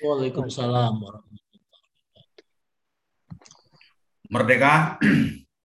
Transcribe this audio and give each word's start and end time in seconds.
Waalaikumsalam 0.00 0.96
Merdeka. 4.30 4.96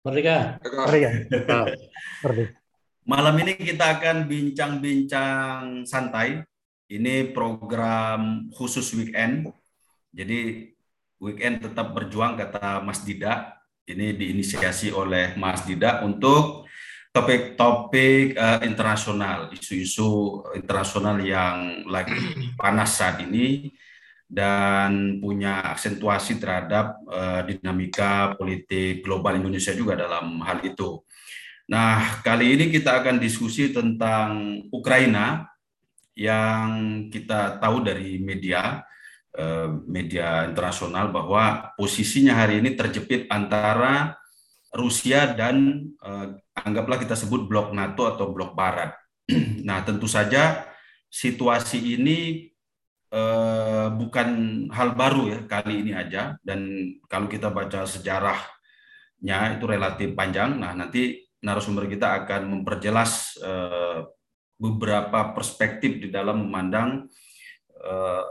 Merdeka. 0.03 0.59
Merdeka. 0.61 1.09
Merdeka. 2.21 2.51
Malam 3.09 3.35
ini 3.41 3.57
kita 3.57 3.97
akan 3.97 4.27
bincang-bincang 4.29 5.87
santai. 5.87 6.45
Ini 6.91 7.31
program 7.33 8.51
khusus 8.53 8.91
weekend. 8.93 9.49
Jadi 10.13 10.69
weekend 11.23 11.65
tetap 11.65 11.95
berjuang 11.95 12.37
kata 12.37 12.85
Mas 12.85 13.01
Dida. 13.01 13.57
Ini 13.89 14.13
diinisiasi 14.13 14.93
oleh 14.93 15.33
Mas 15.39 15.65
Dida 15.65 16.05
untuk 16.05 16.68
topik-topik 17.09 18.37
uh, 18.37 18.61
internasional, 18.61 19.49
isu-isu 19.49 20.41
internasional 20.53 21.17
yang 21.21 21.85
lagi 21.89 22.13
panas 22.61 23.01
saat 23.01 23.25
ini 23.25 23.73
dan 24.29 25.17
punya 25.17 25.73
aksentuasi 25.73 26.37
terhadap 26.37 27.01
uh, 27.09 27.41
dinamika 27.49 28.37
politik 28.37 29.01
global 29.01 29.41
Indonesia 29.41 29.73
juga 29.73 29.97
dalam 29.97 30.37
hal 30.45 30.61
itu. 30.61 31.01
Nah, 31.69 32.21
kali 32.21 32.53
ini 32.53 32.65
kita 32.69 33.01
akan 33.01 33.17
diskusi 33.17 33.73
tentang 33.73 34.61
Ukraina 34.69 35.49
yang 36.13 36.69
kita 37.09 37.57
tahu 37.57 37.81
dari 37.81 38.21
media 38.21 38.85
uh, 39.33 39.69
media 39.85 40.45
internasional 40.45 41.09
bahwa 41.09 41.73
posisinya 41.73 42.37
hari 42.37 42.61
ini 42.61 42.77
terjepit 42.77 43.25
antara 43.33 44.17
Rusia 44.69 45.33
dan 45.33 45.89
uh, 46.05 46.37
anggaplah 46.63 46.99
kita 46.99 47.15
sebut 47.15 47.45
blok 47.45 47.71
NATO 47.71 48.07
atau 48.09 48.31
blok 48.31 48.55
Barat. 48.55 48.95
nah, 49.67 49.83
tentu 49.85 50.09
saja 50.09 50.69
situasi 51.09 51.97
ini 51.97 52.49
eh, 53.09 53.87
bukan 53.89 54.29
hal 54.69 54.93
baru 54.93 55.23
ya 55.33 55.39
kali 55.49 55.81
ini 55.81 55.91
aja 55.97 56.37
dan 56.45 56.93
kalau 57.09 57.25
kita 57.25 57.49
baca 57.49 57.83
sejarahnya 57.89 59.57
itu 59.57 59.65
relatif 59.65 60.13
panjang. 60.13 60.61
Nah 60.61 60.77
nanti 60.77 61.25
narasumber 61.41 61.89
kita 61.89 62.23
akan 62.23 62.41
memperjelas 62.61 63.41
eh, 63.41 63.99
beberapa 64.61 65.33
perspektif 65.33 65.97
di 65.97 66.13
dalam 66.13 66.45
memandang 66.45 67.09
eh, 67.73 68.25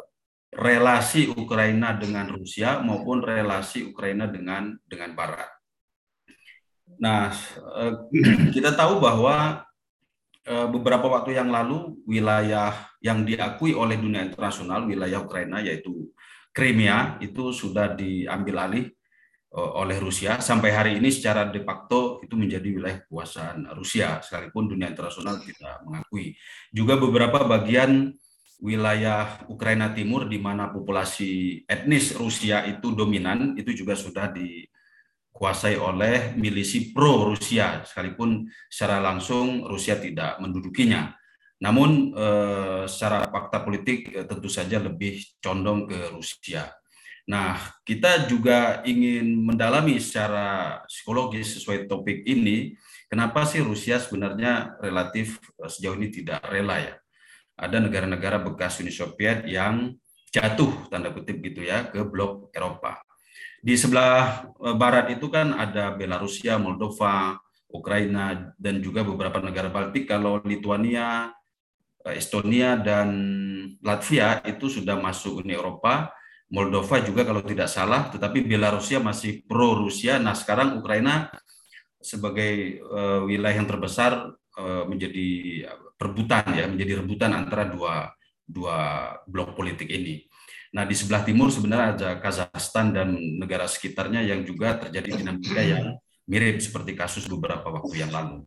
relasi 0.55 1.29
Ukraina 1.29 1.93
dengan 1.99 2.31
Rusia 2.31 2.81
maupun 2.81 3.21
relasi 3.21 3.85
Ukraina 3.91 4.31
dengan 4.31 4.79
dengan 4.87 5.13
Barat. 5.13 5.58
Nah 6.99 7.31
eh, 7.79 7.95
kita 8.55 8.75
tahu 8.75 8.99
bahwa 8.99 9.69
Eh, 10.49 10.69
beberapa 10.73 11.05
waktu 11.13 11.37
yang 11.37 11.53
lalu 11.53 12.01
wilayah 12.09 12.73
yang 13.05 13.21
diakui 13.21 13.77
oleh 13.77 14.01
dunia 14.01 14.25
internasional 14.25 14.89
wilayah 14.89 15.21
Ukraina 15.21 15.61
yaitu 15.61 16.09
Crimea 16.57 17.21
itu 17.21 17.53
sudah 17.53 17.93
diambil 17.93 18.57
alih 18.65 18.89
eh, 19.53 19.73
oleh 19.77 20.01
Rusia. 20.01 20.41
Sampai 20.41 20.73
hari 20.73 20.97
ini 20.97 21.13
secara 21.13 21.53
de 21.53 21.61
facto 21.61 22.25
itu 22.25 22.33
menjadi 22.33 22.65
wilayah 22.65 22.99
kekuasaan 23.05 23.77
Rusia 23.77 24.25
sekalipun 24.25 24.73
dunia 24.73 24.89
internasional 24.89 25.37
tidak 25.45 25.85
mengakui. 25.85 26.33
Juga 26.73 26.97
beberapa 26.97 27.45
bagian 27.45 28.17
wilayah 28.65 29.45
Ukraina 29.53 29.93
Timur 29.93 30.33
di 30.33 30.41
mana 30.41 30.73
populasi 30.73 31.61
etnis 31.69 32.17
Rusia 32.17 32.65
itu 32.65 32.97
dominan 32.97 33.53
itu 33.61 33.77
juga 33.85 33.93
sudah 33.93 34.33
di 34.33 34.65
dikuasai 35.39 35.79
oleh 35.79 36.35
milisi 36.35 36.91
pro 36.91 37.31
Rusia 37.31 37.87
sekalipun 37.87 38.51
secara 38.67 38.99
langsung 38.99 39.63
Rusia 39.71 39.95
tidak 39.95 40.43
mendudukinya. 40.43 41.15
Namun 41.63 42.11
eh, 42.11 42.83
secara 42.91 43.23
fakta 43.31 43.63
politik 43.63 44.11
eh, 44.11 44.27
tentu 44.27 44.51
saja 44.51 44.83
lebih 44.83 45.23
condong 45.39 45.87
ke 45.87 46.11
Rusia. 46.11 46.67
Nah, 47.31 47.55
kita 47.87 48.27
juga 48.27 48.83
ingin 48.83 49.31
mendalami 49.47 50.03
secara 50.03 50.83
psikologis 50.91 51.55
sesuai 51.55 51.87
topik 51.87 52.27
ini, 52.27 52.75
kenapa 53.07 53.47
sih 53.47 53.63
Rusia 53.63 54.03
sebenarnya 54.03 54.75
relatif 54.83 55.39
eh, 55.63 55.71
sejauh 55.71 55.95
ini 56.03 56.11
tidak 56.11 56.43
rela 56.51 56.83
ya. 56.83 56.99
Ada 57.55 57.79
negara-negara 57.79 58.43
bekas 58.43 58.83
Uni 58.83 58.91
Soviet 58.91 59.47
yang 59.47 59.95
jatuh 60.35 60.91
tanda 60.91 61.15
kutip 61.15 61.39
gitu 61.47 61.63
ya 61.63 61.87
ke 61.87 62.03
blok 62.03 62.51
Eropa. 62.51 63.07
Di 63.59 63.75
sebelah 63.75 64.49
eh, 64.63 64.77
barat 64.79 65.11
itu 65.15 65.27
kan 65.29 65.55
ada 65.55 65.95
Belarusia, 65.95 66.57
Moldova, 66.57 67.39
Ukraina, 67.69 68.55
dan 68.57 68.81
juga 68.81 69.05
beberapa 69.05 69.43
negara 69.43 69.69
Baltik. 69.69 70.09
Kalau 70.09 70.41
Lituania, 70.47 71.35
eh, 72.07 72.15
Estonia, 72.17 72.79
dan 72.79 73.09
Latvia 73.83 74.41
itu 74.47 74.71
sudah 74.71 74.97
masuk 74.97 75.43
Uni 75.43 75.59
Eropa. 75.59 76.15
Moldova 76.49 76.97
juga 77.05 77.29
kalau 77.29 77.45
tidak 77.45 77.69
salah, 77.69 78.09
tetapi 78.09 78.41
Belarusia 78.41 78.97
masih 78.97 79.45
pro-Rusia. 79.45 80.17
Nah 80.17 80.33
sekarang 80.33 80.81
Ukraina 80.81 81.29
sebagai 82.01 82.81
uh, 82.89 83.27
wilayah 83.27 83.59
yang 83.59 83.69
terbesar 83.69 84.33
uh, 84.57 84.85
menjadi 84.89 85.69
perebutan 85.99 86.47
ya, 86.57 86.65
menjadi 86.65 87.05
rebutan 87.05 87.37
antara 87.37 87.69
dua 87.69 88.15
dua 88.49 89.13
blok 89.29 89.59
politik 89.59 89.93
ini. 89.93 90.25
Nah, 90.69 90.85
di 90.85 90.93
sebelah 90.93 91.25
timur 91.25 91.49
sebenarnya 91.49 91.89
ada 91.97 92.09
Kazakhstan 92.21 92.93
dan 92.93 93.17
negara 93.17 93.65
sekitarnya 93.65 94.21
yang 94.21 94.45
juga 94.45 94.77
terjadi 94.77 95.21
dinamika 95.25 95.63
yang 95.65 95.97
mirip 96.29 96.61
seperti 96.61 96.93
kasus 96.93 97.25
beberapa 97.25 97.73
waktu 97.73 98.05
yang 98.05 98.13
lalu. 98.13 98.45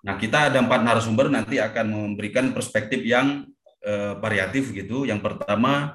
Nah, 0.00 0.16
kita 0.16 0.48
ada 0.48 0.58
empat 0.64 0.80
narasumber 0.80 1.28
nanti 1.28 1.60
akan 1.60 1.86
memberikan 1.92 2.56
perspektif 2.56 3.04
yang 3.04 3.44
eh, 3.84 4.16
variatif 4.16 4.72
gitu. 4.72 5.04
Yang 5.04 5.20
pertama 5.20 5.94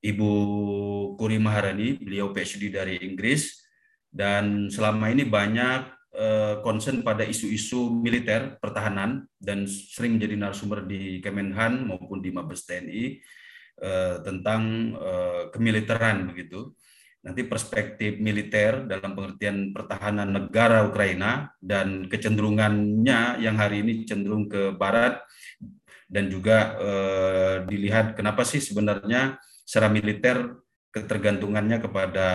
Ibu 0.00 0.32
Kuri 1.20 1.36
Maharani, 1.36 2.00
beliau 2.00 2.32
PhD 2.32 2.72
dari 2.72 2.96
Inggris 3.04 3.60
dan 4.08 4.72
selama 4.72 5.12
ini 5.12 5.28
banyak 5.28 5.80
eh, 6.16 6.54
concern 6.64 7.04
pada 7.04 7.28
isu-isu 7.28 7.92
militer 7.92 8.56
pertahanan 8.56 9.28
dan 9.36 9.68
sering 9.68 10.16
menjadi 10.16 10.34
narasumber 10.40 10.88
di 10.88 11.20
Kemenhan 11.20 11.84
maupun 11.84 12.24
di 12.24 12.32
Mabes 12.32 12.64
TNI 12.64 13.20
tentang 14.20 14.92
eh, 14.94 15.42
kemiliteran 15.52 16.28
begitu. 16.28 16.76
Nanti 17.20 17.44
perspektif 17.44 18.16
militer 18.16 18.88
dalam 18.88 19.12
pengertian 19.12 19.76
pertahanan 19.76 20.32
negara 20.32 20.88
Ukraina 20.88 21.52
dan 21.60 22.08
kecenderungannya 22.08 23.44
yang 23.44 23.60
hari 23.60 23.84
ini 23.84 24.08
cenderung 24.08 24.48
ke 24.48 24.72
barat 24.72 25.20
dan 26.08 26.32
juga 26.32 26.76
eh, 26.80 27.56
dilihat 27.68 28.16
kenapa 28.16 28.44
sih 28.44 28.60
sebenarnya 28.60 29.36
secara 29.68 29.92
militer 29.92 30.60
ketergantungannya 30.92 31.78
kepada 31.84 32.28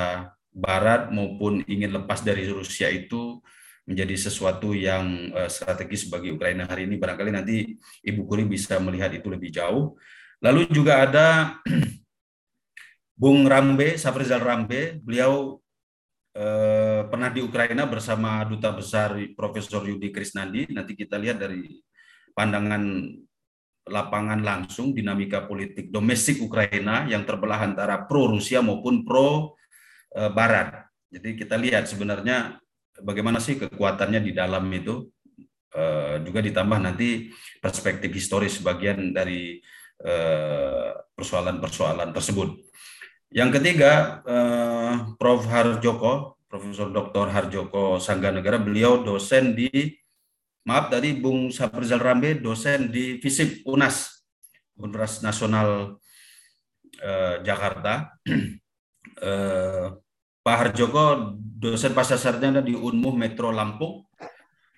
barat 0.54 1.12
maupun 1.12 1.66
ingin 1.68 1.92
lepas 1.92 2.24
dari 2.24 2.48
Rusia 2.48 2.88
itu 2.88 3.42
menjadi 3.86 4.16
sesuatu 4.18 4.72
yang 4.74 5.30
strategis 5.46 6.08
bagi 6.10 6.34
Ukraina 6.34 6.66
hari 6.66 6.90
ini 6.90 6.96
barangkali 6.98 7.30
nanti 7.30 7.76
Ibu 8.02 8.26
Kuri 8.26 8.48
bisa 8.48 8.80
melihat 8.80 9.14
itu 9.14 9.28
lebih 9.30 9.52
jauh 9.52 10.00
Lalu 10.46 10.70
juga 10.70 11.02
ada 11.02 11.58
Bung 13.22 13.50
Rambe, 13.50 13.98
Safrizal 13.98 14.46
Rambe, 14.46 15.02
beliau 15.02 15.58
eh, 16.38 17.02
pernah 17.10 17.34
di 17.34 17.42
Ukraina 17.42 17.90
bersama 17.90 18.46
Duta 18.46 18.70
Besar 18.70 19.18
Profesor 19.34 19.82
Yudi 19.90 20.14
Krisnandi. 20.14 20.70
Nanti 20.70 20.94
kita 20.94 21.18
lihat 21.18 21.42
dari 21.42 21.66
pandangan 22.38 23.10
lapangan 23.86 24.42
langsung 24.42 24.94
dinamika 24.94 25.46
politik 25.46 25.94
domestik 25.94 26.42
Ukraina 26.42 27.06
yang 27.06 27.22
terbelah 27.26 27.62
antara 27.66 28.06
pro 28.06 28.30
Rusia 28.30 28.62
maupun 28.62 29.06
pro 29.06 29.58
Barat. 30.10 30.90
Jadi 31.12 31.38
kita 31.38 31.54
lihat 31.54 31.86
sebenarnya 31.86 32.58
bagaimana 33.04 33.38
sih 33.38 33.60
kekuatannya 33.60 34.22
di 34.24 34.32
dalam 34.32 34.66
itu. 34.74 35.10
Eh, 35.76 36.24
juga 36.24 36.40
ditambah 36.40 36.80
nanti 36.80 37.36
perspektif 37.60 38.08
historis 38.16 38.64
bagian 38.64 39.12
dari 39.12 39.60
persoalan-persoalan 41.16 42.12
tersebut. 42.12 42.66
Yang 43.36 43.60
ketiga, 43.60 44.24
eh, 44.24 44.94
Prof. 45.20 45.44
Harjoko, 45.44 46.40
Profesor 46.48 46.88
Dr. 46.88 47.28
Harjoko 47.34 48.00
Sangganegara, 48.00 48.62
beliau 48.62 49.04
dosen 49.04 49.52
di, 49.52 49.68
maaf 50.64 50.88
tadi 50.88 51.18
Bung 51.20 51.52
Saprizal 51.52 52.00
Rambe, 52.00 52.40
dosen 52.40 52.88
di 52.88 53.20
FISIP 53.20 53.68
UNAS, 53.68 54.24
Universitas 54.80 55.20
Nasional 55.20 56.00
eh, 57.02 57.44
Jakarta. 57.44 58.16
Pak 60.46 60.58
Harjoko, 60.62 61.36
dosen 61.36 61.98
pasca 61.98 62.16
sarjana 62.16 62.62
di 62.62 62.78
UNMUH 62.78 63.16
Metro 63.18 63.50
Lampung, 63.50 64.05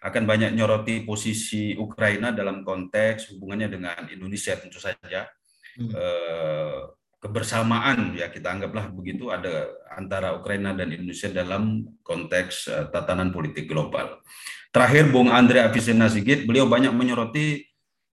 akan 0.08 0.24
banyak 0.24 0.56
nyoroti 0.56 1.04
posisi 1.04 1.76
Ukraina 1.76 2.32
dalam 2.32 2.64
konteks 2.64 3.36
hubungannya 3.36 3.68
dengan 3.68 4.08
Indonesia 4.08 4.56
tentu 4.56 4.80
saja 4.80 5.28
hmm. 5.76 5.92
eh, 5.92 6.80
kebersamaan 7.20 8.16
ya 8.16 8.32
kita 8.32 8.56
anggaplah 8.56 8.88
begitu 8.94 9.28
ada 9.28 9.68
antara 9.92 10.32
Ukraina 10.40 10.72
dan 10.72 10.96
Indonesia 10.96 11.28
dalam 11.28 11.84
konteks 12.08 12.72
eh, 12.72 12.86
tatanan 12.88 13.36
politik 13.36 13.68
global. 13.68 14.24
Terakhir 14.72 15.12
Bung 15.12 15.28
Andre 15.28 15.68
Avicenna 15.68 16.08
Sigit 16.08 16.48
beliau 16.48 16.72
banyak 16.72 16.96
menyoroti 16.96 17.68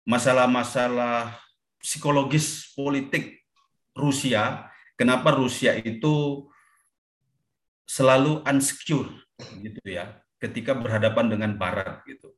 masalah-masalah 0.10 1.36
psikologis 1.78 2.74
politik 2.74 3.46
Rusia, 3.94 4.66
kenapa 4.98 5.36
Rusia 5.38 5.78
itu 5.78 6.48
selalu 7.86 8.42
unsecure 8.48 9.12
gitu 9.62 9.84
ya 9.86 10.23
ketika 10.44 10.76
berhadapan 10.76 11.32
dengan 11.32 11.52
Barat 11.56 12.04
gitu. 12.04 12.36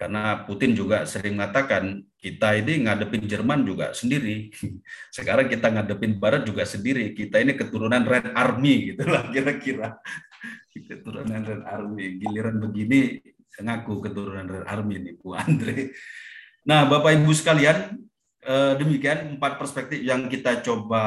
Karena 0.00 0.48
Putin 0.48 0.72
juga 0.72 1.04
sering 1.04 1.36
mengatakan 1.36 2.00
kita 2.16 2.56
ini 2.56 2.88
ngadepin 2.88 3.28
Jerman 3.28 3.68
juga 3.68 3.92
sendiri. 3.92 4.48
Sekarang 5.16 5.44
kita 5.44 5.68
ngadepin 5.68 6.16
Barat 6.16 6.48
juga 6.48 6.64
sendiri. 6.64 7.12
Kita 7.12 7.36
ini 7.36 7.52
keturunan 7.52 8.00
Red 8.08 8.32
Army 8.32 8.96
gitu 8.96 9.04
lah 9.04 9.28
kira-kira. 9.28 10.00
Keturunan 10.88 11.44
Red 11.44 11.62
Army. 11.68 12.16
Giliran 12.16 12.56
begini 12.64 13.20
ngaku 13.60 14.00
keturunan 14.00 14.48
Red 14.48 14.64
Army 14.64 14.96
nih 15.04 15.14
Bu 15.20 15.36
Andre. 15.36 15.92
Nah 16.64 16.88
Bapak 16.88 17.20
Ibu 17.20 17.36
sekalian, 17.36 18.00
demikian 18.80 19.36
empat 19.36 19.60
perspektif 19.60 20.00
yang 20.00 20.24
kita 20.26 20.64
coba 20.64 21.02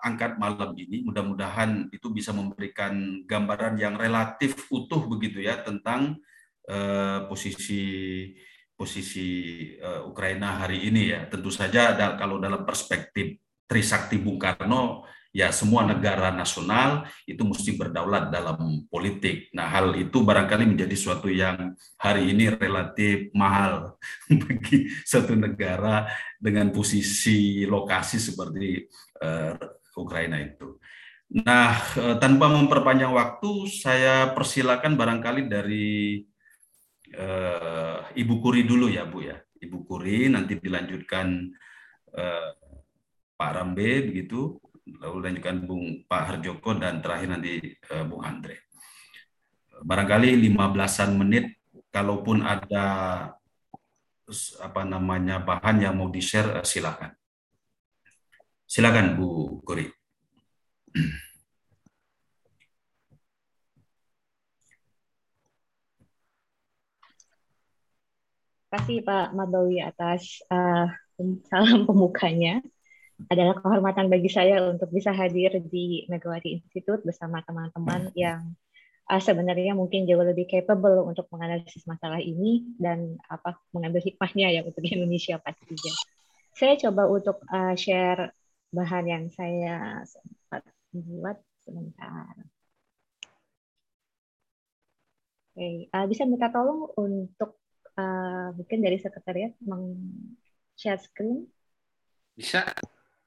angkat 0.00 0.40
malam 0.40 0.72
ini. 0.72 1.04
Mudah-mudahan 1.04 1.92
itu 1.92 2.08
bisa 2.08 2.32
memberikan 2.32 3.22
gambaran 3.28 3.76
yang 3.76 4.00
relatif 4.00 4.72
utuh 4.72 5.04
begitu 5.04 5.44
ya 5.44 5.60
tentang 5.60 6.16
Eh, 6.62 7.20
posisi 7.26 7.82
posisi 8.72 9.26
uh, 9.82 10.06
Ukraina 10.06 10.62
hari 10.62 10.86
ini 10.86 11.10
ya. 11.10 11.26
Tentu 11.26 11.50
saja 11.50 11.90
da, 11.94 12.14
kalau 12.14 12.38
dalam 12.38 12.62
perspektif 12.62 13.38
Trisakti 13.66 14.18
Bung 14.18 14.38
Karno 14.38 15.06
ya 15.34 15.50
semua 15.50 15.82
negara 15.82 16.30
nasional 16.30 17.08
itu 17.26 17.42
mesti 17.42 17.74
berdaulat 17.74 18.30
dalam 18.30 18.86
politik. 18.86 19.50
Nah, 19.54 19.66
hal 19.74 19.94
itu 19.98 20.22
barangkali 20.22 20.70
menjadi 20.70 20.94
suatu 20.94 21.26
yang 21.26 21.74
hari 21.98 22.30
ini 22.30 22.54
relatif 22.54 23.34
mahal 23.34 23.98
bagi 24.46 24.86
satu 25.02 25.34
negara 25.34 26.06
dengan 26.42 26.74
posisi 26.74 27.62
lokasi 27.62 28.18
seperti 28.18 28.82
uh, 29.22 29.54
Ukraina 29.94 30.42
itu. 30.42 30.82
Nah, 31.32 31.72
tanpa 32.20 32.50
memperpanjang 32.50 33.14
waktu, 33.14 33.70
saya 33.70 34.36
persilakan 34.36 35.00
barangkali 35.00 35.48
dari 35.48 36.20
uh, 37.16 38.04
Ibu 38.12 38.34
Kuri 38.42 38.68
dulu 38.68 38.92
ya 38.92 39.08
Bu 39.08 39.24
ya. 39.24 39.40
Ibu 39.62 39.86
Kuri 39.86 40.28
nanti 40.28 40.58
dilanjutkan 40.58 41.48
uh, 42.18 42.50
Pak 43.32 43.50
Rambe 43.54 44.12
begitu, 44.12 44.60
lalu 45.00 45.14
dilanjutkan 45.22 45.56
Bung 45.64 45.84
Pak 46.04 46.22
Harjoko 46.34 46.76
dan 46.76 47.00
terakhir 47.00 47.28
nanti 47.32 47.52
uh, 47.94 48.04
Bung 48.04 48.26
Andre. 48.26 48.68
Barangkali 49.82 50.36
15-an 50.36 51.10
menit 51.16 51.58
kalaupun 51.88 52.44
ada 52.44 52.86
apa 54.58 54.82
namanya 54.82 55.40
bahan 55.40 55.76
yang 55.84 55.94
mau 56.00 56.08
di-share 56.08 56.64
silakan. 56.64 57.12
Silakan 58.66 59.20
Bu 59.20 59.60
Kuri. 59.62 59.86
kasih 68.72 69.04
Pak 69.04 69.36
Mabawi 69.36 69.84
atas 69.84 70.40
uh, 70.48 70.88
salam 71.52 71.84
pembukanya. 71.84 72.64
Adalah 73.30 73.60
kehormatan 73.62 74.10
bagi 74.10 74.26
saya 74.26 74.58
untuk 74.66 74.90
bisa 74.90 75.14
hadir 75.14 75.62
di 75.62 76.02
Megawati 76.10 76.58
Institute 76.58 77.06
bersama 77.06 77.38
teman-teman 77.46 78.10
yang 78.18 78.50
uh, 79.12 79.20
sebenarnya 79.20 79.76
mungkin 79.76 80.08
jauh 80.08 80.24
lebih 80.24 80.48
capable 80.48 81.04
untuk 81.04 81.28
menganalisis 81.28 81.84
masalah 81.84 82.16
ini 82.16 82.64
dan 82.80 83.20
apa 83.28 83.60
mengambil 83.76 84.00
hikmahnya 84.00 84.48
ya 84.48 84.60
untuk 84.64 84.80
Indonesia 84.88 85.36
pastinya. 85.36 85.92
Saya 86.56 86.80
coba 86.80 87.08
untuk 87.12 87.44
uh, 87.52 87.76
share 87.76 88.32
bahan 88.72 89.04
yang 89.04 89.24
saya 89.28 90.00
sempat 90.08 90.64
buat 90.96 91.36
sebentar. 91.60 92.32
Oke, 95.52 95.60
okay. 95.60 95.76
uh, 95.92 96.08
bisa 96.08 96.24
minta 96.24 96.48
tolong 96.48 96.88
untuk 96.96 97.60
uh, 98.00 98.56
mungkin 98.56 98.80
dari 98.80 98.96
sekretariat 98.96 99.52
meng 99.60 100.00
share 100.80 100.96
screen? 100.96 101.44
Bisa. 102.32 102.64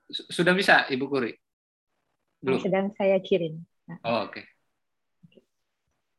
Sudah 0.09 0.57
bisa, 0.57 0.89
Ibu 0.89 1.05
Kuri? 1.05 1.33
Belum. 2.41 2.61
Sedang 2.61 2.89
saya 2.97 3.21
kirim. 3.21 3.61
Nah. 3.85 4.01
Oh, 4.01 4.25
oke. 4.25 4.41
Okay. 4.41 4.54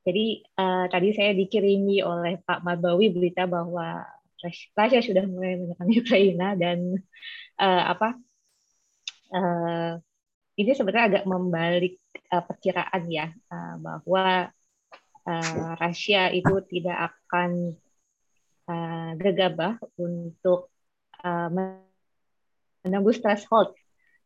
Jadi 0.06 0.46
uh, 0.54 0.86
tadi 0.86 1.10
saya 1.10 1.34
dikirimi 1.34 1.98
oleh 1.98 2.38
Pak 2.38 2.62
Marbawi 2.62 3.10
berita 3.10 3.50
bahwa 3.50 4.06
Rusia 4.38 5.02
sudah 5.02 5.26
mulai 5.26 5.58
menyerang 5.58 5.90
Ukraina 5.90 6.48
dan 6.54 7.02
uh, 7.58 7.82
apa 7.90 8.14
uh, 9.34 9.98
ini 10.56 10.70
sebenarnya 10.72 11.06
agak 11.10 11.24
membalik 11.26 11.98
uh, 12.30 12.44
perkiraan 12.46 13.02
ya 13.10 13.34
uh, 13.50 13.74
bahwa 13.82 14.46
uh, 15.26 15.70
Rusia 15.82 16.30
itu 16.30 16.54
tidak 16.70 17.10
akan 17.10 17.74
uh, 18.70 19.10
gegabah 19.18 19.82
untuk 19.98 20.70
uh, 21.26 21.50
menembus 21.50 23.18
threshold 23.18 23.74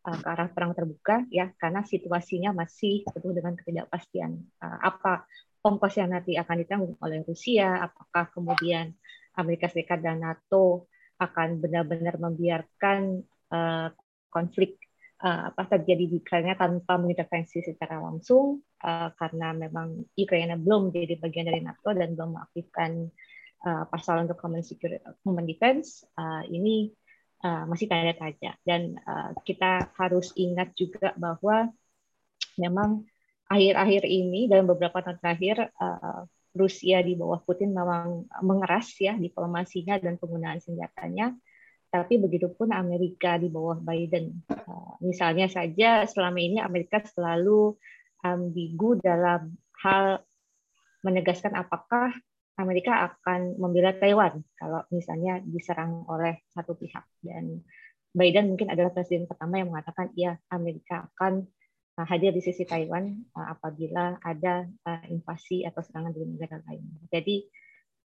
uh, 0.04 0.16
ke 0.20 0.26
arah 0.28 0.52
perang 0.52 0.76
terbuka 0.76 1.24
ya 1.32 1.48
karena 1.56 1.80
situasinya 1.88 2.52
masih 2.52 3.06
penuh 3.08 3.32
dengan 3.32 3.56
ketidakpastian 3.56 4.36
uh, 4.60 4.78
apa 4.84 5.24
ongkos 5.60 6.00
yang 6.00 6.10
nanti 6.12 6.36
akan 6.36 6.56
ditanggung 6.64 6.96
oleh 7.00 7.20
Rusia. 7.24 7.84
Apakah 7.84 8.32
kemudian 8.32 8.92
Amerika 9.36 9.68
Serikat 9.68 10.00
dan 10.00 10.24
NATO 10.24 10.88
akan 11.20 11.60
benar-benar 11.60 12.16
membiarkan 12.16 13.20
uh, 13.52 13.88
konflik 14.32 14.80
uh, 15.20 15.52
apa 15.52 15.68
terjadi 15.76 16.04
di 16.08 16.16
Ukraina 16.20 16.56
tanpa 16.56 16.96
mengintervensi 16.96 17.60
secara 17.60 18.00
langsung? 18.00 18.64
Uh, 18.80 19.12
karena 19.20 19.52
memang 19.52 20.08
Ukraina 20.16 20.56
belum 20.56 20.88
jadi 20.88 21.20
bagian 21.20 21.52
dari 21.52 21.60
NATO 21.60 21.92
dan 21.92 22.16
belum 22.16 22.32
mengaktifkan 22.32 23.12
uh, 23.68 23.84
pasal 23.92 24.24
untuk 24.24 24.40
common 24.40 24.64
security, 24.64 25.04
common 25.20 25.44
defense 25.44 26.08
uh, 26.16 26.40
ini 26.48 26.88
uh, 27.44 27.68
masih 27.68 27.84
tanda 27.84 28.16
tanya. 28.16 28.56
Dan 28.64 28.96
uh, 28.96 29.36
kita 29.44 29.92
harus 30.00 30.32
ingat 30.40 30.72
juga 30.72 31.12
bahwa 31.20 31.68
memang 32.56 33.04
akhir-akhir 33.50 34.06
ini 34.06 34.46
dalam 34.46 34.70
beberapa 34.70 35.02
tahun 35.02 35.18
terakhir 35.18 35.74
uh, 35.74 36.22
Rusia 36.54 37.02
di 37.02 37.18
bawah 37.18 37.42
Putin 37.42 37.74
memang 37.74 38.26
mengeras 38.42 38.94
ya 38.98 39.18
diplomasinya 39.18 39.98
dan 39.98 40.18
penggunaan 40.18 40.62
senjatanya 40.62 41.34
tapi 41.90 42.22
begitupun 42.22 42.70
Amerika 42.70 43.34
di 43.34 43.50
bawah 43.50 43.82
Biden. 43.82 44.46
misalnya 45.02 45.50
saja 45.50 46.06
selama 46.06 46.38
ini 46.38 46.62
Amerika 46.62 47.02
selalu 47.02 47.74
ambigu 48.22 49.02
dalam 49.02 49.58
hal 49.82 50.22
menegaskan 51.02 51.58
apakah 51.58 52.14
Amerika 52.60 53.10
akan 53.10 53.58
membela 53.58 53.90
Taiwan 53.96 54.44
kalau 54.54 54.84
misalnya 54.94 55.40
diserang 55.42 56.06
oleh 56.06 56.44
satu 56.52 56.76
pihak 56.78 57.02
dan 57.24 57.64
Biden 58.12 58.54
mungkin 58.54 58.70
adalah 58.70 58.92
presiden 58.92 59.26
pertama 59.26 59.58
yang 59.58 59.72
mengatakan 59.72 60.12
ya 60.12 60.36
Amerika 60.52 61.08
akan 61.14 61.48
uh, 61.48 61.59
hadir 62.06 62.30
di 62.30 62.42
sisi 62.44 62.64
Taiwan 62.64 63.10
uh, 63.34 63.48
apabila 63.56 64.20
ada 64.22 64.68
uh, 64.86 65.04
invasi 65.08 65.66
atau 65.66 65.82
serangan 65.84 66.12
dari 66.14 66.26
negara 66.28 66.60
lain. 66.68 66.84
Jadi 67.10 67.36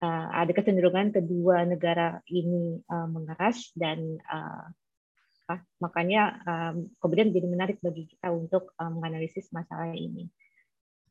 ada 0.00 0.48
kecenderungan 0.56 1.12
kedua 1.12 1.68
negara 1.68 2.24
ini 2.24 2.80
mengeras 2.88 3.68
dan 3.76 4.16
makanya 5.76 6.40
kemudian 7.04 7.28
jadi 7.36 7.44
menarik 7.44 7.76
bagi 7.84 8.08
kita 8.08 8.32
untuk 8.32 8.72
menganalisis 8.80 9.52
masalah 9.52 9.92
ini. 9.92 10.24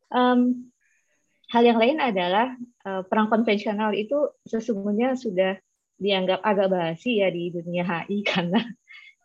Hal 0.10 1.62
yang 1.62 1.78
lain 1.78 2.02
adalah 2.02 2.58
perang 2.82 3.30
konvensional 3.30 3.94
itu 3.94 4.34
sesungguhnya 4.50 5.14
sudah 5.14 5.62
dianggap 6.00 6.40
agak 6.42 6.68
basi 6.72 7.20
ya 7.20 7.30
di 7.30 7.52
dunia 7.52 7.84
HI 7.84 8.24
karena 8.32 8.64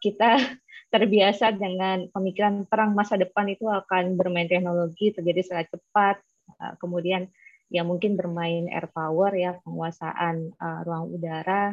kita 0.04 0.36
terbiasa 0.94 1.56
dengan 1.56 2.06
pemikiran 2.12 2.68
perang 2.68 2.92
masa 2.92 3.16
depan 3.16 3.48
itu 3.48 3.64
akan 3.64 4.20
bermain 4.20 4.46
teknologi 4.46 5.16
terjadi 5.16 5.40
secara 5.40 5.64
cepat, 5.64 6.20
uh, 6.60 6.76
kemudian 6.76 7.32
ya 7.72 7.80
mungkin 7.80 8.14
bermain 8.14 8.68
air 8.68 8.86
power 8.92 9.32
ya 9.32 9.56
penguasaan 9.64 10.52
uh, 10.60 10.80
ruang 10.84 11.08
udara, 11.08 11.72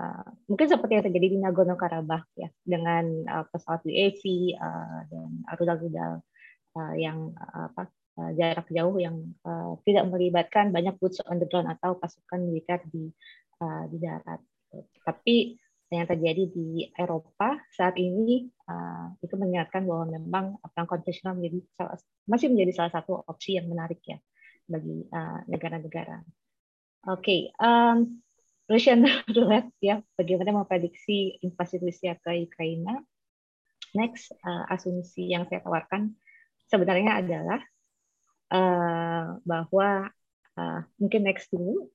uh, 0.00 0.26
mungkin 0.48 0.66
seperti 0.66 0.98
yang 0.98 1.04
terjadi 1.12 1.26
di 1.36 1.38
Nagorno 1.38 1.76
Karabakh 1.76 2.24
ya 2.34 2.48
dengan 2.64 3.04
uh, 3.28 3.44
pesawat 3.52 3.84
UAV 3.84 4.22
uh, 4.56 5.00
dan 5.12 5.28
rudal-rudal 5.54 6.24
uh, 6.74 6.94
yang 6.96 7.36
uh, 7.36 7.68
apa 7.70 7.92
Eh, 8.18 8.32
jarak 8.34 8.66
jauh 8.74 8.98
yang 8.98 9.14
uh, 9.46 9.78
tidak 9.86 10.10
melibatkan 10.10 10.74
banyak 10.74 10.98
boots 10.98 11.22
on 11.30 11.38
the 11.38 11.46
ground 11.46 11.70
atau 11.70 11.94
pasukan 11.94 12.42
militer 12.42 12.82
di 12.90 13.06
uh, 13.62 13.86
di 13.86 14.02
darat. 14.02 14.42
Tapi 15.06 15.54
yang 15.88 16.04
terjadi 16.04 16.44
di 16.52 16.84
Eropa 16.92 17.56
saat 17.72 17.96
ini 17.96 18.44
uh, 18.68 19.16
itu 19.24 19.34
mengingatkan 19.40 19.88
bahwa 19.88 20.20
memang 20.20 20.60
perang 20.60 20.84
konvensional 20.84 21.40
menjadi 21.40 21.64
salah, 21.80 21.96
masih 22.28 22.52
menjadi 22.52 22.72
salah 22.76 22.92
satu 22.92 23.24
opsi 23.24 23.56
yang 23.56 23.72
menarik 23.72 24.04
ya 24.04 24.20
bagi 24.68 25.08
negara-negara. 25.48 26.20
Uh, 26.20 27.16
Oke, 27.16 27.24
okay, 27.24 27.40
um, 27.56 28.20
Russian 28.68 29.00
roulette 29.36 29.72
ya, 29.80 30.04
bagaimana 30.12 30.60
memprediksi 30.60 31.40
invasi 31.40 31.80
Rusia 31.80 32.20
ke 32.20 32.36
Ukraina? 32.44 33.00
next 33.96 34.32
uh, 34.44 34.64
asumsi 34.68 35.32
yang 35.32 35.48
saya 35.48 35.64
tawarkan 35.64 36.12
sebenarnya 36.68 37.24
adalah 37.24 37.60
uh, 38.52 39.26
bahwa 39.44 40.12
uh, 40.58 40.80
mungkin 41.00 41.24
next 41.24 41.48
dulu 41.52 41.88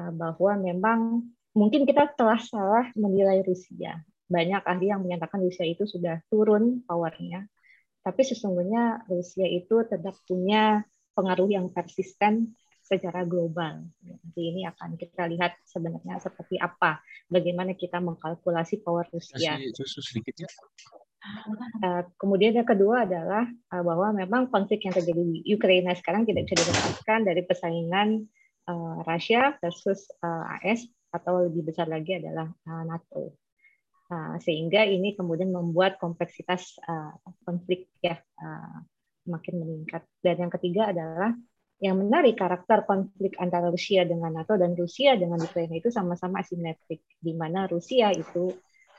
bahwa 0.00 0.56
memang 0.56 1.28
mungkin 1.60 1.84
kita 1.84 2.16
telah 2.16 2.40
salah 2.40 2.88
menilai 2.96 3.44
Rusia. 3.44 4.00
Banyak 4.30 4.64
ahli 4.64 4.88
yang 4.88 5.04
menyatakan 5.04 5.44
Rusia 5.44 5.68
itu 5.68 5.84
sudah 5.84 6.24
turun 6.32 6.80
powernya, 6.88 7.44
tapi 8.00 8.24
sesungguhnya 8.24 9.04
Rusia 9.04 9.44
itu 9.44 9.84
tetap 9.84 10.16
punya 10.24 10.80
pengaruh 11.12 11.52
yang 11.52 11.68
persisten 11.68 12.56
secara 12.80 13.28
global. 13.28 13.84
Nanti 14.00 14.40
ini 14.40 14.64
akan 14.64 14.96
kita 14.96 15.28
lihat 15.28 15.60
sebenarnya 15.68 16.16
seperti 16.16 16.56
apa, 16.56 17.04
bagaimana 17.28 17.76
kita 17.76 18.00
mengkalkulasi 18.00 18.80
power 18.80 19.04
Rusia. 19.12 19.36
sedikit 20.00 20.34
ya. 20.40 20.48
Eh, 21.84 22.02
kemudian 22.16 22.56
yang 22.56 22.64
kedua 22.64 23.04
adalah 23.04 23.44
eh, 23.44 23.82
bahwa 23.84 24.08
memang 24.16 24.48
konflik 24.48 24.88
yang 24.88 24.96
terjadi 24.96 25.20
di 25.20 25.44
Ukraina 25.52 25.92
sekarang 25.92 26.24
tidak 26.24 26.48
bisa 26.48 26.64
dilepaskan 26.64 27.28
dari 27.28 27.42
persaingan 27.44 28.08
eh, 28.64 28.96
Rusia 29.04 29.52
versus 29.60 30.08
AS 30.24 30.88
atau 31.10 31.50
lebih 31.50 31.74
besar 31.74 31.90
lagi 31.90 32.16
adalah 32.18 32.46
NATO. 32.86 33.34
Sehingga 34.42 34.82
ini 34.86 35.14
kemudian 35.14 35.54
membuat 35.54 35.98
kompleksitas 36.02 36.78
konflik 37.46 37.90
ya 38.02 38.18
makin 39.26 39.54
meningkat. 39.62 40.02
Dan 40.18 40.46
yang 40.48 40.52
ketiga 40.54 40.90
adalah 40.90 41.30
yang 41.80 41.96
menarik 41.96 42.36
karakter 42.36 42.84
konflik 42.84 43.40
antara 43.40 43.72
Rusia 43.72 44.04
dengan 44.04 44.36
NATO 44.36 44.52
dan 44.60 44.76
Rusia 44.76 45.16
dengan 45.16 45.40
Ukraina 45.40 45.80
itu 45.80 45.88
sama-sama 45.88 46.44
asimetrik, 46.44 47.00
di 47.16 47.32
mana 47.32 47.64
Rusia 47.64 48.12
itu 48.12 48.52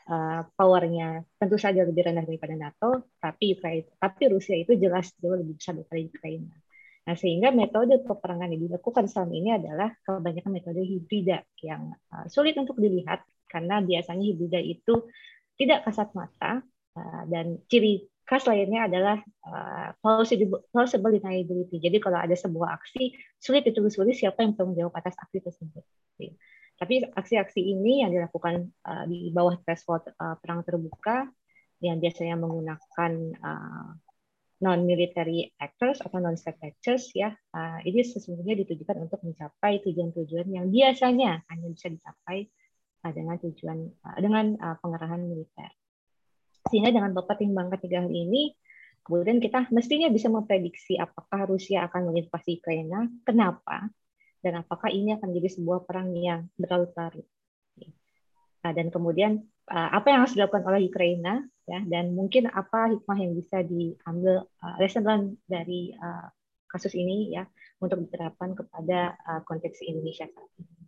uh, 0.09 0.41
powernya 0.57 1.21
tentu 1.37 1.61
saja 1.61 1.85
lebih 1.85 2.09
rendah 2.09 2.25
daripada 2.25 2.57
NATO, 2.57 3.13
tapi 3.21 3.53
Ukraina, 3.53 3.85
tapi 4.01 4.33
Rusia 4.33 4.57
itu 4.57 4.73
jelas 4.81 5.13
jauh 5.21 5.37
lebih 5.37 5.61
besar 5.61 5.77
daripada 5.77 6.01
Ukraina. 6.01 6.55
Nah, 7.01 7.17
sehingga 7.17 7.49
metode 7.49 7.97
peperangan 8.05 8.53
yang 8.53 8.69
dilakukan 8.69 9.09
selama 9.09 9.33
ini 9.33 9.49
adalah 9.57 9.89
kebanyakan 10.05 10.51
metode 10.53 10.81
hibrida 10.85 11.41
yang 11.65 11.97
uh, 12.13 12.29
sulit 12.29 12.53
untuk 12.61 12.77
dilihat 12.77 13.25
karena 13.49 13.81
biasanya 13.81 14.21
hibrida 14.21 14.61
itu 14.61 15.09
tidak 15.57 15.81
kasat 15.89 16.13
mata 16.13 16.61
uh, 16.93 17.23
dan 17.25 17.57
ciri 17.65 18.05
khas 18.21 18.45
lainnya 18.45 18.85
adalah 18.85 19.17
uh, 19.49 19.89
plausible 20.69 21.11
deniability. 21.11 21.81
Jadi 21.81 21.97
kalau 21.97 22.21
ada 22.21 22.37
sebuah 22.37 22.77
aksi, 22.77 23.17
sulit 23.41 23.65
ditelusuri 23.65 24.13
siapa 24.13 24.45
yang 24.45 24.53
bertanggung 24.53 24.77
jawab 24.77 24.93
atas 25.01 25.17
aksi 25.17 25.41
tersebut. 25.41 25.83
Tapi 26.79 27.05
aksi-aksi 27.13 27.61
ini 27.61 28.01
yang 28.01 28.09
dilakukan 28.09 28.73
di 29.05 29.29
bawah 29.29 29.53
threshold 29.61 30.01
perang 30.17 30.65
terbuka, 30.65 31.29
yang 31.77 32.01
biasanya 32.01 32.41
menggunakan 32.41 33.37
non-military 34.61 35.49
actors 35.57 35.99
atau 36.05 36.21
non-state 36.21 36.61
actors, 36.61 37.09
ya, 37.17 37.33
uh, 37.33 37.81
ini 37.81 38.05
sesungguhnya 38.05 38.61
ditujukan 38.61 39.09
untuk 39.09 39.19
mencapai 39.25 39.81
tujuan-tujuan 39.81 40.47
yang 40.53 40.69
biasanya 40.69 41.41
hanya 41.49 41.67
bisa 41.73 41.89
dicapai 41.89 42.45
uh, 43.01 43.11
dengan 43.11 43.35
tujuan 43.41 43.77
uh, 44.05 44.17
dengan 44.21 44.45
uh, 44.61 44.77
pengerahan 44.77 45.21
militer. 45.25 45.73
Sehingga 46.69 46.93
dengan 46.93 47.17
mempertimbangkan 47.17 47.81
tiga 47.81 48.05
hal 48.05 48.13
ini, 48.13 48.53
kemudian 49.01 49.41
kita 49.41 49.65
mestinya 49.73 50.13
bisa 50.13 50.29
memprediksi 50.29 50.95
apakah 51.01 51.49
Rusia 51.49 51.89
akan 51.89 52.13
menginvasi 52.13 52.61
Ukraina, 52.61 53.09
kenapa, 53.25 53.89
dan 54.45 54.61
apakah 54.61 54.93
ini 54.93 55.17
akan 55.17 55.33
menjadi 55.33 55.57
sebuah 55.57 55.89
perang 55.89 56.13
yang 56.13 56.45
berlarut-larut. 56.55 57.25
Dan 58.61 58.93
kemudian 58.93 59.41
apa 59.71 60.11
yang 60.11 60.19
harus 60.27 60.35
dilakukan 60.35 60.67
oleh 60.67 60.91
Ukraina, 60.91 61.39
ya, 61.63 61.79
dan 61.87 62.11
mungkin 62.11 62.51
apa 62.51 62.91
hikmah 62.91 63.17
yang 63.17 63.33
bisa 63.39 63.63
diambil 63.63 64.43
uh, 64.43 64.75
lesson 64.77 65.07
learned 65.07 65.39
dari 65.47 65.95
uh, 65.95 66.27
kasus 66.67 66.91
ini 66.95 67.31
ya 67.31 67.47
untuk 67.83 68.03
diterapkan 68.07 68.55
kepada 68.55 69.15
konteks 69.43 69.83
Indonesia 69.83 70.27
saat 70.27 70.51
ini. 70.59 70.81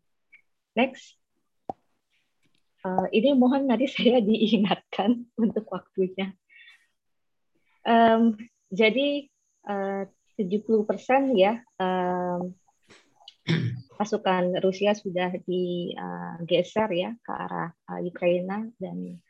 Next. 0.77 1.19
Uh, 2.83 3.07
ini 3.15 3.31
mohon 3.31 3.71
nanti 3.71 3.87
saya 3.95 4.19
diingatkan 4.19 5.27
untuk 5.39 5.67
waktunya. 5.71 6.35
Um, 7.83 8.35
jadi 8.71 9.27
uh, 9.67 10.07
70 10.39 10.89
persen 10.89 11.35
ya 11.37 11.61
um, 11.77 12.55
pasukan 13.99 14.57
Rusia 14.63 14.97
sudah 14.97 15.29
digeser 15.45 16.89
uh, 16.89 16.95
ya 16.95 17.09
ke 17.21 17.31
arah 17.31 17.69
uh, 17.93 18.01
Ukraina 18.01 18.65
dan 18.81 19.21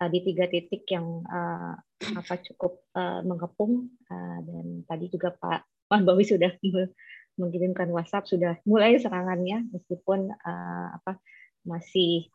uh, 0.00 0.08
di 0.12 0.20
tiga 0.24 0.44
titik 0.48 0.84
yang 0.92 1.24
uh, 1.24 1.74
apa 2.00 2.34
cukup 2.44 2.84
uh, 2.96 3.24
mengepung 3.24 3.88
uh, 4.08 4.38
dan 4.44 4.84
tadi 4.84 5.08
juga 5.08 5.32
Pak 5.36 5.64
Bawi 5.90 6.24
sudah 6.28 6.52
mengirimkan 7.40 7.88
WhatsApp 7.88 8.28
sudah 8.28 8.60
mulai 8.68 9.00
serangannya 9.00 9.64
meskipun 9.72 10.28
uh, 10.32 10.88
apa 11.00 11.16
masih 11.64 12.28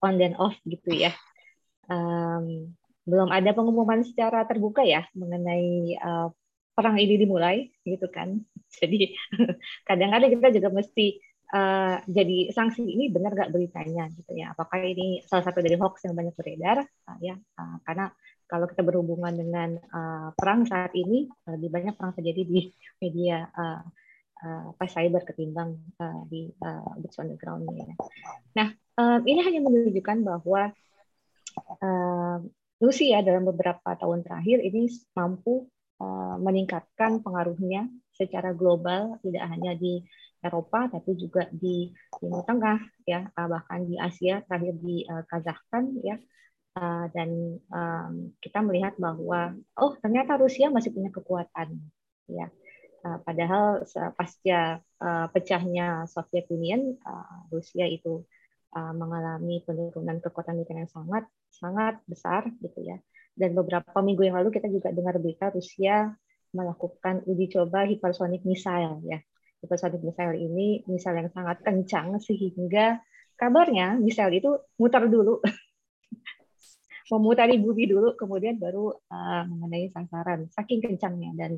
on 0.00 0.16
dan 0.20 0.36
off 0.36 0.56
gitu 0.64 0.92
ya. 0.92 1.12
Um, 1.86 2.76
belum 3.06 3.30
ada 3.30 3.54
pengumuman 3.54 4.02
secara 4.02 4.42
terbuka 4.42 4.82
ya 4.82 5.06
mengenai 5.14 5.94
uh, 6.02 6.28
perang 6.76 6.98
ini 7.00 7.16
dimulai 7.16 7.72
gitu 7.86 8.08
kan. 8.12 8.42
Jadi 8.76 9.16
kadang-kadang 9.88 10.30
kita 10.36 10.48
juga 10.60 10.68
mesti 10.72 11.20
uh, 11.52 12.02
jadi 12.06 12.50
sanksi 12.50 12.82
ini 12.82 13.12
benar 13.12 13.34
nggak 13.36 13.52
beritanya 13.52 14.10
gitu 14.14 14.32
ya. 14.34 14.56
Apakah 14.56 14.82
ini 14.82 15.22
salah 15.26 15.44
satu 15.46 15.62
dari 15.62 15.76
hoax 15.78 16.06
yang 16.08 16.14
banyak 16.16 16.34
beredar 16.34 16.82
uh, 16.82 17.18
ya 17.22 17.36
uh, 17.36 17.76
karena 17.86 18.10
kalau 18.46 18.70
kita 18.70 18.86
berhubungan 18.86 19.34
dengan 19.34 19.74
uh, 19.90 20.30
perang 20.38 20.62
saat 20.66 20.94
ini 20.94 21.26
lebih 21.50 21.70
banyak 21.70 21.94
perang 21.98 22.14
terjadi 22.14 22.42
di 22.46 22.60
media 23.02 23.42
uh, 23.50 23.82
uh, 24.46 24.86
cyber 24.86 25.26
ketimbang 25.26 25.74
uh, 25.98 26.22
di 26.30 26.50
uh, 26.62 26.94
boots 27.02 27.18
ya. 27.18 27.94
Nah, 28.54 28.68
um, 28.98 29.20
ini 29.26 29.40
hanya 29.42 29.60
menunjukkan 29.66 30.18
bahwa 30.22 30.70
um, 31.82 32.40
Rusia 32.76 33.24
dalam 33.24 33.48
beberapa 33.48 33.96
tahun 33.96 34.20
terakhir 34.22 34.60
ini 34.60 34.92
mampu 35.16 35.66
uh, 35.98 36.36
meningkatkan 36.36 37.24
pengaruhnya 37.24 37.88
secara 38.12 38.52
global, 38.52 39.16
tidak 39.24 39.44
hanya 39.48 39.72
di 39.76 40.04
Eropa 40.44 40.88
tapi 40.92 41.16
juga 41.16 41.48
di 41.52 41.90
Timur 42.20 42.44
Tengah 42.44 42.78
ya 43.08 43.28
bahkan 43.34 43.86
di 43.88 43.96
Asia 43.96 44.42
terakhir 44.44 44.74
di 44.80 45.06
uh, 45.08 45.24
Kazakhstan 45.26 45.96
ya 46.04 46.16
uh, 46.80 47.06
dan 47.12 47.60
kita 48.40 48.60
melihat 48.60 48.94
bahwa 49.00 49.56
oh 49.80 49.96
ternyata 50.00 50.36
Rusia 50.36 50.68
masih 50.68 50.92
punya 50.92 51.08
kekuatan 51.08 51.80
ya 52.28 52.50
padahal 53.22 53.86
pasca 54.18 54.82
pecahnya 55.30 56.10
Soviet 56.10 56.50
Union 56.50 56.98
Rusia 57.54 57.86
itu 57.86 58.26
mengalami 58.74 59.62
penurunan 59.62 60.18
kekuatan 60.18 60.58
militer 60.58 60.82
yang 60.82 60.90
sangat 60.90 61.24
sangat 61.56 61.94
besar 62.04 62.44
gitu 62.60 62.84
ya. 62.84 63.00
Dan 63.36 63.52
beberapa 63.52 64.00
minggu 64.00 64.28
yang 64.28 64.36
lalu 64.40 64.52
kita 64.52 64.68
juga 64.68 64.92
dengar 64.92 65.16
berita 65.20 65.52
Rusia 65.52 66.12
melakukan 66.56 67.24
uji 67.28 67.52
coba 67.52 67.84
hypersonic 67.84 68.44
missile 68.44 69.00
ya. 69.04 69.20
Hypersonic 69.66 70.00
missile 70.06 70.38
ini 70.38 70.86
misal 70.86 71.18
yang 71.18 71.28
sangat 71.34 71.60
kencang 71.66 72.22
sehingga 72.22 73.02
kabarnya 73.34 73.98
missile 73.98 74.32
itu 74.32 74.50
mutar 74.78 75.10
dulu 75.10 75.42
memutari 77.12 77.58
bumi 77.58 77.84
dulu 77.90 78.14
kemudian 78.14 78.56
baru 78.56 78.94
uh, 79.10 79.42
mengenai 79.50 79.90
sasaran 79.90 80.46
saking 80.54 80.80
kencangnya 80.82 81.34
dan 81.34 81.52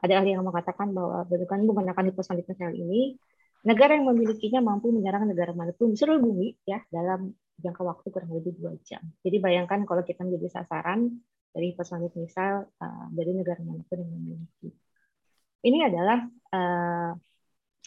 ada 0.00 0.24
ahli 0.24 0.32
yang 0.32 0.44
mengatakan 0.44 0.96
bahwa 0.96 1.28
bentukan 1.28 1.60
menggunakan 1.68 2.08
hypersonic 2.08 2.48
missile 2.48 2.72
ini 2.72 3.20
negara 3.64 3.96
yang 3.96 4.08
memilikinya 4.08 4.64
mampu 4.64 4.88
menyerang 4.88 5.28
negara 5.28 5.52
mana 5.52 5.76
pun 5.76 5.92
seluruh 5.92 6.24
bumi 6.24 6.56
ya 6.64 6.80
dalam 6.88 7.36
jangka 7.60 7.82
waktu 7.84 8.06
kurang 8.08 8.32
lebih 8.32 8.56
dua 8.56 8.72
jam. 8.80 9.04
Jadi 9.20 9.36
bayangkan 9.36 9.84
kalau 9.84 10.00
kita 10.00 10.24
menjadi 10.24 10.60
sasaran 10.60 11.20
dari 11.52 11.76
personil 11.76 12.08
misal 12.16 12.64
uh, 12.80 13.06
dari 13.12 13.36
negara 13.36 13.60
mana 13.60 13.84
pun 13.84 14.00
yang 14.00 14.10
memiliki. 14.10 14.72
Ini 15.60 15.92
adalah 15.92 16.24
uh, 16.56 17.12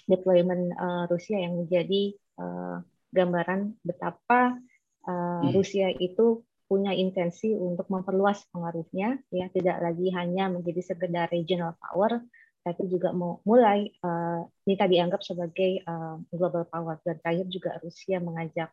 deployment 0.09 0.73
uh, 0.75 1.05
Rusia 1.07 1.39
yang 1.39 1.63
menjadi 1.63 2.15
uh, 2.39 2.83
gambaran 3.13 3.77
betapa 3.85 4.57
uh, 5.05 5.41
hmm. 5.43 5.51
Rusia 5.53 5.93
itu 5.93 6.43
punya 6.65 6.95
intensi 6.95 7.53
untuk 7.53 7.85
memperluas 7.91 8.49
pengaruhnya 8.49 9.21
ya. 9.29 9.45
Tidak 9.51 9.77
lagi 9.83 10.09
hanya 10.15 10.49
menjadi 10.49 10.81
sekedar 10.95 11.29
regional 11.29 11.77
power 11.77 12.23
tapi 12.63 12.87
juga 12.87 13.11
mau 13.11 13.43
mulai 13.43 13.91
uh, 14.07 14.47
ini 14.63 14.79
tadi 14.79 14.95
dianggap 14.95 15.19
sebagai 15.19 15.83
uh, 15.83 16.15
global 16.31 16.63
power. 16.71 16.95
Dan 17.03 17.19
terakhir 17.19 17.47
juga 17.51 17.71
Rusia 17.83 18.23
mengajak 18.23 18.71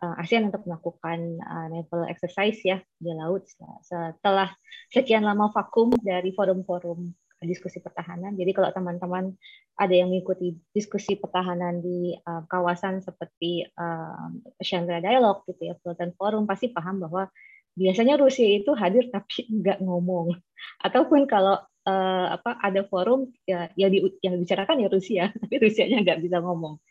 uh, 0.00 0.16
ASEAN 0.16 0.48
untuk 0.48 0.64
melakukan 0.64 1.36
uh, 1.44 1.66
naval 1.68 2.08
exercise 2.08 2.56
ya 2.64 2.80
di 2.96 3.12
laut. 3.12 3.44
Setelah 3.84 4.48
sekian 4.88 5.28
lama 5.28 5.52
vakum 5.52 5.92
dari 6.00 6.32
forum-forum 6.32 7.12
diskusi 7.46 7.78
pertahanan. 7.78 8.34
Jadi 8.34 8.50
kalau 8.50 8.70
teman-teman 8.74 9.30
ada 9.78 9.94
yang 9.94 10.10
mengikuti 10.10 10.58
diskusi 10.74 11.14
pertahanan 11.14 11.78
di 11.78 12.14
uh, 12.18 12.42
kawasan 12.50 12.98
seperti 12.98 13.62
uh, 13.78 14.30
Shangri 14.58 14.98
Dialogue 14.98 15.46
gitu 15.46 15.70
ya, 15.70 15.74
Floating 15.78 16.18
Forum 16.18 16.50
pasti 16.50 16.74
paham 16.74 16.98
bahwa 17.06 17.30
biasanya 17.78 18.18
Rusia 18.18 18.46
itu 18.58 18.74
hadir 18.74 19.06
tapi 19.14 19.46
nggak 19.62 19.78
ngomong. 19.78 20.34
Ataupun 20.82 21.30
kalau 21.30 21.62
uh, 21.86 22.26
apa 22.34 22.58
ada 22.58 22.82
forum 22.90 23.30
ya 23.46 23.70
yang, 23.78 23.94
di, 23.94 24.02
yang 24.18 24.34
dibicarakan 24.34 24.82
ya 24.82 24.88
Rusia, 24.90 25.24
tapi 25.40 25.54
Rusianya 25.62 26.02
nggak 26.02 26.18
bisa 26.26 26.42
ngomong. 26.42 26.82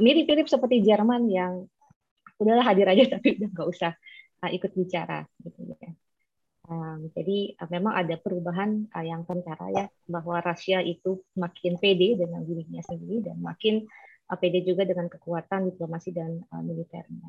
Mirip-mirip 0.00 0.48
seperti 0.48 0.80
Jerman 0.80 1.28
yang 1.28 1.68
udahlah 2.40 2.64
hadir 2.64 2.88
aja 2.88 3.04
tapi 3.20 3.36
udah 3.36 3.48
nggak 3.52 3.68
usah 3.68 3.92
uh, 4.40 4.50
ikut 4.50 4.72
bicara 4.72 5.28
gitu 5.44 5.76
ya. 5.76 5.92
Um, 6.70 7.10
jadi 7.18 7.58
uh, 7.58 7.66
memang 7.66 7.98
ada 7.98 8.14
perubahan 8.14 8.86
uh, 8.94 9.02
yang 9.02 9.26
kentara 9.26 9.66
ya 9.74 9.86
bahwa 10.06 10.38
Rusia 10.38 10.78
itu 10.78 11.18
makin 11.34 11.82
pede 11.82 12.14
dengan 12.14 12.46
dirinya 12.46 12.78
sendiri 12.86 13.26
dan 13.26 13.42
makin 13.42 13.90
uh, 14.30 14.38
pede 14.38 14.62
juga 14.62 14.86
dengan 14.86 15.10
kekuatan 15.10 15.74
diplomasi 15.74 16.14
dan 16.14 16.38
uh, 16.54 16.62
militernya. 16.62 17.26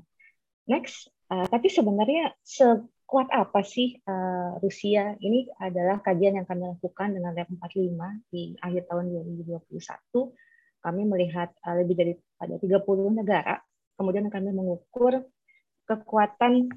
Next, 0.70 1.10
uh, 1.34 1.50
tapi 1.50 1.74
sebenarnya 1.74 2.38
sekuat 2.46 3.34
apa 3.34 3.66
sih 3.66 3.98
uh, 4.06 4.62
Rusia? 4.62 5.18
Ini 5.18 5.58
adalah 5.58 6.06
kajian 6.06 6.38
yang 6.38 6.46
kami 6.46 6.70
lakukan 6.78 7.10
dengan 7.10 7.34
Lab 7.34 7.50
45 7.50 8.30
di 8.30 8.54
akhir 8.62 8.94
tahun 8.94 9.10
2021. 9.42 9.58
Kami 10.86 11.02
melihat 11.10 11.50
uh, 11.66 11.82
lebih 11.82 11.98
dari 11.98 12.14
pada 12.38 12.62
30 12.62 12.78
negara, 13.18 13.58
kemudian 13.98 14.30
kami 14.30 14.54
mengukur 14.54 15.26
kekuatan 15.90 16.70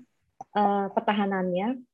uh, 0.56 0.88
pertahanannya 0.96 1.92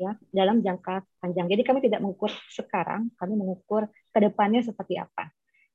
ya 0.00 0.16
dalam 0.32 0.64
jangka 0.64 1.04
panjang. 1.20 1.46
Jadi 1.52 1.62
kami 1.62 1.84
tidak 1.84 2.00
mengukur 2.00 2.32
sekarang, 2.48 3.12
kami 3.20 3.36
mengukur 3.36 3.92
ke 4.08 4.18
depannya 4.18 4.64
seperti 4.64 4.96
apa. 4.96 5.28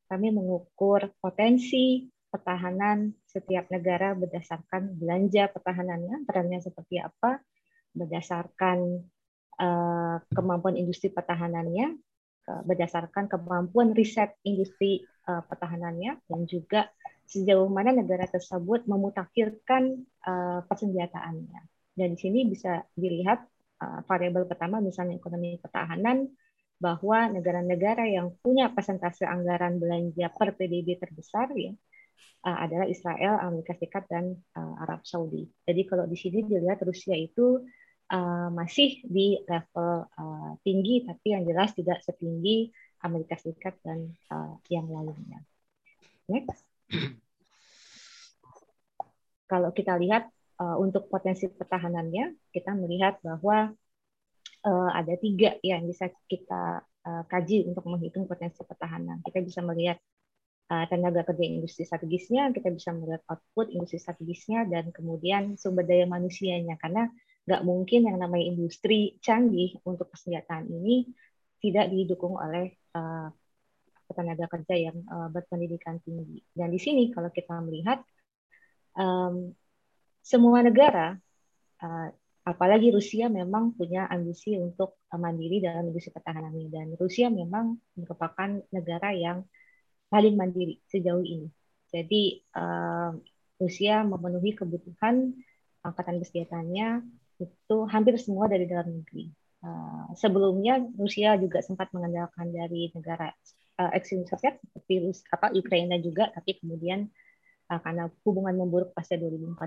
Kami 0.09 0.33
mengukur 0.33 1.13
potensi 1.21 2.09
pertahanan 2.33 3.13
setiap 3.29 3.69
negara 3.69 4.17
berdasarkan 4.17 4.97
belanja 4.97 5.45
pertahanannya, 5.53 6.25
perannya 6.25 6.59
seperti 6.59 6.97
apa, 6.99 7.37
berdasarkan 7.93 9.05
uh, 9.61 10.17
kemampuan 10.33 10.75
industri 10.75 11.13
pertahanannya, 11.13 11.95
berdasarkan 12.45 13.25
kemampuan 13.25 13.97
riset 13.97 14.37
industri 14.45 15.01
uh, 15.25 15.41
pertahanannya, 15.49 16.21
dan 16.29 16.39
juga 16.45 16.93
sejauh 17.25 17.65
mana 17.73 17.89
negara 17.89 18.29
tersebut 18.29 18.85
memutakhirkan 18.85 20.05
uh, 20.29 20.61
persenjataannya. 20.69 21.61
Dan 21.95 22.13
di 22.13 22.19
sini 22.19 22.45
bisa 22.45 22.85
dilihat 22.93 23.47
variabel 23.79 24.47
pertama 24.47 24.79
misalnya 24.79 25.19
ekonomi 25.19 25.59
pertahanan 25.59 26.31
bahwa 26.75 27.31
negara-negara 27.31 28.03
yang 28.07 28.35
punya 28.43 28.67
persentase 28.71 29.23
anggaran 29.23 29.79
belanja 29.79 30.27
per 30.31 30.55
PDB 30.59 30.99
terbesar 30.99 31.47
ya 31.55 31.71
uh, 32.43 32.57
adalah 32.67 32.85
Israel, 32.87 33.39
Amerika 33.39 33.73
Serikat 33.79 34.05
dan 34.11 34.35
uh, 34.59 34.83
Arab 34.83 35.01
Saudi. 35.07 35.47
Jadi 35.63 35.81
kalau 35.87 36.05
di 36.05 36.17
sini 36.19 36.43
dilihat 36.43 36.83
Rusia 36.83 37.15
itu 37.15 37.63
masih 38.53 39.01
di 39.01 39.33
level 39.49 40.05
tinggi 40.61 41.09
tapi 41.09 41.33
yang 41.33 41.41
jelas 41.41 41.73
tidak 41.73 42.05
setinggi 42.05 42.69
Amerika 43.01 43.33
Serikat 43.33 43.81
dan 43.81 44.13
yang 44.69 44.85
lainnya. 44.93 45.41
Next. 46.29 46.61
Kalau 49.49 49.73
kita 49.73 49.97
lihat 49.97 50.29
uh, 50.59 50.77
untuk 50.79 51.07
potensi 51.11 51.47
pertahanannya, 51.51 52.51
kita 52.51 52.71
melihat 52.75 53.19
bahwa 53.23 53.71
uh, 54.65 54.89
ada 54.91 55.13
tiga 55.19 55.59
ya 55.59 55.77
yang 55.77 55.87
bisa 55.87 56.09
kita 56.27 56.83
uh, 56.83 57.23
kaji 57.27 57.67
untuk 57.69 57.85
menghitung 57.87 58.25
potensi 58.25 58.63
pertahanan. 58.63 59.21
Kita 59.21 59.39
bisa 59.43 59.59
melihat 59.61 59.99
uh, 60.71 60.85
tenaga 60.89 61.27
kerja 61.27 61.45
industri 61.45 61.83
strategisnya, 61.85 62.51
kita 62.55 62.71
bisa 62.71 62.95
melihat 62.95 63.21
output 63.29 63.71
industri 63.71 63.99
strategisnya, 64.01 64.65
dan 64.65 64.89
kemudian 64.95 65.59
sumber 65.59 65.83
daya 65.83 66.07
manusianya. 66.07 66.79
Karena 66.79 67.07
nggak 67.45 67.61
mungkin 67.61 68.09
yang 68.09 68.17
namanya 68.17 68.45
industri 68.49 69.21
canggih 69.21 69.77
untuk 69.85 70.09
persenjataan 70.09 70.65
ini 70.65 71.05
tidak 71.61 71.93
didukung 71.93 72.37
oleh 72.37 72.73
uh, 72.97 73.29
tenaga 74.13 74.45
kerja 74.49 74.75
yang 74.89 74.97
uh, 75.09 75.29
berpendidikan 75.33 75.97
tinggi. 76.01 76.41
Dan 76.53 76.69
di 76.69 76.77
sini 76.77 77.09
kalau 77.09 77.33
kita 77.33 77.57
melihat 77.61 78.05
um, 78.97 79.49
semua 80.25 80.65
negara, 80.65 81.13
uh, 81.85 82.09
apalagi 82.41 82.89
Rusia 82.89 83.29
memang 83.29 83.77
punya 83.77 84.09
ambisi 84.09 84.57
untuk 84.57 84.97
uh, 85.13 85.21
mandiri 85.21 85.61
dalam 85.61 85.93
industri 85.93 86.09
pertahanan 86.09 86.57
dan 86.73 86.97
Rusia 86.97 87.29
memang 87.29 87.77
merupakan 87.93 88.57
negara 88.73 89.13
yang 89.13 89.45
paling 90.09 90.33
mandiri 90.33 90.81
sejauh 90.89 91.21
ini. 91.21 91.53
Jadi 91.93 92.41
uh, 92.57 93.13
Rusia 93.61 94.01
memenuhi 94.01 94.57
kebutuhan 94.57 95.37
angkatan 95.85 96.17
bersenjatanya 96.17 97.05
itu 97.37 97.77
hampir 97.85 98.17
semua 98.17 98.49
dari 98.49 98.65
dalam 98.65 98.89
negeri. 98.89 99.29
Sebelumnya 100.13 100.77
Rusia 100.93 101.33
juga 101.41 101.57
sempat 101.57 101.89
mengandalkan 101.89 102.53
dari 102.53 102.93
negara 102.93 103.33
uh, 103.81 103.97
Soviet 104.05 104.61
seperti 104.61 105.09
Ukraina 105.57 105.97
juga, 105.97 106.29
tapi 106.29 106.61
kemudian 106.61 107.09
uh, 107.69 107.79
karena 107.81 108.09
hubungan 108.23 108.55
memburuk 108.55 108.93
pasca 108.93 109.17
2014, 109.17 109.57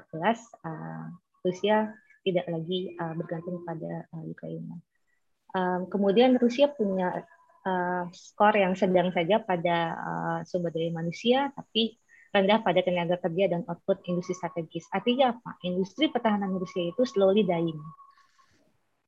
uh, 0.65 1.07
Rusia 1.43 1.91
tidak 2.23 2.47
lagi 2.51 2.93
uh, 2.99 3.15
bergantung 3.15 3.63
pada 3.65 4.07
uh, 4.13 4.25
Ukraina. 4.27 4.77
Um, 5.57 5.89
kemudian 5.89 6.37
Rusia 6.37 6.69
punya 6.69 7.25
uh, 7.65 8.05
skor 8.13 8.55
yang 8.55 8.77
sedang 8.77 9.11
saja 9.15 9.41
pada 9.41 9.77
uh, 9.97 10.39
sumber 10.45 10.71
daya 10.75 10.93
manusia, 10.93 11.49
tapi 11.57 11.97
rendah 12.29 12.61
pada 12.61 12.85
tenaga 12.85 13.17
kerja 13.17 13.49
dan 13.49 13.65
output 13.65 14.05
industri 14.05 14.37
strategis. 14.37 14.85
Artinya 14.93 15.33
apa? 15.33 15.57
Industri 15.65 16.13
pertahanan 16.13 16.53
Rusia 16.61 16.85
itu 16.93 17.03
slowly 17.09 17.49
dying. 17.49 17.81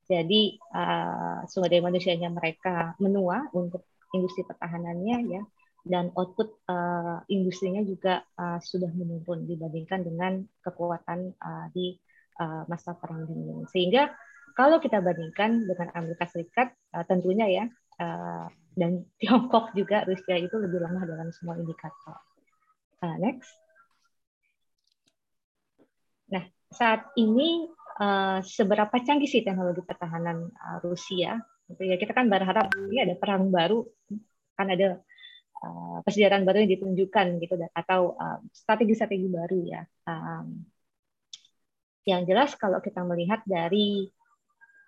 Jadi 0.08 0.58
uh, 0.74 1.44
sumber 1.46 1.68
daya 1.70 1.84
manusianya 1.84 2.32
mereka 2.32 2.96
menua 2.98 3.46
untuk 3.52 3.84
industri 4.10 4.42
pertahanannya 4.42 5.16
ya 5.30 5.42
dan 5.84 6.12
output 6.16 6.60
uh, 6.68 7.24
industrinya 7.32 7.80
juga 7.80 8.20
uh, 8.36 8.60
sudah 8.60 8.92
menurun 8.92 9.48
dibandingkan 9.48 10.04
dengan 10.04 10.44
kekuatan 10.60 11.32
uh, 11.40 11.66
di 11.72 11.96
uh, 12.40 12.68
masa 12.68 12.96
perang 12.96 13.24
dingin. 13.24 13.64
Sehingga 13.72 14.12
kalau 14.52 14.82
kita 14.82 15.00
bandingkan 15.00 15.64
dengan 15.64 15.88
Amerika 15.96 16.28
Serikat, 16.28 16.74
uh, 16.92 17.04
tentunya 17.08 17.46
ya 17.48 17.64
uh, 18.00 18.46
dan 18.76 19.04
Tiongkok 19.20 19.72
juga 19.72 20.04
Rusia 20.04 20.36
itu 20.36 20.56
lebih 20.56 20.80
lemah 20.84 21.04
dalam 21.08 21.28
semua 21.32 21.56
indikator. 21.56 22.16
Uh, 23.00 23.16
next. 23.16 23.48
Nah, 26.30 26.44
saat 26.70 27.08
ini 27.16 27.66
uh, 27.98 28.38
seberapa 28.44 28.92
canggih 29.02 29.26
sih 29.26 29.42
teknologi 29.42 29.82
pertahanan 29.82 30.52
uh, 30.52 30.78
Rusia? 30.84 31.40
Gitu 31.70 31.82
ya 31.86 31.96
kita 31.96 32.12
kan 32.12 32.26
berharap 32.28 32.68
ini 32.76 33.00
ada 33.00 33.14
perang 33.16 33.48
baru, 33.48 33.86
kan 34.58 34.68
ada 34.68 35.00
uh, 35.64 35.98
persediaan 36.04 36.44
baru 36.44 36.64
yang 36.64 36.72
ditunjukkan 36.76 37.26
gitu 37.40 37.54
atau 37.76 38.16
strategi-strategi 38.52 39.28
uh, 39.28 39.32
baru 39.40 39.58
ya. 39.64 39.82
Um, 40.08 40.64
yang 42.08 42.24
jelas 42.24 42.56
kalau 42.56 42.80
kita 42.80 43.04
melihat 43.04 43.44
dari 43.44 44.08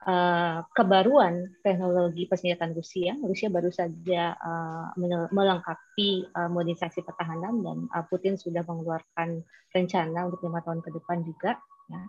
uh, 0.07 0.65
kebaruan 0.75 1.61
teknologi 1.61 2.27
persenjataan 2.27 2.73
Rusia, 2.75 3.13
Rusia 3.21 3.49
baru 3.53 3.71
saja 3.71 4.35
uh, 4.35 4.97
melengkapi 5.31 6.33
uh, 6.33 6.49
modernisasi 6.51 7.05
pertahanan 7.05 7.63
dan 7.63 7.79
uh, 7.93 8.05
Putin 8.09 8.35
sudah 8.41 8.65
mengeluarkan 8.67 9.45
rencana 9.71 10.29
untuk 10.29 10.43
lima 10.45 10.61
tahun 10.65 10.81
ke 10.83 10.91
depan 10.97 11.19
juga. 11.23 11.61
Ya. 11.91 12.03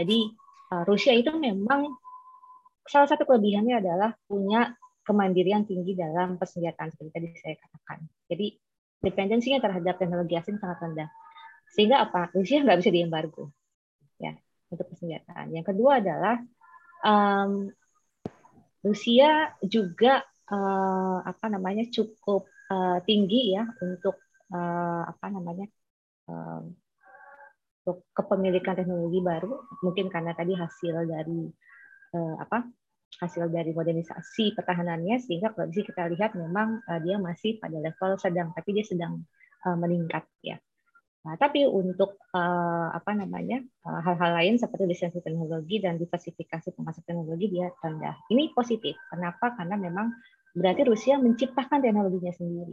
Jadi 0.00 0.18
uh, 0.72 0.84
Rusia 0.88 1.12
itu 1.14 1.30
memang 1.36 1.94
salah 2.88 3.06
satu 3.06 3.28
kelebihannya 3.28 3.78
adalah 3.78 4.10
punya 4.26 4.74
kemandirian 5.10 5.66
tinggi 5.66 5.98
dalam 5.98 6.38
persenjataan 6.38 6.94
seperti 6.94 7.10
tadi 7.10 7.26
saya 7.42 7.58
katakan. 7.58 7.98
Jadi 8.30 8.46
dependensinya 9.02 9.58
terhadap 9.58 9.98
teknologi 9.98 10.38
asing 10.38 10.62
sangat 10.62 10.78
rendah. 10.78 11.10
Sehingga 11.74 12.06
apa? 12.06 12.30
Rusia 12.30 12.62
nggak 12.62 12.78
bisa 12.78 12.90
diembargo 12.94 13.50
ya 14.22 14.38
untuk 14.70 14.86
persenjataan. 14.94 15.50
Yang 15.50 15.74
kedua 15.74 15.98
adalah 15.98 16.36
um, 17.02 17.74
Rusia 18.86 19.50
juga 19.66 20.22
uh, 20.46 21.18
apa 21.26 21.46
namanya 21.50 21.90
cukup 21.90 22.46
uh, 22.70 23.02
tinggi 23.02 23.58
ya 23.58 23.66
untuk 23.82 24.14
uh, 24.54 25.02
apa 25.10 25.26
namanya 25.26 25.66
uh, 26.30 26.62
untuk 27.82 28.06
kepemilikan 28.14 28.78
teknologi 28.78 29.18
baru. 29.18 29.58
Mungkin 29.82 30.06
karena 30.06 30.38
tadi 30.38 30.54
hasil 30.54 30.94
dari 31.02 31.50
uh, 32.14 32.36
apa 32.38 32.79
hasil 33.20 33.52
dari 33.52 33.76
modernisasi 33.76 34.56
pertahanannya 34.56 35.20
sehingga 35.20 35.52
di 35.68 35.84
kita 35.84 36.08
lihat 36.08 36.32
memang 36.34 36.80
uh, 36.88 37.00
dia 37.04 37.20
masih 37.20 37.60
pada 37.60 37.76
level 37.76 38.16
sedang 38.16 38.50
tapi 38.56 38.72
dia 38.72 38.84
sedang 38.88 39.20
uh, 39.68 39.76
meningkat 39.76 40.24
ya. 40.40 40.56
Nah, 41.20 41.36
tapi 41.36 41.68
untuk 41.68 42.16
uh, 42.32 42.88
apa 42.96 43.12
namanya 43.12 43.60
hal-hal 43.84 44.30
uh, 44.32 44.36
lain 44.40 44.56
seperti 44.56 44.88
lisensi 44.88 45.20
teknologi 45.20 45.76
dan 45.76 46.00
diversifikasi 46.00 46.72
pemasok 46.72 47.04
teknologi 47.04 47.52
dia 47.52 47.68
rendah. 47.84 48.16
Ini 48.32 48.56
positif. 48.56 48.96
Kenapa? 49.12 49.52
Karena 49.52 49.76
memang 49.76 50.16
berarti 50.56 50.88
Rusia 50.88 51.20
menciptakan 51.20 51.84
teknologinya 51.84 52.32
sendiri. 52.32 52.72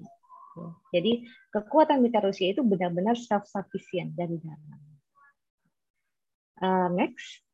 Ya. 0.55 0.67
Jadi 0.95 1.27
kekuatan 1.51 1.99
militer 1.99 2.23
Rusia 2.23 2.55
itu 2.55 2.63
benar-benar 2.63 3.19
self 3.19 3.43
sufficient 3.51 4.15
dari 4.15 4.39
dalam. 4.39 4.79
Uh, 6.57 6.89
next. 6.95 7.46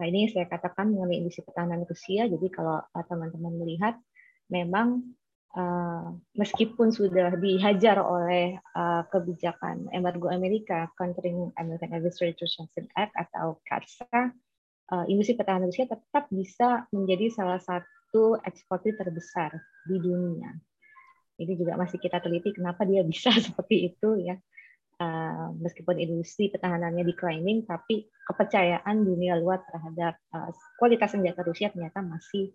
Nah, 0.00 0.08
ini 0.08 0.32
saya 0.32 0.48
katakan 0.48 0.96
mengenai 0.96 1.20
industri 1.20 1.44
pertahanan 1.44 1.84
Rusia. 1.84 2.24
Jadi 2.24 2.48
kalau 2.48 2.80
teman-teman 3.04 3.52
melihat, 3.60 4.00
memang 4.48 5.12
uh, 5.52 6.16
meskipun 6.32 6.88
sudah 6.88 7.36
dihajar 7.36 8.00
oleh 8.00 8.56
uh, 8.72 9.04
kebijakan 9.12 9.92
embargo 9.92 10.32
Amerika, 10.32 10.88
Countering 10.96 11.52
American 11.60 11.92
Administrative 11.92 12.48
Sanctions 12.48 12.88
Act 12.96 13.12
atau 13.12 13.60
CARSA, 13.68 14.32
industri 15.06 15.38
pertahanan 15.38 15.70
Rusia 15.70 15.86
tetap 15.86 16.26
bisa 16.34 16.82
menjadi 16.90 17.30
salah 17.30 17.62
satu 17.62 18.40
eksportir 18.42 18.98
terbesar 18.98 19.54
di 19.86 20.02
dunia. 20.02 20.50
Ini 21.40 21.56
juga 21.56 21.78
masih 21.80 21.96
kita 21.96 22.20
teliti 22.20 22.52
kenapa 22.52 22.84
dia 22.84 23.00
bisa 23.00 23.32
seperti 23.46 23.92
itu 23.92 24.20
ya. 24.20 24.36
Eh, 25.00 25.48
meskipun 25.64 25.96
industri 25.96 26.52
pertahanannya 26.52 27.08
declining, 27.08 27.64
tapi 27.64 28.04
kepercayaan 28.28 29.00
dunia 29.00 29.32
luar 29.40 29.64
terhadap 29.64 30.20
uh, 30.36 30.52
kualitas 30.76 31.16
senjata 31.16 31.40
Rusia 31.40 31.72
ternyata 31.72 32.04
masih 32.04 32.52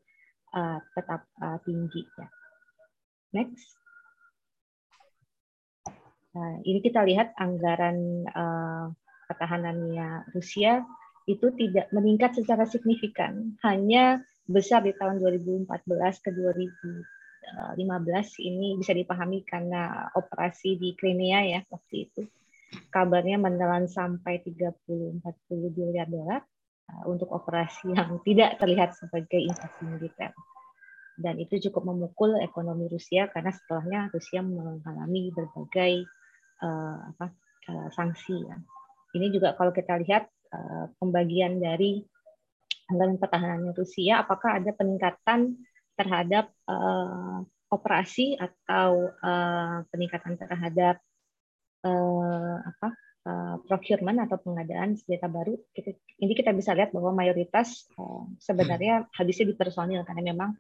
uh, 0.54 0.78
tetap 0.94 1.26
uh, 1.42 1.58
tinggi. 1.66 2.06
Ya. 2.06 2.28
Next. 3.34 3.66
Nah, 6.38 6.62
ini 6.70 6.86
kita 6.86 7.02
lihat 7.02 7.34
anggaran 7.34 8.30
uh, 8.30 8.94
pertahanannya 9.26 10.30
Rusia 10.38 10.86
itu 11.26 11.50
tidak 11.58 11.90
meningkat 11.90 12.38
secara 12.38 12.70
signifikan, 12.70 13.58
hanya 13.66 14.22
besar 14.46 14.86
di 14.86 14.94
tahun 14.94 15.18
2014 15.18 15.66
ke 16.22 16.30
2000 16.30 17.25
15 17.78 18.42
ini 18.42 18.76
bisa 18.80 18.92
dipahami 18.92 19.46
karena 19.46 20.10
operasi 20.18 20.76
di 20.82 20.98
Crimea 20.98 21.40
ya 21.46 21.60
waktu 21.70 21.96
itu. 22.10 22.22
Kabarnya 22.92 23.40
menelan 23.40 23.88
sampai 23.88 24.42
30-40 24.44 25.22
miliar 25.78 26.10
dolar 26.10 26.42
uh, 26.92 27.04
untuk 27.08 27.32
operasi 27.32 27.94
yang 27.94 28.20
tidak 28.26 28.60
terlihat 28.60 28.98
sebagai 28.98 29.40
invasi 29.40 29.82
militer. 29.86 30.32
Dan 31.16 31.40
itu 31.40 31.70
cukup 31.70 31.96
memukul 31.96 32.36
ekonomi 32.44 32.92
Rusia 32.92 33.32
karena 33.32 33.56
setelahnya 33.56 34.12
Rusia 34.12 34.44
mengalami 34.44 35.32
berbagai 35.32 36.04
uh, 36.60 36.98
apa, 37.16 37.32
uh, 37.72 37.88
sanksi. 37.96 38.36
Ya. 38.44 38.58
Ini 39.16 39.32
juga 39.32 39.56
kalau 39.56 39.72
kita 39.72 39.96
lihat 40.04 40.28
uh, 40.52 40.92
pembagian 41.00 41.64
dari 41.64 42.04
anggaran 42.92 43.18
pertahanannya 43.18 43.72
Rusia, 43.72 44.28
apakah 44.28 44.60
ada 44.60 44.76
peningkatan 44.76 45.56
terhadap 45.96 46.52
uh, 46.68 47.44
operasi 47.72 48.38
atau 48.38 49.10
uh, 49.20 49.84
peningkatan 49.90 50.38
terhadap 50.38 51.02
uh, 51.84 52.58
apa 52.62 52.90
uh, 53.26 53.56
procurement 53.66 54.22
atau 54.24 54.38
pengadaan 54.40 54.96
senjata 54.96 55.28
baru. 55.28 55.58
Kita, 55.74 55.92
ini 56.22 56.34
kita 56.38 56.54
bisa 56.54 56.72
lihat 56.78 56.94
bahwa 56.94 57.12
mayoritas 57.12 57.90
uh, 57.98 58.30
sebenarnya 58.40 59.10
habisnya 59.18 59.52
di 59.52 59.56
personil 59.58 60.06
karena 60.06 60.36
memang 60.36 60.54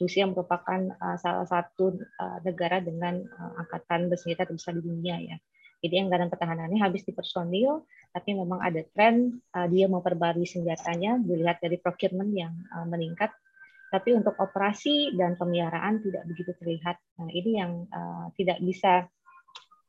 Rusia 0.00 0.26
merupakan 0.26 0.80
uh, 0.98 1.18
salah 1.20 1.46
satu 1.46 1.94
uh, 1.98 2.38
negara 2.42 2.82
dengan 2.82 3.22
uh, 3.22 3.52
angkatan 3.62 4.08
bersenjata 4.08 4.48
terbesar 4.50 4.74
di 4.78 4.82
dunia 4.82 5.18
ya. 5.20 5.36
Jadi 5.82 5.98
anggaran 5.98 6.30
pertahanannya 6.30 6.78
habis 6.78 7.02
di 7.02 7.10
personil, 7.10 7.82
tapi 8.14 8.38
memang 8.38 8.62
ada 8.62 8.86
tren 8.94 9.42
uh, 9.50 9.66
dia 9.66 9.90
memperbarui 9.90 10.46
senjatanya 10.46 11.18
dilihat 11.18 11.58
dari 11.58 11.74
procurement 11.78 12.30
yang 12.30 12.54
uh, 12.70 12.86
meningkat 12.86 13.34
tapi 13.92 14.16
untuk 14.16 14.32
operasi 14.40 15.12
dan 15.12 15.36
pemeliharaan 15.36 16.00
tidak 16.00 16.24
begitu 16.24 16.56
terlihat. 16.56 16.96
Nah, 17.20 17.28
ini 17.28 17.60
yang 17.60 17.84
uh, 17.92 18.32
tidak 18.32 18.56
bisa 18.64 19.04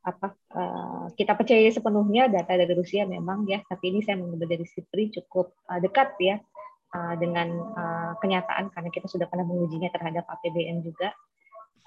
apa 0.04 0.36
uh, 0.52 1.08
kita 1.16 1.32
percaya 1.40 1.64
sepenuhnya 1.72 2.28
data 2.28 2.60
dari 2.60 2.76
Rusia 2.76 3.08
memang 3.08 3.48
ya, 3.48 3.64
tapi 3.64 3.96
ini 3.96 4.04
saya 4.04 4.20
mengambil 4.20 4.60
dari 4.60 4.68
Sipri 4.68 5.08
cukup 5.16 5.56
uh, 5.72 5.80
dekat 5.80 6.20
ya 6.20 6.36
uh, 6.92 7.16
dengan 7.16 7.48
uh, 7.56 8.14
kenyataan 8.20 8.68
karena 8.76 8.92
kita 8.92 9.08
sudah 9.08 9.32
pernah 9.32 9.48
mengujinya 9.48 9.88
terhadap 9.88 10.28
APBN 10.28 10.84
juga. 10.84 11.16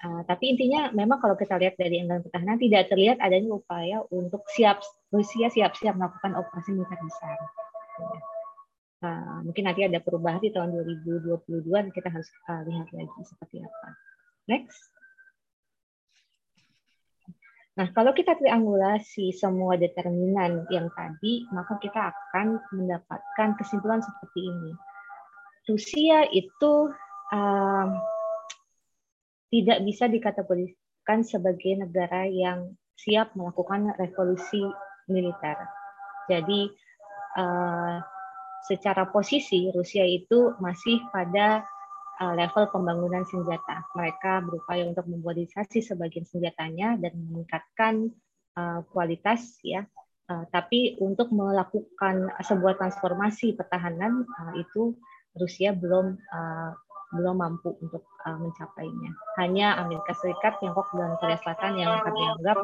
Uh, 0.01 0.25
tapi 0.25 0.57
intinya 0.57 0.89
memang 0.93 1.21
kalau 1.21 1.37
kita 1.37 1.57
lihat 1.61 1.77
dari 1.77 2.01
anggaran 2.01 2.25
pertahanan 2.25 2.57
tidak 2.57 2.89
terlihat 2.89 3.17
adanya 3.21 3.53
upaya 3.53 4.01
untuk 4.09 4.41
siap 4.49 4.81
Rusia 5.13 5.53
siap-siap 5.53 5.93
melakukan 5.93 6.33
operasi 6.33 6.73
militer 6.73 6.97
besar. 6.97 7.37
Ya. 8.01 8.36
Uh, 8.97 9.45
mungkin 9.45 9.69
nanti 9.69 9.85
ada 9.85 10.01
perubahan 10.01 10.41
di 10.41 10.49
tahun 10.49 10.73
2022 10.73 11.69
kita 11.93 12.09
harus 12.09 12.25
uh, 12.49 12.65
lihat 12.65 12.89
lagi 12.89 13.21
seperti 13.29 13.61
apa. 13.61 13.89
Next. 14.49 14.81
Nah, 17.77 17.93
kalau 17.93 18.09
kita 18.09 18.33
triangulasi 18.33 19.37
semua 19.37 19.77
determinan 19.77 20.65
yang 20.73 20.89
tadi, 20.97 21.45
maka 21.53 21.77
kita 21.77 22.09
akan 22.09 22.57
mendapatkan 22.73 23.53
kesimpulan 23.61 24.01
seperti 24.01 24.49
ini. 24.49 24.73
Rusia 25.69 26.25
itu 26.33 26.89
um, 27.29 27.89
tidak 29.53 29.85
bisa 29.85 30.09
dikategorikan 30.09 31.21
sebagai 31.21 31.85
negara 31.85 32.25
yang 32.25 32.73
siap 32.97 33.37
melakukan 33.37 33.93
revolusi 34.01 34.65
militer. 35.05 35.55
Jadi 36.25 36.73
uh, 37.37 38.01
secara 38.65 39.05
posisi 39.07 39.69
Rusia 39.69 40.03
itu 40.03 40.57
masih 40.57 41.03
pada 41.13 41.61
uh, 42.21 42.33
level 42.33 42.67
pembangunan 42.73 43.23
senjata. 43.23 43.85
Mereka 43.93 44.43
berupaya 44.43 44.89
untuk 44.89 45.05
memodifikasi 45.05 45.79
sebagian 45.83 46.25
senjatanya 46.25 46.97
dan 46.97 47.13
meningkatkan 47.15 48.11
uh, 48.57 48.81
kualitas 48.89 49.61
ya. 49.61 49.85
Uh, 50.27 50.43
tapi 50.51 50.99
untuk 50.99 51.31
melakukan 51.31 52.27
sebuah 52.43 52.75
transformasi 52.75 53.55
pertahanan 53.55 54.27
itu 54.59 54.99
Rusia 55.37 55.71
belum 55.71 56.17
belum 57.07 57.39
mampu 57.39 57.71
untuk 57.79 58.03
mencapainya. 58.27 59.15
Hanya 59.39 59.79
Amerika 59.79 60.11
Serikat, 60.19 60.59
Tiongkok, 60.59 60.91
dan 60.91 61.15
Korea 61.23 61.39
Selatan 61.39 61.79
yang 61.79 62.03
kami 62.03 62.19
anggap 62.19 62.59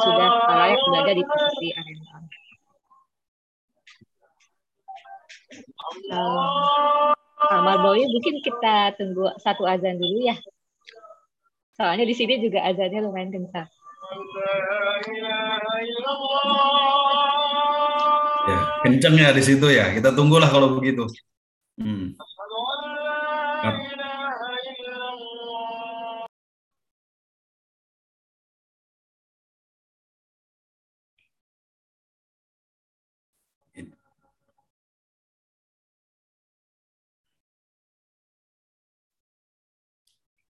sudah 0.00 0.28
layak 0.48 0.80
berada 0.88 1.12
di 1.12 1.24
posisi 1.28 1.68
arena. 1.76 2.24
Uh, 6.12 7.12
Pak 7.42 7.76
Boy, 7.82 8.06
mungkin 8.06 8.40
kita 8.40 8.96
tunggu 8.96 9.34
satu 9.42 9.66
azan 9.66 9.98
dulu 9.98 10.24
ya. 10.24 10.36
Soalnya 11.76 12.04
di 12.06 12.14
sini 12.14 12.38
juga 12.38 12.62
azannya 12.62 13.00
lumayan 13.02 13.32
kencang. 13.32 13.68
Ya, 18.42 18.58
kenceng 18.84 19.14
ya 19.18 19.30
di 19.32 19.42
situ 19.42 19.66
ya. 19.72 19.90
Kita 19.90 20.12
tunggulah 20.12 20.48
kalau 20.52 20.76
begitu. 20.76 21.08
Hmm. 21.80 22.14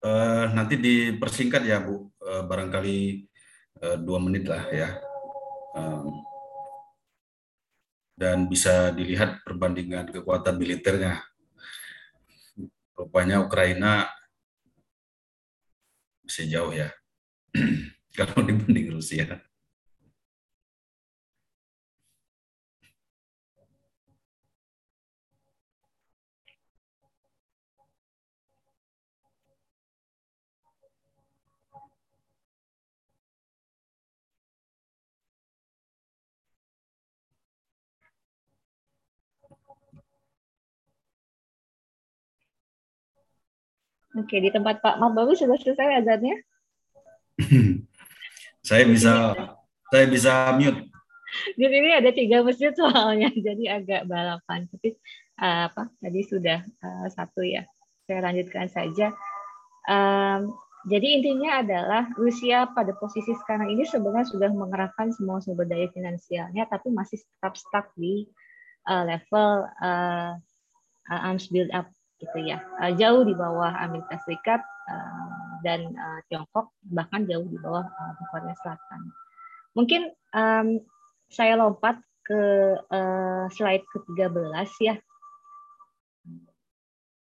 Uh, 0.08 0.48
nanti 0.56 0.80
dipersingkat 0.80 1.68
ya 1.68 1.84
Bu, 1.84 2.08
uh, 2.24 2.40
barangkali 2.48 3.28
uh, 3.84 3.96
dua 4.00 4.18
menit 4.24 4.48
lah 4.48 4.64
ya. 4.72 4.88
Dan 8.18 8.48
bisa 8.50 8.90
dilihat 8.90 9.44
perbandingan 9.44 10.08
kekuatan 10.10 10.56
militernya. 10.56 11.22
Rupanya 12.96 13.44
Ukraina 13.44 14.08
bisa 16.24 16.42
jauh 16.48 16.72
ya, 16.74 16.90
kalau 18.18 18.42
dibanding 18.42 18.90
Rusia. 18.90 19.47
Oke, 44.16 44.40
di 44.40 44.48
tempat 44.48 44.80
Pak 44.80 44.96
Mabawi 44.96 45.36
sudah 45.36 45.60
selesai 45.60 46.00
azannya? 46.00 46.36
saya 48.68 48.84
bisa 48.88 49.36
saya 49.92 50.04
bisa 50.08 50.32
mute. 50.56 50.88
Di 51.60 51.66
sini 51.68 51.92
ada 51.92 52.08
tiga 52.08 52.40
masjid 52.40 52.72
soalnya, 52.72 53.28
jadi 53.52 53.84
agak 53.84 54.08
balapan. 54.08 54.64
Tapi 54.72 54.96
uh, 55.44 55.68
apa 55.68 55.92
tadi 56.00 56.20
sudah 56.24 56.64
uh, 56.80 57.06
satu 57.12 57.44
ya. 57.44 57.68
Saya 58.08 58.24
lanjutkan 58.24 58.72
saja. 58.72 59.12
Um, 59.84 60.56
jadi 60.88 61.20
intinya 61.20 61.60
adalah 61.60 62.08
Rusia 62.16 62.64
pada 62.72 62.96
posisi 62.96 63.36
sekarang 63.44 63.68
ini 63.76 63.84
sebenarnya 63.84 64.32
sudah 64.32 64.48
mengerahkan 64.48 65.12
semua 65.12 65.44
sumber 65.44 65.68
daya 65.68 65.92
finansialnya, 65.92 66.64
tapi 66.64 66.88
masih 66.88 67.20
tetap 67.20 67.60
stuck 67.60 67.92
di 67.92 68.24
uh, 68.88 69.04
level 69.04 69.68
uh, 69.84 70.32
arms 71.12 71.52
build 71.52 71.68
up 71.76 71.92
gitu 72.18 72.38
ya 72.42 72.58
jauh 72.98 73.22
di 73.22 73.34
bawah 73.34 73.78
Amerika 73.78 74.18
Serikat 74.26 74.62
dan 75.62 75.94
Tiongkok 76.26 76.74
bahkan 76.82 77.26
jauh 77.26 77.46
di 77.46 77.58
bawah 77.58 77.86
Korea 78.30 78.54
Selatan. 78.58 79.10
Mungkin 79.74 80.10
um, 80.34 80.82
saya 81.30 81.54
lompat 81.60 82.00
ke 82.26 82.40
uh, 82.78 83.46
slide 83.52 83.84
ke-13 83.86 84.70
ya 84.82 84.94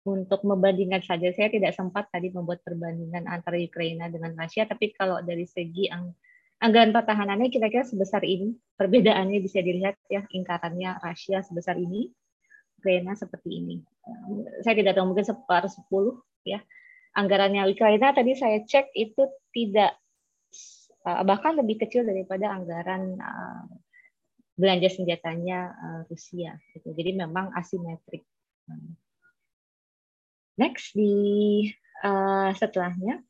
untuk 0.02 0.42
membandingkan 0.42 0.98
saja, 0.98 1.30
saya 1.30 1.46
tidak 1.46 1.78
sempat 1.78 2.10
tadi 2.10 2.34
membuat 2.34 2.66
perbandingan 2.66 3.30
antara 3.30 3.54
Ukraina 3.62 4.10
dengan 4.10 4.34
Rusia, 4.34 4.66
tapi 4.66 4.90
kalau 4.90 5.22
dari 5.22 5.46
segi 5.46 5.86
ang 5.86 6.10
anggaran 6.58 6.90
pertahanannya 6.90 7.46
kira-kira 7.54 7.86
sebesar 7.86 8.26
ini, 8.26 8.50
perbedaannya 8.74 9.38
bisa 9.38 9.62
dilihat 9.62 9.94
ya, 10.10 10.26
ingkarannya 10.26 10.98
Rusia 11.06 11.46
sebesar 11.46 11.78
ini, 11.78 12.10
Ukraina 12.82 13.14
seperti 13.14 13.62
ini. 13.62 13.76
Saya 14.62 14.74
tidak 14.78 14.98
tahu 14.98 15.14
mungkin 15.14 15.26
seper 15.26 15.62
sepuluh 15.70 16.18
ya. 16.42 16.58
Anggarannya 17.12 17.68
Ukraina 17.68 18.10
tadi 18.16 18.32
saya 18.34 18.64
cek 18.64 18.96
itu 18.96 19.22
tidak 19.52 19.94
eh, 21.06 21.22
bahkan 21.22 21.54
lebih 21.60 21.84
kecil 21.84 22.08
daripada 22.08 22.50
anggaran 22.50 23.20
eh, 23.20 23.62
belanja 24.56 24.88
senjatanya 24.90 25.58
eh, 25.70 26.00
Rusia. 26.08 26.56
Gitu. 26.74 26.88
Jadi 26.90 27.10
memang 27.14 27.52
asimetrik. 27.54 28.24
Next 30.56 30.92
di 30.94 31.64
setelahnya, 32.52 33.24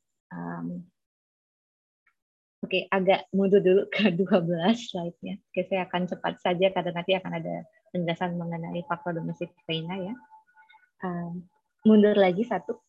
oke 2.63 2.67
okay, 2.67 2.83
agak 2.91 3.31
mundur 3.31 3.63
dulu 3.63 3.87
ke 3.87 4.11
12 4.19 4.23
slide-nya. 4.75 5.35
Oke, 5.39 5.51
okay, 5.51 5.63
saya 5.67 5.87
akan 5.87 6.03
cepat 6.07 6.33
saja 6.43 6.67
karena 6.71 6.91
nanti 6.91 7.11
akan 7.15 7.31
ada 7.37 7.55
penjelasan 7.95 8.35
mengenai 8.35 8.83
faktor 8.87 9.15
domestik 9.15 9.51
China 9.67 9.95
ya. 9.99 10.13
Um, 11.03 11.43
mundur 11.83 12.15
lagi 12.15 12.47
satu. 12.47 12.79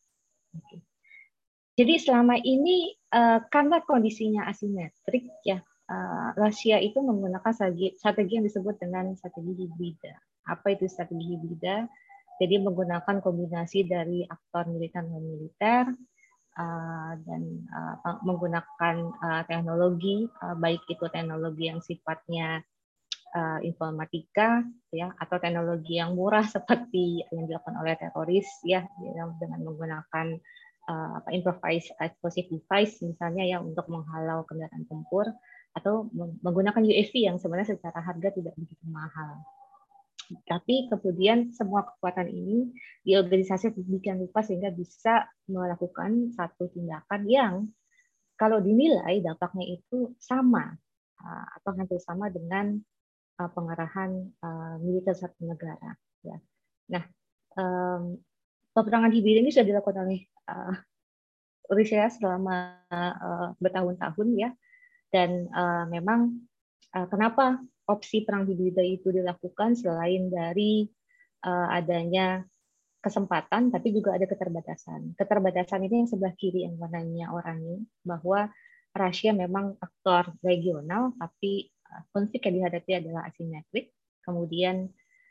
Jadi 1.74 1.98
selama 1.98 2.38
ini 2.38 2.94
uh, 3.10 3.42
karena 3.50 3.82
kondisinya 3.82 4.46
asimetrik 4.46 5.26
ya, 5.42 5.58
uh, 5.90 6.30
Rusia 6.38 6.78
itu 6.78 7.02
menggunakan 7.02 7.50
strategi, 7.50 7.98
strategi 7.98 8.38
yang 8.38 8.46
disebut 8.46 8.78
dengan 8.78 9.18
strategi 9.18 9.66
hibrida. 9.66 10.14
Apa 10.46 10.78
itu 10.78 10.86
strategi 10.86 11.34
hibrida? 11.34 11.90
Jadi 12.38 12.62
menggunakan 12.62 13.18
kombinasi 13.18 13.90
dari 13.90 14.22
aktor 14.26 14.70
militer 14.70 15.02
non 15.02 15.22
militer 15.22 15.90
uh, 16.58 17.12
dan 17.18 17.42
menggunakan 18.22 19.10
teknologi 19.50 20.26
baik 20.58 20.82
itu 20.90 21.06
teknologi 21.10 21.70
yang 21.70 21.78
sifatnya 21.82 22.62
informatika 23.66 24.62
ya 24.94 25.10
atau 25.18 25.36
teknologi 25.42 25.98
yang 25.98 26.14
murah 26.14 26.46
seperti 26.54 27.26
yang 27.34 27.50
dilakukan 27.50 27.76
oleh 27.82 27.98
teroris 27.98 28.46
ya 28.62 28.86
dengan 29.00 29.60
menggunakan 29.66 30.38
uh, 30.88 31.10
apa 31.22 31.28
improvise 31.34 31.90
explosive 31.98 32.48
device 32.48 33.00
misalnya 33.02 33.44
ya 33.44 33.58
untuk 33.58 33.88
menghalau 33.90 34.44
kendaraan 34.46 34.84
tempur 34.86 35.28
atau 35.74 36.06
menggunakan 36.14 36.86
UAV 36.86 37.12
yang 37.18 37.36
sebenarnya 37.42 37.74
secara 37.74 37.98
harga 37.98 38.30
tidak 38.30 38.54
begitu 38.54 38.86
mahal. 38.86 39.42
Tapi 40.46 40.86
kemudian 40.88 41.50
semua 41.50 41.84
kekuatan 41.84 42.30
ini 42.30 42.70
diorganisasi 43.02 43.74
sedemikian 43.74 44.22
rupa 44.22 44.40
sehingga 44.40 44.70
bisa 44.70 45.26
melakukan 45.50 46.32
satu 46.32 46.70
tindakan 46.70 47.22
yang 47.26 47.54
kalau 48.38 48.62
dinilai 48.62 49.20
dampaknya 49.20 49.82
itu 49.82 50.14
sama 50.16 50.78
uh, 51.20 51.46
atau 51.60 51.70
hampir 51.74 52.00
sama 52.00 52.30
dengan 52.30 52.78
uh, 53.40 53.50
pengarahan 53.50 54.10
uh, 54.42 54.76
militer 54.82 55.14
satu 55.14 55.44
negara. 55.44 55.96
Ya. 56.24 56.38
Nah, 56.90 57.04
um, 57.58 58.18
peperangan 58.72 59.12
hibrid 59.12 59.44
ini 59.44 59.50
sudah 59.54 59.66
dilakukan 59.66 60.04
oleh 60.04 60.26
uh, 60.50 60.74
Rusia 61.72 62.08
selama 62.12 62.84
uh, 62.92 63.48
bertahun-tahun 63.56 64.28
ya, 64.36 64.50
dan 65.08 65.48
uh, 65.48 65.88
memang 65.88 66.44
uh, 66.92 67.08
kenapa 67.08 67.60
opsi 67.88 68.24
perang 68.24 68.48
hibrida 68.48 68.80
itu 68.84 69.12
dilakukan 69.12 69.76
selain 69.76 70.28
dari 70.32 70.88
uh, 71.44 71.68
adanya 71.72 72.44
kesempatan, 73.04 73.68
tapi 73.68 73.92
juga 73.92 74.16
ada 74.16 74.24
keterbatasan. 74.24 75.12
Keterbatasan 75.20 75.84
ini 75.84 76.04
yang 76.04 76.08
sebelah 76.08 76.32
kiri 76.40 76.64
yang 76.64 76.80
warnanya 76.80 77.28
oranye, 77.36 77.84
bahwa 78.00 78.48
Rusia 78.96 79.36
memang 79.36 79.76
aktor 79.82 80.32
regional, 80.40 81.12
tapi 81.20 81.68
konflik 82.10 82.46
yang 82.48 82.64
dihadapi 82.64 82.90
adalah 82.98 83.28
asimetrik. 83.28 83.94
Kemudian 84.24 84.88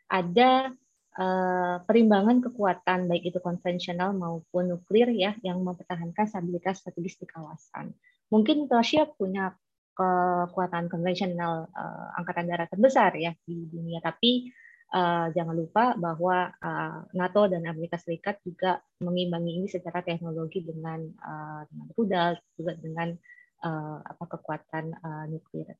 ada 0.07 0.69
uh, 1.17 1.77
perimbangan 1.85 2.41
kekuatan 2.45 3.09
baik 3.09 3.33
itu 3.33 3.39
konvensional 3.41 4.13
maupun 4.13 4.73
nuklir 4.73 5.09
ya 5.13 5.33
yang 5.41 5.61
mempertahankan 5.61 6.29
stabilitas 6.29 6.81
strategis 6.81 7.17
di 7.21 7.27
kawasan. 7.29 7.93
Mungkin 8.29 8.69
Rusia 8.69 9.05
punya 9.09 9.53
kekuatan 9.93 10.89
konvensional 10.89 11.69
uh, 11.69 12.17
angkatan 12.17 12.49
darat 12.49 12.69
terbesar 12.73 13.13
ya 13.13 13.33
di 13.45 13.69
dunia. 13.69 14.01
Tapi 14.01 14.49
uh, 14.89 15.29
jangan 15.33 15.53
lupa 15.53 15.93
bahwa 15.93 16.49
uh, 16.49 17.05
NATO 17.13 17.45
dan 17.45 17.65
Amerika 17.69 18.01
Serikat 18.01 18.41
juga 18.41 18.81
mengimbangi 19.01 19.61
ini 19.61 19.67
secara 19.69 20.01
teknologi 20.01 20.65
dengan 20.65 21.05
uh, 21.21 21.61
dengan 21.69 21.87
rudal 21.93 22.31
juga 22.57 22.73
dengan 22.77 23.13
uh, 23.61 23.97
apa 24.01 24.23
kekuatan 24.33 24.97
uh, 24.97 25.25
nuklir 25.29 25.77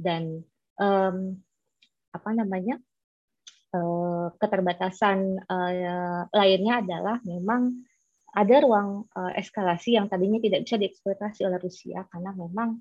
dan 0.00 0.40
um, 0.80 1.36
apa 2.10 2.30
namanya 2.32 2.80
uh, 3.76 4.32
keterbatasan 4.40 5.44
uh, 5.44 6.24
lainnya 6.32 6.80
adalah 6.80 7.20
memang 7.22 7.84
ada 8.30 8.56
ruang 8.62 9.04
uh, 9.12 9.32
eskalasi 9.34 9.98
yang 9.98 10.06
tadinya 10.08 10.38
tidak 10.40 10.64
bisa 10.64 10.78
dieksploitasi 10.78 11.44
oleh 11.44 11.58
Rusia 11.58 12.06
karena 12.08 12.30
memang 12.32 12.78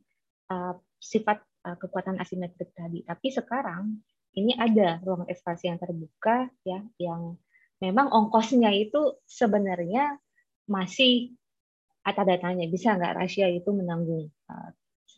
uh, 0.54 0.74
sifat 0.96 1.42
uh, 1.66 1.76
kekuatan 1.76 2.22
asimetrik 2.22 2.72
tadi. 2.72 3.02
Tapi 3.02 3.28
sekarang 3.34 3.98
ini 4.38 4.54
ada 4.54 5.02
ruang 5.02 5.26
ekspansi 5.26 5.74
yang 5.74 5.82
terbuka 5.82 6.48
ya 6.62 6.86
yang 7.02 7.34
memang 7.82 8.14
ongkosnya 8.14 8.70
itu 8.78 9.18
sebenarnya 9.26 10.22
masih 10.70 11.34
ada 12.06 12.22
datanya 12.24 12.70
bisa 12.70 12.94
nggak 12.94 13.18
Rusia 13.18 13.50
itu 13.50 13.70
menanggung 13.74 14.30
uh, 14.54 14.70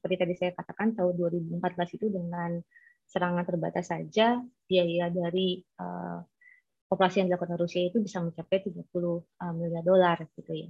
seperti 0.01 0.15
tadi 0.17 0.33
saya 0.33 0.51
katakan 0.57 0.97
tahun 0.97 1.13
2014 1.13 1.61
itu 2.01 2.09
dengan 2.09 2.57
serangan 3.05 3.45
terbatas 3.45 3.93
saja 3.93 4.41
biaya 4.65 5.13
dari 5.13 5.61
uh, 5.77 6.17
operasi 6.89 7.21
yang 7.21 7.29
dilakukan 7.29 7.61
Rusia 7.61 7.85
itu 7.85 8.01
bisa 8.01 8.17
mencapai 8.19 8.65
30 8.65 8.81
miliar 9.55 9.79
dolar 9.79 10.17
gitu 10.35 10.51
ya. 10.51 10.67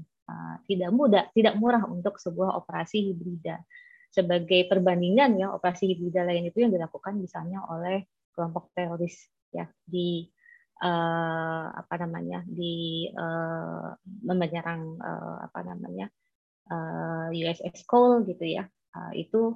tidak 0.69 0.93
mudah, 0.93 1.25
tidak 1.33 1.57
murah 1.57 1.81
untuk 1.89 2.21
sebuah 2.21 2.61
operasi 2.61 3.09
hibrida 3.09 3.57
sebagai 4.11 4.67
perbandingan 4.67 5.39
ya 5.39 5.55
operasi 5.55 5.95
hibrida 5.95 6.27
lain 6.27 6.51
itu 6.51 6.59
yang 6.59 6.75
dilakukan 6.75 7.15
misalnya 7.15 7.63
oleh 7.71 8.03
kelompok 8.35 8.75
teroris 8.75 9.31
ya 9.55 9.71
di 9.87 10.27
uh, 10.83 11.65
apa 11.71 11.95
namanya 11.95 12.43
di 12.43 13.07
uh, 13.07 13.95
menyerang 14.27 14.99
uh, 14.99 15.47
apa 15.47 15.59
namanya 15.63 16.11
uh, 16.67 17.31
USS 17.31 17.87
Cole 17.87 18.27
gitu 18.27 18.43
ya 18.51 18.67
uh, 18.95 19.11
itu 19.15 19.55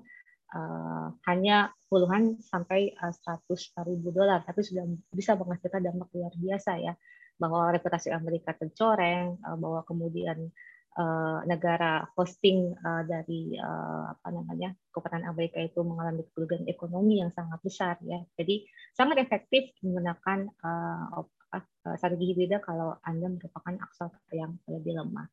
uh, 0.56 1.08
hanya 1.28 1.72
puluhan 1.88 2.40
sampai 2.40 2.96
uh, 3.00 3.14
100 3.14 3.48
ribu 3.88 4.12
dolar 4.12 4.44
tapi 4.44 4.62
sudah 4.64 4.84
bisa 5.12 5.36
menghasilkan 5.36 5.84
dampak 5.84 6.10
luar 6.16 6.34
biasa 6.36 6.72
ya 6.80 6.94
bahwa 7.36 7.72
reputasi 7.76 8.12
Amerika 8.16 8.56
tercoreng 8.56 9.40
uh, 9.44 9.58
bahwa 9.60 9.84
kemudian 9.84 10.52
uh, 10.96 11.40
negara 11.44 12.08
hosting 12.16 12.74
uh, 12.80 13.04
dari 13.04 13.60
uh, 13.60 14.16
apa 14.16 14.28
namanya 14.32 14.74
kekuatan 14.92 15.28
Amerika 15.28 15.60
itu 15.60 15.84
mengalami 15.84 16.24
kerugian 16.32 16.66
ekonomi 16.68 17.20
yang 17.20 17.32
sangat 17.32 17.60
besar 17.62 18.00
ya. 18.04 18.24
Jadi 18.40 18.66
sangat 18.96 19.20
efektif 19.22 19.76
menggunakan 19.84 20.50
uh, 20.64 21.24
uh, 21.56 21.96
strategi 22.00 22.32
hibrida 22.34 22.64
kalau 22.64 22.96
Anda 23.04 23.32
merupakan 23.32 23.76
aktor 23.84 24.12
yang 24.32 24.56
lebih 24.72 24.96
lemah. 24.96 25.28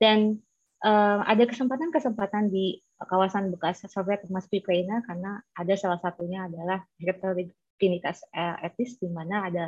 Dan 0.00 0.40
uh, 0.84 1.20
ada 1.24 1.44
kesempatan-kesempatan 1.46 2.48
di 2.48 2.80
kawasan 3.00 3.52
bekas 3.52 3.84
Soviet 3.88 4.24
termasuk 4.24 4.60
Ukraina 4.60 5.00
karena 5.04 5.40
ada 5.56 5.74
salah 5.76 6.00
satunya 6.00 6.44
adalah 6.48 6.84
heterogenitas 7.00 8.24
etis 8.64 9.00
di 9.00 9.08
mana 9.08 9.48
ada 9.48 9.64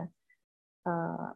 uh, 0.88 1.33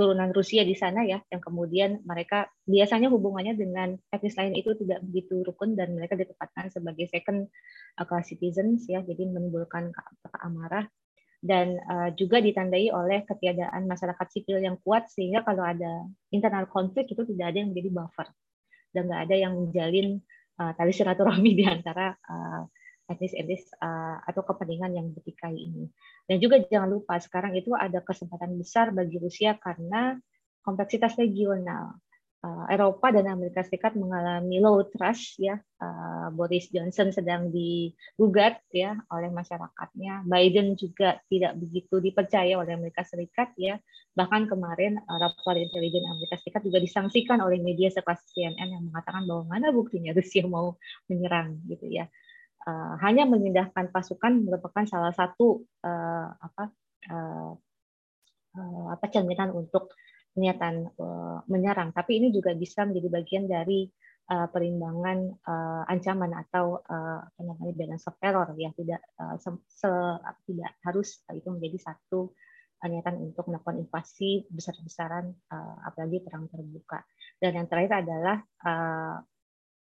turunan 0.00 0.32
Rusia 0.32 0.64
di 0.64 0.72
sana 0.72 1.04
ya, 1.04 1.20
yang 1.28 1.44
kemudian 1.44 2.00
mereka 2.08 2.48
biasanya 2.64 3.12
hubungannya 3.12 3.52
dengan 3.52 3.92
etnis 4.08 4.32
lain 4.32 4.56
itu 4.56 4.72
tidak 4.80 5.04
begitu 5.04 5.44
rukun 5.44 5.76
dan 5.76 5.92
mereka 5.92 6.16
ditempatkan 6.16 6.72
sebagai 6.72 7.04
second 7.12 7.44
uh, 8.00 8.06
class 8.08 8.32
citizens 8.32 8.88
ya, 8.88 9.04
jadi 9.04 9.28
menimbulkan 9.28 9.92
amarah. 10.40 10.88
Dan 11.40 11.80
uh, 11.88 12.12
juga 12.12 12.36
ditandai 12.36 12.92
oleh 12.92 13.24
ketiadaan 13.24 13.88
masyarakat 13.88 14.28
sipil 14.28 14.60
yang 14.60 14.76
kuat 14.84 15.08
sehingga 15.08 15.40
kalau 15.40 15.64
ada 15.64 16.04
internal 16.28 16.68
konflik 16.68 17.08
itu 17.08 17.24
tidak 17.32 17.52
ada 17.52 17.64
yang 17.64 17.72
menjadi 17.72 17.88
buffer 17.96 18.28
dan 18.90 19.10
nggak 19.10 19.22
ada 19.30 19.36
yang 19.36 19.52
menjalin 19.56 20.18
uh, 20.60 20.72
tali 20.76 20.92
silaturahmi 20.92 21.50
di 21.60 21.64
antara 21.66 22.14
uh, 22.14 22.62
etnis-etnis 23.10 23.66
uh, 23.82 24.22
atau 24.22 24.46
kepentingan 24.46 24.94
yang 24.94 25.06
bertikai 25.10 25.54
ini. 25.54 25.90
Dan 26.30 26.38
juga 26.38 26.62
jangan 26.62 26.90
lupa 26.94 27.18
sekarang 27.18 27.58
itu 27.58 27.74
ada 27.74 27.98
kesempatan 28.06 28.54
besar 28.54 28.94
bagi 28.94 29.18
Rusia 29.18 29.58
karena 29.58 30.14
kompleksitas 30.62 31.18
regional. 31.18 31.98
Uh, 32.40 32.64
Eropa 32.72 33.12
dan 33.12 33.28
Amerika 33.28 33.60
Serikat 33.60 33.92
mengalami 34.00 34.64
low 34.64 34.80
trust 34.88 35.36
ya. 35.36 35.60
Uh, 35.76 36.32
Boris 36.32 36.72
Johnson 36.72 37.12
sedang 37.12 37.52
digugat 37.52 38.64
ya 38.72 38.96
oleh 39.12 39.28
masyarakatnya. 39.28 40.24
Biden 40.24 40.72
juga 40.72 41.20
tidak 41.28 41.60
begitu 41.60 42.00
dipercaya 42.00 42.56
oleh 42.56 42.72
Amerika 42.72 43.04
Serikat 43.04 43.52
ya. 43.60 43.76
Bahkan 44.16 44.48
kemarin 44.48 44.96
uh, 45.04 45.18
rapor 45.20 45.52
intelijen 45.52 46.00
Amerika 46.08 46.40
Serikat 46.40 46.64
juga 46.64 46.80
disangsikan 46.80 47.44
oleh 47.44 47.60
media 47.60 47.92
sekelas 47.92 48.24
CNN 48.32 48.72
yang 48.72 48.88
mengatakan 48.88 49.28
bahwa 49.28 49.44
mana 49.44 49.68
buktinya 49.68 50.16
Rusia 50.16 50.48
mau 50.48 50.80
menyerang 51.12 51.60
gitu 51.68 51.92
ya. 51.92 52.08
Uh, 52.64 52.96
hanya 53.04 53.28
memindahkan 53.28 53.92
pasukan 53.92 54.48
merupakan 54.48 54.88
salah 54.88 55.12
satu 55.12 55.60
uh, 55.84 56.28
apa 56.40 56.72
uh, 57.12 57.52
apa 58.96 59.06
cerminan 59.12 59.52
untuk 59.52 59.92
niatan 60.38 60.86
uh, 60.98 61.42
menyerang, 61.50 61.90
tapi 61.90 62.22
ini 62.22 62.30
juga 62.30 62.54
bisa 62.54 62.86
menjadi 62.86 63.08
bagian 63.10 63.44
dari 63.50 63.90
uh, 64.30 64.46
perimbangan 64.46 65.18
uh, 65.42 65.82
ancaman 65.90 66.30
atau 66.38 66.78
uh, 66.86 67.20
apa 67.26 67.40
namanya 67.42 67.74
balance 67.74 68.06
of 68.06 68.14
terror 68.22 68.46
ya 68.54 68.70
tidak 68.78 69.02
uh, 69.18 69.34
se, 69.66 69.90
tidak 70.46 70.70
harus 70.86 71.22
itu 71.34 71.48
menjadi 71.50 71.90
satu 71.90 72.30
niatan 72.80 73.20
untuk 73.20 73.44
melakukan 73.52 73.76
invasi 73.76 74.48
besar-besaran 74.48 75.28
uh, 75.52 75.76
apalagi 75.84 76.24
perang 76.24 76.48
terbuka. 76.48 77.04
Dan 77.36 77.60
yang 77.60 77.68
terakhir 77.68 78.08
adalah 78.08 78.40
uh, 78.64 79.20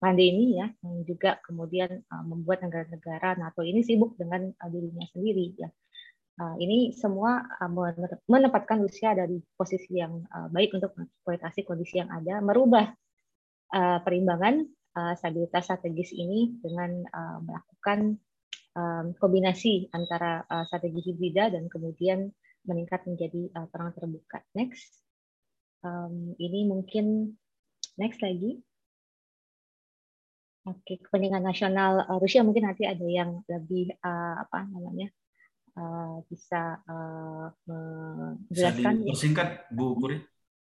pandemi 0.03 0.59
ya 0.59 0.71
yang 0.83 1.03
juga 1.03 1.43
kemudian 1.43 2.07
membuat 2.23 2.63
negara-negara 2.63 3.35
NATO 3.35 3.67
ini 3.67 3.83
sibuk 3.83 4.15
dengan 4.15 4.47
dirinya 4.71 5.03
sendiri 5.11 5.59
ya 5.59 5.67
Uh, 6.39 6.55
ini 6.63 6.95
semua 6.95 7.43
uh, 7.59 7.67
menempatkan 8.31 8.79
Rusia 8.79 9.11
dari 9.11 9.43
posisi 9.59 9.99
yang 9.99 10.23
uh, 10.31 10.47
baik 10.47 10.71
untuk 10.71 10.95
mengeksploitasi 10.95 11.67
kondisi 11.67 11.99
yang 11.99 12.15
ada, 12.15 12.39
merubah 12.39 12.95
perimbangan 14.07 14.65
uh, 14.97 15.13
stabilitas 15.19 15.69
strategis 15.69 16.17
ini 16.17 16.57
dengan 16.63 17.05
melakukan 17.45 18.17
kombinasi 19.19 19.93
antara 19.93 20.47
strategi 20.71 21.11
hibrida 21.11 21.53
dan 21.53 21.69
kemudian 21.69 22.33
meningkat 22.65 23.05
menjadi 23.05 23.53
uh, 23.59 23.69
perang 23.69 23.93
terbuka. 23.93 24.41
Next, 24.57 25.03
ini 26.41 26.65
mungkin 26.65 27.37
next 28.01 28.25
lagi. 28.25 28.63
Oke, 30.65 30.97
kepentingan 31.03 31.45
nasional 31.45 32.09
Rusia 32.23 32.41
mungkin 32.41 32.71
nanti 32.71 32.89
ada 32.89 33.05
yang 33.05 33.45
lebih 33.51 33.99
apa 34.01 34.65
namanya 34.65 35.13
uh, 35.79 36.19
bisa 36.27 36.83
uh, 36.83 37.47
menjelaskan. 37.71 39.07
Bisa 39.07 39.23
singkat, 39.23 39.49
Bu 39.71 39.95
Puri. 39.95 40.19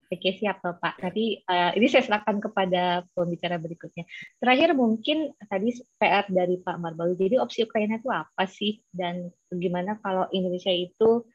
Oke 0.06 0.38
siap 0.38 0.62
Pak. 0.62 1.02
Tadi 1.02 1.42
uh, 1.50 1.74
ini 1.74 1.90
saya 1.90 2.06
serahkan 2.06 2.38
kepada 2.38 3.02
pembicara 3.18 3.58
berikutnya. 3.58 4.06
Terakhir 4.38 4.78
mungkin 4.78 5.34
tadi 5.50 5.74
PR 5.98 6.30
dari 6.30 6.62
Pak 6.62 6.78
Marbawi. 6.78 7.18
Jadi 7.18 7.42
opsi 7.42 7.66
Ukraina 7.66 7.98
itu 7.98 8.14
apa 8.14 8.46
sih 8.46 8.86
dan 8.94 9.34
bagaimana 9.50 9.98
kalau 10.06 10.30
Indonesia 10.30 10.70
itu 10.70 11.26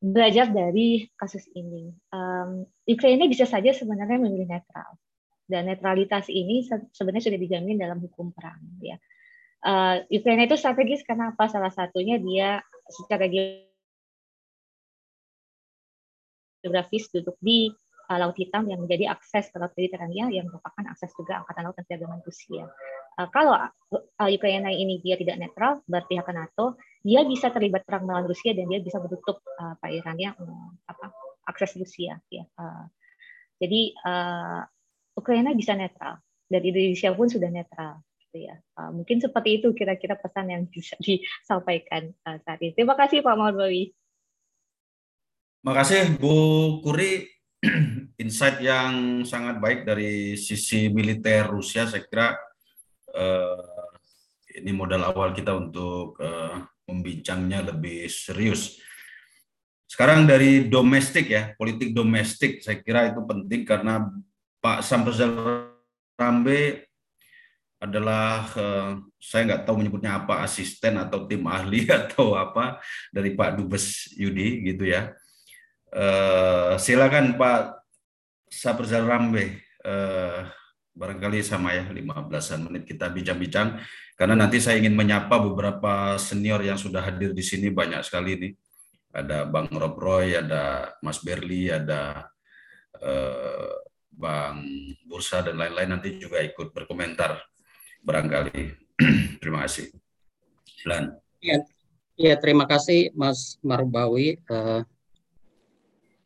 belajar 0.00 0.48
dari 0.48 1.04
kasus 1.20 1.44
ini? 1.52 1.92
Um, 2.08 2.64
Ukraina 2.88 3.28
bisa 3.28 3.44
saja 3.44 3.76
sebenarnya 3.76 4.16
memilih 4.18 4.48
netral 4.48 4.96
dan 5.44 5.68
netralitas 5.68 6.32
ini 6.32 6.64
sebenarnya 6.96 7.28
sudah 7.28 7.40
dijamin 7.44 7.76
dalam 7.76 8.00
hukum 8.00 8.32
perang. 8.32 8.58
Ya, 8.80 8.96
uh, 9.68 10.00
Ukraina 10.08 10.48
itu 10.48 10.56
strategis 10.56 11.04
karena 11.04 11.36
apa? 11.36 11.44
Salah 11.52 11.70
satunya 11.70 12.16
dia 12.16 12.64
secara 12.92 13.24
geografis 16.62 17.08
duduk 17.10 17.40
di 17.40 17.72
uh, 18.12 18.18
Laut 18.20 18.36
Hitam 18.36 18.68
yang 18.68 18.84
menjadi 18.84 19.08
akses 19.16 19.48
ke 19.48 19.56
Laut 19.56 19.72
Mediterania 19.72 20.28
yang 20.28 20.46
merupakan 20.52 20.84
akses 20.92 21.10
juga 21.16 21.40
Angkatan 21.40 21.64
Laut 21.64 21.76
dan 21.80 21.86
Siaga 21.88 22.06
Rusia. 22.22 22.64
Uh, 23.16 23.28
kalau 23.32 23.56
uh, 23.56 24.28
Ukraina 24.28 24.68
ini 24.72 25.00
dia 25.00 25.16
tidak 25.16 25.40
netral, 25.40 25.80
berpihak 25.88 26.24
ke 26.28 26.32
NATO, 26.32 26.76
dia 27.02 27.24
bisa 27.26 27.50
terlibat 27.50 27.84
perang 27.88 28.06
melawan 28.06 28.28
Rusia 28.28 28.52
dan 28.52 28.68
dia 28.68 28.80
bisa 28.84 29.00
menutup 29.00 29.40
uh, 29.58 29.74
perairannya 29.80 30.36
uh, 30.36 30.70
apa 30.88 31.12
akses 31.48 31.74
Rusia. 31.76 32.20
Ya. 32.30 32.44
Uh, 32.56 32.86
jadi 33.60 33.94
uh, 34.06 34.62
Ukraina 35.18 35.52
bisa 35.52 35.76
netral 35.76 36.18
dan 36.48 36.62
Indonesia 36.64 37.12
pun 37.12 37.28
sudah 37.28 37.50
netral 37.52 38.00
gitu 38.32 38.48
ya. 38.48 38.56
Uh, 38.80 38.88
mungkin 38.96 39.20
seperti 39.20 39.60
itu 39.60 39.68
kira-kira 39.76 40.16
pesan 40.16 40.48
yang 40.48 40.64
bisa 40.64 40.96
disampaikan 41.04 42.08
uh, 42.24 42.40
saat 42.40 42.56
ini. 42.64 42.72
Terima 42.72 42.96
kasih 42.96 43.20
Pak 43.20 43.36
Maulwi. 43.36 43.92
Terima 45.60 45.74
kasih 45.76 46.16
Bu 46.16 46.80
Kuri. 46.80 47.28
Insight 48.24 48.64
yang 48.64 49.22
sangat 49.28 49.60
baik 49.60 49.84
dari 49.84 50.34
sisi 50.40 50.88
militer 50.88 51.52
Rusia. 51.52 51.84
Saya 51.84 52.02
kira 52.08 52.34
uh, 53.12 53.84
ini 54.56 54.72
modal 54.72 55.12
awal 55.12 55.36
kita 55.36 55.52
untuk 55.52 56.16
uh, 56.18 56.64
membincangnya 56.88 57.62
lebih 57.68 58.08
serius. 58.08 58.80
Sekarang 59.86 60.24
dari 60.24 60.72
domestik 60.72 61.28
ya, 61.28 61.52
politik 61.54 61.92
domestik 61.92 62.64
saya 62.64 62.80
kira 62.80 63.12
itu 63.12 63.20
penting 63.28 63.62
karena 63.62 64.08
Pak 64.58 64.80
Sampezal 64.80 65.68
Rambe 66.16 66.91
adalah 67.82 68.46
uh, 68.54 69.02
saya 69.18 69.42
nggak 69.50 69.66
tahu 69.66 69.82
menyebutnya 69.82 70.22
apa 70.22 70.46
asisten 70.46 70.94
atau 71.02 71.26
tim 71.26 71.42
ahli 71.50 71.90
atau 72.06 72.38
apa 72.38 72.78
dari 73.10 73.34
Pak 73.34 73.58
Dubes 73.58 74.14
Yudi 74.14 74.62
gitu 74.70 74.86
ya. 74.86 75.10
Uh, 75.90 76.78
silakan 76.78 77.34
Pak 77.34 77.82
Saprzal 78.46 79.02
Rambe 79.02 79.66
uh, 79.82 80.46
barangkali 80.94 81.42
sama 81.42 81.74
ya 81.74 81.84
15 81.90 82.70
menit 82.70 82.84
kita 82.86 83.10
bincang-bincang 83.10 83.80
karena 84.14 84.38
nanti 84.38 84.62
saya 84.62 84.78
ingin 84.78 84.94
menyapa 84.94 85.40
beberapa 85.42 86.16
senior 86.22 86.62
yang 86.62 86.78
sudah 86.78 87.02
hadir 87.02 87.34
di 87.34 87.42
sini 87.42 87.74
banyak 87.74 88.06
sekali 88.06 88.38
nih. 88.38 88.52
Ada 89.12 89.44
Bang 89.44 89.68
Rob 89.68 90.00
Roy, 90.00 90.32
ada 90.38 90.96
Mas 91.04 91.20
Berli, 91.20 91.68
ada 91.68 92.30
uh, 92.96 93.72
Bang 94.08 94.64
Bursa 95.04 95.44
dan 95.44 95.60
lain-lain 95.60 95.98
nanti 95.98 96.16
juga 96.16 96.40
ikut 96.40 96.72
berkomentar 96.72 97.51
barangkali. 98.02 98.60
terima 99.42 99.64
kasih. 99.66 99.90
Lan. 100.86 101.16
Ya, 101.42 101.62
ya, 102.18 102.34
terima 102.38 102.66
kasih 102.66 103.14
Mas 103.14 103.58
Marbawi. 103.62 104.42
Uh, 104.50 104.82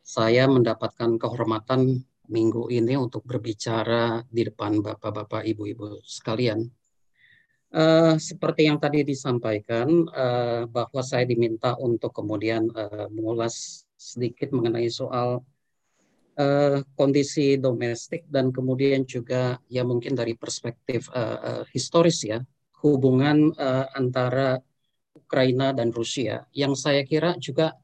saya 0.06 0.48
mendapatkan 0.48 1.18
kehormatan 1.18 2.04
minggu 2.26 2.70
ini 2.70 2.94
untuk 2.98 3.22
berbicara 3.26 4.22
di 4.30 4.46
depan 4.46 4.82
bapak-bapak, 4.82 5.46
ibu-ibu 5.46 6.02
sekalian. 6.02 6.66
Uh, 7.74 8.14
seperti 8.16 8.70
yang 8.70 8.78
tadi 8.78 9.02
disampaikan, 9.02 10.06
uh, 10.14 10.64
bahwa 10.70 11.02
saya 11.02 11.26
diminta 11.26 11.74
untuk 11.76 12.14
kemudian 12.14 12.70
uh, 12.72 13.10
mengulas 13.10 13.84
sedikit 13.98 14.54
mengenai 14.54 14.86
soal 14.88 15.42
uh, 16.36 16.84
kondisi 16.94 17.56
domestik 17.56 18.28
dan 18.28 18.52
kemudian 18.52 19.04
juga 19.08 19.58
ya 19.68 19.82
mungkin 19.82 20.14
dari 20.14 20.36
perspektif 20.36 21.08
uh, 21.12 21.38
uh, 21.40 21.64
historis 21.72 22.22
ya 22.24 22.40
hubungan 22.84 23.52
uh, 23.56 23.88
antara 23.96 24.60
Ukraina 25.16 25.72
dan 25.72 25.90
Rusia 25.90 26.44
yang 26.52 26.76
saya 26.76 27.02
kira 27.02 27.34
juga 27.40 27.74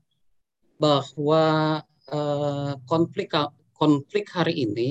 bahwa 0.76 1.78
uh, 2.12 2.72
konflik 2.84 3.32
konflik 3.74 4.30
hari 4.30 4.68
ini 4.68 4.88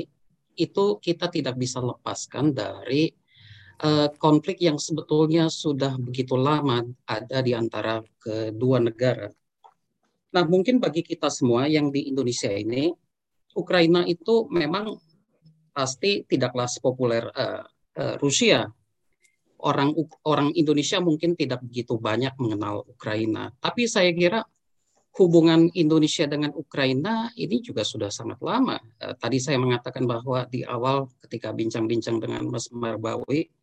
itu 0.59 0.99
kita 0.99 1.31
tidak 1.31 1.55
bisa 1.55 1.79
lepaskan 1.79 2.51
dari 2.51 3.07
uh, 3.81 4.11
konflik 4.19 4.59
yang 4.59 4.77
sebetulnya 4.77 5.47
sudah 5.47 5.95
begitu 5.97 6.35
lama 6.35 6.83
ada 7.07 7.39
di 7.39 7.55
antara 7.55 8.03
kedua 8.19 8.83
negara. 8.83 9.31
Nah, 10.31 10.43
mungkin 10.47 10.79
bagi 10.79 11.03
kita 11.03 11.27
semua 11.27 11.67
yang 11.67 11.91
di 11.91 12.07
Indonesia 12.07 12.47
ini 12.47 12.91
Ukraina 13.55 14.07
itu 14.07 14.47
memang 14.47 14.95
pasti 15.71 16.23
tidaklah 16.27 16.67
sepopuler 16.67 17.27
uh, 17.31 17.63
uh, 17.97 18.15
Rusia. 18.19 18.67
Orang 19.61 19.93
orang 20.25 20.49
Indonesia 20.57 20.97
mungkin 20.97 21.37
tidak 21.37 21.61
begitu 21.61 21.93
banyak 22.01 22.33
mengenal 22.41 22.81
Ukraina, 22.89 23.53
tapi 23.61 23.85
saya 23.85 24.09
kira 24.09 24.41
hubungan 25.21 25.69
Indonesia 25.77 26.25
dengan 26.25 26.49
Ukraina 26.57 27.29
ini 27.37 27.61
juga 27.61 27.85
sudah 27.85 28.09
sangat 28.09 28.41
lama. 28.41 28.81
Uh, 28.97 29.13
tadi 29.21 29.37
saya 29.37 29.61
mengatakan 29.61 30.09
bahwa 30.09 30.49
di 30.49 30.65
awal 30.65 31.13
ketika 31.21 31.53
bincang-bincang 31.53 32.17
dengan 32.17 32.49
Mas 32.49 32.73
Marbawi, 32.73 33.53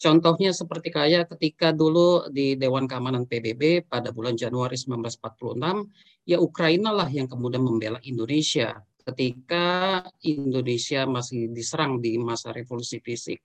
contohnya 0.00 0.56
seperti 0.56 0.88
kayak 0.88 1.36
ketika 1.36 1.76
dulu 1.76 2.24
di 2.32 2.56
Dewan 2.56 2.88
Keamanan 2.88 3.28
PBB 3.28 3.84
pada 3.84 4.16
bulan 4.16 4.40
Januari 4.40 4.80
1946, 4.80 6.24
ya 6.24 6.40
Ukraina 6.40 6.88
lah 6.88 7.12
yang 7.12 7.28
kemudian 7.28 7.60
membela 7.60 8.00
Indonesia 8.00 8.80
ketika 9.04 10.00
Indonesia 10.24 11.04
masih 11.04 11.52
diserang 11.52 12.00
di 12.00 12.16
masa 12.16 12.50
revolusi 12.50 12.98
fisik 13.04 13.40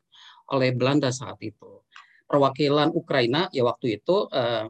oleh 0.56 0.74
Belanda 0.74 1.12
saat 1.12 1.38
itu. 1.44 1.84
perwakilan 2.30 2.94
Ukraina 2.94 3.50
ya 3.50 3.66
waktu 3.66 3.98
itu 3.98 4.30
uh, 4.30 4.70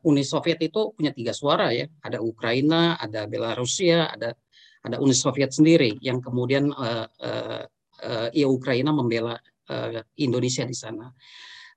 Uni 0.00 0.24
Soviet 0.24 0.56
itu 0.64 0.96
punya 0.96 1.12
tiga 1.12 1.36
suara 1.36 1.68
ya, 1.76 1.84
ada 2.00 2.24
Ukraina, 2.24 2.96
ada 2.96 3.28
Belarusia, 3.28 4.08
ada 4.08 4.32
ada 4.80 4.96
Uni 5.02 5.12
Soviet 5.12 5.50
sendiri 5.50 5.98
yang 5.98 6.22
kemudian 6.22 6.70
uh, 6.70 7.04
uh, 7.04 7.62
uh, 8.00 8.28
ya 8.30 8.46
Ukraina 8.46 8.94
membela 8.94 9.34
uh, 9.68 10.00
Indonesia 10.16 10.62
di 10.62 10.76
sana. 10.76 11.10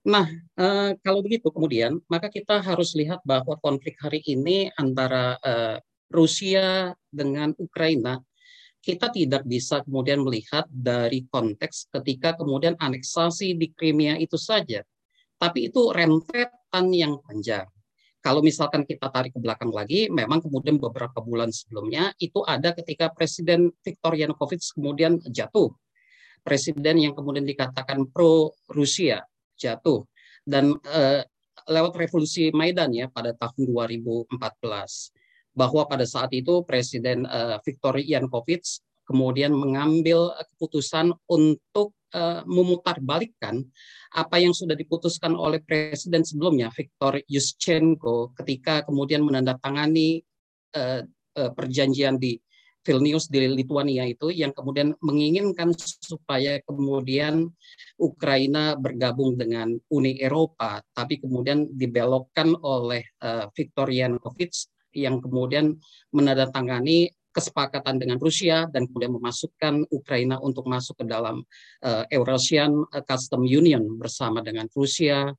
Nah, 0.08 0.26
uh, 0.56 0.96
kalau 1.04 1.20
begitu 1.20 1.52
kemudian 1.52 2.00
maka 2.08 2.32
kita 2.32 2.64
harus 2.64 2.96
lihat 2.96 3.20
bahwa 3.26 3.60
konflik 3.60 4.00
hari 4.00 4.24
ini 4.24 4.72
antara 4.78 5.36
uh, 5.42 5.78
Rusia 6.10 6.92
dengan 7.10 7.54
Ukraina 7.56 8.20
kita 8.80 9.12
tidak 9.12 9.44
bisa 9.44 9.84
kemudian 9.84 10.24
melihat 10.24 10.64
dari 10.72 11.28
konteks 11.28 11.92
ketika 12.00 12.40
kemudian 12.40 12.80
aneksasi 12.80 13.60
di 13.60 13.76
Crimea 13.76 14.16
itu 14.16 14.40
saja. 14.40 14.82
Tapi 15.36 15.72
itu 15.72 15.92
rentetan 15.92 16.88
yang 16.92 17.20
panjang. 17.24 17.68
Kalau 18.20 18.44
misalkan 18.44 18.84
kita 18.84 19.08
tarik 19.08 19.32
ke 19.32 19.40
belakang 19.40 19.72
lagi, 19.72 20.12
memang 20.12 20.44
kemudian 20.44 20.76
beberapa 20.76 21.24
bulan 21.24 21.56
sebelumnya 21.56 22.12
itu 22.20 22.44
ada 22.44 22.76
ketika 22.76 23.08
Presiden 23.16 23.72
Viktor 23.80 24.12
Yanukovych 24.16 24.76
kemudian 24.76 25.24
jatuh. 25.24 25.72
Presiden 26.44 27.00
yang 27.00 27.14
kemudian 27.16 27.48
dikatakan 27.48 28.12
pro 28.12 28.52
Rusia 28.72 29.24
jatuh 29.60 30.08
dan 30.48 30.72
eh, 30.88 31.24
lewat 31.68 31.96
revolusi 32.00 32.52
Maidan 32.56 32.96
ya 32.96 33.12
pada 33.12 33.36
tahun 33.36 33.68
2014 33.68 34.40
bahwa 35.60 35.84
pada 35.84 36.08
saat 36.08 36.32
itu 36.32 36.64
Presiden 36.64 37.28
uh, 37.28 37.60
Viktor 37.60 38.00
Yanukovych 38.00 38.80
kemudian 39.04 39.52
mengambil 39.52 40.32
keputusan 40.56 41.12
untuk 41.28 41.92
uh, 42.16 42.46
memutarbalikkan 42.46 43.66
apa 44.16 44.36
yang 44.38 44.54
sudah 44.54 44.78
diputuskan 44.78 45.34
oleh 45.34 45.60
presiden 45.66 46.22
sebelumnya 46.22 46.70
Viktor 46.70 47.18
Yushchenko 47.26 48.38
ketika 48.38 48.86
kemudian 48.86 49.26
menandatangani 49.26 50.22
uh, 50.78 51.02
uh, 51.36 51.52
perjanjian 51.58 52.22
di 52.22 52.38
Vilnius 52.80 53.28
di 53.28 53.44
Lithuania 53.44 54.08
itu 54.08 54.32
yang 54.32 54.56
kemudian 54.56 54.96
menginginkan 55.04 55.76
supaya 55.78 56.64
kemudian 56.64 57.52
Ukraina 58.00 58.80
bergabung 58.80 59.36
dengan 59.36 59.76
Uni 59.92 60.16
Eropa, 60.16 60.80
tapi 60.96 61.20
kemudian 61.20 61.68
dibelokkan 61.76 62.56
oleh 62.56 63.04
uh, 63.20 63.52
Viktor 63.52 63.92
Yanukovych 63.92 64.79
yang 64.94 65.22
kemudian 65.22 65.78
menandatangani 66.14 67.14
kesepakatan 67.30 68.02
dengan 68.02 68.18
Rusia 68.18 68.66
dan 68.68 68.90
kemudian 68.90 69.14
memasukkan 69.14 69.86
Ukraina 69.94 70.42
untuk 70.42 70.66
masuk 70.66 71.02
ke 71.02 71.06
dalam 71.06 71.46
uh, 71.86 72.04
Eurasian 72.10 72.90
Custom 73.06 73.46
Union 73.46 73.86
bersama 74.02 74.42
dengan 74.42 74.66
Rusia, 74.74 75.30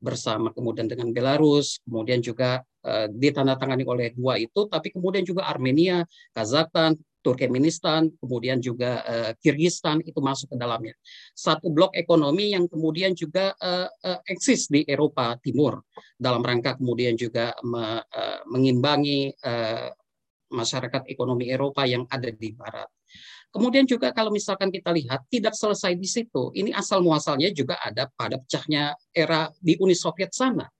bersama 0.00 0.54
kemudian 0.54 0.88
dengan 0.88 1.12
Belarus, 1.12 1.82
kemudian 1.84 2.24
juga 2.24 2.64
uh, 2.86 3.06
ditandatangani 3.10 3.84
oleh 3.84 4.14
dua 4.16 4.40
itu, 4.40 4.64
tapi 4.70 4.94
kemudian 4.94 5.26
juga 5.26 5.50
Armenia, 5.50 6.06
Kazakhstan, 6.32 6.96
Turkmenistan, 7.20 8.08
kemudian 8.16 8.58
juga 8.58 9.04
uh, 9.04 9.30
Kirgistan 9.38 10.00
itu 10.00 10.18
masuk 10.18 10.52
ke 10.52 10.56
dalamnya. 10.56 10.96
Satu 11.36 11.68
blok 11.68 11.92
ekonomi 11.92 12.56
yang 12.56 12.66
kemudian 12.66 13.12
juga 13.12 13.52
uh, 13.60 13.88
uh, 13.88 14.20
eksis 14.24 14.72
di 14.72 14.84
Eropa 14.88 15.36
Timur 15.40 15.84
dalam 16.16 16.40
rangka 16.40 16.80
kemudian 16.80 17.14
juga 17.14 17.52
me, 17.64 18.00
uh, 18.00 18.40
mengimbangi 18.48 19.32
uh, 19.44 19.92
masyarakat 20.50 21.06
ekonomi 21.06 21.46
Eropa 21.52 21.86
yang 21.86 22.08
ada 22.10 22.32
di 22.32 22.50
Barat. 22.56 22.88
Kemudian 23.50 23.82
juga 23.82 24.14
kalau 24.14 24.30
misalkan 24.30 24.70
kita 24.70 24.94
lihat 24.94 25.26
tidak 25.26 25.58
selesai 25.58 25.98
di 25.98 26.06
situ, 26.06 26.54
ini 26.54 26.70
asal 26.70 27.02
muasalnya 27.02 27.50
juga 27.50 27.82
ada 27.82 28.06
pada 28.14 28.38
pecahnya 28.38 28.94
era 29.10 29.50
di 29.58 29.74
Uni 29.82 29.94
Soviet 29.94 30.30
sana 30.30 30.70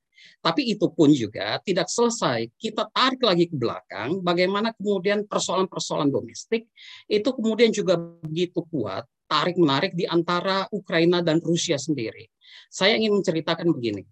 tapi 0.40 0.72
itu 0.72 0.88
pun 0.88 1.12
juga 1.12 1.60
tidak 1.60 1.92
selesai. 1.92 2.48
Kita 2.56 2.88
tarik 2.88 3.20
lagi 3.20 3.44
ke 3.46 3.56
belakang, 3.56 4.24
bagaimana 4.24 4.72
kemudian 4.72 5.28
persoalan-persoalan 5.28 6.08
domestik 6.08 6.68
itu 7.06 7.28
kemudian 7.36 7.68
juga 7.70 8.00
begitu 8.00 8.64
kuat, 8.72 9.04
tarik-menarik 9.28 9.92
di 9.92 10.08
antara 10.08 10.64
Ukraina 10.72 11.20
dan 11.20 11.44
Rusia 11.44 11.76
sendiri. 11.76 12.26
Saya 12.72 12.96
ingin 12.96 13.20
menceritakan 13.20 13.68
begini 13.70 14.02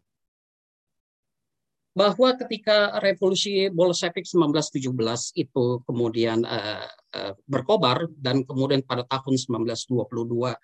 bahwa 1.99 2.31
ketika 2.39 3.03
revolusi 3.03 3.67
Bolshevik 3.75 4.23
1917 4.23 5.35
itu 5.35 5.83
kemudian 5.83 6.47
uh, 6.47 6.87
uh, 6.87 7.35
berkobar 7.43 8.07
dan 8.15 8.47
kemudian 8.47 8.87
pada 8.87 9.03
tahun 9.03 9.35
1922 9.35 10.55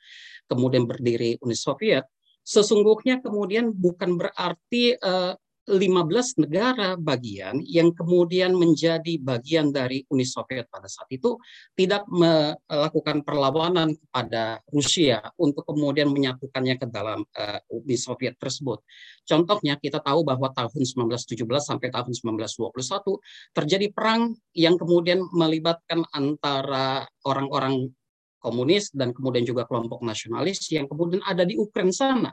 kemudian 0.47 0.87
berdiri 0.87 1.35
Uni 1.43 1.59
Soviet, 1.59 2.07
sesungguhnya 2.47 3.19
kemudian 3.19 3.75
bukan 3.75 4.15
berarti 4.15 4.95
uh, 5.03 5.35
15 5.65 6.45
negara 6.45 6.93
bagian 7.01 7.57
yang 7.65 7.97
kemudian 7.97 8.53
menjadi 8.53 9.17
bagian 9.17 9.73
dari 9.73 10.05
Uni 10.13 10.29
Soviet 10.29 10.69
pada 10.69 10.85
saat 10.85 11.09
itu 11.09 11.41
tidak 11.73 12.05
melakukan 12.13 13.25
perlawanan 13.25 13.97
kepada 13.97 14.61
Rusia 14.69 15.25
untuk 15.41 15.65
kemudian 15.65 16.13
menyatukannya 16.13 16.77
ke 16.77 16.87
dalam 16.93 17.25
uh, 17.25 17.61
Uni 17.73 17.97
Soviet 17.97 18.37
tersebut. 18.37 18.85
Contohnya 19.25 19.81
kita 19.81 20.05
tahu 20.05 20.21
bahwa 20.21 20.53
tahun 20.53 20.85
1917 20.85 21.49
sampai 21.65 21.89
tahun 21.89 22.13
1921 22.13 23.57
terjadi 23.57 23.87
perang 23.89 24.37
yang 24.53 24.77
kemudian 24.77 25.25
melibatkan 25.33 26.05
antara 26.13 27.09
orang-orang 27.25 27.89
komunis 28.45 28.93
dan 28.93 29.17
kemudian 29.17 29.49
juga 29.49 29.65
kelompok 29.65 30.05
nasionalis 30.05 30.69
yang 30.69 30.85
kemudian 30.85 31.25
ada 31.25 31.49
di 31.49 31.57
Ukraina 31.57 31.89
sana 31.89 32.31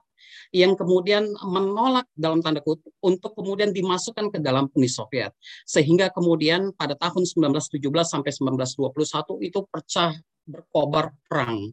yang 0.51 0.76
kemudian 0.76 1.32
menolak 1.47 2.12
dalam 2.12 2.43
tanda 2.43 2.59
kutip 2.59 2.91
untuk 2.99 3.32
kemudian 3.32 3.72
dimasukkan 3.72 4.36
ke 4.36 4.38
dalam 4.43 4.68
Uni 4.76 4.91
Soviet 4.91 5.32
sehingga 5.64 6.12
kemudian 6.12 6.76
pada 6.76 6.99
tahun 6.99 7.24
1917 7.24 7.80
sampai 8.03 8.32
1921 8.36 9.47
itu 9.47 9.59
pecah 9.72 10.12
berkobar 10.51 11.14
perang 11.30 11.70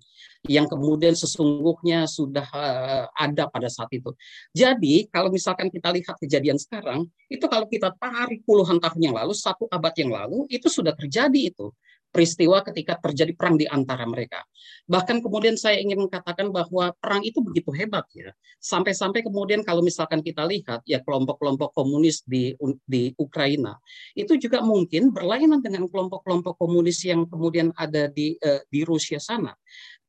yang 0.47 0.71
kemudian 0.71 1.19
sesungguhnya 1.19 2.07
sudah 2.07 2.47
uh, 2.55 3.05
ada 3.17 3.51
pada 3.51 3.67
saat 3.67 3.91
itu. 3.91 4.15
Jadi 4.55 5.11
kalau 5.11 5.35
misalkan 5.35 5.67
kita 5.67 5.91
lihat 5.91 6.15
kejadian 6.21 6.61
sekarang, 6.61 7.11
itu 7.27 7.43
kalau 7.51 7.67
kita 7.67 7.91
tarik 7.99 8.47
puluhan 8.47 8.79
tahun 8.79 9.01
yang 9.11 9.15
lalu, 9.19 9.35
satu 9.35 9.67
abad 9.67 9.93
yang 9.99 10.15
lalu, 10.15 10.47
itu 10.47 10.71
sudah 10.71 10.95
terjadi 10.95 11.51
itu 11.51 11.75
peristiwa 12.19 12.67
ketika 12.67 12.99
terjadi 12.99 13.31
perang 13.39 13.55
di 13.55 13.71
antara 13.71 14.03
mereka. 14.03 14.43
Bahkan 14.91 15.23
kemudian 15.23 15.55
saya 15.55 15.79
ingin 15.79 16.03
mengatakan 16.03 16.51
bahwa 16.51 16.91
perang 16.99 17.23
itu 17.23 17.39
begitu 17.39 17.71
hebat 17.71 18.11
ya. 18.11 18.35
Sampai-sampai 18.59 19.23
kemudian 19.23 19.63
kalau 19.63 19.87
misalkan 19.87 20.19
kita 20.19 20.43
lihat 20.43 20.83
ya 20.83 20.99
kelompok-kelompok 21.07 21.71
komunis 21.79 22.27
di 22.27 22.59
di 22.91 23.15
Ukraina 23.15 23.79
itu 24.19 24.35
juga 24.35 24.67
mungkin 24.67 25.15
berlainan 25.15 25.63
dengan 25.63 25.87
kelompok-kelompok 25.87 26.59
komunis 26.59 27.07
yang 27.07 27.23
kemudian 27.31 27.71
ada 27.79 28.11
di 28.11 28.35
uh, 28.43 28.67
di 28.67 28.83
Rusia 28.83 29.23
sana. 29.23 29.55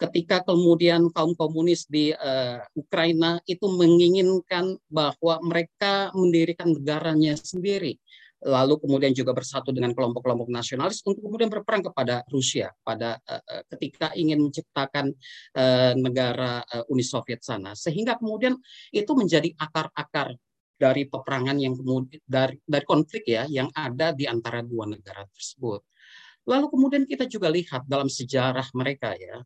Ketika 0.01 0.41
kemudian 0.41 1.13
kaum 1.13 1.37
komunis 1.37 1.85
di 1.85 2.09
uh, 2.09 2.57
Ukraina 2.73 3.37
itu 3.45 3.69
menginginkan 3.69 4.81
bahwa 4.89 5.37
mereka 5.45 6.09
mendirikan 6.17 6.73
negaranya 6.73 7.37
sendiri 7.37 8.01
lalu 8.45 8.79
kemudian 8.79 9.11
juga 9.11 9.35
bersatu 9.35 9.75
dengan 9.75 9.91
kelompok-kelompok 9.91 10.47
nasionalis 10.47 11.03
untuk 11.03 11.27
kemudian 11.27 11.51
berperang 11.51 11.83
kepada 11.83 12.23
Rusia 12.31 12.71
pada 12.87 13.19
uh, 13.27 13.63
ketika 13.75 14.15
ingin 14.15 14.39
menciptakan 14.47 15.11
uh, 15.59 15.91
negara 15.99 16.63
uh, 16.63 16.87
Uni 16.87 17.03
Soviet 17.03 17.43
sana 17.43 17.75
sehingga 17.75 18.15
kemudian 18.15 18.55
itu 18.95 19.11
menjadi 19.11 19.51
akar-akar 19.59 20.39
dari 20.79 21.03
peperangan 21.11 21.59
yang 21.59 21.75
kemudian 21.75 22.23
dari 22.23 22.55
dari 22.63 22.85
konflik 22.87 23.27
ya 23.27 23.43
yang 23.51 23.67
ada 23.75 24.15
di 24.15 24.23
antara 24.23 24.63
dua 24.63 24.87
negara 24.87 25.27
tersebut. 25.27 25.83
Lalu 26.47 26.65
kemudian 26.71 27.03
kita 27.03 27.27
juga 27.27 27.51
lihat 27.51 27.85
dalam 27.85 28.09
sejarah 28.09 28.65
mereka 28.73 29.13
ya, 29.13 29.37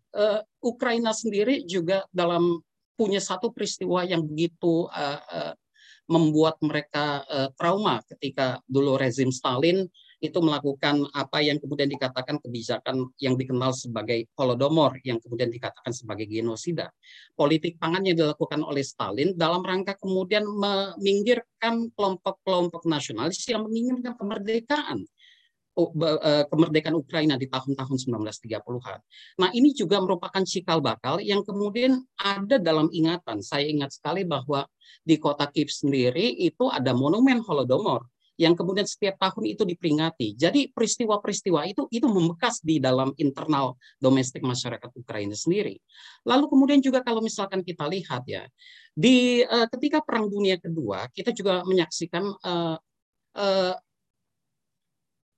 Ukraina 0.64 1.12
sendiri 1.12 1.66
juga 1.68 2.06
dalam 2.14 2.64
punya 2.96 3.20
satu 3.20 3.52
peristiwa 3.52 4.08
yang 4.08 4.24
begitu 4.24 4.88
membuat 6.08 6.60
mereka 6.60 7.24
uh, 7.28 7.50
trauma 7.56 8.04
ketika 8.12 8.60
dulu 8.68 9.00
rezim 9.00 9.32
Stalin 9.32 9.88
itu 10.24 10.40
melakukan 10.40 11.04
apa 11.12 11.44
yang 11.44 11.60
kemudian 11.60 11.92
dikatakan 11.92 12.40
kebijakan 12.40 13.12
yang 13.20 13.36
dikenal 13.36 13.76
sebagai 13.76 14.24
Holodomor 14.40 14.96
yang 15.04 15.20
kemudian 15.20 15.52
dikatakan 15.52 15.92
sebagai 15.92 16.24
genosida. 16.32 16.88
Politik 17.36 17.76
pangan 17.76 18.08
yang 18.08 18.16
dilakukan 18.16 18.64
oleh 18.64 18.88
Stalin 18.88 19.36
dalam 19.36 19.60
rangka 19.60 20.00
kemudian 20.00 20.48
meminggirkan 20.48 21.92
kelompok-kelompok 21.92 22.88
nasionalis 22.88 23.44
yang 23.52 23.68
menginginkan 23.68 24.16
kemerdekaan 24.16 25.04
kemerdekaan 26.50 26.94
Ukraina 26.94 27.36
di 27.36 27.50
tahun-tahun 27.50 27.98
1930-an. 27.98 29.00
Nah, 29.42 29.50
ini 29.58 29.74
juga 29.74 29.98
merupakan 29.98 30.42
cikal 30.46 30.80
bakal 30.80 31.18
yang 31.18 31.42
kemudian 31.42 31.98
ada 32.18 32.62
dalam 32.62 32.94
ingatan. 32.94 33.42
Saya 33.42 33.66
ingat 33.66 33.98
sekali 33.98 34.22
bahwa 34.22 34.70
di 35.02 35.18
kota 35.18 35.50
Kiev 35.50 35.74
sendiri 35.74 36.38
itu 36.38 36.70
ada 36.70 36.94
monumen 36.94 37.42
Holodomor 37.42 38.06
yang 38.34 38.58
kemudian 38.58 38.86
setiap 38.90 39.22
tahun 39.22 39.54
itu 39.54 39.64
diperingati. 39.64 40.34
Jadi 40.34 40.74
peristiwa-peristiwa 40.74 41.70
itu 41.70 41.86
itu 41.94 42.08
membekas 42.10 42.66
di 42.66 42.82
dalam 42.82 43.14
internal 43.22 43.78
domestik 44.02 44.42
masyarakat 44.42 44.90
Ukraina 44.98 45.38
sendiri. 45.38 45.78
Lalu 46.26 46.50
kemudian 46.50 46.82
juga 46.82 47.06
kalau 47.06 47.22
misalkan 47.22 47.62
kita 47.62 47.86
lihat 47.86 48.26
ya 48.26 48.50
di 48.94 49.46
uh, 49.46 49.70
ketika 49.70 50.02
Perang 50.02 50.30
Dunia 50.30 50.58
Kedua 50.58 51.10
kita 51.14 51.30
juga 51.30 51.62
menyaksikan 51.66 52.26
uh, 52.26 52.78
uh, 53.38 53.74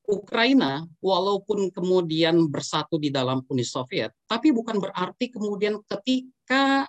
Ukraina 0.08 0.86
walaupun 1.01 1.70
kemudian 1.74 2.47
bersatu 2.47 3.01
di 3.01 3.10
dalam 3.10 3.41
Uni 3.49 3.66
Soviet, 3.66 4.14
tapi 4.30 4.53
bukan 4.53 4.78
berarti 4.78 5.30
kemudian 5.34 5.82
ketika 5.86 6.86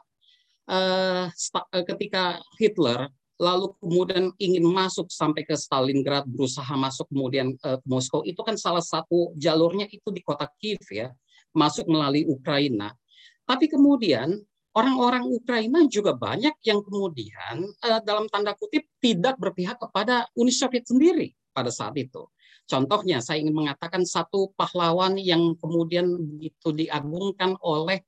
uh, 0.69 1.27
ketika 1.89 2.41
Hitler 2.61 3.09
lalu 3.37 3.77
kemudian 3.85 4.33
ingin 4.41 4.65
masuk 4.65 5.13
sampai 5.13 5.45
ke 5.45 5.53
Stalingrad, 5.53 6.25
berusaha 6.25 6.73
masuk 6.73 7.09
kemudian 7.13 7.53
uh, 7.65 7.77
ke 7.77 7.87
Moskow, 7.89 8.25
itu 8.25 8.41
kan 8.41 8.57
salah 8.57 8.81
satu 8.81 9.37
jalurnya 9.37 9.85
itu 9.93 10.09
di 10.09 10.25
kota 10.25 10.49
Kiev 10.57 10.81
ya, 10.89 11.13
masuk 11.53 11.85
melalui 11.89 12.25
Ukraina. 12.25 12.97
Tapi 13.45 13.69
kemudian 13.69 14.41
orang-orang 14.77 15.25
Ukraina 15.29 15.81
juga 15.89 16.13
banyak 16.13 16.61
yang 16.61 16.85
kemudian 16.85 17.65
dalam 18.05 18.29
tanda 18.29 18.53
kutip 18.53 18.85
tidak 19.01 19.41
berpihak 19.41 19.81
kepada 19.81 20.29
Uni 20.37 20.53
Soviet 20.53 20.85
sendiri 20.85 21.33
pada 21.57 21.73
saat 21.73 21.97
itu. 21.97 22.29
Contohnya, 22.67 23.23
saya 23.23 23.39
ingin 23.39 23.55
mengatakan 23.55 24.03
satu 24.03 24.51
pahlawan 24.59 25.15
yang 25.23 25.55
kemudian 25.55 26.19
begitu 26.19 26.75
diagungkan 26.75 27.55
oleh 27.63 28.03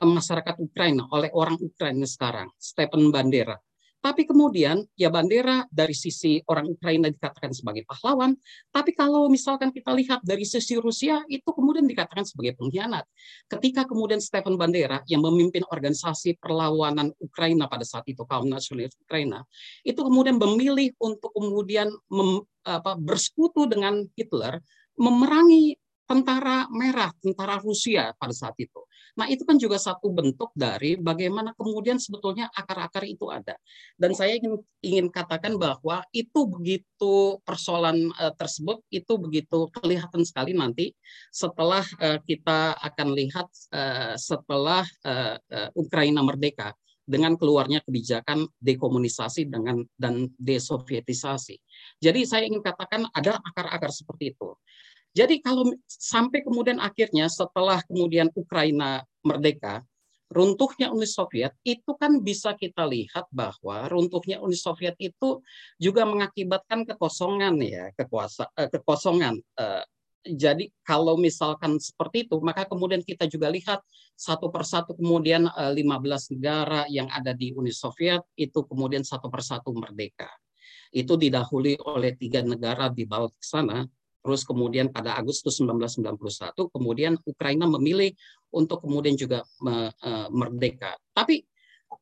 masyarakat 0.00 0.56
Ukraina, 0.64 1.04
oleh 1.12 1.28
orang 1.36 1.60
Ukraina 1.60 2.08
sekarang, 2.08 2.48
Stephen 2.56 3.12
Bandera. 3.12 3.60
Tapi 3.98 4.22
kemudian 4.30 4.86
ya 4.94 5.10
Bandera 5.10 5.66
dari 5.74 5.90
sisi 5.90 6.38
orang 6.46 6.70
Ukraina 6.70 7.10
dikatakan 7.10 7.50
sebagai 7.50 7.82
pahlawan, 7.82 8.38
tapi 8.70 8.94
kalau 8.94 9.26
misalkan 9.26 9.74
kita 9.74 9.90
lihat 9.90 10.22
dari 10.22 10.46
sisi 10.46 10.78
Rusia 10.78 11.26
itu 11.26 11.50
kemudian 11.50 11.82
dikatakan 11.82 12.22
sebagai 12.22 12.54
pengkhianat. 12.62 13.02
Ketika 13.50 13.90
kemudian 13.90 14.22
Stefan 14.22 14.54
Bandera 14.54 15.02
yang 15.10 15.26
memimpin 15.26 15.66
organisasi 15.66 16.38
perlawanan 16.38 17.10
Ukraina 17.18 17.66
pada 17.66 17.82
saat 17.82 18.06
itu 18.06 18.22
kaum 18.22 18.46
nasionalis 18.46 18.94
Ukraina, 19.02 19.42
itu 19.82 19.98
kemudian 19.98 20.38
memilih 20.38 20.94
untuk 21.02 21.34
kemudian 21.34 21.90
mem, 22.14 22.46
apa, 22.62 22.94
bersekutu 22.94 23.66
dengan 23.66 24.06
Hitler 24.14 24.62
memerangi 24.94 25.74
tentara 26.08 26.64
merah, 26.72 27.12
tentara 27.20 27.60
Rusia 27.60 28.16
pada 28.16 28.32
saat 28.32 28.56
itu. 28.56 28.80
Nah, 29.18 29.26
itu 29.26 29.42
kan 29.42 29.58
juga 29.58 29.82
satu 29.82 30.14
bentuk 30.14 30.54
dari 30.54 30.94
bagaimana 30.94 31.50
kemudian 31.58 31.98
sebetulnya 31.98 32.46
akar-akar 32.54 33.02
itu 33.02 33.26
ada. 33.26 33.58
Dan 33.98 34.14
saya 34.14 34.38
ingin 34.38 34.62
ingin 34.78 35.10
katakan 35.10 35.58
bahwa 35.58 36.06
itu 36.14 36.46
begitu 36.46 37.42
persoalan 37.42 38.14
uh, 38.14 38.30
tersebut 38.38 38.78
itu 38.94 39.18
begitu 39.18 39.66
kelihatan 39.74 40.22
sekali 40.22 40.54
nanti 40.54 40.94
setelah 41.34 41.82
uh, 41.98 42.22
kita 42.22 42.78
akan 42.78 43.08
lihat 43.18 43.50
uh, 43.74 44.14
setelah 44.14 44.86
uh, 45.02 45.34
uh, 45.34 45.70
Ukraina 45.74 46.22
merdeka 46.22 46.78
dengan 47.08 47.34
keluarnya 47.40 47.80
kebijakan 47.82 48.46
dekomunisasi 48.62 49.50
dengan 49.50 49.80
dan 49.96 50.28
desovietisasi. 50.38 51.56
Jadi 51.98 52.20
saya 52.22 52.44
ingin 52.46 52.60
katakan 52.60 53.08
ada 53.10 53.40
akar-akar 53.42 53.90
seperti 53.90 54.36
itu. 54.36 54.52
Jadi 55.18 55.42
kalau 55.42 55.66
sampai 55.90 56.46
kemudian 56.46 56.78
akhirnya 56.78 57.26
setelah 57.26 57.82
kemudian 57.90 58.30
Ukraina 58.38 59.02
merdeka, 59.26 59.82
runtuhnya 60.30 60.94
Uni 60.94 61.10
Soviet 61.10 61.58
itu 61.66 61.90
kan 61.98 62.22
bisa 62.22 62.54
kita 62.54 62.86
lihat 62.86 63.26
bahwa 63.34 63.90
runtuhnya 63.90 64.38
Uni 64.38 64.54
Soviet 64.54 64.94
itu 65.02 65.42
juga 65.82 66.06
mengakibatkan 66.06 66.86
kekosongan 66.86 67.58
ya 67.66 67.90
kekuasa 67.98 68.46
eh, 68.54 68.70
kekosongan. 68.70 69.42
Eh, 69.58 69.84
jadi 70.28 70.70
kalau 70.86 71.18
misalkan 71.18 71.82
seperti 71.82 72.30
itu 72.30 72.38
maka 72.38 72.68
kemudian 72.70 73.02
kita 73.02 73.26
juga 73.26 73.50
lihat 73.50 73.82
satu 74.14 74.54
persatu 74.54 74.94
kemudian 74.94 75.50
eh, 75.50 75.72
15 75.82 76.38
negara 76.38 76.86
yang 76.86 77.10
ada 77.10 77.34
di 77.34 77.50
Uni 77.58 77.74
Soviet 77.74 78.22
itu 78.38 78.62
kemudian 78.70 79.02
satu 79.02 79.26
persatu 79.26 79.74
merdeka. 79.74 80.30
Itu 80.94 81.18
didahului 81.18 81.74
oleh 81.90 82.14
tiga 82.14 82.44
negara 82.46 82.86
di 82.92 83.02
Baltik 83.02 83.42
sana 83.42 83.82
Terus 84.18 84.42
kemudian 84.42 84.90
pada 84.90 85.14
Agustus 85.14 85.62
1991 85.62 86.52
kemudian 86.74 87.16
Ukraina 87.22 87.64
memilih 87.70 88.12
untuk 88.50 88.82
kemudian 88.82 89.14
juga 89.14 89.46
e, 89.62 89.72
merdeka. 90.34 90.98
Tapi 91.14 91.46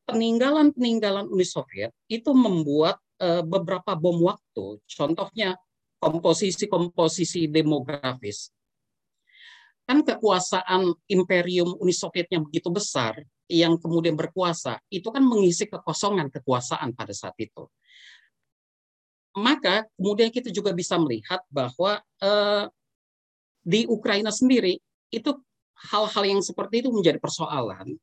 peninggalan-peninggalan 0.08 1.28
Uni 1.28 1.46
Soviet 1.46 1.92
itu 2.08 2.32
membuat 2.32 2.98
e, 3.20 3.44
beberapa 3.44 3.94
bom 3.94 4.16
waktu. 4.26 4.80
Contohnya 4.88 5.54
komposisi-komposisi 6.00 7.52
demografis. 7.52 8.50
Kan 9.86 10.02
kekuasaan 10.02 10.98
Imperium 11.06 11.78
Uni 11.78 11.94
Soviet 11.94 12.26
yang 12.32 12.48
begitu 12.48 12.74
besar 12.74 13.22
yang 13.46 13.78
kemudian 13.78 14.18
berkuasa, 14.18 14.82
itu 14.90 15.06
kan 15.14 15.22
mengisi 15.22 15.70
kekosongan 15.70 16.26
kekuasaan 16.34 16.90
pada 16.98 17.14
saat 17.14 17.38
itu 17.38 17.70
maka 19.36 19.84
kemudian 20.00 20.32
kita 20.32 20.48
juga 20.48 20.72
bisa 20.72 20.96
melihat 20.96 21.44
bahwa 21.52 22.00
eh, 22.24 22.64
di 23.60 23.84
Ukraina 23.84 24.32
sendiri 24.32 24.80
itu 25.12 25.30
hal-hal 25.92 26.24
yang 26.24 26.40
seperti 26.40 26.80
itu 26.80 26.88
menjadi 26.88 27.20
persoalan, 27.20 28.00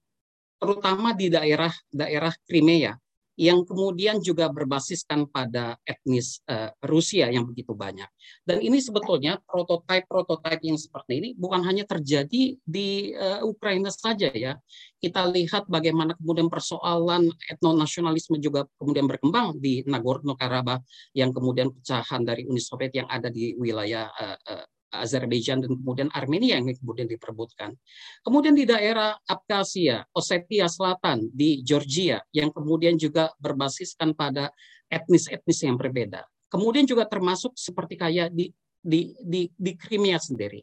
terutama 0.62 1.12
di 1.18 1.34
daerah-daerah 1.34 2.34
Crimea 2.46 2.94
yang 3.34 3.66
kemudian 3.66 4.22
juga 4.22 4.50
berbasiskan 4.50 5.26
pada 5.26 5.78
etnis 5.84 6.42
uh, 6.46 6.70
Rusia 6.86 7.30
yang 7.34 7.50
begitu 7.50 7.74
banyak. 7.74 8.06
Dan 8.46 8.62
ini 8.62 8.78
sebetulnya 8.78 9.42
prototipe-prototipe 9.50 10.62
yang 10.62 10.78
seperti 10.78 11.14
ini 11.18 11.30
bukan 11.34 11.66
hanya 11.66 11.84
terjadi 11.90 12.58
di 12.62 13.14
uh, 13.18 13.42
Ukraina 13.42 13.90
saja 13.90 14.30
ya. 14.30 14.54
Kita 15.02 15.28
lihat 15.34 15.68
bagaimana 15.68 16.16
kemudian 16.16 16.48
persoalan 16.48 17.28
etnonasionalisme 17.50 18.38
juga 18.40 18.70
kemudian 18.78 19.10
berkembang 19.10 19.58
di 19.58 19.82
Nagorno-Karabakh 19.84 20.86
yang 21.18 21.34
kemudian 21.34 21.74
pecahan 21.74 22.22
dari 22.24 22.46
Uni 22.48 22.62
Soviet 22.62 22.94
yang 22.96 23.10
ada 23.10 23.28
di 23.34 23.58
wilayah 23.58 24.08
uh, 24.14 24.38
uh, 24.48 24.66
Azerbaijan 24.94 25.66
dan 25.66 25.74
kemudian 25.74 26.10
Armenia 26.14 26.62
yang 26.62 26.70
kemudian 26.70 27.10
diperebutkan. 27.10 27.74
Kemudian 28.22 28.54
di 28.54 28.70
daerah 28.70 29.18
Abkhazia, 29.26 30.06
Ossetia 30.14 30.70
Selatan, 30.70 31.34
di 31.34 31.66
Georgia 31.66 32.22
yang 32.30 32.54
kemudian 32.54 32.96
juga 32.96 33.34
berbasiskan 33.42 34.14
pada 34.14 34.54
etnis-etnis 34.88 35.60
yang 35.66 35.76
berbeda. 35.76 36.22
Kemudian 36.54 36.86
juga 36.86 37.10
termasuk 37.10 37.58
seperti 37.58 37.98
kayak 37.98 38.30
di 38.30 38.54
di 38.78 39.18
di, 39.18 39.50
di 39.50 39.72
Crimea 39.74 40.22
sendiri. 40.22 40.62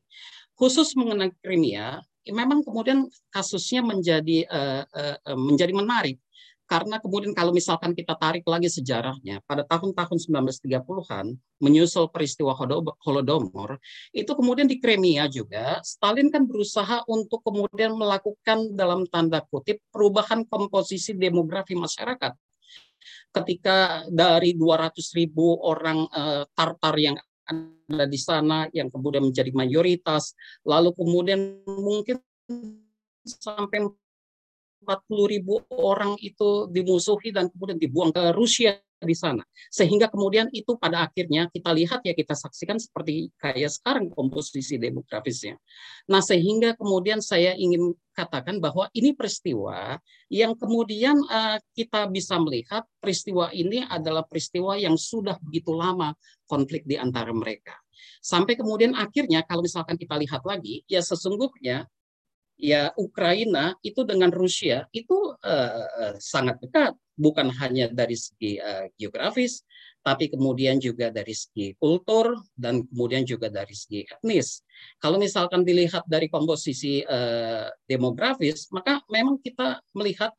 Khusus 0.55 0.95
mengenai 0.95 1.35
Crimea, 1.41 1.99
memang 2.29 2.61
kemudian 2.63 3.09
kasusnya 3.33 3.81
menjadi 3.83 4.45
uh, 4.47 4.85
uh, 4.87 5.17
menjadi 5.35 5.73
menarik 5.73 6.21
karena 6.71 7.03
kemudian 7.03 7.35
kalau 7.35 7.51
misalkan 7.51 7.99
kita 7.99 8.15
tarik 8.15 8.47
lagi 8.47 8.71
sejarahnya, 8.71 9.43
pada 9.43 9.67
tahun-tahun 9.67 10.23
1930-an, 10.31 11.35
menyusul 11.59 12.07
peristiwa 12.15 12.55
Holodomor, 13.03 13.83
itu 14.15 14.31
kemudian 14.31 14.71
di 14.71 14.79
Crimea 14.79 15.27
juga, 15.27 15.83
Stalin 15.83 16.31
kan 16.31 16.47
berusaha 16.47 17.03
untuk 17.11 17.43
kemudian 17.43 17.99
melakukan 17.99 18.71
dalam 18.79 19.03
tanda 19.11 19.43
kutip 19.51 19.83
perubahan 19.91 20.47
komposisi 20.47 21.19
demografi 21.19 21.75
masyarakat. 21.75 22.39
Ketika 23.35 24.07
dari 24.07 24.55
200 24.55 24.95
ribu 25.19 25.59
orang 25.67 26.07
uh, 26.07 26.47
Tartar 26.55 26.95
yang 27.03 27.19
ada 27.51 28.07
di 28.07 28.21
sana, 28.23 28.71
yang 28.71 28.87
kemudian 28.95 29.27
menjadi 29.27 29.51
mayoritas, 29.51 30.39
lalu 30.63 30.95
kemudian 30.95 31.67
mungkin 31.67 32.23
sampai 33.27 33.91
40 34.83 35.33
ribu 35.33 35.61
orang 35.77 36.17
itu 36.21 36.69
dimusuhi 36.73 37.31
dan 37.31 37.53
kemudian 37.53 37.79
dibuang 37.79 38.11
ke 38.11 38.33
Rusia 38.33 38.77
di 39.01 39.17
sana. 39.17 39.41
Sehingga 39.73 40.13
kemudian 40.13 40.53
itu 40.53 40.77
pada 40.77 41.09
akhirnya 41.09 41.49
kita 41.49 41.73
lihat 41.73 42.05
ya 42.05 42.13
kita 42.13 42.37
saksikan 42.37 42.77
seperti 42.77 43.33
kayak 43.41 43.73
sekarang 43.73 44.13
komposisi 44.13 44.77
demografisnya. 44.77 45.57
Nah 46.13 46.21
sehingga 46.21 46.77
kemudian 46.77 47.25
saya 47.25 47.57
ingin 47.57 47.97
katakan 48.13 48.61
bahwa 48.61 48.93
ini 48.93 49.17
peristiwa 49.17 49.97
yang 50.29 50.53
kemudian 50.53 51.17
uh, 51.17 51.57
kita 51.73 52.13
bisa 52.13 52.37
melihat 52.37 52.85
peristiwa 53.01 53.49
ini 53.57 53.81
adalah 53.89 54.25
peristiwa 54.29 54.77
yang 54.77 55.01
sudah 55.01 55.41
begitu 55.41 55.73
lama 55.73 56.13
konflik 56.45 56.85
di 56.85 57.01
antara 57.01 57.33
mereka. 57.33 57.73
Sampai 58.21 58.57
kemudian 58.57 58.97
akhirnya 58.97 59.45
kalau 59.49 59.65
misalkan 59.65 59.97
kita 59.97 60.17
lihat 60.21 60.45
lagi 60.45 60.85
ya 60.89 61.01
sesungguhnya 61.01 61.89
ya 62.61 62.93
Ukraina 62.95 63.75
itu 63.81 64.05
dengan 64.05 64.31
Rusia 64.31 64.85
itu 64.93 65.35
uh, 65.41 66.15
sangat 66.21 66.61
dekat. 66.61 66.95
Bukan 67.21 67.53
hanya 67.61 67.93
dari 67.93 68.17
segi 68.17 68.57
uh, 68.57 68.89
geografis 68.97 69.61
tapi 70.01 70.33
kemudian 70.33 70.81
juga 70.81 71.13
dari 71.13 71.37
segi 71.37 71.77
kultur 71.77 72.41
dan 72.57 72.85
kemudian 72.89 73.25
juga 73.29 73.53
dari 73.53 73.77
segi 73.77 74.09
etnis. 74.09 74.65
Kalau 74.97 75.21
misalkan 75.21 75.61
dilihat 75.61 76.09
dari 76.09 76.33
komposisi 76.33 77.05
uh, 77.05 77.69
demografis, 77.85 78.73
maka 78.73 79.05
memang 79.13 79.37
kita 79.45 79.85
melihat 79.93 80.33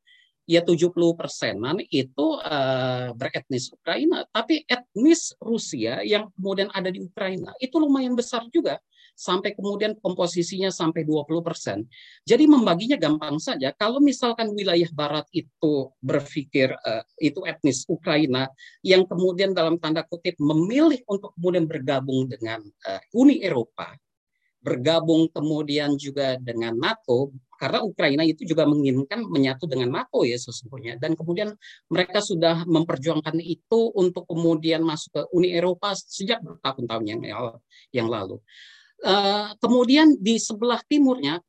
ya 0.49 0.65
70 0.65 0.91
persenan 1.13 1.77
itu 1.93 2.41
uh, 2.41 3.13
beretnis 3.13 3.69
Ukraina, 3.69 4.25
tapi 4.33 4.65
etnis 4.65 5.37
Rusia 5.37 6.01
yang 6.01 6.33
kemudian 6.33 6.73
ada 6.73 6.89
di 6.89 7.05
Ukraina 7.05 7.53
itu 7.61 7.77
lumayan 7.77 8.17
besar 8.17 8.49
juga 8.49 8.81
sampai 9.21 9.53
kemudian 9.53 9.93
komposisinya 10.01 10.73
sampai 10.73 11.05
20 11.05 11.45
persen. 11.45 11.85
Jadi 12.25 12.49
membaginya 12.49 12.97
gampang 12.97 13.37
saja. 13.37 13.69
Kalau 13.77 14.01
misalkan 14.01 14.49
wilayah 14.57 14.89
Barat 14.89 15.29
itu 15.29 15.93
berpikir 16.01 16.73
uh, 16.73 17.05
itu 17.21 17.45
etnis 17.45 17.85
Ukraina 17.85 18.49
yang 18.81 19.05
kemudian 19.05 19.53
dalam 19.53 19.77
tanda 19.77 20.01
kutip 20.01 20.41
memilih 20.41 21.05
untuk 21.05 21.37
kemudian 21.37 21.69
bergabung 21.69 22.25
dengan 22.25 22.65
uh, 22.65 23.01
Uni 23.13 23.45
Eropa, 23.45 23.93
bergabung 24.61 25.29
kemudian 25.29 25.93
juga 26.01 26.41
dengan 26.41 26.73
NATO 26.73 27.29
karena 27.61 27.85
Ukraina 27.85 28.25
itu 28.25 28.41
juga 28.41 28.65
menginginkan 28.65 29.21
menyatu 29.29 29.69
dengan 29.69 30.01
NATO 30.01 30.25
ya 30.25 30.33
sesungguhnya 30.33 30.97
dan 30.97 31.13
kemudian 31.13 31.53
mereka 31.93 32.17
sudah 32.17 32.65
memperjuangkan 32.65 33.37
itu 33.37 33.93
untuk 33.93 34.25
kemudian 34.25 34.81
masuk 34.81 35.13
ke 35.13 35.21
Uni 35.37 35.53
Eropa 35.53 35.93
sejak 35.93 36.41
bertahun-tahun 36.41 37.05
yang 37.05 37.21
yang 37.93 38.07
lalu. 38.09 38.41
Uh, 39.01 39.57
kemudian 39.57 40.13
di 40.21 40.37
sebelah 40.37 40.77
timurnya 40.85 41.41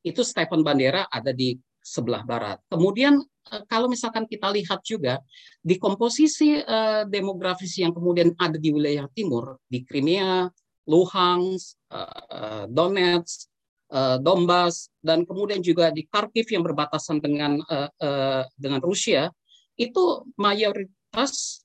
itu 0.00 0.24
Stephen 0.24 0.64
Bandera 0.64 1.04
ada 1.12 1.36
di 1.36 1.52
sebelah 1.84 2.24
barat. 2.24 2.64
Kemudian 2.72 3.20
uh, 3.20 3.62
kalau 3.68 3.92
misalkan 3.92 4.24
kita 4.24 4.48
lihat 4.48 4.80
juga 4.80 5.20
di 5.60 5.76
komposisi 5.76 6.56
uh, 6.56 7.04
demografis 7.04 7.76
yang 7.76 7.92
kemudian 7.92 8.32
ada 8.40 8.56
di 8.56 8.72
wilayah 8.72 9.04
timur 9.12 9.60
di 9.68 9.84
Crimea, 9.84 10.48
Luhansk, 10.88 11.76
uh, 11.92 12.64
Donetsk, 12.72 13.52
Donbas, 13.94 14.90
dan 14.98 15.22
kemudian 15.22 15.62
juga 15.62 15.92
di 15.94 16.02
Kharkiv 16.08 16.50
yang 16.50 16.66
berbatasan 16.66 17.22
dengan 17.22 17.62
dengan 18.58 18.80
Rusia, 18.82 19.30
itu 19.78 20.26
mayoritas 20.34 21.62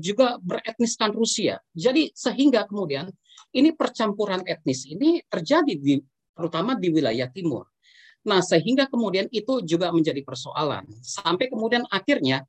juga 0.00 0.40
beretniskan 0.40 1.12
Rusia. 1.12 1.60
Jadi 1.76 2.16
sehingga 2.16 2.64
kemudian 2.64 3.12
ini 3.54 3.70
percampuran 3.72 4.42
etnis 4.44 4.84
ini 4.90 5.22
terjadi 5.30 5.74
di 5.78 6.02
terutama 6.34 6.74
di 6.74 6.90
wilayah 6.90 7.30
timur. 7.30 7.70
Nah, 8.24 8.40
sehingga 8.42 8.90
kemudian 8.90 9.30
itu 9.30 9.62
juga 9.62 9.92
menjadi 9.94 10.24
persoalan. 10.24 10.88
Sampai 11.04 11.46
kemudian 11.46 11.86
akhirnya 11.92 12.42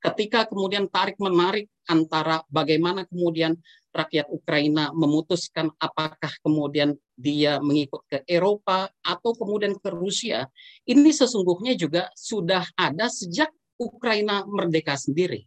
ketika 0.00 0.48
kemudian 0.48 0.88
tarik 0.88 1.20
menarik 1.20 1.68
antara 1.88 2.40
bagaimana 2.48 3.04
kemudian 3.08 3.56
rakyat 3.90 4.30
Ukraina 4.30 4.94
memutuskan 4.94 5.68
apakah 5.76 6.30
kemudian 6.40 6.94
dia 7.18 7.58
mengikut 7.58 8.06
ke 8.06 8.18
Eropa 8.24 8.88
atau 9.02 9.34
kemudian 9.34 9.74
ke 9.76 9.90
Rusia, 9.90 10.46
ini 10.86 11.10
sesungguhnya 11.10 11.74
juga 11.74 12.08
sudah 12.14 12.64
ada 12.78 13.10
sejak 13.10 13.50
Ukraina 13.80 14.46
merdeka 14.46 14.94
sendiri. 14.94 15.44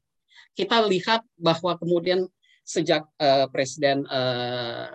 Kita 0.54 0.86
lihat 0.86 1.26
bahwa 1.38 1.78
kemudian 1.80 2.30
sejak 2.64 3.04
uh, 3.20 3.46
Presiden 3.52 4.08
uh, 4.08 4.88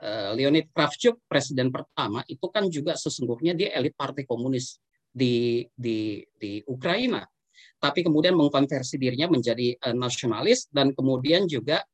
uh, 0.00 0.30
Leonid 0.36 0.68
Kravchuk, 0.70 1.24
presiden 1.24 1.72
pertama, 1.72 2.20
itu 2.28 2.46
kan 2.52 2.68
juga 2.68 2.94
sesungguhnya 2.94 3.56
dia 3.56 3.72
elit 3.76 3.96
Partai 3.96 4.28
Komunis 4.28 4.80
di 5.08 5.64
di 5.72 6.20
di 6.36 6.60
Ukraina. 6.68 7.24
Tapi 7.78 8.00
kemudian 8.00 8.34
mengkonversi 8.34 8.96
dirinya 8.96 9.30
menjadi 9.30 9.76
uh, 9.78 9.94
nasionalis 9.96 10.68
dan 10.72 10.90
kemudian 10.92 11.46
juga 11.46 11.84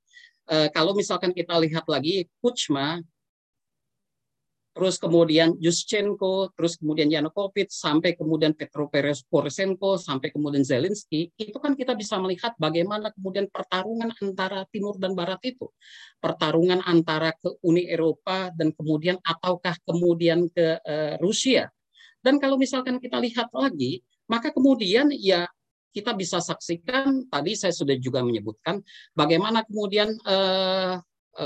uh, 0.49 0.69
kalau 0.73 0.95
misalkan 0.97 1.35
kita 1.35 1.59
lihat 1.61 1.85
lagi 1.91 2.27
Kuchma 2.41 3.03
terus 4.71 5.03
kemudian 5.03 5.59
Yushchenko, 5.59 6.55
terus 6.55 6.79
kemudian 6.79 7.11
Yanukovych, 7.11 7.69
sampai 7.75 8.15
kemudian 8.15 8.55
Petro 8.55 8.87
Poroshenko, 9.27 9.99
sampai 9.99 10.31
kemudian 10.31 10.63
Zelensky, 10.63 11.35
itu 11.35 11.59
kan 11.59 11.75
kita 11.75 11.99
bisa 11.99 12.17
melihat 12.23 12.55
bagaimana 12.55 13.11
kemudian 13.11 13.51
pertarungan 13.51 14.15
antara 14.23 14.63
Timur 14.71 14.95
dan 14.97 15.19
Barat 15.19 15.43
itu. 15.43 15.67
Pertarungan 16.23 16.87
antara 16.87 17.35
ke 17.35 17.51
Uni 17.67 17.91
Eropa 17.91 18.55
dan 18.55 18.71
kemudian 18.71 19.19
ataukah 19.21 19.75
kemudian 19.83 20.47
ke 20.49 20.79
uh, 20.79 21.15
Rusia. 21.19 21.67
Dan 22.23 22.39
kalau 22.39 22.55
misalkan 22.55 23.03
kita 23.03 23.19
lihat 23.19 23.51
lagi, 23.51 24.05
maka 24.31 24.55
kemudian 24.55 25.11
ya 25.11 25.51
kita 25.91 26.15
bisa 26.15 26.39
saksikan 26.39 27.27
tadi 27.27 27.59
saya 27.59 27.75
sudah 27.75 27.99
juga 27.99 28.23
menyebutkan 28.23 28.79
bagaimana 29.11 29.67
kemudian 29.67 30.15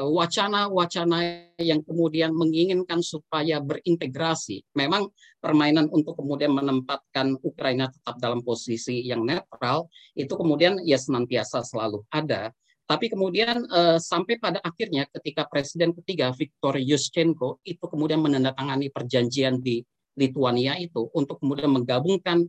wacana-wacana 0.03 1.19
uh, 1.55 1.63
yang 1.63 1.79
kemudian 1.87 2.35
menginginkan 2.35 2.99
supaya 2.99 3.63
berintegrasi. 3.63 4.67
Memang 4.75 5.13
permainan 5.39 5.87
untuk 5.95 6.19
kemudian 6.19 6.51
menempatkan 6.51 7.39
Ukraina 7.39 7.87
tetap 7.87 8.19
dalam 8.19 8.43
posisi 8.43 9.07
yang 9.07 9.23
netral 9.23 9.87
itu 10.19 10.35
kemudian 10.35 10.83
ya 10.83 10.99
senantiasa 10.99 11.63
selalu 11.63 12.03
ada. 12.11 12.51
Tapi 12.85 13.09
kemudian 13.09 13.65
uh, 13.73 13.97
sampai 13.97 14.37
pada 14.37 14.61
akhirnya 14.61 15.09
ketika 15.09 15.49
Presiden 15.49 15.97
ketiga 15.97 16.35
Viktor 16.37 16.77
Yushchenko 16.77 17.65
itu 17.65 17.81
kemudian 17.89 18.21
menandatangani 18.21 18.93
perjanjian 18.93 19.63
di 19.63 19.81
Lithuania 20.15 20.77
itu 20.77 21.09
untuk 21.17 21.41
kemudian 21.41 21.73
menggabungkan 21.73 22.45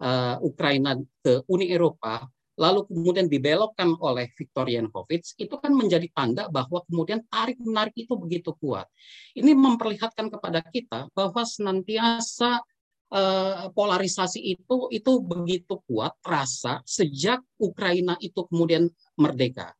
uh, 0.00 0.36
Ukraina 0.40 0.98
ke 1.20 1.44
Uni 1.46 1.70
Eropa, 1.70 2.26
lalu 2.54 2.86
kemudian 2.86 3.26
dibelokkan 3.26 3.98
oleh 3.98 4.30
Viktor 4.30 4.70
Yanukovych, 4.70 5.34
itu 5.38 5.54
kan 5.58 5.74
menjadi 5.74 6.06
tanda 6.14 6.46
bahwa 6.46 6.86
kemudian 6.86 7.26
tarik-menarik 7.26 7.94
itu 7.98 8.14
begitu 8.14 8.54
kuat. 8.54 8.86
Ini 9.34 9.58
memperlihatkan 9.58 10.30
kepada 10.30 10.62
kita 10.62 11.10
bahwa 11.10 11.42
senantiasa 11.42 12.62
uh, 13.10 13.70
polarisasi 13.74 14.38
itu 14.38 14.86
itu 14.94 15.12
begitu 15.18 15.82
kuat 15.90 16.14
rasa 16.22 16.78
sejak 16.86 17.42
Ukraina 17.58 18.14
itu 18.22 18.46
kemudian 18.46 18.86
merdeka. 19.18 19.74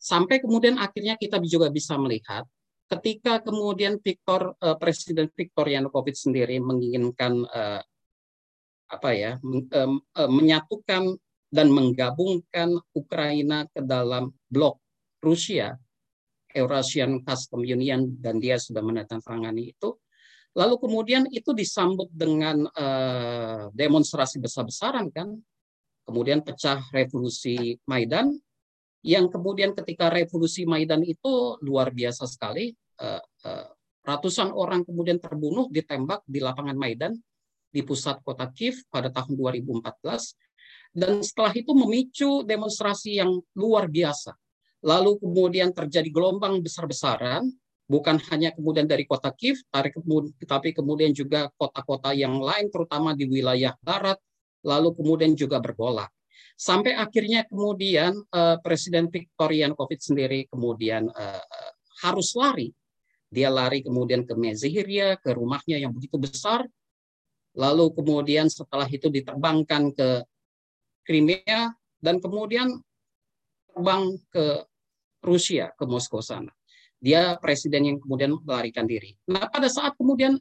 Sampai 0.00 0.40
kemudian 0.40 0.80
akhirnya 0.80 1.20
kita 1.20 1.36
juga 1.44 1.68
bisa 1.68 2.00
melihat 2.00 2.48
ketika 2.86 3.42
kemudian 3.44 4.00
Viktor 4.00 4.56
uh, 4.56 4.76
Presiden 4.80 5.28
Viktor 5.36 5.68
Yanukovych 5.68 6.16
sendiri 6.16 6.62
menginginkan 6.62 7.44
uh, 7.44 7.82
apa 8.86 9.10
ya 9.18 9.34
menyatukan 10.30 11.18
dan 11.50 11.70
menggabungkan 11.70 12.74
Ukraina 12.92 13.66
ke 13.70 13.82
dalam 13.82 14.34
blok 14.50 14.82
Rusia. 15.22 15.74
Eurasian 16.56 17.20
Custom 17.20 17.60
Union 17.60 18.16
dan 18.16 18.40
dia 18.40 18.56
sudah 18.56 18.80
menandatangani 18.80 19.76
itu. 19.76 19.92
Lalu 20.56 20.80
kemudian 20.80 21.28
itu 21.28 21.52
disambut 21.52 22.08
dengan 22.08 22.64
uh, 22.64 23.68
demonstrasi 23.76 24.40
besar-besaran 24.40 25.12
kan. 25.12 25.36
Kemudian 26.08 26.40
pecah 26.40 26.80
revolusi 26.96 27.76
Maidan. 27.84 28.32
Yang 29.04 29.36
kemudian 29.36 29.76
ketika 29.76 30.08
revolusi 30.08 30.64
Maidan 30.64 31.04
itu 31.04 31.60
luar 31.60 31.92
biasa 31.92 32.24
sekali. 32.24 32.72
Uh, 32.96 33.20
uh, 33.44 33.68
ratusan 34.00 34.48
orang 34.56 34.80
kemudian 34.80 35.20
terbunuh 35.20 35.68
ditembak 35.68 36.24
di 36.24 36.40
lapangan 36.40 36.78
Maidan 36.78 37.20
di 37.68 37.84
pusat 37.84 38.24
kota 38.24 38.48
Kiev 38.48 38.80
pada 38.88 39.12
tahun 39.12 39.36
2014 39.36 39.92
dan 40.96 41.20
setelah 41.20 41.52
itu 41.52 41.76
memicu 41.76 42.40
demonstrasi 42.48 43.20
yang 43.20 43.36
luar 43.52 43.92
biasa. 43.92 44.32
Lalu 44.80 45.20
kemudian 45.20 45.76
terjadi 45.76 46.08
gelombang 46.08 46.64
besar-besaran, 46.64 47.44
bukan 47.84 48.16
hanya 48.32 48.56
kemudian 48.56 48.88
dari 48.88 49.04
kota 49.04 49.28
Kiev, 49.36 49.60
tapi 49.68 50.72
kemudian 50.72 51.12
juga 51.12 51.52
kota-kota 51.52 52.16
yang 52.16 52.40
lain, 52.40 52.72
terutama 52.72 53.12
di 53.12 53.28
wilayah 53.28 53.76
barat, 53.84 54.16
lalu 54.64 54.96
kemudian 54.96 55.36
juga 55.36 55.60
bergolak. 55.60 56.08
Sampai 56.56 56.96
akhirnya 56.96 57.44
kemudian 57.44 58.16
uh, 58.32 58.56
Presiden 58.64 59.12
Viktor 59.12 59.52
Yanukovych 59.52 60.00
sendiri 60.00 60.48
kemudian 60.48 61.12
uh, 61.12 61.44
harus 62.00 62.32
lari. 62.32 62.72
Dia 63.28 63.52
lari 63.52 63.84
kemudian 63.84 64.24
ke 64.24 64.32
Mezihiria, 64.32 65.20
ke 65.20 65.36
rumahnya 65.36 65.76
yang 65.76 65.92
begitu 65.92 66.16
besar, 66.16 66.64
lalu 67.52 67.92
kemudian 67.92 68.48
setelah 68.48 68.88
itu 68.88 69.12
diterbangkan 69.12 69.92
ke 69.92 70.24
Crimea 71.06 71.70
dan 72.02 72.18
kemudian 72.18 72.74
terbang 73.70 74.18
ke 74.28 74.66
Rusia 75.22 75.70
ke 75.78 75.86
Moskow 75.86 76.18
sana. 76.18 76.50
Dia 76.98 77.38
presiden 77.38 77.86
yang 77.86 77.98
kemudian 78.02 78.34
melarikan 78.42 78.88
diri. 78.88 79.14
Nah 79.30 79.46
pada 79.46 79.70
saat 79.70 79.94
kemudian 79.94 80.34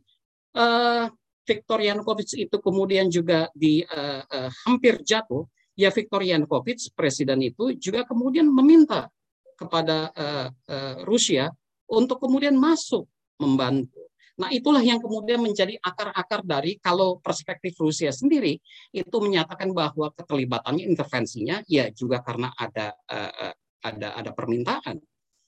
uh, 0.58 1.06
Viktor 1.46 1.80
Yanukovych 1.84 2.34
itu 2.34 2.58
kemudian 2.58 3.06
juga 3.14 3.54
di 3.54 3.86
uh, 3.86 4.26
uh, 4.26 4.50
hampir 4.66 5.06
jatuh, 5.06 5.46
ya 5.78 5.94
Viktor 5.94 6.26
Yanukovych 6.26 6.90
presiden 6.98 7.46
itu 7.46 7.78
juga 7.78 8.02
kemudian 8.08 8.50
meminta 8.50 9.12
kepada 9.54 10.10
uh, 10.16 10.48
uh, 10.50 10.96
Rusia 11.06 11.54
untuk 11.86 12.18
kemudian 12.24 12.58
masuk 12.58 13.06
membantu. 13.38 14.10
Nah, 14.36 14.52
itulah 14.52 14.84
yang 14.84 15.00
kemudian 15.00 15.40
menjadi 15.40 15.80
akar-akar 15.80 16.44
dari 16.44 16.76
kalau 16.84 17.24
perspektif 17.24 17.80
Rusia 17.80 18.12
sendiri 18.12 18.60
itu 18.92 19.18
menyatakan 19.24 19.72
bahwa 19.72 20.12
keterlibatannya 20.12 20.84
intervensinya 20.92 21.64
ya 21.72 21.88
juga 21.96 22.20
karena 22.20 22.52
ada 22.52 22.92
uh, 23.08 23.56
ada 23.80 24.08
ada 24.20 24.32
permintaan. 24.36 25.00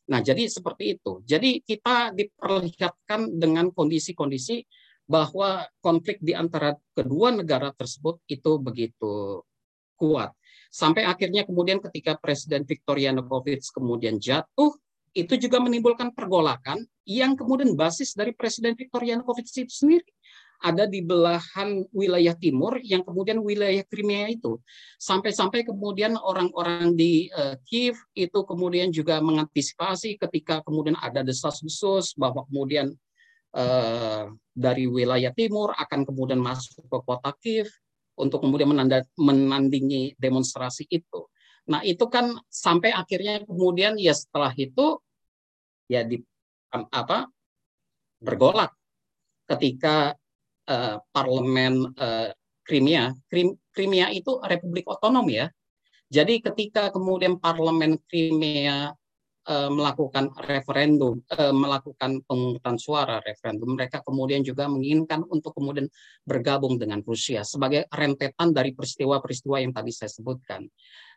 Nah, 0.08 0.24
jadi 0.24 0.48
seperti 0.48 0.96
itu. 0.96 1.20
Jadi 1.28 1.60
kita 1.68 2.16
diperlihatkan 2.16 3.36
dengan 3.36 3.76
kondisi-kondisi 3.76 4.64
bahwa 5.04 5.68
konflik 5.84 6.24
di 6.24 6.32
antara 6.32 6.72
kedua 6.96 7.36
negara 7.36 7.76
tersebut 7.76 8.24
itu 8.32 8.52
begitu 8.60 9.44
kuat. 10.00 10.32
Sampai 10.72 11.04
akhirnya 11.04 11.44
kemudian 11.44 11.84
ketika 11.84 12.16
Presiden 12.16 12.64
Viktor 12.64 12.96
Yanukovych 12.96 13.68
kemudian 13.72 14.16
jatuh, 14.16 14.76
itu 15.12 15.34
juga 15.36 15.60
menimbulkan 15.60 16.16
pergolakan 16.16 16.88
yang 17.08 17.40
kemudian 17.40 17.72
basis 17.74 18.12
dari 18.12 18.36
Presiden 18.36 18.76
Viktor 18.76 19.00
Yanukovych 19.00 19.48
itu 19.48 19.72
sendiri 19.72 20.04
ada 20.58 20.90
di 20.90 21.06
belahan 21.06 21.86
wilayah 21.94 22.34
timur 22.34 22.82
yang 22.82 23.06
kemudian 23.06 23.40
wilayah 23.40 23.86
Crimea 23.86 24.34
itu 24.34 24.58
sampai-sampai 24.98 25.64
kemudian 25.64 26.18
orang-orang 26.18 26.98
di 26.98 27.30
uh, 27.32 27.56
Kiev 27.64 27.96
itu 28.18 28.42
kemudian 28.44 28.90
juga 28.90 29.22
mengantisipasi 29.22 30.18
ketika 30.18 30.66
kemudian 30.66 30.98
ada 30.98 31.22
desas-desus 31.22 32.18
bahwa 32.18 32.44
kemudian 32.50 32.90
uh, 33.54 34.34
dari 34.58 34.90
wilayah 34.90 35.30
timur 35.32 35.78
akan 35.78 36.10
kemudian 36.10 36.42
masuk 36.42 36.90
ke 36.90 36.98
kota 37.06 37.32
Kiev 37.38 37.70
untuk 38.18 38.42
kemudian 38.42 38.74
menanda, 38.74 39.06
menandingi 39.14 40.18
demonstrasi 40.18 40.90
itu. 40.90 41.30
Nah, 41.70 41.86
itu 41.86 42.02
kan 42.10 42.34
sampai 42.50 42.90
akhirnya 42.90 43.46
kemudian 43.46 43.94
ya 44.02 44.18
setelah 44.18 44.50
itu 44.58 44.98
ya 45.86 46.02
di 46.02 46.18
apa 46.92 47.26
bergolak 48.22 48.74
ketika 49.50 50.14
uh, 50.70 51.02
parlemen 51.10 51.90
uh, 51.98 52.30
Crimea. 52.68 53.16
Crimea 53.72 54.12
itu 54.12 54.38
republik 54.44 54.84
otonom 54.92 55.24
ya. 55.32 55.48
Jadi 56.12 56.44
ketika 56.44 56.92
kemudian 56.92 57.40
parlemen 57.40 57.96
Crimea 58.12 58.92
Eh, 59.48 59.72
melakukan 59.72 60.28
referendum, 60.44 61.24
eh, 61.32 61.56
melakukan 61.56 62.20
pemungutan 62.28 62.76
suara 62.76 63.24
referendum, 63.24 63.80
mereka 63.80 64.04
kemudian 64.04 64.44
juga 64.44 64.68
menginginkan 64.68 65.24
untuk 65.24 65.56
kemudian 65.56 65.88
bergabung 66.28 66.76
dengan 66.76 67.00
Rusia 67.00 67.48
sebagai 67.48 67.88
rentetan 67.88 68.52
dari 68.52 68.76
peristiwa-peristiwa 68.76 69.64
yang 69.64 69.72
tadi 69.72 69.96
saya 69.96 70.12
sebutkan. 70.12 70.68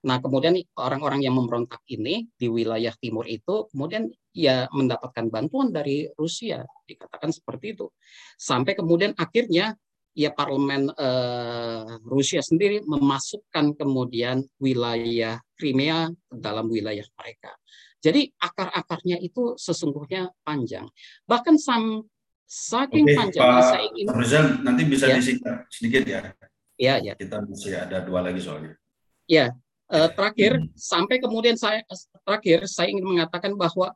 Nah, 0.06 0.22
kemudian 0.22 0.54
orang-orang 0.78 1.26
yang 1.26 1.34
memberontak 1.34 1.82
ini 1.90 2.30
di 2.30 2.46
wilayah 2.46 2.94
timur 3.02 3.26
itu 3.26 3.66
kemudian 3.74 4.06
ya 4.30 4.70
mendapatkan 4.70 5.26
bantuan 5.26 5.74
dari 5.74 6.06
Rusia, 6.14 6.62
dikatakan 6.86 7.34
seperti 7.34 7.74
itu. 7.74 7.90
Sampai 8.38 8.78
kemudian 8.78 9.10
akhirnya 9.18 9.74
ya 10.14 10.30
parlemen 10.30 10.86
uh, 10.94 11.98
Rusia 12.06 12.46
sendiri 12.46 12.82
memasukkan 12.86 13.74
kemudian 13.74 14.46
wilayah 14.62 15.42
Crimea 15.58 16.14
dalam 16.30 16.70
wilayah 16.70 17.06
mereka. 17.18 17.58
Jadi 18.00 18.32
akar-akarnya 18.40 19.20
itu 19.20 19.60
sesungguhnya 19.60 20.32
panjang. 20.40 20.88
Bahkan 21.28 21.60
sam, 21.60 22.04
saking 22.48 23.06
Oke, 23.06 23.14
panjangnya 23.14 23.60
Pak 23.60 23.68
saya 23.68 23.82
ingin 23.92 24.04
Rizal, 24.10 24.44
nanti 24.64 24.82
bisa 24.88 25.04
ya. 25.06 25.16
disingkat 25.20 25.56
sedikit 25.68 26.02
ya. 26.08 26.20
Iya, 26.80 26.94
ya. 27.04 27.12
Kita 27.14 27.44
masih 27.44 27.76
ada 27.76 28.00
dua 28.00 28.24
lagi 28.24 28.40
soalnya. 28.40 28.72
Ya, 29.28 29.52
eh, 29.92 30.08
terakhir 30.16 30.58
hmm. 30.58 30.72
sampai 30.74 31.20
kemudian 31.20 31.54
saya 31.54 31.84
terakhir 32.24 32.66
saya 32.66 32.88
ingin 32.90 33.04
mengatakan 33.04 33.52
bahwa 33.54 33.92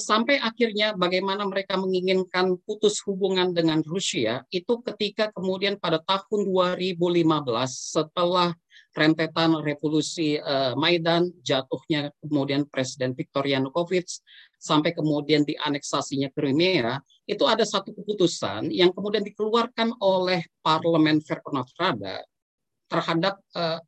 sampai 0.00 0.40
akhirnya 0.40 0.96
bagaimana 0.96 1.44
mereka 1.44 1.76
menginginkan 1.76 2.56
putus 2.64 3.04
hubungan 3.04 3.52
dengan 3.52 3.84
Rusia 3.84 4.40
itu 4.48 4.80
ketika 4.80 5.28
kemudian 5.36 5.76
pada 5.76 6.00
tahun 6.00 6.48
2015 6.48 6.96
setelah 7.68 8.56
rentetan 8.98 9.62
revolusi 9.62 10.40
uh, 10.42 10.74
Maidan, 10.74 11.30
jatuhnya 11.46 12.10
kemudian 12.18 12.66
Presiden 12.66 13.14
Viktor 13.14 13.46
Yanukovych, 13.46 14.24
sampai 14.58 14.90
kemudian 14.90 15.46
dianeksasinya 15.46 16.34
Crimea, 16.34 16.98
itu 17.28 17.44
ada 17.46 17.62
satu 17.62 17.94
keputusan 17.94 18.74
yang 18.74 18.90
kemudian 18.90 19.22
dikeluarkan 19.22 19.94
oleh 20.02 20.42
Parlemen 20.64 21.22
Verkhovna 21.22 21.62
Rada 21.78 22.26
terhadap 22.90 23.38
uh, 23.54 23.78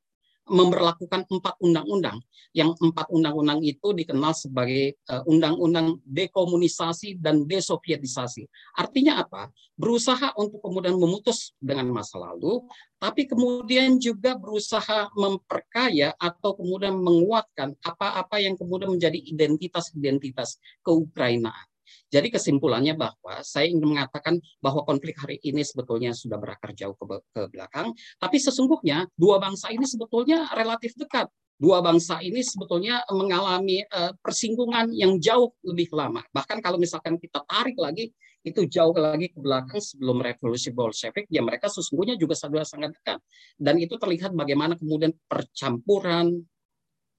memperlakukan 0.51 1.30
empat 1.30 1.55
undang-undang. 1.62 2.18
Yang 2.51 2.74
empat 2.82 3.07
undang-undang 3.14 3.62
itu 3.62 3.94
dikenal 3.94 4.34
sebagai 4.34 4.98
eh, 4.98 5.22
undang-undang 5.30 6.03
dekomunisasi 6.03 7.22
dan 7.22 7.46
desovietisasi. 7.46 8.51
Artinya 8.74 9.22
apa? 9.22 9.55
Berusaha 9.78 10.34
untuk 10.34 10.59
kemudian 10.61 10.98
memutus 10.98 11.55
dengan 11.62 11.88
masa 11.94 12.18
lalu, 12.18 12.66
tapi 12.98 13.24
kemudian 13.30 13.96
juga 13.96 14.36
berusaha 14.36 15.09
memperkaya 15.14 16.12
atau 16.18 16.59
kemudian 16.59 16.98
menguatkan 16.98 17.78
apa-apa 17.80 18.42
yang 18.42 18.59
kemudian 18.59 18.92
menjadi 18.92 19.16
identitas-identitas 19.16 20.59
keukrainaan. 20.84 21.70
Jadi 22.11 22.28
kesimpulannya 22.34 22.98
bahwa 22.98 23.38
saya 23.46 23.70
ingin 23.70 23.86
mengatakan 23.86 24.42
bahwa 24.58 24.82
konflik 24.82 25.14
hari 25.14 25.38
ini 25.46 25.62
sebetulnya 25.62 26.11
sudah 26.11 26.42
berakar 26.42 26.74
jauh 26.74 26.98
ke, 26.98 27.04
ke 27.30 27.42
belakang, 27.54 27.94
tapi 28.18 28.36
sesungguhnya 28.42 29.06
dua 29.14 29.38
bangsa 29.38 29.70
ini 29.70 29.86
sebetulnya 29.86 30.50
relatif 30.52 30.98
dekat. 30.98 31.30
Dua 31.61 31.84
bangsa 31.84 32.24
ini 32.24 32.40
sebetulnya 32.40 33.04
mengalami 33.12 33.84
uh, 33.84 34.16
persinggungan 34.24 34.96
yang 34.96 35.20
jauh 35.20 35.52
lebih 35.61 35.92
lama. 35.92 36.24
Bahkan 36.32 36.64
kalau 36.64 36.80
misalkan 36.80 37.20
kita 37.20 37.44
tarik 37.44 37.76
lagi, 37.76 38.08
itu 38.40 38.64
jauh 38.64 38.96
lagi 38.96 39.28
ke 39.28 39.36
belakang 39.36 39.76
sebelum 39.76 40.24
revolusi 40.24 40.72
Bolshevik, 40.72 41.28
ya 41.28 41.44
mereka 41.44 41.68
sesungguhnya 41.68 42.16
juga 42.16 42.32
sudah 42.32 42.64
sangat 42.64 42.96
dekat. 42.96 43.20
Dan 43.61 43.76
itu 43.76 44.00
terlihat 44.00 44.32
bagaimana 44.32 44.80
kemudian 44.80 45.12
percampuran, 45.28 46.40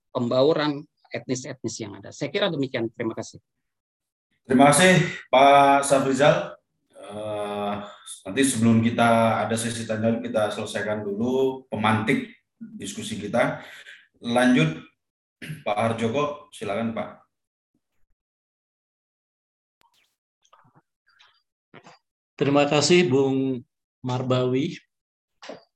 pembauran 0.09 0.81
etnis-etnis 1.13 1.75
yang 1.77 2.01
ada. 2.01 2.09
Saya 2.09 2.33
kira 2.33 2.49
demikian. 2.49 2.89
Terima 2.97 3.13
kasih. 3.13 3.37
Terima 4.45 4.73
kasih 4.73 5.05
Pak 5.29 5.85
Safrizal. 5.85 6.57
Uh, 7.11 7.83
nanti 8.25 8.41
sebelum 8.45 8.81
kita 8.81 9.41
ada 9.45 9.55
sesi 9.57 9.83
tanya 9.83 10.17
kita 10.21 10.49
selesaikan 10.53 11.05
dulu 11.05 11.65
pemantik 11.67 12.29
diskusi 12.57 13.17
kita. 13.17 13.61
Lanjut 14.21 14.81
Pak 15.65 15.77
Harjoko, 15.77 16.53
silakan 16.53 16.93
Pak. 16.93 17.21
Terima 22.37 22.65
kasih 22.65 23.05
Bung 23.05 23.61
Marbawi 24.01 24.73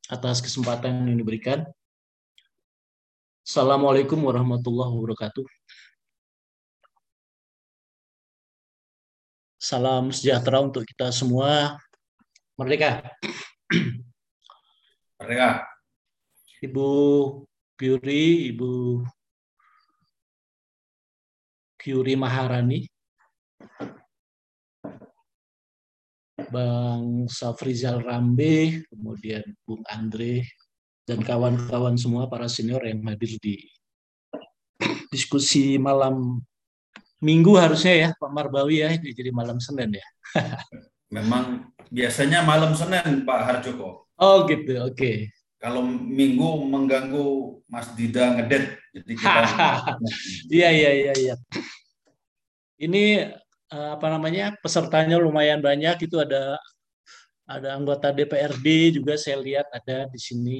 atas 0.09 0.41
kesempatan 0.41 1.05
yang 1.05 1.17
diberikan. 1.21 1.65
Assalamualaikum 3.45 4.17
warahmatullahi 4.25 4.89
wabarakatuh. 4.89 5.45
Salam 9.65 10.13
sejahtera 10.13 10.61
untuk 10.61 10.85
kita 10.85 11.09
semua. 11.09 11.73
Merdeka. 12.53 13.01
Merdeka. 15.17 15.65
Ibu 16.61 16.89
Kyuri, 17.73 18.53
Ibu 18.53 19.01
Kyuri 21.81 22.13
Maharani, 22.13 22.85
Bang 26.53 27.25
Safrizal 27.25 28.05
Rambe, 28.05 28.85
kemudian 28.85 29.49
Bung 29.65 29.81
Andre, 29.89 30.45
dan 31.09 31.25
kawan-kawan 31.25 31.97
semua 31.97 32.29
para 32.29 32.45
senior 32.45 32.85
yang 32.85 33.01
hadir 33.09 33.33
di 33.41 33.65
diskusi 35.09 35.81
malam 35.81 36.45
Minggu 37.23 37.55
harusnya 37.55 37.93
ya 37.95 38.09
Pak 38.15 38.31
Marbawi 38.31 38.83
ya 38.83 38.91
ini 38.91 39.15
jadi 39.15 39.31
malam 39.31 39.59
Senin 39.61 39.95
ya. 39.95 40.07
Memang 41.15 41.71
biasanya 41.87 42.43
malam 42.43 42.75
Senin 42.75 43.23
Pak 43.23 43.39
Harjoko. 43.47 44.09
Oh 44.19 44.43
gitu, 44.47 44.79
oke. 44.83 44.95
Okay. 44.95 45.17
Kalau 45.59 45.81
Minggu 45.87 46.67
mengganggu 46.67 47.59
Mas 47.71 47.89
Dida 47.95 48.35
ngedet, 48.35 48.77
jadi 48.91 49.11
kita. 49.15 49.41
Iya 50.55 50.69
iya 50.69 50.91
iya 50.91 51.13
iya. 51.15 51.35
Ini 52.75 53.03
eh, 53.71 53.89
apa 53.95 54.07
namanya 54.11 54.53
pesertanya 54.59 55.15
lumayan 55.15 55.63
banyak 55.63 56.05
itu 56.05 56.19
ada 56.19 56.59
ada 57.45 57.77
anggota 57.77 58.09
DPRD 58.11 58.97
juga 58.99 59.15
saya 59.15 59.37
lihat 59.39 59.69
ada 59.69 60.09
di 60.09 60.19
sini 60.19 60.57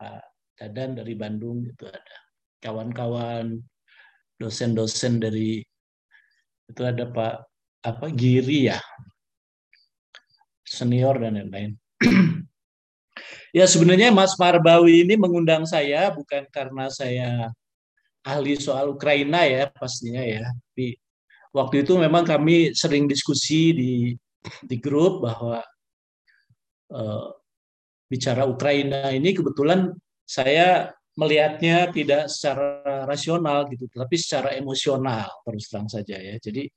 Pak 0.00 0.24
Dadan 0.56 0.98
dari 1.00 1.14
Bandung 1.14 1.64
itu 1.68 1.84
ada 1.86 2.16
kawan-kawan 2.62 3.60
dosen-dosen 4.40 5.20
dari 5.20 5.60
itu 6.72 6.82
ada 6.82 7.04
Pak 7.04 7.34
apa 7.84 8.06
Giri 8.08 8.72
ya 8.72 8.80
senior 10.72 11.20
dan 11.20 11.36
lain-lain. 11.36 11.76
ya 13.58 13.68
sebenarnya 13.68 14.08
Mas 14.08 14.32
Marbawi 14.40 15.04
ini 15.04 15.20
mengundang 15.20 15.68
saya 15.68 16.08
bukan 16.08 16.48
karena 16.48 16.88
saya 16.88 17.52
ahli 18.24 18.56
soal 18.56 18.96
Ukraina 18.96 19.44
ya 19.44 19.68
pastinya 19.68 20.24
ya. 20.24 20.48
Tapi 20.48 20.96
waktu 21.52 21.84
itu 21.84 22.00
memang 22.00 22.24
kami 22.24 22.72
sering 22.72 23.04
diskusi 23.04 23.76
di 23.76 23.92
di 24.64 24.76
grup 24.80 25.22
bahwa 25.22 25.60
uh, 26.90 27.26
bicara 28.08 28.48
Ukraina 28.48 29.12
ini 29.12 29.36
kebetulan 29.36 29.92
saya 30.24 30.90
melihatnya 31.12 31.92
tidak 31.92 32.32
secara 32.32 33.04
rasional 33.04 33.68
gitu, 33.68 33.84
tapi 33.92 34.16
secara 34.16 34.56
emosional 34.56 35.28
terus 35.44 35.68
terang 35.68 35.88
saja 35.88 36.16
ya. 36.16 36.34
Jadi 36.40 36.68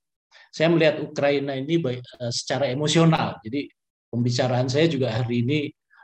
saya 0.52 0.68
melihat 0.72 1.04
Ukraina 1.04 1.56
ini 1.56 1.80
baik, 1.80 2.04
uh, 2.20 2.32
secara 2.32 2.68
emosional. 2.68 3.40
Jadi 3.44 3.68
pembicaraan 4.12 4.68
saya 4.68 4.88
juga 4.92 5.12
hari 5.12 5.44
ini 5.44 5.60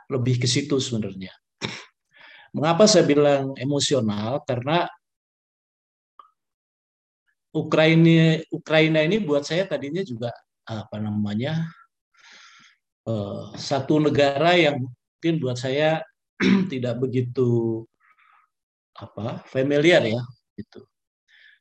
lebih 0.08 0.40
ke 0.40 0.48
situ 0.48 0.80
sebenarnya. 0.80 1.32
Mengapa 2.52 2.84
saya 2.84 3.08
bilang 3.08 3.56
emosional? 3.56 4.44
Karena 4.44 4.84
Ukraina 7.52 8.40
Ukraina 8.48 9.04
ini 9.04 9.20
buat 9.20 9.44
saya 9.44 9.68
tadinya 9.68 10.00
juga 10.00 10.32
apa 10.64 10.96
namanya 10.96 11.68
uh, 13.04 13.52
satu 13.56 14.00
negara 14.00 14.56
yang 14.56 14.80
mungkin 14.80 15.34
buat 15.36 15.60
saya 15.60 16.00
tidak 16.72 16.96
begitu 16.96 17.84
apa 18.96 19.40
familiar 19.48 20.04
ya 20.04 20.22
gitu. 20.56 20.84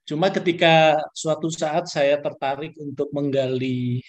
Cuma 0.04 0.28
ketika 0.34 0.98
suatu 1.16 1.48
saat 1.48 1.88
saya 1.88 2.20
tertarik 2.20 2.76
untuk 2.76 3.14
menggali 3.16 4.02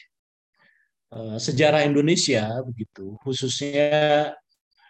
uh, 1.12 1.36
sejarah 1.38 1.84
Indonesia 1.86 2.48
begitu, 2.64 3.14
khususnya 3.22 4.32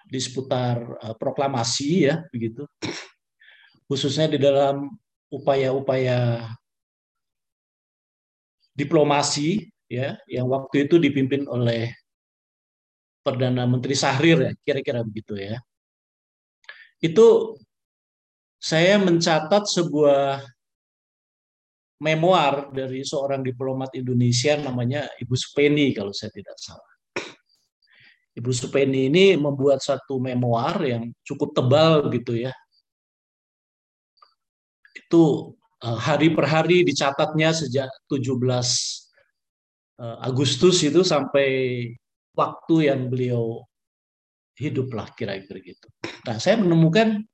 di 0.06 0.18
seputar 0.22 0.78
uh, 1.02 1.14
proklamasi 1.18 2.08
ya 2.08 2.22
begitu, 2.30 2.64
khususnya 3.90 4.30
di 4.30 4.38
dalam 4.38 4.88
upaya-upaya 5.28 6.48
diplomasi 8.72 9.68
ya 9.88 10.16
yang 10.24 10.48
waktu 10.48 10.88
itu 10.88 10.96
dipimpin 10.96 11.44
oleh 11.44 11.92
Perdana 13.22 13.68
Menteri 13.68 13.94
Sahrir 13.94 14.38
ya 14.48 14.52
kira-kira 14.64 15.04
begitu 15.04 15.36
ya. 15.38 15.60
Itu 17.02 17.58
saya 18.62 18.94
mencatat 19.02 19.66
sebuah 19.66 20.38
memoir 21.98 22.70
dari 22.70 23.02
seorang 23.02 23.42
diplomat 23.42 23.90
Indonesia 23.98 24.54
namanya 24.58 25.10
Ibu 25.18 25.34
Supeni 25.34 25.90
kalau 25.90 26.14
saya 26.14 26.30
tidak 26.30 26.54
salah. 26.62 26.92
Ibu 28.38 28.50
Supeni 28.54 29.10
ini 29.10 29.34
membuat 29.34 29.82
satu 29.82 30.22
memoir 30.22 30.78
yang 30.86 31.10
cukup 31.26 31.50
tebal 31.58 32.06
gitu 32.14 32.38
ya. 32.38 32.54
Itu 34.94 35.52
Eh, 35.82 35.98
hari 35.98 36.30
per 36.30 36.46
hari 36.46 36.86
dicatatnya 36.86 37.50
sejak 37.50 37.90
17 38.06 39.10
eh, 39.98 40.16
Agustus 40.22 40.78
itu 40.86 41.02
sampai 41.02 41.48
waktu 42.38 42.86
yang 42.86 43.10
beliau 43.10 43.66
hidup 44.54 44.94
lah 44.94 45.10
kira-kira 45.18 45.58
gitu. 45.58 45.88
Nah, 46.22 46.38
saya 46.38 46.62
menemukan 46.62 47.26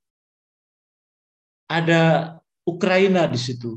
ada 1.69 2.35
Ukraina 2.65 3.29
di 3.29 3.39
situ. 3.39 3.77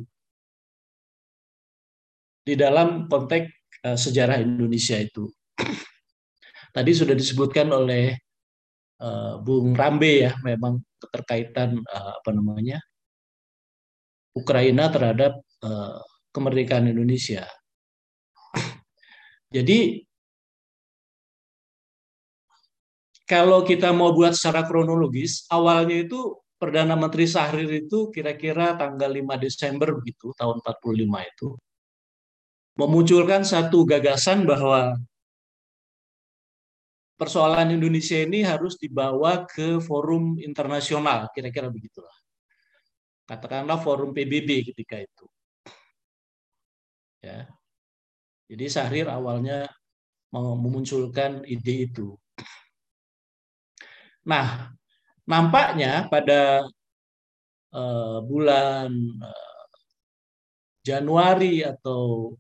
Di 2.42 2.58
dalam 2.58 3.06
konteks 3.06 3.48
uh, 3.86 4.00
sejarah 4.00 4.42
Indonesia 4.42 4.98
itu. 4.98 5.30
Tadi 6.76 6.92
sudah 6.96 7.14
disebutkan 7.14 7.70
oleh 7.70 8.16
uh, 9.04 9.38
Bung 9.44 9.76
Rambe 9.76 10.26
ya, 10.26 10.34
memang 10.42 10.80
keterkaitan 10.98 11.78
uh, 11.84 12.12
apa 12.18 12.32
namanya 12.32 12.80
Ukraina 14.32 14.88
terhadap 14.88 15.44
kemerdekaan 16.34 16.89
Indonesia. 16.89 17.46
Jadi 19.56 20.02
kalau 23.30 23.62
kita 23.62 23.94
mau 23.94 24.12
buat 24.12 24.34
secara 24.34 24.66
kronologis, 24.66 25.46
awalnya 25.54 26.02
itu 26.02 26.41
Perdana 26.62 26.93
Menteri 26.93 27.26
Sahrir 27.26 27.66
itu 27.74 28.14
kira-kira 28.14 28.78
tanggal 28.78 29.09
5 29.09 29.34
Desember 29.41 29.97
begitu, 29.97 30.30
tahun 30.38 30.62
45 30.62 31.26
itu, 31.26 31.47
memunculkan 32.78 33.41
satu 33.41 33.82
gagasan 33.82 34.45
bahwa 34.45 34.93
persoalan 37.18 37.74
Indonesia 37.74 38.22
ini 38.22 38.45
harus 38.45 38.78
dibawa 38.78 39.49
ke 39.49 39.82
forum 39.82 40.38
internasional, 40.38 41.34
kira-kira 41.34 41.74
begitulah 41.74 42.14
katakanlah 43.32 43.80
forum 43.80 44.12
PBB 44.12 44.76
ketika 44.76 44.99
itu. 44.99 45.26
Ya. 47.24 47.47
Jadi 48.51 48.66
Sahrir 48.68 49.07
awalnya 49.07 49.72
memunculkan 50.36 51.47
ide 51.47 51.88
itu. 51.88 52.20
Nah, 54.28 54.76
nampaknya 55.28 56.08
pada 56.10 56.66
uh, 57.74 58.20
bulan 58.26 58.90
uh, 59.22 59.66
Januari 60.82 61.62
atau 61.62 62.34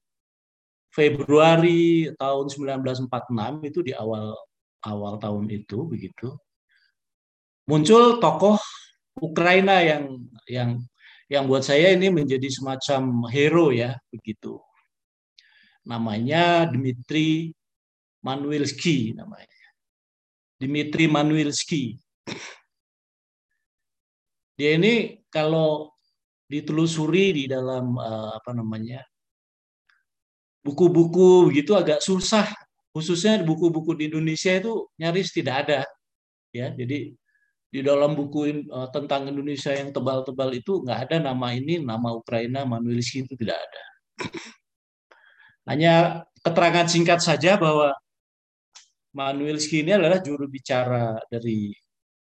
Februari 0.91 2.11
tahun 2.19 2.45
1946 2.51 3.69
itu 3.69 3.79
di 3.85 3.93
awal 3.95 4.35
awal 4.83 5.15
tahun 5.21 5.47
itu 5.47 5.87
begitu 5.87 6.35
muncul 7.69 8.19
tokoh 8.19 8.59
Ukraina 9.21 9.79
yang 9.83 10.19
yang 10.49 10.69
yang 11.31 11.47
buat 11.47 11.63
saya 11.63 11.95
ini 11.95 12.11
menjadi 12.11 12.47
semacam 12.51 13.31
hero 13.31 13.71
ya 13.71 13.95
begitu. 14.11 14.59
Namanya 15.87 16.67
Dmitri 16.67 17.55
Manuelski 18.19 19.15
namanya. 19.15 19.47
Dmitri 20.59 21.07
Manuelski. 21.07 21.95
Dia 24.61 24.77
ini 24.77 25.17
kalau 25.33 25.89
ditelusuri 26.45 27.33
di 27.33 27.43
dalam 27.49 27.97
uh, 27.97 28.37
apa 28.37 28.53
namanya 28.53 29.01
buku-buku 30.61 31.49
begitu 31.49 31.73
agak 31.73 32.05
susah 32.05 32.45
khususnya 32.93 33.41
buku-buku 33.41 33.97
di 33.97 34.13
Indonesia 34.13 34.53
itu 34.53 34.85
nyaris 35.01 35.33
tidak 35.33 35.65
ada 35.65 35.81
ya 36.53 36.69
jadi 36.77 37.09
di 37.71 37.79
dalam 37.79 38.13
buku 38.13 38.67
uh, 38.69 38.91
tentang 38.91 39.31
Indonesia 39.31 39.73
yang 39.73 39.89
tebal-tebal 39.95 40.51
itu 40.51 40.83
nggak 40.83 41.07
ada 41.07 41.31
nama 41.31 41.55
ini, 41.55 41.79
nama 41.79 42.11
Ukraina, 42.11 42.67
Manuelski 42.67 43.23
itu 43.23 43.33
tidak 43.39 43.63
ada. 43.63 43.83
Hanya 45.71 45.93
keterangan 46.43 46.91
singkat 46.91 47.23
saja 47.23 47.55
bahwa 47.55 47.95
Manuelski 49.15 49.87
ini 49.87 49.95
adalah 49.95 50.19
juru 50.19 50.51
bicara 50.51 51.15
dari 51.31 51.71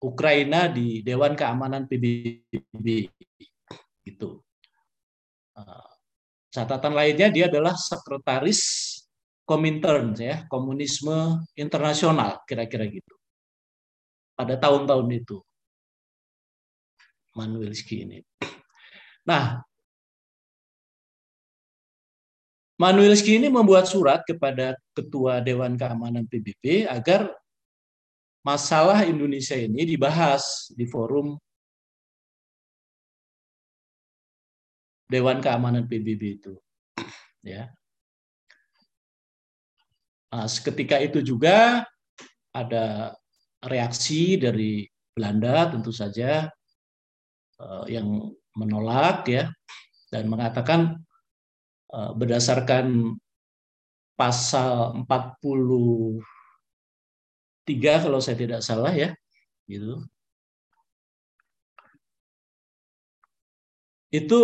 Ukraina 0.05 0.69
di 0.69 1.01
Dewan 1.01 1.33
Keamanan 1.33 1.89
PBB. 1.89 3.09
Gitu. 4.05 4.31
Uh, 5.57 5.89
catatan 6.53 6.93
lainnya 6.93 7.33
dia 7.33 7.49
adalah 7.49 7.73
sekretaris 7.73 8.93
Komintern 9.45 10.17
ya, 10.17 10.45
Komunisme 10.49 11.45
Internasional 11.57 12.41
kira-kira 12.49 12.89
gitu 12.89 13.15
pada 14.37 14.59
tahun-tahun 14.59 15.09
itu. 15.15 15.39
Manuelski 17.35 18.07
ini. 18.07 18.19
Nah, 19.27 19.59
Manuelski 22.79 23.39
ini 23.39 23.51
membuat 23.51 23.87
surat 23.87 24.23
kepada 24.27 24.75
Ketua 24.95 25.39
Dewan 25.43 25.79
Keamanan 25.79 26.27
PBB 26.27 26.87
agar 26.91 27.31
masalah 28.45 29.09
Indonesia 29.09 29.57
ini 29.57 29.89
dibahas 29.89 30.69
di 30.77 30.85
forum 30.85 31.41
Dewan 35.09 35.41
Keamanan 35.41 35.89
PBB 35.89 36.23
itu. 36.41 36.55
Ya. 37.41 37.73
Nah, 40.33 40.49
ketika 40.51 40.99
itu 41.01 41.23
juga 41.25 41.87
ada 42.53 43.15
reaksi 43.65 44.37
dari 44.37 44.85
Belanda 45.15 45.71
tentu 45.71 45.95
saja 45.95 46.51
uh, 47.63 47.87
yang 47.87 48.35
menolak 48.59 49.31
ya 49.31 49.47
dan 50.11 50.27
mengatakan 50.27 50.99
uh, 51.95 52.11
berdasarkan 52.19 53.15
pasal 54.19 55.07
43 57.65 58.05
kalau 58.05 58.21
saya 58.21 58.37
tidak 58.37 58.61
salah 58.61 58.93
ya 58.93 59.17
gitu 59.65 60.05
itu 64.13 64.41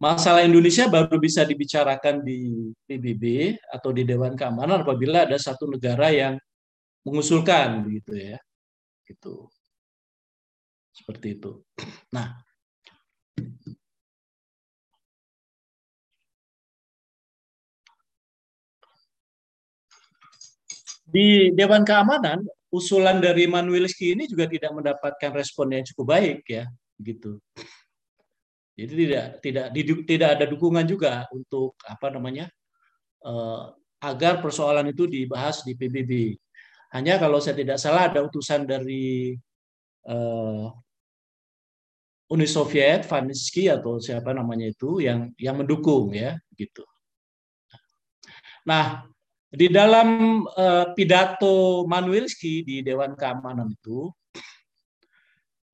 masalah 0.00 0.42
Indonesia 0.48 0.88
baru 0.88 1.20
bisa 1.20 1.44
dibicarakan 1.44 2.24
di 2.24 2.72
PBB 2.88 3.54
atau 3.68 3.92
di 3.92 4.08
Dewan 4.08 4.32
Keamanan 4.32 4.80
apabila 4.80 5.28
ada 5.28 5.36
satu 5.36 5.68
negara 5.68 6.08
yang 6.08 6.40
mengusulkan 7.04 7.84
begitu 7.84 8.16
ya. 8.16 8.38
Gitu. 9.04 9.44
Seperti 10.96 11.36
itu. 11.36 11.60
Nah, 12.16 12.40
di 21.10 21.50
Dewan 21.52 21.82
Keamanan 21.82 22.46
usulan 22.70 23.18
dari 23.18 23.50
Manuelski 23.50 24.14
ini 24.14 24.30
juga 24.30 24.46
tidak 24.46 24.70
mendapatkan 24.70 25.30
respon 25.34 25.74
yang 25.74 25.84
cukup 25.90 26.14
baik 26.14 26.46
ya, 26.46 26.64
gitu. 27.02 27.42
Jadi 28.78 28.92
tidak 28.96 29.26
tidak 29.44 29.66
tidak 30.08 30.28
ada 30.38 30.44
dukungan 30.48 30.86
juga 30.88 31.28
untuk 31.34 31.76
apa 31.84 32.08
namanya 32.08 32.48
uh, 33.26 33.74
agar 34.00 34.40
persoalan 34.40 34.88
itu 34.88 35.04
dibahas 35.04 35.60
di 35.66 35.76
PBB. 35.76 36.38
Hanya 36.96 37.20
kalau 37.20 37.38
saya 37.38 37.58
tidak 37.58 37.76
salah 37.76 38.08
ada 38.08 38.24
utusan 38.24 38.64
dari 38.64 39.36
uh, 40.08 40.72
Uni 42.30 42.46
Soviet, 42.46 43.04
Vanisky 43.04 43.66
atau 43.66 43.98
siapa 43.98 44.30
namanya 44.32 44.70
itu 44.70 45.02
yang 45.02 45.28
yang 45.36 45.60
mendukung 45.60 46.14
ya 46.14 46.38
gitu. 46.56 46.86
Nah, 48.64 49.04
di 49.50 49.66
dalam 49.66 50.42
uh, 50.46 50.94
pidato 50.94 51.82
Manuelski 51.82 52.62
di 52.62 52.86
Dewan 52.86 53.18
Keamanan 53.18 53.74
itu 53.74 54.06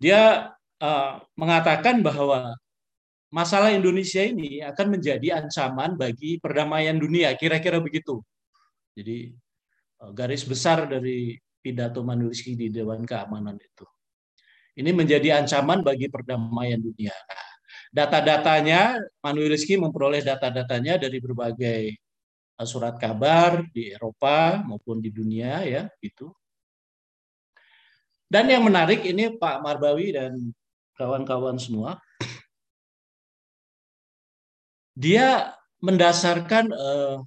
dia 0.01 0.53
uh, 0.81 1.13
mengatakan 1.37 2.01
bahwa 2.01 2.57
masalah 3.29 3.69
Indonesia 3.73 4.25
ini 4.25 4.65
akan 4.65 4.97
menjadi 4.97 5.45
ancaman 5.45 6.01
bagi 6.01 6.41
perdamaian 6.41 6.97
dunia, 6.97 7.37
kira-kira 7.37 7.83
begitu. 7.83 8.25
Jadi 8.97 9.37
eh, 10.01 10.11
garis 10.17 10.41
besar 10.47 10.89
dari 10.89 11.37
pidato 11.61 12.01
Manuliski 12.01 12.57
di 12.57 12.73
Dewan 12.73 13.05
Keamanan 13.05 13.61
itu. 13.61 13.85
Ini 14.77 14.93
menjadi 14.93 15.41
ancaman 15.41 15.85
bagi 15.85 16.09
perdamaian 16.09 16.81
dunia. 16.81 17.13
Nah, 17.13 17.45
data-datanya, 17.93 19.01
Manuliski 19.25 19.77
memperoleh 19.81 20.21
data-datanya 20.25 21.01
dari 21.01 21.17
berbagai 21.21 21.97
surat 22.65 22.97
kabar 22.97 23.61
di 23.69 23.93
Eropa 23.93 24.65
maupun 24.65 25.03
di 25.03 25.13
dunia 25.13 25.61
ya 25.67 25.83
gitu. 26.01 26.33
Dan 28.27 28.49
yang 28.49 28.65
menarik 28.65 29.05
ini 29.05 29.37
Pak 29.37 29.61
Marbawi 29.61 30.17
dan 30.17 30.33
kawan-kawan 30.97 31.61
semua, 31.61 32.01
dia 34.97 35.53
mendasarkan 35.85 36.73
uh, 36.73 37.21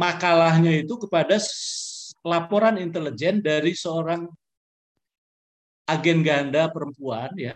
makalahnya 0.00 0.80
itu 0.80 0.96
kepada 0.96 1.36
laporan 2.24 2.80
intelijen 2.80 3.44
dari 3.44 3.76
seorang 3.76 4.26
agen 5.86 6.24
ganda 6.26 6.66
perempuan 6.66 7.30
ya 7.38 7.54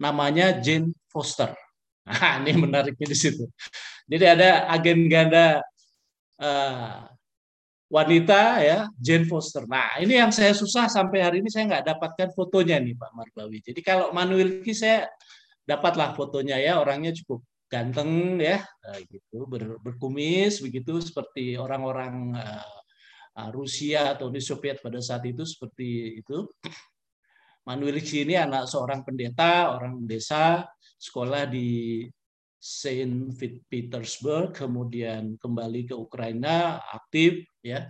namanya 0.00 0.56
Jane 0.56 0.96
Foster. 1.12 1.52
Nah, 2.10 2.42
ini 2.42 2.56
menariknya 2.56 3.06
di 3.06 3.18
situ. 3.18 3.44
Jadi 4.10 4.24
ada 4.26 4.66
agen 4.72 5.06
ganda 5.06 5.62
uh, 6.42 7.06
wanita 7.90 8.62
ya 8.62 8.78
Jane 8.96 9.26
Foster. 9.26 9.66
Nah 9.66 9.98
ini 9.98 10.14
yang 10.14 10.30
saya 10.30 10.54
susah 10.54 10.86
sampai 10.86 11.26
hari 11.26 11.36
ini 11.42 11.50
saya 11.50 11.66
nggak 11.66 11.86
dapatkan 11.90 12.28
fotonya 12.34 12.78
nih 12.78 12.94
Pak 12.94 13.10
Marbawi. 13.14 13.58
Jadi 13.66 13.80
kalau 13.82 14.14
Manuel 14.14 14.62
Ki 14.62 14.70
saya 14.70 15.10
dapatlah 15.66 16.14
fotonya 16.14 16.58
ya 16.62 16.78
orangnya 16.78 17.10
cukup 17.14 17.42
ganteng 17.70 18.42
ya 18.42 18.62
eh, 18.90 19.06
gitu 19.06 19.46
ber, 19.46 19.78
berkumis 19.78 20.58
begitu 20.58 20.98
seperti 20.98 21.54
orang-orang 21.54 22.34
uh, 22.34 23.50
Rusia 23.54 24.18
atau 24.18 24.26
Uni 24.26 24.42
Soviet 24.42 24.82
pada 24.82 24.98
saat 24.98 25.22
itu 25.22 25.46
seperti 25.46 26.18
itu 26.18 26.50
Manuel 27.70 28.02
ini 28.02 28.34
anak 28.34 28.66
seorang 28.66 29.06
pendeta 29.06 29.70
orang 29.70 30.02
desa 30.02 30.66
sekolah 31.00 31.48
di 31.48 32.04
Saint 32.60 33.32
Petersburg 33.72 34.52
kemudian 34.52 35.40
kembali 35.40 35.88
ke 35.88 35.96
Ukraina 35.96 36.76
aktif 36.92 37.40
ya 37.64 37.88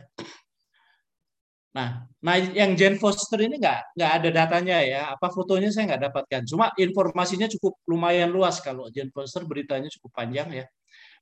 Nah, 1.70 2.02
nah 2.18 2.34
yang 2.34 2.74
Jane 2.74 2.98
Foster 2.98 3.38
ini 3.46 3.54
nggak 3.62 3.94
nggak 3.94 4.12
ada 4.18 4.28
datanya 4.34 4.82
ya. 4.82 5.14
Apa 5.14 5.30
fotonya 5.30 5.70
saya 5.70 5.94
nggak 5.94 6.02
dapatkan. 6.10 6.42
Cuma 6.50 6.74
informasinya 6.74 7.46
cukup 7.46 7.78
lumayan 7.86 8.34
luas 8.34 8.58
kalau 8.58 8.90
Jane 8.90 9.14
Foster 9.14 9.46
beritanya 9.46 9.86
cukup 9.86 10.10
panjang 10.10 10.50
ya. 10.50 10.66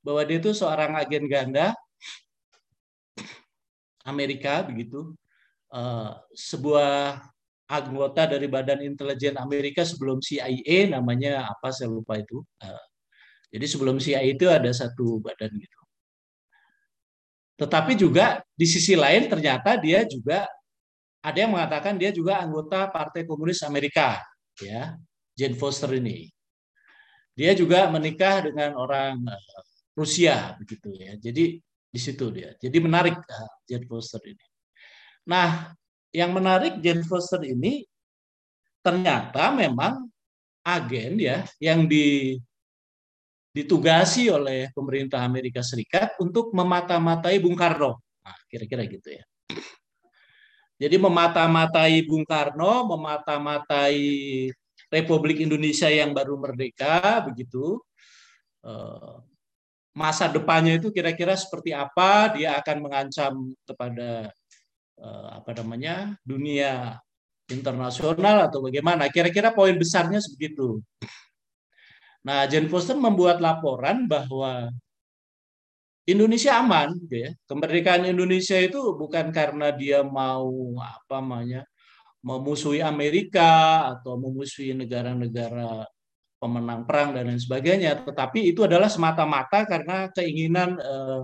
Bahwa 0.00 0.24
dia 0.24 0.40
itu 0.40 0.56
seorang 0.56 0.96
agen 0.96 1.28
ganda 1.28 1.76
Amerika 4.08 4.64
begitu. 4.64 5.12
Uh, 5.68 6.16
sebuah 6.32 7.20
anggota 7.68 8.24
dari 8.24 8.48
Badan 8.48 8.80
Intelijen 8.80 9.36
Amerika 9.36 9.84
sebelum 9.84 10.24
CIA 10.24 10.88
namanya 10.88 11.52
apa 11.52 11.68
saya 11.68 11.92
lupa 11.92 12.16
itu. 12.16 12.40
Uh, 12.64 12.84
jadi 13.52 13.64
sebelum 13.68 13.96
CIA 14.00 14.24
itu 14.24 14.48
ada 14.48 14.68
satu 14.72 15.20
badan 15.20 15.52
gitu. 15.56 15.80
Tetapi 17.58 17.92
juga 17.98 18.44
di 18.54 18.66
sisi 18.68 18.94
lain 18.94 19.26
ternyata 19.26 19.74
dia 19.80 20.04
juga 20.06 20.46
ada 21.18 21.38
yang 21.38 21.52
mengatakan 21.52 21.98
dia 21.98 22.14
juga 22.14 22.38
anggota 22.38 22.86
Partai 22.86 23.26
Komunis 23.26 23.66
Amerika, 23.66 24.22
ya, 24.62 24.94
Jane 25.34 25.58
Foster 25.58 25.90
ini. 25.98 26.30
Dia 27.34 27.54
juga 27.58 27.90
menikah 27.90 28.46
dengan 28.46 28.78
orang 28.78 29.18
eh, 29.26 29.62
Rusia 29.98 30.54
begitu 30.58 30.94
ya. 30.94 31.18
Jadi 31.18 31.58
di 31.88 32.00
situ 32.00 32.30
dia. 32.30 32.54
Jadi 32.54 32.78
menarik 32.78 33.18
eh, 33.18 33.50
Jane 33.66 33.86
Foster 33.90 34.22
ini. 34.22 34.46
Nah, 35.26 35.74
yang 36.18 36.34
menarik 36.34 36.82
Jane 36.82 37.06
Foster 37.06 37.38
ini 37.46 37.86
ternyata 38.82 39.54
memang 39.54 40.10
agen 40.66 41.14
ya 41.22 41.46
yang 41.62 41.86
di 41.86 42.34
ditugasi 43.54 44.26
oleh 44.30 44.70
pemerintah 44.74 45.22
Amerika 45.22 45.62
Serikat 45.62 46.18
untuk 46.18 46.50
memata-matai 46.54 47.38
Bung 47.42 47.58
Karno. 47.58 48.02
Nah, 48.22 48.36
kira-kira 48.50 48.86
gitu 48.86 49.08
ya. 49.14 49.24
Jadi 50.78 50.94
memata-matai 50.94 52.06
Bung 52.06 52.22
Karno, 52.22 52.86
memata-matai 52.86 53.98
Republik 54.94 55.42
Indonesia 55.42 55.90
yang 55.90 56.14
baru 56.14 56.38
merdeka, 56.38 57.18
begitu. 57.26 57.82
Eh, 58.62 59.16
masa 59.90 60.30
depannya 60.30 60.78
itu 60.78 60.94
kira-kira 60.94 61.34
seperti 61.34 61.74
apa? 61.74 62.38
Dia 62.38 62.62
akan 62.62 62.76
mengancam 62.78 63.32
kepada 63.66 64.30
apa 65.32 65.50
namanya 65.62 66.18
dunia 66.26 66.98
internasional 67.48 68.50
atau 68.50 68.60
bagaimana? 68.60 69.08
Kira-kira 69.08 69.54
poin 69.54 69.74
besarnya 69.78 70.20
sebegitu. 70.20 70.82
Nah, 72.26 72.44
Jane 72.50 72.68
Foster 72.68 72.98
membuat 72.98 73.40
laporan 73.40 74.04
bahwa 74.04 74.68
Indonesia 76.08 76.56
aman, 76.56 76.96
gitu 77.04 77.28
ya. 77.28 77.30
Kemerdekaan 77.44 78.08
Indonesia 78.08 78.56
itu 78.56 78.80
bukan 78.96 79.28
karena 79.28 79.72
dia 79.72 80.00
mau 80.00 80.76
apa 80.80 81.20
namanya 81.20 81.62
memusuhi 82.24 82.80
Amerika 82.82 83.84
atau 83.96 84.18
memusuhi 84.18 84.74
negara-negara 84.74 85.86
pemenang 86.38 86.86
perang 86.86 87.12
dan 87.18 87.28
lain 87.28 87.42
sebagainya, 87.42 88.06
tetapi 88.06 88.54
itu 88.54 88.62
adalah 88.62 88.86
semata-mata 88.86 89.66
karena 89.66 90.06
keinginan 90.14 90.78
eh, 90.78 91.20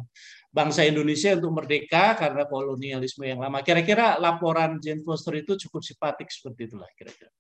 bangsa 0.55 0.87
Indonesia 0.87 1.35
untuk 1.35 1.51
merdeka 1.51 2.15
karena 2.15 2.47
kolonialisme 2.47 3.27
yang 3.27 3.43
lama. 3.43 3.59
Kira-kira 3.67 4.23
laporan 4.23 4.79
Jane 4.79 5.03
Foster 5.03 5.35
itu 5.35 5.59
cukup 5.67 5.83
simpatik 5.83 6.31
seperti 6.31 6.71
itulah 6.71 6.87
kira-kira. 6.95 7.35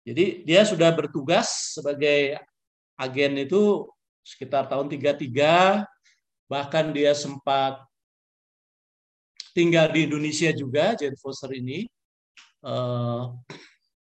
Jadi 0.00 0.48
dia 0.48 0.64
sudah 0.64 0.88
bertugas 0.96 1.76
sebagai 1.76 2.40
agen 2.96 3.44
itu 3.44 3.84
sekitar 4.24 4.72
tahun 4.72 4.88
33, 4.88 5.84
bahkan 6.48 6.96
dia 6.96 7.12
sempat 7.12 7.84
tinggal 9.52 9.92
di 9.92 10.08
Indonesia 10.08 10.48
juga, 10.56 10.96
Jane 10.96 11.20
Foster 11.20 11.52
ini. 11.52 11.84
Eh, 12.64 13.24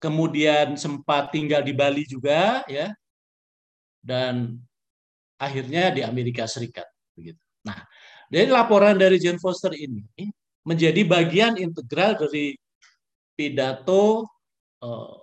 kemudian 0.02 0.74
sempat 0.74 1.30
tinggal 1.30 1.62
di 1.62 1.70
Bali 1.70 2.02
juga, 2.02 2.66
ya, 2.66 2.90
dan 4.02 4.58
akhirnya 5.38 5.94
di 5.94 6.02
Amerika 6.02 6.50
Serikat. 6.50 6.95
Begitu. 7.16 7.40
Nah, 7.66 7.82
dari 8.30 8.46
laporan 8.52 8.94
dari 8.94 9.16
Jane 9.18 9.40
Foster 9.40 9.72
ini 9.74 10.04
menjadi 10.62 11.02
bagian 11.02 11.58
integral 11.58 12.14
dari 12.20 12.54
pidato 13.34 14.28
eh, 14.84 15.16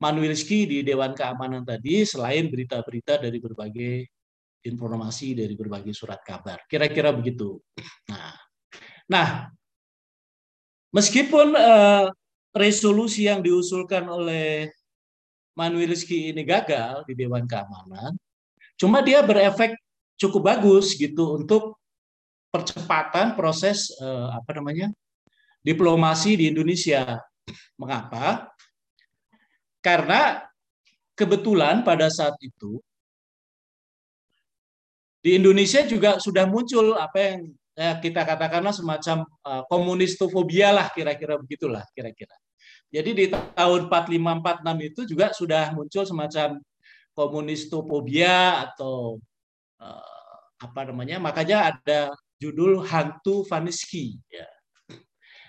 Manuelski 0.00 0.64
di 0.64 0.78
Dewan 0.80 1.12
Keamanan 1.12 1.60
tadi 1.62 2.08
selain 2.08 2.48
berita-berita 2.48 3.20
dari 3.20 3.36
berbagai 3.36 4.08
informasi 4.64 5.36
dari 5.36 5.52
berbagai 5.56 5.92
surat 5.92 6.20
kabar. 6.24 6.64
Kira-kira 6.64 7.12
begitu. 7.12 7.60
Nah, 8.08 8.36
nah 9.08 9.28
meskipun 10.92 11.56
uh, 11.56 12.08
resolusi 12.52 13.28
yang 13.28 13.40
diusulkan 13.40 14.04
oleh 14.08 14.68
Manuelski 15.56 16.32
ini 16.32 16.44
gagal 16.44 17.04
di 17.04 17.12
Dewan 17.16 17.44
Keamanan, 17.44 18.16
cuma 18.80 19.04
dia 19.04 19.20
berefek 19.20 19.76
cukup 20.20 20.52
bagus 20.52 20.92
gitu 21.00 21.40
untuk 21.40 21.80
percepatan 22.52 23.32
proses 23.32 23.88
uh, 24.04 24.36
apa 24.36 24.60
namanya 24.60 24.92
diplomasi 25.64 26.36
di 26.36 26.52
Indonesia. 26.52 27.16
Mengapa? 27.80 28.52
Karena 29.80 30.44
kebetulan 31.16 31.80
pada 31.80 32.12
saat 32.12 32.36
itu 32.44 32.78
di 35.24 35.36
Indonesia 35.36 35.84
juga 35.84 36.16
sudah 36.20 36.44
muncul 36.48 36.96
apa 36.96 37.18
yang 37.20 37.38
ya, 37.76 37.96
kita 38.00 38.24
katakanlah 38.24 38.72
semacam 38.72 39.24
uh, 39.44 39.62
komunistofobia 39.68 40.72
lah 40.72 40.92
kira-kira 40.92 41.40
begitulah 41.40 41.84
kira-kira. 41.96 42.36
Jadi 42.90 43.10
di 43.14 43.24
tahun 43.30 43.86
45-46 43.86 44.88
itu 44.90 45.00
juga 45.06 45.26
sudah 45.30 45.70
muncul 45.76 46.02
semacam 46.02 46.58
komunistopobia 47.14 48.66
atau 48.66 49.22
uh, 49.80 50.36
apa 50.60 50.80
namanya? 50.86 51.16
Makanya 51.16 51.74
ada 51.74 52.00
judul 52.36 52.84
hantu 52.84 53.42
Vaniski. 53.48 54.20
Ya. 54.28 54.48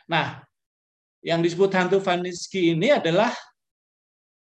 Nah, 0.08 0.44
yang 1.22 1.44
disebut 1.44 1.72
hantu 1.76 2.00
Vaniski 2.02 2.74
ini 2.74 2.92
adalah 2.92 3.32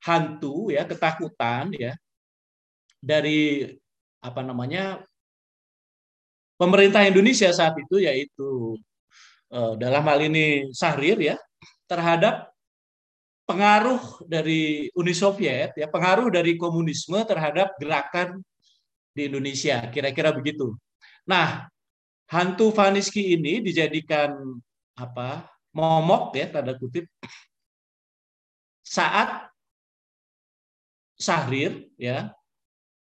hantu 0.03 0.71
ya 0.71 0.84
ketakutan 0.84 1.71
ya 1.76 1.95
dari 2.99 3.71
apa 4.24 4.43
namanya 4.43 5.03
pemerintah 6.59 7.03
Indonesia 7.03 7.51
saat 7.51 7.76
itu 7.76 8.03
yaitu 8.03 8.80
uh, 9.51 9.76
dalam 9.76 10.03
hal 10.07 10.19
ini 10.24 10.71
Sahrir 10.71 11.19
ya 11.19 11.36
terhadap 11.88 12.53
pengaruh 13.43 14.24
dari 14.24 14.88
Uni 14.95 15.11
Soviet, 15.11 15.76
ya 15.76 15.88
pengaruh 15.91 16.32
dari 16.32 16.55
komunisme 16.55 17.19
terhadap 17.28 17.76
gerakan 17.76 18.39
di 19.14 19.30
Indonesia, 19.30 19.86
kira-kira 19.93 20.34
begitu. 20.34 20.74
Nah, 21.30 21.70
hantu 22.28 22.74
Vaniski 22.74 23.38
ini 23.38 23.61
dijadikan 23.61 24.34
apa? 24.97 25.53
momok 25.74 26.38
ya 26.38 26.45
tanda 26.53 26.78
kutip 26.78 27.09
saat 28.86 29.49
Sahrir 31.18 31.89
ya 31.97 32.30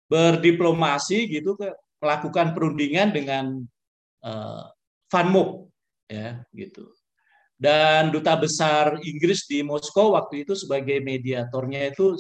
berdiplomasi 0.06 1.26
gitu 1.30 1.58
ke 1.58 1.74
melakukan 2.00 2.54
perundingan 2.54 3.10
dengan 3.10 3.46
uh, 4.22 4.64
Van 5.10 5.28
Mook 5.34 5.74
ya 6.06 6.46
gitu 6.54 6.94
dan 7.60 8.14
duta 8.14 8.38
besar 8.38 9.02
Inggris 9.02 9.50
di 9.50 9.66
Moskow 9.66 10.16
waktu 10.16 10.48
itu 10.48 10.54
sebagai 10.56 11.02
mediatornya 11.02 11.92
itu 11.92 12.16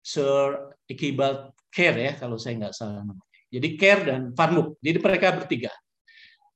Sir 0.00 0.74
Iqbal 0.88 1.52
Kerr 1.70 1.94
ya 1.94 2.12
kalau 2.18 2.40
saya 2.40 2.58
nggak 2.58 2.74
salah. 2.74 3.04
Jadi 3.50 3.68
Kerr 3.74 4.00
dan 4.06 4.20
Mook. 4.32 4.78
Jadi 4.78 4.98
mereka 5.02 5.34
bertiga. 5.34 5.72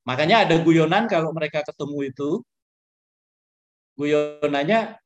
Makanya 0.07 0.47
ada 0.47 0.55
guyonan 0.63 1.11
kalau 1.11 1.35
mereka 1.35 1.61
ketemu 1.65 2.13
itu 2.13 2.29
guyonannya 3.95 4.99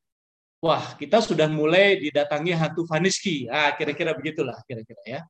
wah 0.60 0.98
kita 0.98 1.22
sudah 1.22 1.46
mulai 1.50 1.98
didatangi 1.98 2.54
hantu 2.54 2.86
Vaniski. 2.86 3.50
Ah 3.50 3.74
kira-kira 3.74 4.14
begitulah 4.14 4.62
kira-kira 4.70 5.02
ya. 5.06 5.22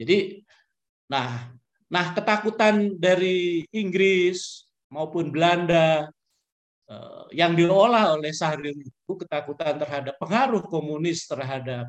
Jadi 0.00 0.40
nah 1.10 1.52
nah 1.90 2.14
ketakutan 2.16 2.96
dari 2.96 3.66
Inggris 3.74 4.64
maupun 4.88 5.28
Belanda 5.28 6.08
Eh, 6.90 7.24
yang 7.38 7.54
diolah 7.54 8.18
oleh 8.18 8.34
Sahrir 8.34 8.74
itu 8.74 9.12
ketakutan 9.14 9.78
terhadap 9.78 10.18
pengaruh 10.18 10.58
komunis 10.66 11.22
terhadap 11.22 11.86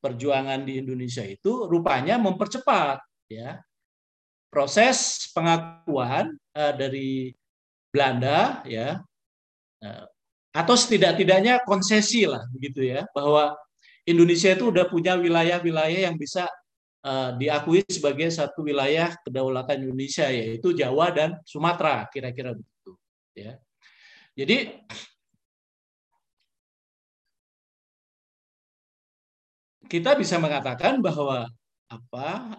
perjuangan 0.00 0.62
di 0.62 0.80
Indonesia 0.80 1.24
itu 1.24 1.66
rupanya 1.66 2.20
mempercepat 2.20 3.00
ya 3.30 3.58
proses 4.52 5.28
pengakuan 5.34 6.32
uh, 6.54 6.72
dari 6.74 7.34
Belanda 7.90 8.62
ya 8.68 9.00
uh, 9.82 10.04
atau 10.56 10.74
setidak-tidaknya 10.76 11.60
konsesi 11.68 12.24
lah 12.24 12.44
begitu 12.48 12.88
ya 12.88 13.04
bahwa 13.12 13.52
Indonesia 14.06 14.54
itu 14.54 14.70
udah 14.70 14.86
punya 14.86 15.18
wilayah-wilayah 15.18 16.06
yang 16.06 16.16
bisa 16.16 16.46
uh, 17.02 17.34
diakui 17.34 17.82
sebagai 17.90 18.30
satu 18.30 18.62
wilayah 18.62 19.12
kedaulatan 19.26 19.82
Indonesia 19.82 20.30
yaitu 20.30 20.72
Jawa 20.72 21.10
dan 21.10 21.36
Sumatera 21.42 22.06
kira-kira 22.08 22.54
begitu 22.54 22.94
ya. 23.34 23.58
Jadi 24.36 24.78
kita 29.86 30.18
bisa 30.18 30.36
mengatakan 30.36 30.98
bahwa 30.98 31.46
apa 31.86 32.58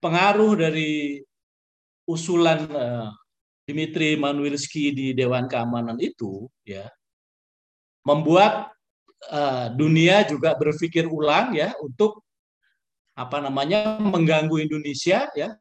pengaruh 0.00 0.52
dari 0.60 1.24
usulan 2.04 2.68
uh, 2.68 3.08
Dimitri 3.64 4.18
Manuilski 4.18 4.92
di 4.92 5.06
Dewan 5.16 5.46
Keamanan 5.48 5.96
itu 6.02 6.50
ya 6.66 6.90
membuat 8.02 8.74
uh, 9.30 9.70
dunia 9.72 10.26
juga 10.26 10.52
berpikir 10.58 11.06
ulang 11.06 11.54
ya 11.54 11.72
untuk 11.80 12.20
apa 13.14 13.38
namanya 13.38 14.00
mengganggu 14.00 14.66
Indonesia 14.66 15.28
ya 15.36 15.54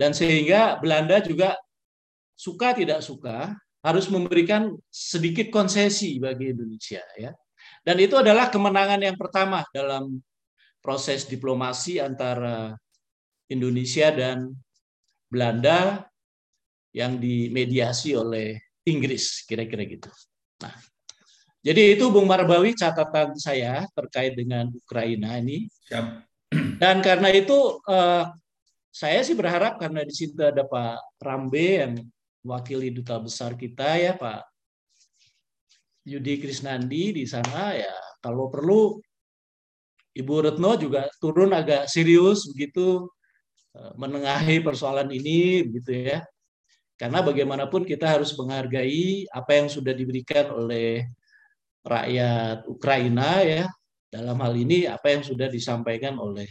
dan 0.00 0.16
sehingga 0.16 0.80
Belanda 0.82 1.22
juga 1.22 1.54
suka 2.34 2.74
tidak 2.74 3.04
suka 3.04 3.54
harus 3.82 4.06
memberikan 4.10 4.74
sedikit 4.88 5.50
konsesi 5.50 6.18
bagi 6.22 6.54
Indonesia 6.54 7.02
ya. 7.18 7.30
Dan 7.82 7.98
itu 7.98 8.14
adalah 8.14 8.46
kemenangan 8.46 9.02
yang 9.02 9.18
pertama 9.18 9.66
dalam 9.74 10.22
proses 10.78 11.26
diplomasi 11.26 11.98
antara 11.98 12.78
Indonesia 13.50 14.14
dan 14.14 14.54
Belanda 15.26 16.06
yang 16.94 17.18
dimediasi 17.18 18.14
oleh 18.14 18.58
Inggris 18.86 19.42
kira-kira 19.46 19.82
gitu. 19.86 20.10
Nah, 20.62 20.74
jadi 21.62 21.94
itu 21.94 22.10
Bung 22.10 22.26
Marbawi 22.26 22.74
catatan 22.74 23.38
saya 23.38 23.86
terkait 23.94 24.34
dengan 24.34 24.70
Ukraina 24.70 25.38
ini. 25.38 25.70
Siap. 25.86 26.26
Dan 26.82 27.00
karena 27.00 27.30
itu 27.32 27.80
eh, 27.86 28.24
saya 28.92 29.20
sih 29.24 29.32
berharap 29.32 29.80
karena 29.80 30.04
di 30.04 30.12
situ 30.12 30.36
ada 30.42 30.66
Pak 30.68 31.16
Rambe 31.22 31.66
yang 31.80 31.94
wakili 32.44 32.92
duta 32.92 33.16
besar 33.16 33.56
kita 33.56 33.96
ya 33.96 34.12
Pak 34.18 34.51
Yudi 36.02 36.42
Krisnandi 36.42 37.14
di 37.14 37.24
sana 37.26 37.74
ya 37.78 37.94
kalau 38.22 38.50
perlu 38.50 38.98
Ibu 40.12 40.34
Retno 40.44 40.76
juga 40.76 41.08
turun 41.16 41.56
agak 41.56 41.88
serius 41.88 42.44
begitu 42.52 43.08
eh, 43.72 43.92
menengahi 43.96 44.60
persoalan 44.60 45.08
ini 45.08 45.64
begitu 45.64 46.12
ya. 46.12 46.20
Karena 47.00 47.24
bagaimanapun 47.24 47.82
kita 47.82 48.06
harus 48.06 48.30
menghargai 48.36 49.26
apa 49.32 49.58
yang 49.58 49.66
sudah 49.72 49.90
diberikan 49.96 50.52
oleh 50.52 51.08
rakyat 51.82 52.68
Ukraina 52.68 53.42
ya. 53.42 53.64
Dalam 54.12 54.36
hal 54.44 54.54
ini 54.54 54.84
apa 54.84 55.08
yang 55.16 55.24
sudah 55.24 55.48
disampaikan 55.48 56.20
oleh 56.20 56.46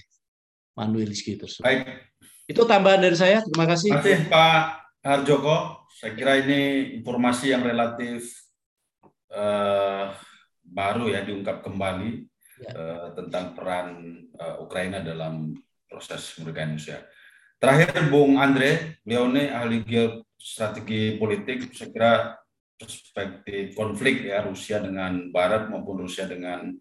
Manuel 0.73 1.13
Rizky 1.13 1.37
tersebut. 1.37 1.61
Baik. 1.61 2.09
Itu 2.49 2.65
tambahan 2.65 3.05
dari 3.05 3.15
saya. 3.15 3.45
Terima 3.45 3.69
kasih. 3.69 3.93
Terima 3.95 4.01
kasih 4.01 4.17
Pak 4.27 4.61
Harjoko. 5.05 5.85
Saya 5.93 6.11
kira 6.17 6.41
ini 6.41 6.59
informasi 6.99 7.53
yang 7.53 7.61
relatif 7.61 8.50
uh, 9.31 10.11
baru 10.61 11.11
ya 11.11 11.23
diungkap 11.23 11.63
kembali 11.63 12.27
ya. 12.63 12.71
uh, 12.71 13.07
tentang 13.17 13.55
peran 13.55 13.87
uh, 14.37 14.63
Ukraina 14.63 15.03
dalam 15.03 15.55
proses 15.87 16.35
kemerdekaan 16.35 16.75
Indonesia. 16.75 17.03
Terakhir 17.61 18.09
Bung 18.09 18.41
Andre, 18.41 19.01
beliau 19.05 19.29
ini 19.29 19.45
ahli 19.51 19.85
geostrategi 19.85 21.21
politik, 21.21 21.69
saya 21.75 21.89
kira 21.93 22.13
perspektif 22.73 23.77
konflik 23.77 24.25
ya 24.25 24.41
Rusia 24.41 24.81
dengan 24.81 25.29
Barat 25.29 25.69
maupun 25.69 26.01
Rusia 26.01 26.25
dengan 26.25 26.73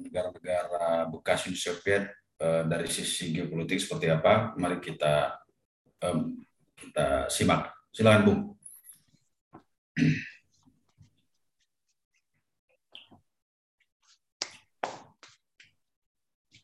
negara-negara 0.00 1.06
uh, 1.06 1.10
bekas 1.12 1.46
Uni 1.46 1.54
Soviet 1.54 2.10
uh, 2.42 2.66
dari 2.66 2.88
sisi 2.90 3.30
geopolitik 3.30 3.78
seperti 3.78 4.10
apa? 4.10 4.56
Mari 4.58 4.82
kita 4.82 5.38
um, 6.02 6.42
kita 6.74 7.30
simak. 7.30 7.70
Silakan 7.94 8.22
Bung. 8.26 8.40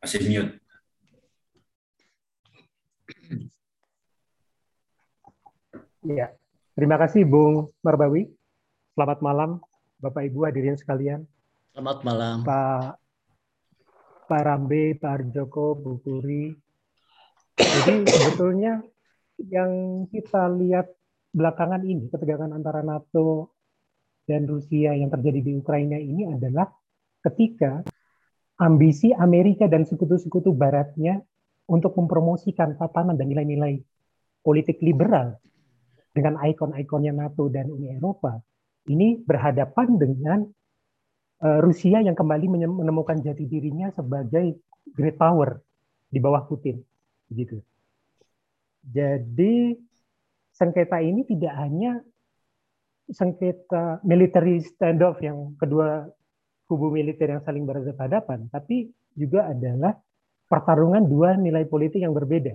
Masih 0.01 0.20
mute. 0.24 0.52
Iya, 6.01 6.32
terima 6.72 6.97
kasih 6.97 7.28
Bung 7.28 7.68
Marbawi. 7.85 8.32
Selamat 8.97 9.20
malam 9.20 9.60
Bapak 10.01 10.24
Ibu 10.24 10.48
hadirin 10.48 10.81
sekalian. 10.81 11.28
Selamat 11.77 12.01
malam. 12.01 12.40
Pak 12.40 12.97
Pak 14.24 14.40
Rambe, 14.40 14.97
Pak 14.97 15.12
Arjoko, 15.20 15.77
Bu 15.77 16.01
Puri. 16.01 16.48
Jadi 17.60 18.09
sebetulnya 18.09 18.81
yang 19.36 20.05
kita 20.09 20.48
lihat 20.56 20.89
belakangan 21.28 21.85
ini, 21.85 22.09
ketegangan 22.09 22.56
antara 22.56 22.81
NATO 22.81 23.52
dan 24.24 24.48
Rusia 24.48 24.97
yang 24.97 25.12
terjadi 25.12 25.44
di 25.44 25.52
Ukraina 25.60 26.01
ini 26.01 26.24
adalah 26.32 26.72
ketika 27.20 27.85
ambisi 28.61 29.16
Amerika 29.16 29.65
dan 29.65 29.89
sekutu-sekutu 29.89 30.53
baratnya 30.53 31.24
untuk 31.65 31.97
mempromosikan 31.97 32.77
tatanan 32.77 33.16
dan 33.16 33.32
nilai-nilai 33.32 33.81
politik 34.45 34.85
liberal 34.85 35.41
dengan 36.12 36.37
ikon-ikonnya 36.45 37.16
NATO 37.16 37.49
dan 37.49 37.73
Uni 37.73 37.97
Eropa 37.97 38.37
ini 38.91 39.16
berhadapan 39.23 39.89
dengan 39.97 40.39
uh, 41.41 41.61
Rusia 41.65 42.05
yang 42.05 42.16
kembali 42.19 42.47
menemukan 42.69 43.23
jati 43.24 43.49
dirinya 43.49 43.89
sebagai 43.97 44.61
great 44.93 45.16
power 45.16 45.61
di 46.11 46.19
bawah 46.19 46.45
Putin 46.45 46.82
gitu. 47.31 47.62
Jadi 48.81 49.77
sengketa 50.51 50.99
ini 51.01 51.23
tidak 51.28 51.55
hanya 51.57 52.01
sengketa 53.11 54.03
military 54.03 54.65
standoff 54.65 55.23
yang 55.23 55.55
kedua 55.57 56.09
kubu 56.70 56.94
militer 56.94 57.34
yang 57.34 57.42
saling 57.42 57.66
berhadapan, 57.66 58.47
tapi 58.55 58.94
juga 59.18 59.51
adalah 59.51 59.98
pertarungan 60.47 61.02
dua 61.02 61.34
nilai 61.34 61.66
politik 61.66 61.98
yang 61.98 62.14
berbeda. 62.14 62.55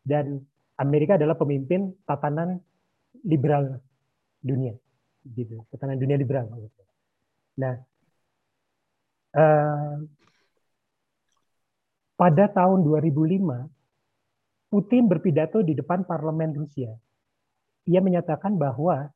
Dan 0.00 0.40
Amerika 0.80 1.20
adalah 1.20 1.36
pemimpin 1.36 1.92
tatanan 2.08 2.56
liberal 3.28 3.76
dunia, 4.40 4.72
gitu, 5.36 5.68
tatanan 5.68 6.00
dunia 6.00 6.16
liberal. 6.16 6.48
Nah, 7.60 7.76
eh, 9.36 9.96
pada 12.16 12.44
tahun 12.48 12.80
2005 12.80 13.68
Putin 14.66 15.06
berpidato 15.06 15.62
di 15.62 15.78
depan 15.78 16.02
parlemen 16.02 16.50
Rusia. 16.52 16.90
Ia 17.86 18.02
menyatakan 18.02 18.58
bahwa 18.58 19.08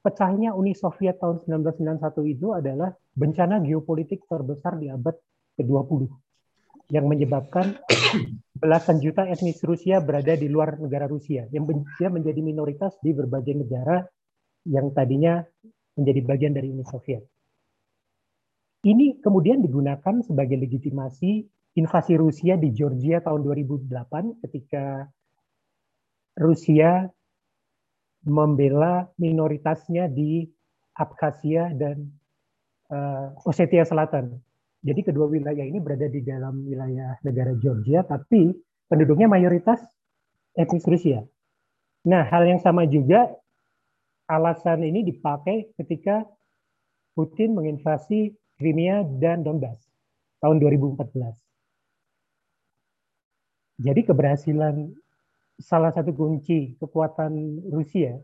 pecahnya 0.00 0.56
Uni 0.56 0.72
Soviet 0.72 1.20
tahun 1.20 1.44
1991 1.44 2.34
itu 2.34 2.56
adalah 2.56 2.92
bencana 3.12 3.60
geopolitik 3.60 4.24
terbesar 4.24 4.80
di 4.80 4.88
abad 4.88 5.12
ke-20 5.60 6.08
yang 6.90 7.06
menyebabkan 7.06 7.76
belasan 8.60 8.98
juta 8.98 9.28
etnis 9.28 9.60
Rusia 9.62 10.00
berada 10.00 10.34
di 10.34 10.48
luar 10.48 10.80
negara 10.80 11.06
Rusia 11.06 11.46
yang 11.52 11.68
menjadi 12.10 12.40
minoritas 12.40 12.96
di 13.04 13.12
berbagai 13.12 13.54
negara 13.54 14.02
yang 14.66 14.92
tadinya 14.92 15.40
menjadi 15.96 16.20
bagian 16.24 16.52
dari 16.56 16.68
Uni 16.72 16.84
Soviet. 16.84 17.24
Ini 18.80 19.20
kemudian 19.20 19.60
digunakan 19.60 20.24
sebagai 20.24 20.56
legitimasi 20.56 21.44
invasi 21.76 22.12
Rusia 22.16 22.56
di 22.56 22.72
Georgia 22.72 23.20
tahun 23.20 23.44
2008 23.44 24.40
ketika 24.48 25.04
Rusia 26.40 27.04
membela 28.26 29.08
minoritasnya 29.16 30.10
di 30.10 30.44
Abkhazia 30.96 31.72
dan 31.72 32.10
uh, 32.92 33.32
Ossetia 33.48 33.86
Selatan. 33.88 34.36
Jadi 34.80 35.00
kedua 35.04 35.28
wilayah 35.28 35.64
ini 35.64 35.76
berada 35.80 36.08
di 36.08 36.24
dalam 36.24 36.64
wilayah 36.64 37.20
negara 37.24 37.52
Georgia, 37.60 38.00
tapi 38.04 38.52
penduduknya 38.88 39.28
mayoritas 39.28 39.80
etnis 40.56 40.84
Rusia. 40.88 41.20
Nah, 42.08 42.24
hal 42.24 42.48
yang 42.48 42.60
sama 42.64 42.88
juga 42.88 43.28
alasan 44.24 44.80
ini 44.88 45.04
dipakai 45.04 45.76
ketika 45.76 46.24
Putin 47.12 47.52
menginvasi 47.52 48.32
Crimea 48.56 49.04
dan 49.20 49.44
Donbas 49.44 49.76
tahun 50.40 50.60
2014. 50.64 51.36
Jadi 53.80 54.00
keberhasilan 54.04 54.92
salah 55.60 55.92
satu 55.92 56.16
kunci 56.16 56.74
kekuatan 56.80 57.32
Rusia 57.68 58.16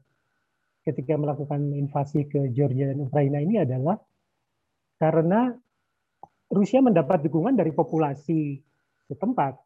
ketika 0.82 1.14
melakukan 1.20 1.60
invasi 1.76 2.24
ke 2.24 2.48
Georgia 2.56 2.90
dan 2.90 3.04
Ukraina 3.04 3.38
ini 3.44 3.60
adalah 3.60 4.00
karena 4.96 5.52
Rusia 6.48 6.80
mendapat 6.80 7.26
dukungan 7.26 7.58
dari 7.58 7.74
populasi 7.74 8.62
setempat 9.10 9.58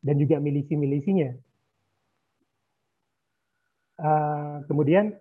dan 0.00 0.16
juga 0.16 0.40
milisi-milisinya. 0.40 1.34
Uh, 4.00 4.64
kemudian 4.64 5.12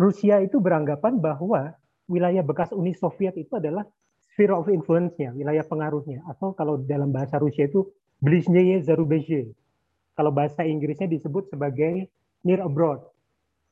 Rusia 0.00 0.40
itu 0.40 0.56
beranggapan 0.56 1.20
bahwa 1.20 1.76
wilayah 2.08 2.40
bekas 2.40 2.72
Uni 2.72 2.96
Soviet 2.96 3.36
itu 3.36 3.52
adalah 3.52 3.84
sphere 4.32 4.54
of 4.54 4.66
influence-nya, 4.70 5.34
wilayah 5.34 5.66
pengaruhnya. 5.66 6.22
Atau 6.30 6.54
kalau 6.54 6.78
dalam 6.80 7.10
bahasa 7.10 7.36
Rusia 7.36 7.66
itu 7.66 7.86
Blizhneye 8.20 8.84
Zarubezhe. 8.84 9.50
Kalau 10.14 10.30
bahasa 10.30 10.62
Inggrisnya 10.66 11.08
disebut 11.08 11.48
sebagai 11.48 12.06
near 12.44 12.60
abroad. 12.60 13.00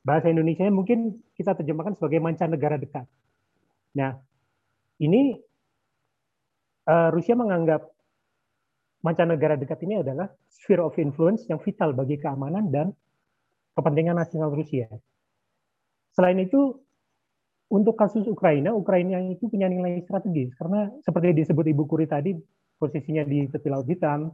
Bahasa 0.01 0.31
Indonesia 0.31 0.65
mungkin 0.71 1.21
kita 1.37 1.53
terjemahkan 1.53 1.93
sebagai 1.99 2.17
mancanegara 2.23 2.79
dekat. 2.81 3.05
Nah, 3.93 4.17
ini 4.99 5.37
uh, 6.89 7.09
Rusia 7.13 7.37
menganggap 7.37 7.85
mancanegara 9.05 9.55
dekat 9.55 9.79
ini 9.85 10.01
adalah 10.01 10.27
sphere 10.49 10.83
of 10.83 10.97
influence 10.99 11.47
yang 11.47 11.61
vital 11.61 11.95
bagi 11.95 12.19
keamanan 12.19 12.67
dan 12.73 12.87
kepentingan 13.77 14.17
nasional 14.17 14.51
Rusia. 14.51 14.89
Selain 16.11 16.35
itu, 16.41 16.75
untuk 17.69 17.93
kasus 17.93 18.25
Ukraina, 18.25 18.73
Ukraina 18.73 19.21
itu 19.29 19.45
punya 19.45 19.69
nilai 19.69 20.01
strategis 20.01 20.57
karena 20.57 20.89
seperti 21.05 21.37
disebut 21.37 21.69
Ibu 21.69 21.83
Kuri 21.85 22.09
tadi, 22.09 22.33
posisinya 22.81 23.21
di 23.21 23.45
tepi 23.45 23.69
laut 23.69 23.85
hitam 23.85 24.33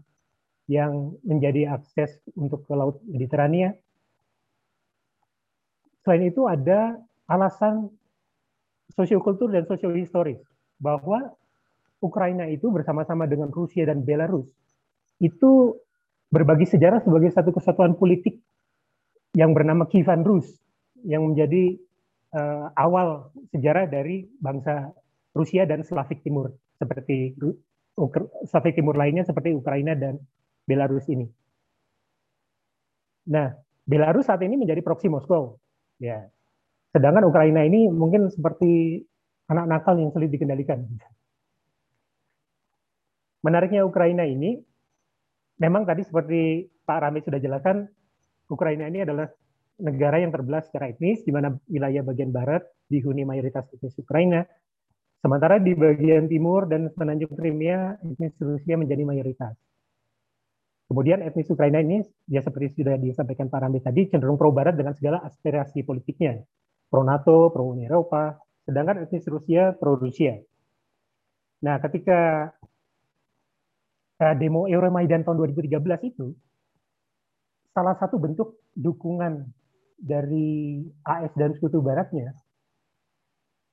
yang 0.71 1.13
menjadi 1.21 1.75
akses 1.75 2.15
untuk 2.39 2.63
ke 2.63 2.73
laut 2.73 3.03
Mediterania. 3.03 3.75
Selain 6.07 6.23
itu 6.23 6.47
ada 6.47 6.95
alasan 7.27 7.91
sosiokultur 8.93 9.51
dan 9.51 9.67
sosiohistoris 9.67 10.39
bahwa 10.79 11.33
Ukraina 11.99 12.47
itu 12.47 12.71
bersama-sama 12.71 13.25
dengan 13.25 13.49
Rusia 13.49 13.83
dan 13.83 14.05
Belarus 14.05 14.47
itu 15.19 15.75
berbagi 16.29 16.67
sejarah 16.69 17.01
sebagai 17.01 17.31
satu 17.33 17.51
kesatuan 17.51 17.97
politik 17.97 18.39
yang 19.35 19.51
bernama 19.51 19.89
Kievan 19.89 20.23
Rus 20.23 20.47
yang 21.03 21.25
menjadi 21.27 21.75
uh, 22.33 22.73
awal 22.79 23.29
sejarah 23.53 23.85
dari 23.85 24.25
bangsa 24.41 24.89
Rusia 25.35 25.67
dan 25.67 25.83
Slavik 25.83 26.23
Timur 26.23 26.49
seperti 26.79 27.35
Slavik 28.47 28.75
Timur 28.75 28.95
lainnya 28.95 29.27
seperti 29.27 29.51
Ukraina 29.53 29.93
dan 29.93 30.17
Belarus 30.65 31.05
ini. 31.11 31.27
Nah, 33.29 33.53
Belarus 33.85 34.25
saat 34.25 34.41
ini 34.41 34.57
menjadi 34.57 34.81
proksi 34.81 35.11
Moskow. 35.11 35.61
Ya. 36.01 36.25
Sedangkan 36.89 37.27
Ukraina 37.27 37.61
ini 37.61 37.91
mungkin 37.91 38.33
seperti 38.33 39.03
anak 39.51 39.65
nakal 39.69 39.99
yang 39.99 40.09
sulit 40.09 40.33
dikendalikan. 40.33 40.81
Menariknya 43.45 43.85
Ukraina 43.85 44.25
ini, 44.25 44.57
memang 45.61 45.85
tadi 45.85 46.01
seperti 46.01 46.65
Pak 46.81 46.97
Rami 46.97 47.21
sudah 47.21 47.37
jelaskan, 47.37 47.85
Ukraina 48.49 48.89
ini 48.89 49.05
adalah 49.05 49.29
negara 49.79 50.23
yang 50.23 50.31
terbelah 50.31 50.63
secara 50.63 50.91
etnis, 50.91 51.23
di 51.23 51.31
mana 51.35 51.55
wilayah 51.67 52.01
bagian 52.05 52.31
barat 52.31 52.63
dihuni 52.87 53.27
mayoritas 53.27 53.67
etnis 53.75 53.95
Ukraina, 53.99 54.47
sementara 55.19 55.59
di 55.59 55.75
bagian 55.75 56.31
timur 56.31 56.69
dan 56.69 56.87
semenanjung 56.91 57.33
Crimea 57.35 57.99
etnis 57.99 58.35
Rusia 58.39 58.75
menjadi 58.79 59.03
mayoritas. 59.03 59.55
Kemudian 60.85 61.25
etnis 61.25 61.49
Ukraina 61.49 61.81
ini, 61.81 62.05
ya 62.29 62.45
seperti 62.45 62.77
sudah 62.77 62.95
disampaikan 63.01 63.49
Pak 63.49 63.57
Rambi 63.57 63.81
tadi, 63.81 64.05
cenderung 64.05 64.37
pro-barat 64.37 64.77
dengan 64.77 64.93
segala 64.93 65.17
aspirasi 65.25 65.81
politiknya. 65.81 66.45
Pro-NATO, 66.93 67.49
pro-Uni 67.49 67.89
Eropa, 67.89 68.37
sedangkan 68.69 69.09
etnis 69.09 69.25
Rusia 69.25 69.73
pro-Rusia. 69.73 70.37
Nah, 71.65 71.81
ketika 71.81 72.53
uh, 74.21 74.35
demo 74.37 74.69
Euromaidan 74.69 75.25
tahun 75.25 75.41
2013 75.41 75.81
itu, 76.13 76.37
salah 77.73 77.97
satu 77.97 78.21
bentuk 78.21 78.61
dukungan 78.77 79.49
dari 79.95 80.83
AS 81.03 81.31
dan 81.35 81.55
Sekutu 81.55 81.79
Baratnya 81.79 82.35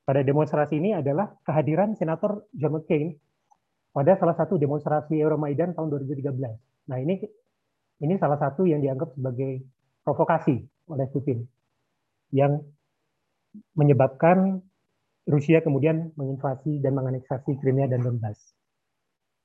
pada 0.03 0.27
demonstrasi 0.27 0.83
ini 0.83 0.99
adalah 0.99 1.31
kehadiran 1.47 1.95
Senator 1.95 2.51
John 2.55 2.79
McCain 2.79 3.15
pada 3.95 4.19
salah 4.19 4.35
satu 4.35 4.59
demonstrasi 4.59 5.21
Euromaidan 5.21 5.79
tahun 5.79 5.89
2013. 5.95 6.91
Nah 6.91 6.99
ini 6.99 7.23
ini 8.03 8.15
salah 8.19 8.41
satu 8.41 8.67
yang 8.67 8.83
dianggap 8.83 9.15
sebagai 9.15 9.63
provokasi 10.03 10.59
oleh 10.91 11.07
Putin 11.07 11.47
yang 12.35 12.59
menyebabkan 13.79 14.59
Rusia 15.23 15.63
kemudian 15.63 16.11
menginvasi 16.19 16.83
dan 16.83 16.99
menganeksasi 16.99 17.63
Crimea 17.63 17.87
dan 17.87 18.03
Donbas. 18.03 18.39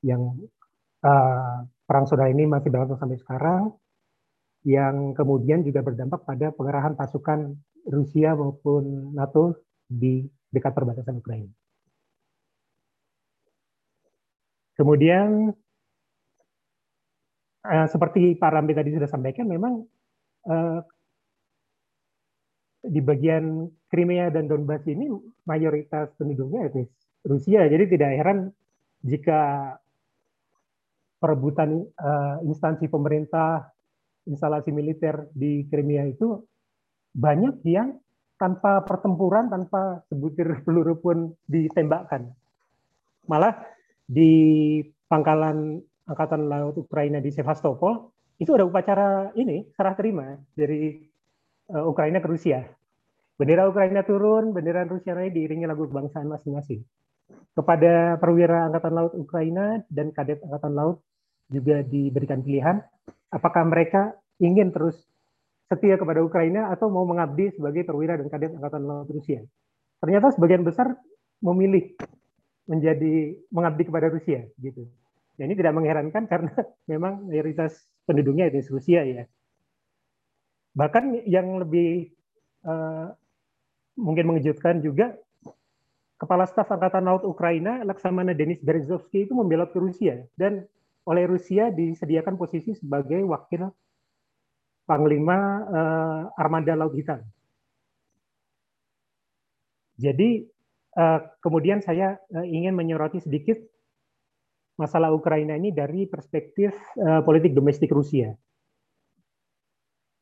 Yang 0.01 0.49
uh, 1.05 1.69
perang 1.85 2.09
saudara 2.09 2.33
ini 2.33 2.49
masih 2.49 2.73
berlangsung 2.73 2.97
sampai 2.97 3.19
sekarang 3.21 3.77
yang 4.67 5.15
kemudian 5.15 5.63
juga 5.63 5.79
berdampak 5.79 6.27
pada 6.27 6.51
pengerahan 6.51 6.99
pasukan 6.99 7.55
Rusia 7.87 8.35
maupun 8.35 9.15
NATO 9.15 9.63
di 9.87 10.27
dekat 10.51 10.75
perbatasan 10.75 11.23
Ukraina. 11.23 11.47
Kemudian 14.75 15.55
eh, 17.63 17.87
seperti 17.87 18.35
Pak 18.35 18.51
Rambi 18.51 18.75
tadi 18.75 18.91
sudah 18.91 19.07
sampaikan, 19.07 19.47
memang 19.47 19.87
eh, 20.51 20.79
di 22.83 22.99
bagian 22.99 23.71
Crimea 23.87 24.27
dan 24.35 24.51
Donbas 24.51 24.83
ini 24.91 25.07
mayoritas 25.47 26.11
penduduknya 26.19 26.67
etnis 26.67 26.91
Rusia. 27.23 27.71
Jadi 27.71 27.95
tidak 27.95 28.11
heran 28.19 28.51
jika 28.99 29.71
perebutan 31.23 31.87
eh, 31.87 32.35
instansi 32.43 32.91
pemerintah 32.91 33.76
instalasi 34.27 34.69
militer 34.75 35.31
di 35.31 35.65
Crimea 35.71 36.05
itu 36.05 36.43
banyak 37.15 37.63
yang 37.65 37.97
tanpa 38.37 38.85
pertempuran, 38.85 39.49
tanpa 39.49 40.05
sebutir 40.11 40.45
peluru 40.65 40.99
pun 41.01 41.33
ditembakkan. 41.49 42.29
Malah 43.25 43.57
di 44.07 44.79
pangkalan 45.09 45.81
Angkatan 46.07 46.47
Laut 46.47 46.79
Ukraina 46.79 47.19
di 47.19 47.35
Sevastopol 47.35 48.15
itu 48.39 48.55
ada 48.55 48.63
upacara 48.63 49.35
ini 49.35 49.67
serah 49.75 49.91
terima 49.97 50.39
dari 50.55 51.03
uh, 51.73 51.83
Ukraina 51.83 52.23
ke 52.23 52.29
Rusia. 52.31 52.63
Bendera 53.35 53.67
Ukraina 53.67 54.07
turun, 54.07 54.55
bendera 54.55 54.87
Rusia 54.87 55.13
naik 55.13 55.35
diiringi 55.35 55.67
lagu 55.67 55.83
kebangsaan 55.83 56.31
masing-masing. 56.31 56.79
Kepada 57.27 58.15
perwira 58.21 58.71
Angkatan 58.71 58.93
Laut 58.95 59.13
Ukraina 59.19 59.83
dan 59.91 60.15
kadet 60.15 60.39
Angkatan 60.47 60.73
Laut 60.73 61.03
juga 61.47 61.83
diberikan 61.83 62.43
pilihan 62.43 62.83
apakah 63.31 63.63
mereka 63.67 64.15
ingin 64.39 64.71
terus 64.71 64.95
setia 65.67 65.99
kepada 65.99 66.23
Ukraina 66.23 66.71
atau 66.71 66.87
mau 66.87 67.03
mengabdi 67.03 67.51
sebagai 67.51 67.83
perwira 67.83 68.15
dan 68.15 68.31
kadet 68.31 68.55
Angkatan 68.55 68.87
Laut 68.87 69.09
Rusia. 69.11 69.43
Ternyata 69.99 70.31
sebagian 70.31 70.63
besar 70.63 70.95
memilih 71.43 71.91
menjadi 72.67 73.35
mengabdi 73.51 73.83
kepada 73.87 74.07
Rusia 74.07 74.47
gitu. 74.59 74.87
Dan 75.35 75.51
ini 75.51 75.55
tidak 75.59 75.75
mengherankan 75.75 76.23
karena 76.27 76.53
memang 76.91 77.27
mayoritas 77.27 77.83
penduduknya 78.07 78.47
itu 78.47 78.63
Rusia 78.71 79.03
ya. 79.03 79.23
Bahkan 80.77 81.27
yang 81.27 81.59
lebih 81.59 82.15
uh, 82.63 83.11
mungkin 83.97 84.29
mengejutkan 84.29 84.79
juga 84.79 85.17
Kepala 86.17 86.49
Staf 86.49 86.69
Angkatan 86.73 87.05
Laut 87.05 87.23
Ukraina 87.27 87.85
Laksamana 87.85 88.33
Denis 88.33 88.61
Berezovsky 88.61 89.29
itu 89.29 89.33
membelot 89.37 89.69
ke 89.69 89.77
Rusia 89.77 90.25
dan 90.33 90.65
oleh 91.07 91.23
Rusia 91.23 91.71
disediakan 91.71 92.35
posisi 92.35 92.75
sebagai 92.75 93.23
wakil 93.23 93.71
Panglima 94.83 95.39
uh, 95.67 96.21
Armada 96.35 96.75
Laut 96.75 96.95
Hitam. 96.95 97.23
Jadi 99.99 100.47
uh, 100.95 101.19
kemudian 101.43 101.79
saya 101.83 102.19
uh, 102.31 102.45
ingin 102.47 102.75
menyoroti 102.75 103.23
sedikit 103.23 103.57
masalah 104.77 105.11
Ukraina 105.11 105.57
ini 105.57 105.73
dari 105.73 106.05
perspektif 106.07 106.75
uh, 106.99 107.23
politik 107.23 107.51
domestik 107.55 107.91
Rusia. 107.91 108.31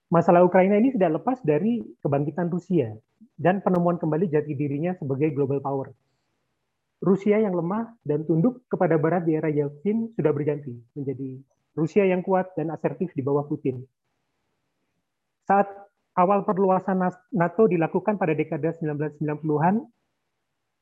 Masalah 0.10 0.46
Ukraina 0.46 0.78
ini 0.78 0.94
tidak 0.94 1.22
lepas 1.22 1.42
dari 1.42 1.82
kebangkitan 2.02 2.48
Rusia 2.48 2.94
dan 3.36 3.60
penemuan 3.60 3.98
kembali 3.98 4.30
jati 4.30 4.54
dirinya 4.54 4.94
sebagai 4.96 5.34
global 5.34 5.60
power. 5.60 5.92
Rusia 7.06 7.38
yang 7.38 7.54
lemah 7.54 7.94
dan 8.02 8.26
tunduk 8.26 8.66
kepada 8.66 8.98
Barat 8.98 9.30
di 9.30 9.38
era 9.38 9.46
Yeltsin 9.46 10.10
sudah 10.18 10.34
berganti 10.34 10.74
menjadi 10.98 11.38
Rusia 11.78 12.02
yang 12.10 12.26
kuat 12.26 12.58
dan 12.58 12.74
asertif 12.74 13.14
di 13.14 13.22
bawah 13.22 13.46
Putin. 13.46 13.86
Saat 15.46 15.70
awal 16.18 16.42
perluasan 16.42 16.98
NATO 17.30 17.70
dilakukan 17.70 18.18
pada 18.18 18.34
dekade 18.34 18.74
1990-an, 18.82 19.76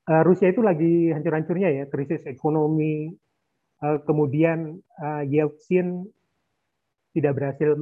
eh, 0.08 0.24
Rusia 0.24 0.48
itu 0.48 0.64
lagi 0.64 1.12
hancur-hancurnya 1.12 1.70
ya, 1.76 1.84
krisis 1.91 2.24
ekonomi, 2.24 3.12
eh, 3.84 3.98
kemudian 4.08 4.80
eh, 4.80 5.24
Yeltsin 5.28 6.08
tidak 7.12 7.38
berhasil 7.38 7.78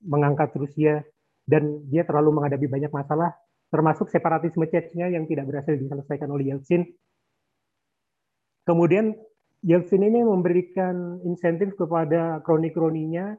mengangkat 0.00 0.56
Rusia 0.56 1.04
dan 1.44 1.84
dia 1.92 2.00
terlalu 2.08 2.40
menghadapi 2.40 2.64
banyak 2.64 2.88
masalah, 2.88 3.36
termasuk 3.72 4.12
separatisme 4.12 4.68
Chechnya 4.68 5.08
yang 5.08 5.24
tidak 5.24 5.48
berhasil 5.48 5.72
diselesaikan 5.72 6.28
oleh 6.28 6.52
Yeltsin. 6.52 6.84
Kemudian 8.68 9.16
Yeltsin 9.64 10.04
ini 10.04 10.20
memberikan 10.20 11.24
insentif 11.24 11.72
kepada 11.80 12.44
kroni-kroninya 12.44 13.32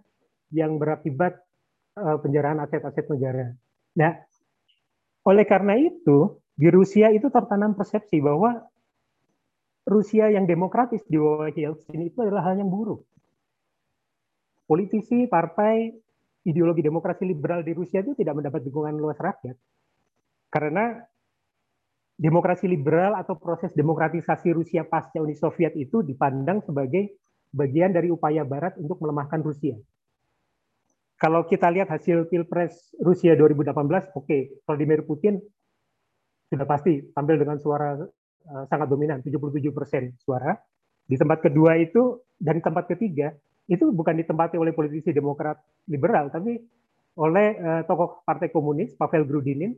yang 0.49 0.81
berakibat 0.81 1.37
uh, 2.01 2.17
penjarahan 2.17 2.57
aset-aset 2.65 3.05
negara. 3.13 3.53
Nah, 3.93 4.17
oleh 5.29 5.45
karena 5.45 5.77
itu 5.77 6.41
di 6.57 6.67
Rusia 6.73 7.13
itu 7.13 7.29
tertanam 7.29 7.77
persepsi 7.77 8.17
bahwa 8.17 8.65
Rusia 9.85 10.33
yang 10.33 10.49
demokratis 10.49 11.05
di 11.05 11.21
bawah 11.21 11.53
Yeltsin 11.53 12.09
itu 12.09 12.25
adalah 12.25 12.49
hal 12.49 12.57
yang 12.57 12.73
buruk. 12.73 13.05
Politisi, 14.65 15.27
partai, 15.27 15.91
ideologi 16.47 16.81
demokrasi 16.81 17.27
liberal 17.27 17.61
di 17.61 17.75
Rusia 17.75 17.99
itu 17.99 18.15
tidak 18.15 18.39
mendapat 18.39 18.63
dukungan 18.63 18.95
luas 18.95 19.19
rakyat. 19.19 19.59
Karena 20.53 21.01
demokrasi 22.13 22.69
liberal 22.69 23.17
atau 23.17 23.33
proses 23.41 23.73
demokratisasi 23.73 24.53
Rusia 24.53 24.85
pasca 24.85 25.17
Uni 25.17 25.33
Soviet 25.33 25.73
itu 25.73 26.05
dipandang 26.05 26.61
sebagai 26.61 27.17
bagian 27.49 27.89
dari 27.89 28.13
upaya 28.13 28.45
Barat 28.45 28.77
untuk 28.77 29.01
melemahkan 29.01 29.41
Rusia 29.41 29.73
kalau 31.23 31.47
kita 31.47 31.71
lihat 31.71 31.87
hasil 31.87 32.27
Pilpres 32.27 32.91
Rusia 32.99 33.31
2018, 33.39 33.71
oke, 33.71 34.27
okay, 34.27 34.51
Vladimir 34.67 35.07
Putin 35.07 35.39
sudah 36.51 36.67
pasti 36.67 36.99
tampil 37.15 37.39
dengan 37.39 37.55
suara 37.63 37.95
uh, 37.95 38.63
sangat 38.67 38.91
dominan, 38.91 39.23
77 39.23 39.71
persen 39.71 40.11
suara. 40.19 40.51
Di 41.07 41.15
tempat 41.15 41.39
kedua 41.39 41.79
itu 41.79 42.19
dan 42.35 42.59
tempat 42.59 42.91
ketiga 42.91 43.31
itu 43.71 43.87
bukan 43.95 44.19
ditempati 44.19 44.59
oleh 44.59 44.75
politisi 44.75 45.15
Demokrat 45.15 45.63
liberal, 45.87 46.27
tapi 46.27 46.59
oleh 47.15 47.47
uh, 47.55 47.81
tokoh 47.87 48.27
Partai 48.27 48.51
Komunis 48.51 48.91
Pavel 48.99 49.23
Grudinin 49.23 49.71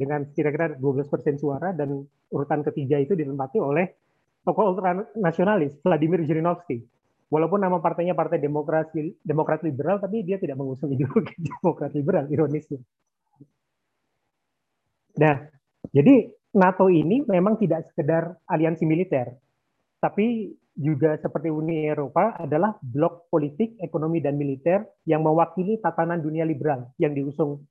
dengan 0.00 0.24
kira-kira 0.32 0.72
12 0.80 1.12
persen 1.12 1.36
suara 1.36 1.76
dan 1.76 2.00
urutan 2.32 2.64
ketiga 2.64 2.96
itu 2.96 3.12
ditempati 3.12 3.60
oleh 3.60 3.84
tokoh 4.40 4.72
ultranasionalis 4.72 5.84
Vladimir 5.84 6.24
Zhirinovsky 6.24 6.80
walaupun 7.30 7.62
nama 7.62 7.78
partainya 7.78 8.16
Partai 8.16 8.42
Demokrasi 8.42 9.22
Demokrat 9.22 9.62
Liberal, 9.62 10.02
tapi 10.02 10.26
dia 10.26 10.36
tidak 10.36 10.58
mengusung 10.58 10.90
ideologi 10.92 11.38
Demokrat 11.48 11.94
Liberal, 11.94 12.26
ironisnya. 12.28 12.82
Nah, 15.20 15.36
jadi 15.94 16.32
NATO 16.50 16.90
ini 16.90 17.22
memang 17.24 17.56
tidak 17.62 17.86
sekedar 17.94 18.34
aliansi 18.50 18.82
militer, 18.82 19.30
tapi 20.02 20.50
juga 20.74 21.18
seperti 21.20 21.52
Uni 21.52 21.86
Eropa 21.86 22.34
adalah 22.40 22.74
blok 22.82 23.30
politik, 23.30 23.78
ekonomi, 23.78 24.18
dan 24.18 24.34
militer 24.34 24.82
yang 25.06 25.22
mewakili 25.22 25.78
tatanan 25.78 26.18
dunia 26.24 26.42
liberal 26.46 26.88
yang 26.96 27.12
diusung 27.12 27.62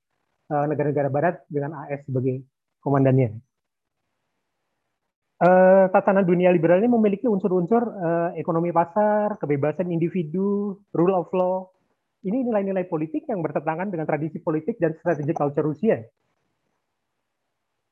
negara-negara 0.50 1.10
Barat 1.14 1.36
dengan 1.46 1.78
AS 1.86 2.02
sebagai 2.10 2.42
komandannya 2.82 3.38
uh, 5.40 5.86
tatanan 5.90 6.28
dunia 6.28 6.52
liberal 6.52 6.84
ini 6.84 6.92
memiliki 6.92 7.26
unsur-unsur 7.26 7.82
uh, 7.82 8.30
ekonomi 8.36 8.70
pasar, 8.76 9.40
kebebasan 9.40 9.90
individu, 9.90 10.78
rule 10.92 11.16
of 11.16 11.32
law. 11.34 11.72
Ini 12.20 12.44
nilai-nilai 12.52 12.84
politik 12.92 13.24
yang 13.32 13.40
bertentangan 13.40 13.88
dengan 13.88 14.04
tradisi 14.04 14.44
politik 14.44 14.76
dan 14.76 14.92
strategi 15.00 15.32
culture 15.32 15.64
Rusia. 15.64 15.96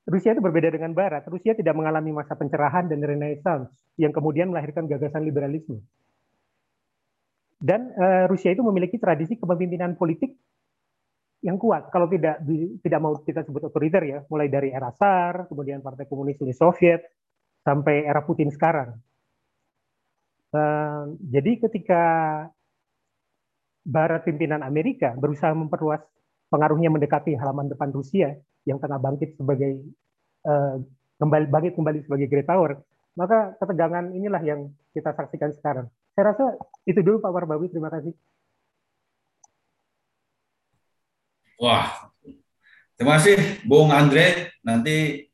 Rusia 0.08 0.36
itu 0.36 0.44
berbeda 0.44 0.72
dengan 0.72 0.92
Barat. 0.92 1.24
Rusia 1.28 1.56
tidak 1.56 1.76
mengalami 1.76 2.16
masa 2.16 2.36
pencerahan 2.36 2.92
dan 2.92 3.00
renaissance 3.04 3.72
yang 4.00 4.12
kemudian 4.12 4.52
melahirkan 4.52 4.88
gagasan 4.88 5.24
liberalisme. 5.24 5.80
Dan 7.58 7.92
uh, 7.96 8.28
Rusia 8.28 8.52
itu 8.52 8.64
memiliki 8.64 9.00
tradisi 9.00 9.40
kepemimpinan 9.40 9.96
politik 9.96 10.36
yang 11.48 11.56
kuat. 11.56 11.88
Kalau 11.96 12.12
tidak 12.12 12.44
tidak 12.84 13.00
mau 13.00 13.16
kita 13.24 13.48
sebut 13.48 13.72
otoriter 13.72 14.04
ya, 14.04 14.20
mulai 14.28 14.52
dari 14.52 14.76
era 14.76 14.92
SAR, 14.92 15.48
kemudian 15.48 15.80
Partai 15.80 16.04
Komunis 16.04 16.36
Uni 16.44 16.52
Soviet, 16.52 17.08
sampai 17.64 18.04
era 18.04 18.20
Putin 18.20 18.52
sekarang. 18.52 19.00
Uh, 20.52 21.16
jadi 21.24 21.64
ketika 21.64 22.04
Barat 23.88 24.28
pimpinan 24.28 24.60
Amerika 24.64 25.16
berusaha 25.16 25.56
memperluas 25.56 26.04
pengaruhnya 26.52 26.92
mendekati 26.92 27.36
halaman 27.40 27.72
depan 27.72 27.96
Rusia 27.96 28.36
yang 28.68 28.84
tengah 28.84 29.00
bangkit 29.00 29.40
sebagai 29.40 29.80
uh, 30.44 30.76
kembali 31.24 31.48
bangkit 31.48 31.74
kembali 31.80 32.00
sebagai 32.04 32.28
great 32.28 32.48
power, 32.48 32.84
maka 33.16 33.56
ketegangan 33.64 34.12
inilah 34.12 34.44
yang 34.44 34.68
kita 34.92 35.16
saksikan 35.16 35.56
sekarang. 35.56 35.88
Saya 36.12 36.36
rasa 36.36 36.46
itu 36.84 37.00
dulu 37.00 37.24
Pak 37.24 37.32
Warbawi, 37.32 37.72
terima 37.72 37.88
kasih. 37.88 38.12
Wah, 41.58 42.14
terima 42.94 43.18
kasih 43.18 43.66
Bung 43.66 43.90
Andre. 43.90 44.54
Nanti 44.62 45.28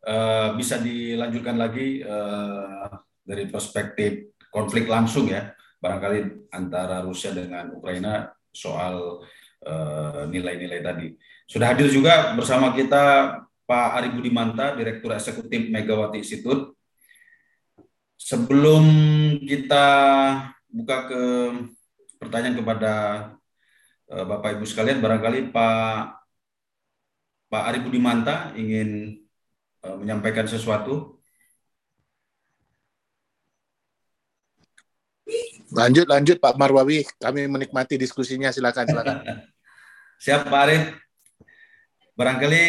Eh, 0.00 0.48
bisa 0.56 0.80
dilanjutkan 0.80 1.60
lagi 1.60 2.00
uh, 2.00 2.88
dari 3.20 3.44
perspektif 3.52 4.32
konflik 4.48 4.88
langsung 4.88 5.28
ya, 5.28 5.52
barangkali 5.76 6.48
antara 6.56 7.04
Rusia 7.04 7.36
dengan 7.36 7.68
Ukraina 7.76 8.32
soal 8.48 9.20
eh, 9.60 10.24
nilai-nilai 10.32 10.80
uh, 10.80 10.84
tadi. 10.88 11.06
Sudah 11.44 11.76
hadir 11.76 11.92
juga 11.92 12.32
bersama 12.32 12.72
kita 12.72 13.36
Pak 13.68 13.88
Ari 14.00 14.08
Budimanta, 14.16 14.72
Direktur 14.72 15.12
Eksekutif 15.12 15.68
Megawati 15.68 16.24
Institute. 16.24 16.72
Sebelum 18.16 18.84
kita 19.44 19.86
buka 20.64 20.96
ke 21.12 21.22
pertanyaan 22.16 22.56
kepada 22.56 22.92
uh, 23.36 23.39
Bapak 24.10 24.58
Ibu 24.58 24.66
sekalian, 24.66 24.98
barangkali 24.98 25.54
Pak 25.54 26.18
Pak 27.46 27.62
Ari 27.70 27.78
Budimanta 27.78 28.50
ingin 28.58 29.20
Eh, 29.80 29.96
menyampaikan 29.96 30.44
sesuatu? 30.44 31.16
Lanjut, 35.72 36.04
lanjut 36.04 36.36
Pak 36.36 36.58
Marwawi. 36.60 37.08
Kami 37.16 37.48
menikmati 37.48 37.96
diskusinya. 37.96 38.52
Silakan, 38.52 38.84
silakan. 38.84 39.16
Siap 40.24 40.52
Pak 40.52 40.60
Arif. 40.68 40.84
Barangkali 42.12 42.64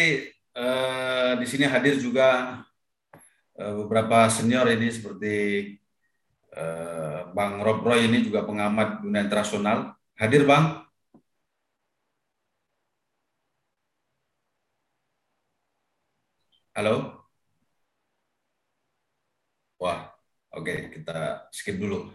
eh, 0.56 1.32
di 1.36 1.44
sini 1.44 1.68
hadir 1.68 2.00
juga 2.00 2.60
eh, 3.60 3.72
beberapa 3.76 4.24
senior 4.32 4.68
ini 4.72 4.88
seperti 4.88 5.36
Eh, 6.52 7.20
Bang 7.32 7.64
Rob 7.64 7.80
Roy 7.80 8.04
ini 8.04 8.20
juga 8.28 8.44
pengamat 8.44 9.00
dunia 9.00 9.24
internasional. 9.24 9.96
Hadir 10.20 10.44
Bang? 10.44 10.81
Halo? 16.72 17.28
Wah, 19.76 20.08
oke 20.56 20.64
okay, 20.64 20.78
kita 20.88 21.44
skip 21.52 21.76
dulu. 21.76 22.08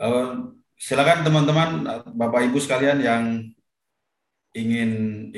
Uh, 0.00 0.56
silakan 0.72 1.20
teman-teman, 1.20 1.84
Bapak 2.16 2.48
Ibu 2.48 2.56
sekalian 2.64 3.04
yang 3.04 3.44
ingin 4.56 5.28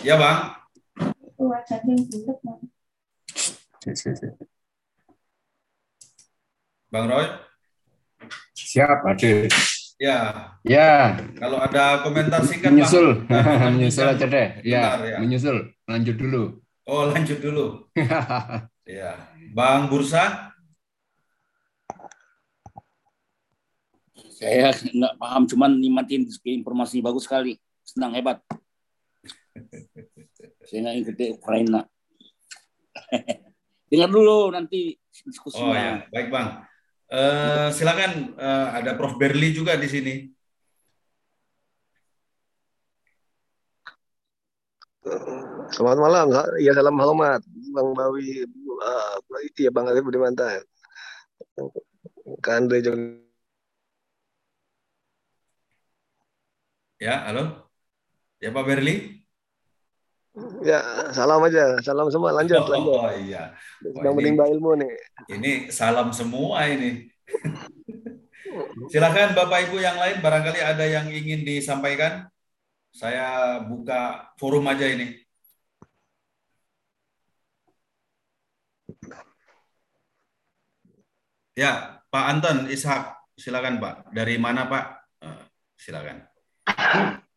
Ya, 0.00 0.16
Bang. 0.16 0.56
Bang 6.88 7.04
Roy? 7.04 7.28
Siap, 8.56 9.04
Adil. 9.04 9.44
Ya. 10.00 10.48
Ya. 10.64 11.20
Kalau 11.36 11.60
ada 11.60 12.00
komentar 12.00 12.40
singkat, 12.48 12.72
menyusul, 12.72 13.28
Bang. 13.28 13.68
menyusul 13.76 14.08
aja 14.08 14.24
deh. 14.24 14.48
Ya, 14.64 14.96
ya, 14.96 15.20
menyusul. 15.20 15.76
Lanjut 15.84 16.16
dulu. 16.16 16.56
Oh, 16.88 17.12
lanjut 17.12 17.36
dulu. 17.36 17.84
ya. 18.88 19.28
Bang 19.52 19.92
Bursa? 19.92 20.56
Saya 24.40 24.72
nggak 24.72 25.20
paham, 25.20 25.44
cuman 25.44 25.76
nikmatin 25.76 26.24
informasi 26.24 27.04
bagus 27.04 27.28
sekali. 27.28 27.60
Senang, 27.84 28.16
hebat. 28.16 28.40
Saya 30.64 30.78
nggak 30.80 30.96
ikut 30.96 31.16
Ukraina. 31.36 31.84
Dengar 33.92 34.08
dulu 34.08 34.48
nanti 34.48 34.96
diskusinya. 35.12 35.68
Oh 35.68 35.76
ya, 35.76 35.92
baik 36.08 36.32
bang. 36.32 36.48
Uh, 37.10 37.74
silakan 37.74 38.38
uh, 38.38 38.70
ada 38.70 38.94
Prof 38.94 39.18
Berli 39.18 39.50
juga 39.50 39.74
di 39.74 39.88
sini. 39.90 40.14
Selamat 45.74 45.98
malam, 45.98 46.26
ya 46.62 46.70
salam 46.70 46.94
hormat, 47.02 47.42
Bang 47.74 47.90
Bawi, 47.98 48.46
uh, 48.46 49.18
ya 49.58 49.70
Bang 49.74 49.90
Arif 49.90 50.06
Budimantan, 50.06 50.62
Kak 52.38 52.54
Andre 52.62 52.78
juga. 52.78 52.98
Ya, 57.00 57.26
halo. 57.26 57.66
Ya 58.38 58.52
Pak 58.54 58.64
Berli. 58.68 59.19
Ya, 60.62 61.10
salam 61.10 61.42
aja. 61.42 61.82
Salam 61.82 62.06
semua. 62.06 62.30
Lanjut, 62.30 62.62
oh, 62.62 62.70
lanjut. 62.70 62.94
Oh 62.94 63.10
iya. 63.18 63.50
Sedang 63.82 64.14
menimba 64.14 64.46
ilmu 64.46 64.78
nih. 64.78 64.92
Ini 65.26 65.52
salam 65.74 66.14
semua 66.14 66.70
ini. 66.70 67.10
Silakan 68.90 69.34
Bapak 69.34 69.70
Ibu 69.70 69.78
yang 69.78 69.98
lain 69.98 70.18
barangkali 70.22 70.60
ada 70.62 70.84
yang 70.86 71.06
ingin 71.10 71.42
disampaikan. 71.42 72.30
Saya 72.90 73.58
buka 73.62 74.30
forum 74.38 74.66
aja 74.66 74.86
ini. 74.86 75.14
Ya, 81.58 82.02
Pak 82.10 82.24
Anton 82.30 82.58
Ishak, 82.70 83.02
silakan 83.38 83.78
Pak. 83.82 83.94
Dari 84.16 84.34
mana 84.40 84.66
Pak? 84.66 84.84
Eh, 85.22 85.42
silakan. 85.78 86.26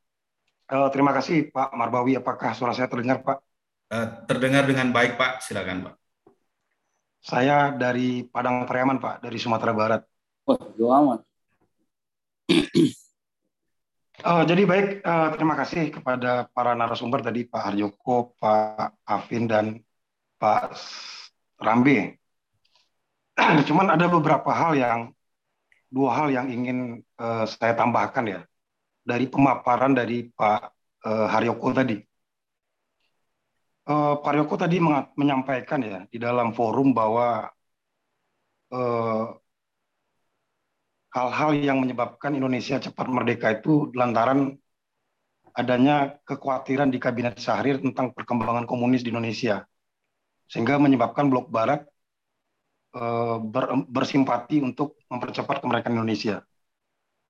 Uh, 0.64 0.88
terima 0.96 1.12
kasih 1.12 1.52
Pak 1.52 1.76
Marbawi. 1.76 2.16
Apakah 2.16 2.56
suara 2.56 2.72
saya 2.72 2.88
terdengar 2.88 3.20
Pak? 3.20 3.38
Uh, 3.92 4.08
terdengar 4.24 4.64
dengan 4.64 4.96
baik 4.96 5.20
Pak. 5.20 5.44
Silakan 5.44 5.92
Pak. 5.92 5.96
Saya 7.24 7.72
dari 7.72 8.28
Padang 8.28 8.68
Pariaman 8.68 9.00
Pak, 9.00 9.24
dari 9.24 9.40
Sumatera 9.40 9.72
Barat. 9.72 10.02
Oh, 10.44 10.60
amat. 10.92 11.24
uh, 14.28 14.44
jadi 14.50 14.64
baik, 14.68 14.88
uh, 15.08 15.32
terima 15.32 15.56
kasih 15.56 15.88
kepada 15.88 16.52
para 16.52 16.76
narasumber 16.76 17.24
tadi 17.24 17.48
Pak 17.48 17.64
Harjoko, 17.64 18.36
Pak 18.36 19.08
Afin, 19.08 19.48
dan 19.48 19.80
Pak 20.36 20.76
Rambe. 21.64 22.20
Cuman 23.72 23.96
ada 23.96 24.12
beberapa 24.12 24.52
hal 24.52 24.76
yang, 24.76 25.00
dua 25.88 26.12
hal 26.20 26.28
yang 26.28 26.52
ingin 26.52 27.08
uh, 27.20 27.48
saya 27.48 27.72
tambahkan 27.72 28.26
ya 28.28 28.42
dari 29.04 29.28
pemaparan 29.28 29.92
dari 29.92 30.32
Pak 30.32 30.60
uh, 31.06 31.28
Haryoko 31.28 31.70
tadi. 31.76 32.00
Uh, 33.84 34.16
Pak 34.24 34.30
Haryoko 34.32 34.56
tadi 34.56 34.80
menyampaikan 35.20 35.84
ya 35.84 36.00
di 36.08 36.16
dalam 36.16 36.56
forum 36.56 36.96
bahwa 36.96 37.52
eh, 38.72 39.26
hal-hal 41.14 41.52
yang 41.54 41.78
menyebabkan 41.84 42.34
Indonesia 42.34 42.82
cepat 42.82 43.06
merdeka 43.12 43.54
itu 43.54 43.94
lantaran 43.94 44.58
adanya 45.54 46.18
kekhawatiran 46.26 46.90
di 46.90 46.98
Kabinet 46.98 47.38
Syahrir 47.38 47.78
tentang 47.78 48.10
perkembangan 48.10 48.66
komunis 48.66 49.06
di 49.06 49.14
Indonesia, 49.14 49.62
sehingga 50.50 50.82
menyebabkan 50.82 51.30
Blok 51.30 51.54
Barat 51.54 51.86
uh, 52.98 53.38
ber, 53.38 53.86
bersimpati 53.86 54.66
untuk 54.66 54.98
mempercepat 55.14 55.62
kemerdekaan 55.62 55.94
Indonesia. 55.94 56.42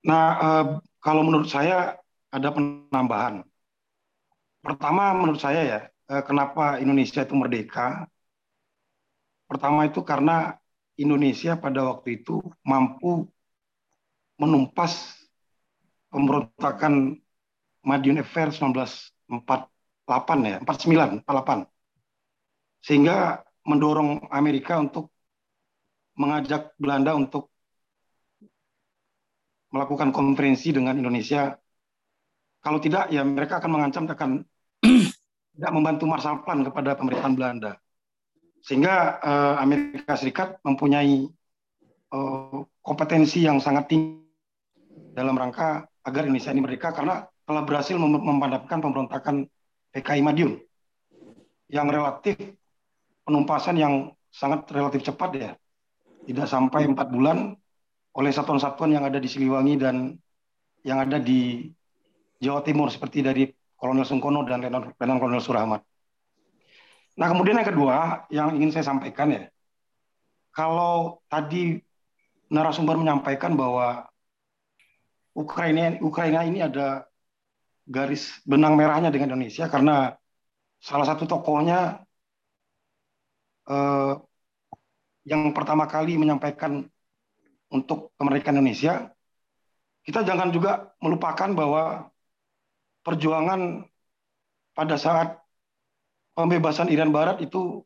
Nah, 0.03 0.25
uh, 0.43 0.65
kalau 0.99 1.23
menurut 1.23 1.47
saya 1.47 1.95
ada 2.27 2.49
penambahan. 2.51 3.43
Pertama 4.63 5.15
menurut 5.15 5.39
saya 5.39 5.61
ya, 5.63 5.80
eh, 6.11 6.23
kenapa 6.23 6.80
Indonesia 6.84 7.21
itu 7.23 7.35
merdeka? 7.35 8.07
Pertama 9.47 9.85
itu 9.85 9.99
karena 10.01 10.57
Indonesia 10.97 11.53
pada 11.59 11.84
waktu 11.93 12.23
itu 12.23 12.41
mampu 12.63 13.27
menumpas 14.41 15.19
pemberontakan 16.09 17.19
Madiun 17.84 18.23
Affair 18.23 18.49
1948 18.49 20.47
ya, 20.47 20.57
49, 20.63 21.21
48. 21.27 21.67
Sehingga 22.84 23.43
mendorong 23.63 24.27
Amerika 24.31 24.80
untuk 24.80 25.13
mengajak 26.17 26.75
Belanda 26.81 27.15
untuk 27.15 27.52
melakukan 29.74 30.14
konferensi 30.14 30.70
dengan 30.70 30.94
Indonesia. 30.94 31.58
Kalau 32.62 32.78
tidak, 32.78 33.10
ya 33.10 33.26
mereka 33.26 33.58
akan 33.58 33.72
mengancam 33.74 34.06
akan 34.06 34.45
tidak 35.58 35.72
membantu 35.74 36.06
Marshall 36.06 36.45
Plan 36.45 36.62
kepada 36.62 36.94
pemerintahan 36.94 37.34
Belanda. 37.34 37.72
Sehingga 38.64 39.20
uh, 39.20 39.56
Amerika 39.60 40.16
Serikat 40.16 40.62
mempunyai 40.64 41.28
uh, 42.14 42.64
kompetensi 42.80 43.44
yang 43.44 43.60
sangat 43.60 43.91
tinggi 43.91 44.24
dalam 45.12 45.36
rangka 45.36 45.84
agar 46.06 46.22
Indonesia 46.30 46.54
ini 46.54 46.64
merdeka 46.64 46.95
karena 46.95 47.28
telah 47.44 47.64
berhasil 47.68 48.00
mem 48.00 48.24
memadamkan 48.24 48.80
pemberontakan 48.80 49.36
PKI 49.91 50.22
Madiun 50.24 50.54
yang 51.68 51.91
relatif 51.91 52.40
penumpasan 53.28 53.76
yang 53.78 53.94
sangat 54.32 54.66
relatif 54.72 55.04
cepat 55.06 55.30
ya 55.36 55.52
tidak 56.24 56.48
sampai 56.48 56.88
empat 56.88 57.08
bulan 57.12 57.56
oleh 58.14 58.31
satuan-satuan 58.31 58.94
yang 58.94 59.03
ada 59.06 59.18
di 59.18 59.26
Siliwangi 59.26 59.76
dan 59.81 60.14
yang 60.85 61.02
ada 61.02 61.18
di 61.18 61.65
Jawa 62.38 62.61
Timur 62.61 62.91
seperti 62.94 63.26
dari 63.26 63.49
Kolonel 63.73 64.06
Sungkono 64.06 64.45
dan 64.45 64.61
Letnan 64.61 65.18
Kolonel 65.18 65.41
Surahmat. 65.41 65.81
Nah 67.18 67.27
kemudian 67.30 67.57
yang 67.57 67.69
kedua 67.69 68.26
yang 68.30 68.53
ingin 68.57 68.73
saya 68.73 68.85
sampaikan 68.90 69.34
ya, 69.34 69.44
kalau 70.53 71.22
tadi 71.30 71.81
narasumber 72.53 72.98
menyampaikan 73.02 73.57
bahwa 73.57 74.06
Ukraina 75.34 75.98
Ukraina 75.98 76.45
ini 76.45 76.61
ada 76.61 77.10
garis 77.90 78.38
benang 78.45 78.77
merahnya 78.77 79.10
dengan 79.10 79.34
Indonesia 79.34 79.65
karena 79.68 80.14
salah 80.77 81.07
satu 81.10 81.26
tokohnya 81.26 82.06
eh, 83.68 84.14
yang 85.26 85.52
pertama 85.57 85.90
kali 85.90 86.15
menyampaikan 86.19 86.85
untuk 87.74 88.14
kemerdekaan 88.22 88.62
Indonesia, 88.62 89.10
kita 90.06 90.22
jangan 90.22 90.54
juga 90.54 90.94
melupakan 91.02 91.50
bahwa 91.58 92.14
perjuangan 93.02 93.90
pada 94.78 94.95
saat 95.02 95.41
pembebasan 96.38 96.94
Irian 96.94 97.10
Barat 97.10 97.41
itu 97.41 97.82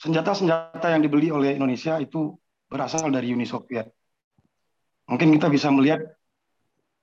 senjata-senjata 0.00 0.88
yang 0.88 1.04
dibeli 1.04 1.28
oleh 1.28 1.54
Indonesia 1.60 2.00
itu 2.00 2.34
berasal 2.66 3.12
dari 3.12 3.30
Uni 3.30 3.44
Soviet. 3.44 3.92
Mungkin 5.04 5.36
kita 5.36 5.52
bisa 5.52 5.68
melihat 5.68 6.00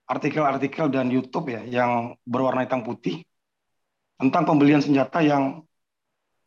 artikel-artikel 0.10 0.90
dan 0.90 1.08
YouTube 1.08 1.54
ya 1.54 1.62
yang 1.64 2.18
berwarna 2.26 2.66
hitam 2.66 2.84
putih 2.84 3.24
tentang 4.20 4.44
pembelian 4.44 4.84
senjata 4.84 5.24
yang 5.24 5.64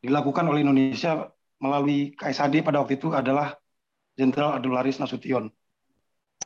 dilakukan 0.05 0.45
oleh 0.45 0.67
Indonesia 0.67 1.33
melalui 1.63 2.13
KSAD 2.13 2.61
pada 2.61 2.85
waktu 2.85 3.01
itu 3.01 3.15
adalah 3.15 3.57
Jenderal 4.15 4.59
Adularis 4.59 4.99
Nasution. 5.03 5.51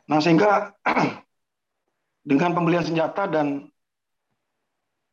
Nah, 0.09 0.19
sehingga 0.21 0.73
dengan 2.29 2.51
pembelian 2.57 2.85
senjata 2.85 3.29
dan 3.29 3.69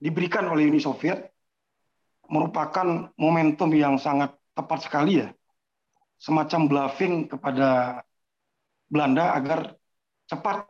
diberikan 0.01 0.49
oleh 0.49 0.69
Uni 0.69 0.81
Soviet 0.81 1.33
merupakan 2.27 3.13
momentum 3.17 3.71
yang 3.73 3.97
sangat 3.97 4.35
tepat 4.57 4.89
sekali 4.89 5.25
ya 5.25 5.29
semacam 6.17 6.61
bluffing 6.69 7.29
kepada 7.29 8.01
Belanda 8.89 9.37
agar 9.37 9.77
cepat 10.27 10.65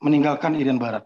meninggalkan 0.00 0.54
Irian 0.54 0.78
Barat. 0.78 1.04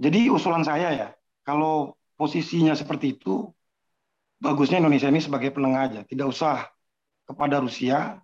Jadi 0.00 0.32
usulan 0.32 0.64
saya 0.64 0.88
ya, 0.94 1.08
kalau 1.44 1.98
posisinya 2.16 2.72
seperti 2.72 3.20
itu, 3.20 3.50
bagusnya 4.40 4.80
Indonesia 4.80 5.10
ini 5.10 5.20
sebagai 5.20 5.52
penengah 5.52 5.82
aja, 5.92 6.00
tidak 6.06 6.30
usah 6.32 6.68
kepada 7.28 7.60
Rusia, 7.60 8.20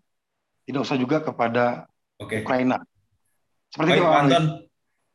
tidak 0.67 0.83
usah 0.83 0.99
juga 0.99 1.23
kepada 1.23 1.87
Oke. 2.19 2.43
Ukraina. 2.43 2.83
Seperti 3.71 3.91
Baik, 3.95 4.03
itu, 4.03 4.07
Pak 4.11 4.21
Anton. 4.27 4.45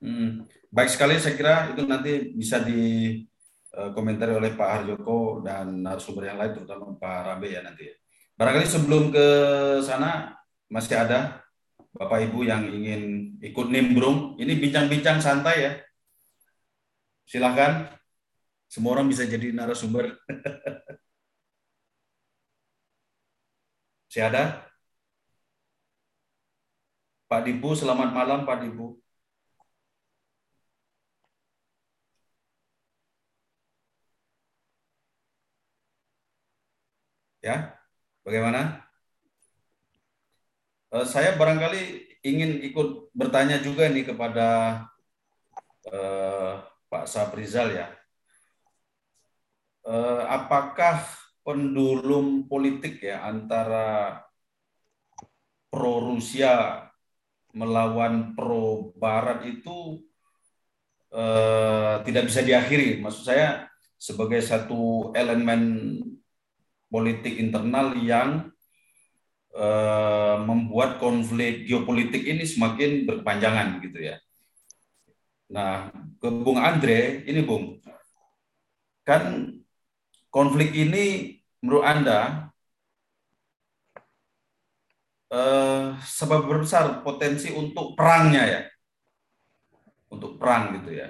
Hmm, 0.01 0.29
baik 0.73 0.89
sekali 0.89 1.13
saya 1.21 1.35
kira 1.37 1.55
itu 1.75 1.85
nanti 1.85 2.33
bisa 2.33 2.57
dikomentari 2.63 4.33
oleh 4.33 4.55
Pak 4.55 4.69
Harjoko 4.71 5.45
dan 5.45 5.83
narasumber 5.83 6.31
yang 6.31 6.39
lain, 6.39 6.55
terutama 6.57 6.95
Pak 6.95 7.17
Rabe 7.27 7.51
ya 7.51 7.61
nanti. 7.61 7.85
Barangkali 8.33 8.65
sebelum 8.65 9.13
ke 9.13 9.27
sana 9.85 10.33
masih 10.71 10.97
ada 10.97 11.43
Bapak 11.91 12.23
Ibu 12.31 12.47
yang 12.47 12.65
ingin 12.65 13.35
ikut 13.43 13.67
nimbrung. 13.67 14.39
Ini 14.39 14.55
bincang-bincang 14.57 15.19
santai 15.19 15.55
ya. 15.67 15.71
Silahkan. 17.27 17.91
Semua 18.71 18.95
orang 18.95 19.11
bisa 19.11 19.27
jadi 19.27 19.51
narasumber. 19.51 20.15
Masih 24.07 24.27
ada? 24.27 24.70
Pak 27.31 27.41
Dibu, 27.47 27.69
selamat 27.79 28.09
malam 28.17 28.39
Pak 28.47 28.57
Dibu. 28.61 28.99
Ya, 37.41 37.77
bagaimana? 38.25 38.85
Eh, 40.91 41.05
saya 41.07 41.29
barangkali 41.39 41.81
ingin 42.29 42.51
ikut 42.67 42.87
bertanya 43.15 43.57
juga 43.63 43.87
nih 43.87 44.03
kepada 44.11 44.47
eh, 45.87 46.53
Pak 46.91 47.05
Saprizal 47.07 47.67
ya. 47.79 47.87
Eh, 49.85 50.23
apakah 50.37 51.01
pendulum 51.45 52.45
politik 52.51 53.01
ya 53.01 53.25
antara 53.25 54.19
pro 55.71 55.93
Rusia 56.11 56.90
melawan 57.51 58.33
pro 58.35 58.91
Barat 58.97 59.43
itu 59.47 60.01
eh, 61.13 61.95
tidak 62.07 62.23
bisa 62.27 62.41
diakhiri. 62.43 62.99
Maksud 63.03 63.23
saya 63.27 63.67
sebagai 63.95 64.41
satu 64.41 65.13
elemen 65.13 65.95
politik 66.91 67.39
internal 67.39 67.95
yang 67.99 68.51
eh, 69.55 70.37
membuat 70.43 70.99
konflik 70.99 71.67
geopolitik 71.67 72.23
ini 72.27 72.43
semakin 72.43 73.07
berkepanjangan 73.07 73.79
gitu 73.83 73.99
ya. 74.11 74.17
Nah, 75.51 75.91
ke 76.15 76.31
Bung 76.31 76.55
Andre, 76.55 77.27
ini 77.27 77.43
Bung, 77.43 77.83
kan 79.03 79.51
konflik 80.31 80.71
ini 80.71 81.35
menurut 81.59 81.83
Anda 81.83 82.50
eh, 85.31 85.85
sebab 86.03 86.45
besar 86.45 86.99
potensi 87.01 87.49
untuk 87.55 87.95
perangnya 87.95 88.43
ya, 88.45 88.61
untuk 90.11 90.35
perang 90.35 90.75
gitu 90.81 90.91
ya. 90.91 91.07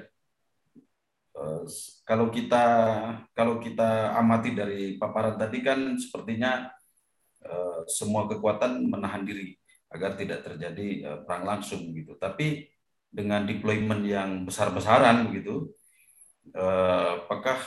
Eh, 1.37 1.63
kalau 2.05 2.29
kita 2.29 2.65
kalau 3.33 3.57
kita 3.57 4.13
amati 4.13 4.53
dari 4.53 4.95
paparan 5.01 5.35
tadi 5.41 5.65
kan 5.65 5.97
sepertinya 5.97 6.69
eh, 7.41 7.81
semua 7.89 8.29
kekuatan 8.29 8.85
menahan 8.85 9.25
diri 9.25 9.57
agar 9.91 10.15
tidak 10.15 10.45
terjadi 10.47 11.19
perang 11.27 11.43
langsung 11.43 11.91
gitu. 11.91 12.15
Tapi 12.15 12.63
dengan 13.11 13.43
deployment 13.43 14.07
yang 14.07 14.47
besar-besaran 14.47 15.35
gitu, 15.35 15.67
apakah 16.55 17.59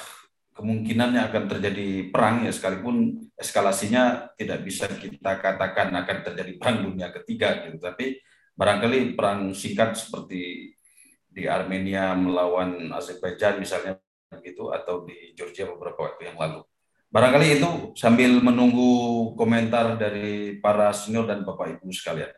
kemungkinannya 0.55 1.29
akan 1.29 1.45
terjadi 1.51 2.09
perang 2.15 2.47
ya 2.47 2.55
sekalipun 2.55 3.27
eskalasinya 3.35 4.31
tidak 4.39 4.63
bisa 4.63 4.87
kita 4.87 5.43
katakan 5.43 5.91
akan 5.91 6.19
terjadi 6.31 6.53
perang 6.57 6.87
dunia 6.87 7.11
ketiga 7.11 7.67
gitu. 7.67 7.83
Tapi 7.83 8.23
barangkali 8.55 9.19
perang 9.19 9.51
singkat 9.51 9.99
seperti 9.99 10.73
di 11.27 11.43
Armenia 11.51 12.15
melawan 12.15 12.95
Azerbaijan 12.95 13.59
misalnya 13.59 13.99
begitu 14.31 14.71
atau 14.71 15.03
di 15.03 15.35
Georgia 15.35 15.67
beberapa 15.67 16.07
waktu 16.07 16.31
yang 16.31 16.39
lalu. 16.39 16.63
Barangkali 17.11 17.59
itu 17.59 17.71
sambil 17.99 18.39
menunggu 18.39 19.35
komentar 19.35 19.99
dari 19.99 20.59
para 20.63 20.95
senior 20.95 21.27
dan 21.27 21.43
bapak 21.43 21.79
ibu 21.79 21.91
sekalian. 21.91 22.31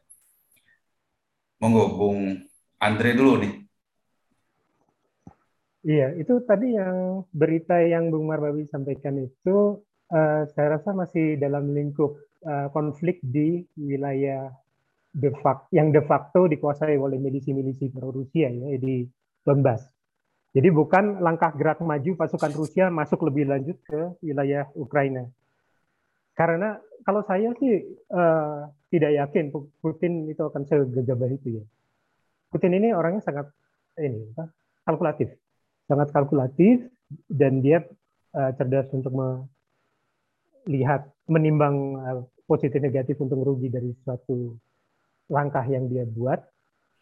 Monggo 1.60 1.96
Bung 1.96 2.20
Andre 2.76 3.16
dulu 3.16 3.40
nih 3.40 3.65
Iya, 5.86 6.18
itu 6.18 6.42
tadi 6.42 6.74
yang 6.74 7.22
berita 7.30 7.78
yang 7.78 8.10
Bung 8.10 8.26
Marbawi 8.26 8.66
sampaikan 8.66 9.22
itu 9.22 9.78
uh, 10.10 10.42
saya 10.50 10.74
rasa 10.74 10.90
masih 10.90 11.38
dalam 11.38 11.70
lingkup 11.70 12.18
uh, 12.42 12.66
konflik 12.74 13.22
di 13.22 13.62
wilayah 13.78 14.50
de 15.14 15.30
facto, 15.38 15.70
yang 15.70 15.94
de 15.94 16.02
facto 16.02 16.50
dikuasai 16.50 16.98
oleh 16.98 17.22
milisi-milisi 17.22 17.94
pro 17.94 18.10
Rusia 18.10 18.50
ya 18.50 18.74
di 18.82 19.06
Donbas. 19.46 19.86
Jadi 20.50 20.74
bukan 20.74 21.22
langkah 21.22 21.54
gerak 21.54 21.78
maju 21.78 22.18
pasukan 22.18 22.50
Rusia 22.50 22.90
masuk 22.90 23.22
lebih 23.22 23.46
lanjut 23.46 23.78
ke 23.86 24.18
wilayah 24.26 24.66
Ukraina. 24.74 25.22
Karena 26.34 26.82
kalau 27.06 27.22
saya 27.22 27.54
sih 27.62 27.94
uh, 28.10 28.66
tidak 28.90 29.22
yakin 29.22 29.54
Putin 29.54 30.26
itu 30.26 30.42
akan 30.42 30.66
segegabah 30.66 31.30
itu 31.30 31.62
ya. 31.62 31.64
Putin 32.50 32.74
ini 32.74 32.90
orangnya 32.90 33.22
sangat 33.22 33.46
ini 34.02 34.34
kalkulatif 34.82 35.45
sangat 35.86 36.10
kalkulatif 36.10 36.82
dan 37.30 37.62
dia 37.62 37.86
uh, 38.34 38.50
cerdas 38.58 38.90
untuk 38.90 39.14
melihat 39.14 41.06
menimbang 41.30 41.76
uh, 41.98 42.22
positif 42.46 42.82
negatif 42.82 43.18
untung 43.22 43.42
rugi 43.42 43.70
dari 43.70 43.94
suatu 44.02 44.54
langkah 45.30 45.62
yang 45.66 45.90
dia 45.90 46.06
buat. 46.06 46.38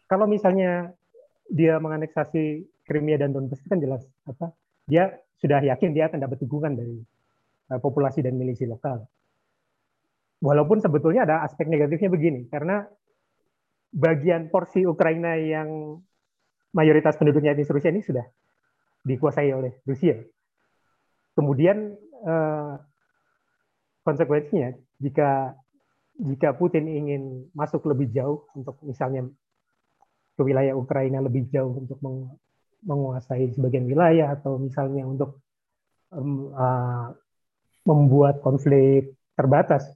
Kalau 0.05 0.29
misalnya 0.29 0.93
dia 1.49 1.77
menganeksasi 1.77 2.65
Crimea 2.85 3.21
dan 3.21 3.33
Donbas 3.33 3.61
kan 3.65 3.81
jelas 3.81 4.05
apa 4.25 4.53
dia 4.85 5.17
sudah 5.41 5.61
yakin 5.61 5.93
dia 5.93 6.09
akan 6.09 6.21
dapat 6.21 6.37
dukungan 6.41 6.73
dari 6.77 6.97
uh, 7.73 7.79
populasi 7.81 8.21
dan 8.21 8.37
milisi 8.37 8.69
lokal. 8.69 9.05
Walaupun 10.45 10.77
sebetulnya 10.77 11.25
ada 11.25 11.41
aspek 11.41 11.65
negatifnya 11.65 12.09
begini 12.11 12.45
karena 12.53 12.85
bagian 13.95 14.51
porsi 14.51 14.85
Ukraina 14.85 15.39
yang 15.39 15.97
mayoritas 16.75 17.15
penduduknya 17.15 17.55
etnis 17.55 17.71
Rusia 17.71 17.89
ini 17.89 18.03
sudah 18.03 18.25
dikuasai 19.05 19.53
oleh 19.53 19.79
Rusia. 19.85 20.17
Kemudian 21.37 21.93
eh, 22.25 22.73
konsekuensinya 24.01 24.73
jika 25.01 25.53
jika 26.15 26.55
Putin 26.55 26.87
ingin 26.87 27.23
masuk 27.51 27.83
lebih 27.91 28.07
jauh 28.15 28.47
untuk 28.55 28.79
misalnya 28.87 29.27
ke 30.35 30.41
wilayah 30.43 30.75
Ukraina 30.75 31.19
lebih 31.19 31.47
jauh 31.51 31.75
untuk 31.75 31.99
menguasai 32.85 33.51
sebagian 33.55 33.87
wilayah 33.87 34.31
atau 34.35 34.55
misalnya 34.59 35.03
untuk 35.03 35.43
uh, 36.15 37.11
membuat 37.83 38.39
konflik 38.39 39.15
terbatas 39.35 39.91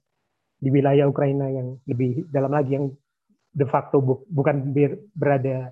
di 0.60 0.68
wilayah 0.72 1.08
Ukraina 1.08 1.48
yang 1.48 1.80
lebih 1.88 2.28
dalam 2.32 2.52
lagi 2.52 2.76
yang 2.76 2.92
de 3.56 3.66
facto 3.68 4.04
bu 4.04 4.28
bukan 4.28 4.76
berada 5.16 5.72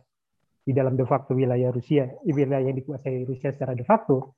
di 0.68 0.76
dalam 0.76 1.00
de 1.00 1.08
facto 1.08 1.32
wilayah 1.32 1.72
Rusia, 1.72 2.12
wilayah 2.28 2.68
yang 2.68 2.76
dikuasai 2.76 3.24
Rusia 3.24 3.56
secara 3.56 3.72
de 3.72 3.88
facto, 3.88 4.36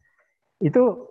itu 0.61 1.09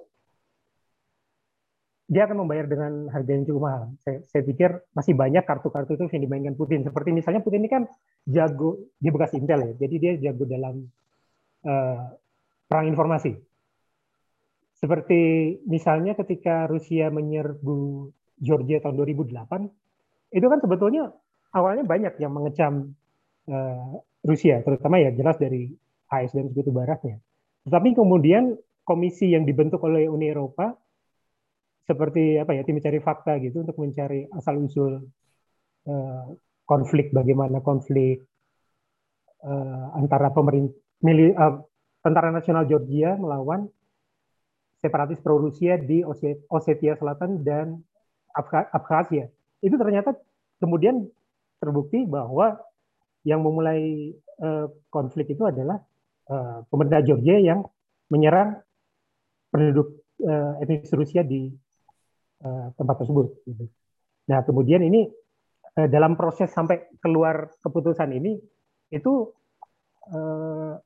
dia 2.07 2.25
akan 2.25 2.47
membayar 2.47 2.71
dengan 2.71 3.11
harga 3.11 3.31
yang 3.35 3.43
cukup 3.43 3.63
mahal. 3.67 3.83
Saya, 4.07 4.23
saya 4.31 4.43
pikir 4.47 4.71
masih 4.95 5.19
banyak 5.19 5.43
kartu-kartu 5.43 5.99
itu 5.99 6.07
yang 6.15 6.23
dimainkan 6.25 6.55
Putin. 6.55 6.87
Seperti 6.87 7.11
misalnya 7.11 7.43
Putin 7.43 7.67
ini 7.67 7.71
kan 7.71 7.83
jago, 8.31 8.79
dia 9.03 9.11
bekas 9.11 9.35
Intel 9.35 9.61
ya, 9.61 9.73
jadi 9.75 9.95
dia 9.99 10.13
jago 10.31 10.47
dalam 10.47 10.87
uh, 11.67 12.15
perang 12.71 12.87
informasi. 12.87 13.35
Seperti 14.79 15.21
misalnya 15.67 16.15
ketika 16.15 16.71
Rusia 16.71 17.11
menyerbu 17.11 18.09
Georgia 18.39 18.79
tahun 18.79 18.95
2008, 19.03 20.39
itu 20.39 20.47
kan 20.47 20.59
sebetulnya 20.63 21.11
awalnya 21.51 21.83
banyak 21.83 22.15
yang 22.23 22.31
mengecam 22.31 22.95
uh, 23.51 23.99
Rusia, 24.25 24.61
terutama 24.67 24.99
ya 24.99 25.15
jelas 25.15 25.39
dari 25.39 25.71
AS 26.11 26.35
dan 26.35 26.51
Sekutu 26.51 26.75
Baratnya. 26.75 27.21
Tetapi 27.69 27.95
kemudian 27.95 28.57
komisi 28.83 29.31
yang 29.31 29.45
dibentuk 29.45 29.85
oleh 29.85 30.09
Uni 30.09 30.33
Eropa 30.33 30.73
seperti 31.85 32.37
apa 32.37 32.53
ya 32.53 32.65
tim 32.65 32.77
mencari 32.77 33.01
fakta 33.01 33.41
gitu 33.41 33.65
untuk 33.65 33.77
mencari 33.81 34.29
asal 34.37 34.61
usul 34.61 35.09
uh, 35.89 36.25
konflik 36.69 37.13
bagaimana 37.17 37.65
konflik 37.65 38.29
uh, 39.41 39.97
antara 39.97 40.29
pemerintah 40.29 40.77
mili, 41.01 41.33
uh, 41.33 41.65
tentara 42.05 42.29
nasional 42.29 42.69
Georgia 42.69 43.17
melawan 43.17 43.69
separatis 44.85 45.21
pro 45.25 45.41
Rusia 45.41 45.81
di 45.81 46.05
Osetia 46.49 46.95
Selatan 46.97 47.41
dan 47.41 47.81
Abkhazia 48.73 49.33
itu 49.65 49.75
ternyata 49.75 50.15
kemudian 50.63 51.09
terbukti 51.59 52.07
bahwa 52.07 52.61
yang 53.27 53.43
memulai 53.43 54.15
uh, 54.43 54.71
konflik 54.93 55.35
itu 55.35 55.43
adalah 55.47 55.83
uh, 56.31 56.63
pemerintah 56.71 57.03
Georgia 57.03 57.39
yang 57.39 57.67
menyerang 58.09 58.63
penduduk 59.51 60.05
uh, 60.25 60.61
etnis 60.63 60.93
Rusia 60.93 61.25
di 61.25 61.51
uh, 62.45 62.71
tempat 62.77 63.05
tersebut. 63.05 63.27
Gitu. 63.45 63.65
Nah, 64.29 64.45
kemudian 64.45 64.85
ini 64.85 65.09
uh, 65.79 65.89
dalam 65.89 66.15
proses 66.15 66.53
sampai 66.53 66.89
keluar 67.01 67.53
keputusan 67.63 68.13
ini 68.15 68.39
itu 68.93 69.33
uh, 70.13 70.77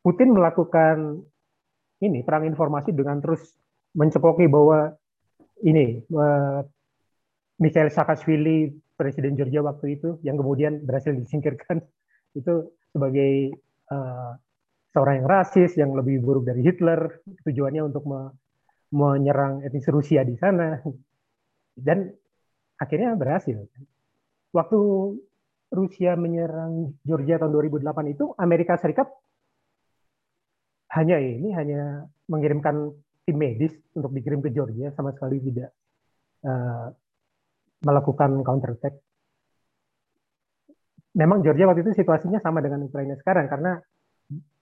Putin 0.00 0.32
melakukan 0.32 1.20
ini 2.00 2.24
perang 2.24 2.48
informasi 2.48 2.96
dengan 2.96 3.20
terus 3.20 3.44
mencepoki 3.92 4.48
bahwa 4.48 4.96
ini 5.60 6.00
uh, 6.08 6.64
Mikhail 7.60 7.92
Saakashvili 7.92 8.72
presiden 9.00 9.32
Georgia 9.40 9.64
waktu 9.64 9.96
itu 9.96 10.20
yang 10.20 10.36
kemudian 10.36 10.84
berhasil 10.84 11.16
disingkirkan 11.16 11.80
itu 12.38 12.68
sebagai 12.92 13.56
uh, 13.88 14.36
seorang 14.92 15.24
yang 15.24 15.28
rasis 15.32 15.72
yang 15.80 15.96
lebih 15.96 16.20
buruk 16.20 16.44
dari 16.44 16.60
Hitler 16.60 17.24
tujuannya 17.48 17.82
untuk 17.88 18.04
me 18.04 18.36
menyerang 18.90 19.62
etnis 19.62 19.86
Rusia 19.86 20.26
di 20.26 20.34
sana 20.34 20.82
dan 21.78 22.10
akhirnya 22.74 23.14
berhasil. 23.14 23.54
Waktu 24.50 24.80
Rusia 25.70 26.18
menyerang 26.18 26.98
Georgia 27.06 27.38
tahun 27.38 27.54
2008 27.54 27.86
itu 28.18 28.34
Amerika 28.34 28.74
Serikat 28.74 29.06
hanya 30.90 31.22
ini 31.22 31.54
hanya 31.54 32.02
mengirimkan 32.26 32.90
tim 33.22 33.36
medis 33.38 33.70
untuk 33.94 34.10
dikirim 34.10 34.42
ke 34.42 34.50
Georgia 34.50 34.90
sama 34.98 35.14
sekali 35.14 35.38
tidak 35.38 35.70
uh, 36.42 36.90
melakukan 37.84 38.44
counter 38.44 38.76
attack. 38.76 38.94
Memang 41.16 41.42
Georgia 41.42 41.66
waktu 41.66 41.82
itu 41.82 41.92
situasinya 41.96 42.38
sama 42.38 42.62
dengan 42.62 42.86
Ukraina 42.86 43.18
sekarang 43.18 43.50
karena 43.50 43.82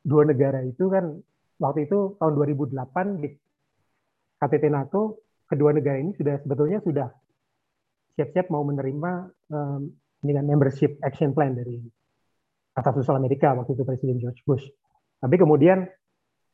dua 0.00 0.24
negara 0.24 0.64
itu 0.64 0.88
kan 0.88 1.12
waktu 1.60 1.84
itu 1.84 2.16
tahun 2.16 2.32
2008 2.34 3.20
di 3.20 3.28
KTT 4.38 4.64
NATO 4.72 5.20
kedua 5.44 5.76
negara 5.76 6.00
ini 6.00 6.16
sudah 6.16 6.40
sebetulnya 6.40 6.78
sudah 6.80 7.08
siap-siap 8.16 8.48
mau 8.48 8.64
menerima 8.64 9.12
um, 9.52 9.92
dengan 10.18 10.44
membership 10.48 10.98
action 11.04 11.36
plan 11.36 11.54
dari 11.54 11.78
atas 12.74 12.94
usul 12.96 13.18
Amerika 13.18 13.54
waktu 13.54 13.74
itu 13.74 13.82
Presiden 13.84 14.18
George 14.22 14.42
Bush. 14.46 14.64
Tapi 15.18 15.34
kemudian 15.34 15.84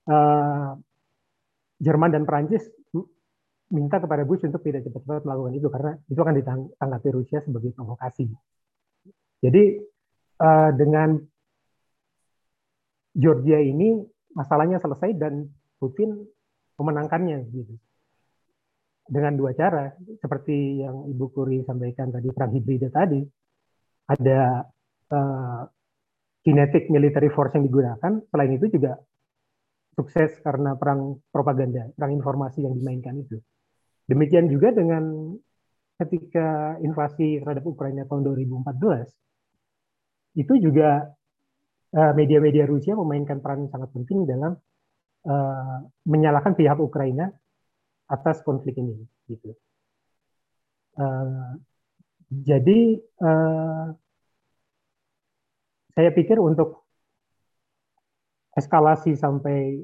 uh, 0.09 0.73
Jerman 1.81 2.11
dan 2.17 2.25
Prancis 2.25 2.65
minta 3.73 3.97
kepada 3.97 4.29
Bush 4.29 4.45
untuk 4.45 4.61
tidak 4.61 4.85
cepat-cepat 4.85 5.25
melakukan 5.25 5.55
itu 5.57 5.69
karena 5.73 5.93
itu 6.11 6.21
akan 6.21 6.37
ditanggapi 6.37 7.09
Rusia 7.15 7.39
sebagai 7.41 7.73
provokasi. 7.73 8.29
Jadi 9.41 9.65
uh, 10.41 10.71
dengan 10.77 11.17
Georgia 13.15 13.63
ini 13.63 14.03
masalahnya 14.35 14.83
selesai 14.83 15.15
dan 15.17 15.47
Putin 15.79 16.27
memenangkannya 16.77 17.39
gitu. 17.55 17.75
Dengan 19.05 19.37
dua 19.37 19.53
cara, 19.53 19.93
seperti 20.01 20.81
yang 20.81 21.05
Ibu 21.13 21.27
Kuri 21.29 21.61
sampaikan 21.69 22.09
tadi 22.09 22.33
perang 22.33 22.57
hibrida 22.57 22.89
tadi, 22.89 23.21
ada 24.09 24.65
uh, 25.13 25.63
kinetic 26.41 26.89
military 26.89 27.29
force 27.29 27.53
yang 27.53 27.69
digunakan. 27.69 28.13
Selain 28.33 28.53
itu 28.57 28.67
juga 28.73 28.97
sukses 29.93 30.41
karena 30.41 30.75
perang 30.75 31.21
propaganda, 31.29 31.93
perang 31.95 32.17
informasi 32.17 32.65
yang 32.65 32.75
dimainkan 32.75 33.21
itu. 33.21 33.39
Demikian 34.05 34.53
juga 34.53 34.69
dengan 34.75 35.33
ketika 35.97 36.77
invasi 36.83 37.41
terhadap 37.41 37.65
Ukraina 37.65 38.05
tahun 38.05 38.27
2014, 38.27 39.09
itu 40.37 40.55
juga 40.61 41.09
eh, 41.95 42.13
media-media 42.13 42.69
Rusia 42.69 42.93
memainkan 42.99 43.41
peran 43.41 43.71
sangat 43.71 43.95
penting 43.95 44.27
dalam 44.27 44.59
uh, 45.29 45.79
menyalahkan 46.05 46.53
pihak 46.57 46.79
Ukraina 46.81 47.33
atas 48.09 48.45
konflik 48.45 48.77
ini. 48.77 49.01
Gitu. 49.29 49.57
Uh, 50.95 51.59
jadi 52.31 53.01
uh, 53.25 53.87
saya 55.95 56.11
pikir 56.15 56.39
untuk 56.39 56.87
eskalasi 58.55 59.19
sampai 59.19 59.83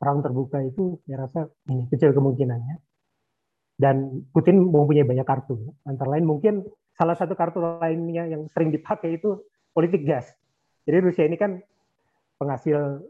perang 0.00 0.24
terbuka 0.24 0.58
itu 0.64 0.98
saya 1.06 1.28
rasa 1.28 1.40
ini 1.70 1.86
kecil 1.92 2.10
kemungkinannya 2.16 2.89
dan 3.80 4.28
Putin 4.36 4.60
mempunyai 4.60 5.08
banyak 5.08 5.24
kartu. 5.24 5.72
Antara 5.88 6.20
lain 6.20 6.28
mungkin 6.28 6.60
salah 6.92 7.16
satu 7.16 7.32
kartu 7.32 7.64
lainnya 7.80 8.28
yang 8.28 8.44
sering 8.52 8.68
dipakai 8.68 9.16
itu 9.16 9.40
politik 9.72 10.04
gas. 10.04 10.28
Jadi 10.84 11.00
Rusia 11.00 11.24
ini 11.24 11.40
kan 11.40 11.56
penghasil 12.36 13.00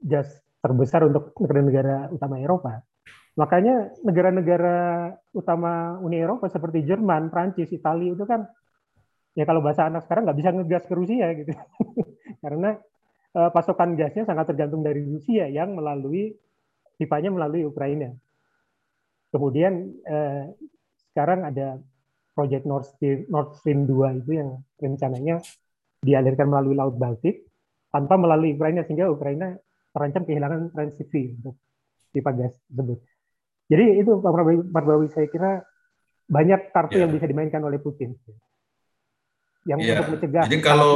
gas 0.00 0.32
terbesar 0.64 1.04
untuk 1.04 1.36
negara-negara 1.36 2.08
utama 2.08 2.40
Eropa. 2.40 2.80
Makanya 3.36 3.92
negara-negara 4.00 5.12
utama 5.36 6.00
Uni 6.00 6.16
Eropa 6.20 6.48
seperti 6.48 6.88
Jerman, 6.88 7.28
Prancis, 7.28 7.68
Italia 7.68 8.16
itu 8.16 8.24
kan 8.24 8.48
ya 9.36 9.44
kalau 9.44 9.60
bahasa 9.60 9.88
anak 9.88 10.04
sekarang 10.04 10.28
nggak 10.28 10.38
bisa 10.40 10.50
ngegas 10.56 10.84
ke 10.88 10.94
Rusia 10.96 11.26
gitu. 11.36 11.52
Karena 12.44 12.76
uh, 13.36 13.50
pasokan 13.52 13.92
gasnya 13.96 14.24
sangat 14.24 14.52
tergantung 14.52 14.80
dari 14.80 15.04
Rusia 15.04 15.48
yang 15.52 15.76
melalui 15.76 16.32
pipanya 16.96 17.28
melalui 17.28 17.64
Ukraina. 17.64 18.12
Kemudian 19.32 19.96
eh, 20.04 20.52
sekarang 21.10 21.48
ada 21.48 21.80
proyek 22.36 22.68
Nord 22.68 22.84
Stream, 22.84 23.24
Nord 23.32 23.56
Stream 23.60 23.88
2 23.88 24.20
itu 24.24 24.30
yang 24.36 24.60
rencananya 24.76 25.40
dialirkan 26.04 26.52
melalui 26.52 26.76
Laut 26.76 26.96
Baltik 27.00 27.48
tanpa 27.88 28.20
melalui 28.20 28.56
Ukraina 28.56 28.84
sehingga 28.84 29.08
Ukraina 29.08 29.56
terancam 29.92 30.24
kehilangan 30.24 30.72
transit 30.72 31.08
fee 31.12 31.36
untuk 31.36 31.56
pipa 32.12 32.32
gas 32.32 32.56
tersebut. 32.68 33.00
Jadi 33.68 34.04
itu 34.04 34.20
Pak 34.20 34.84
Bawi 34.84 35.08
saya 35.08 35.28
kira 35.28 35.64
banyak 36.28 36.72
kartu 36.72 36.96
yeah. 36.96 37.04
yang 37.04 37.12
bisa 37.12 37.24
dimainkan 37.28 37.62
oleh 37.64 37.80
Putin. 37.80 38.16
Yang 39.68 39.78
yeah. 39.84 39.92
untuk 40.00 40.08
mencegah. 40.16 40.44
Jadi 40.48 40.58
kalau 40.60 40.94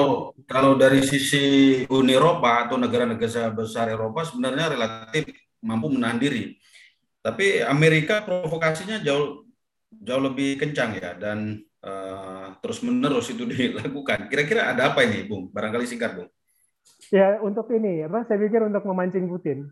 kalau 0.49 0.77
dari 0.77 1.01
sisi 1.05 1.45
Uni 1.89 2.13
Eropa 2.17 2.67
atau 2.67 2.77
negara-negara 2.81 3.53
besar 3.53 3.93
Eropa 3.93 4.25
sebenarnya 4.25 4.73
relatif 4.73 5.25
mampu 5.61 5.93
menahan 5.93 6.21
diri. 6.21 6.57
Tapi 7.27 7.59
Amerika 7.67 8.23
provokasinya 8.23 9.03
jauh 9.03 9.43
jauh 9.91 10.23
lebih 10.23 10.63
kencang 10.63 10.95
ya 10.95 11.19
dan 11.19 11.59
uh, 11.83 12.55
terus 12.63 12.87
menerus 12.87 13.27
itu 13.35 13.43
dilakukan. 13.51 14.31
Kira-kira 14.31 14.71
ada 14.71 14.95
apa 14.95 15.03
ini, 15.03 15.27
Bung? 15.27 15.51
Barangkali 15.51 15.91
singkat, 15.91 16.15
Bung. 16.15 16.31
Ya 17.11 17.43
untuk 17.43 17.67
ini 17.75 18.07
apa? 18.07 18.23
Saya 18.31 18.39
pikir 18.39 18.63
untuk 18.63 18.87
memancing 18.87 19.27
Putin. 19.27 19.67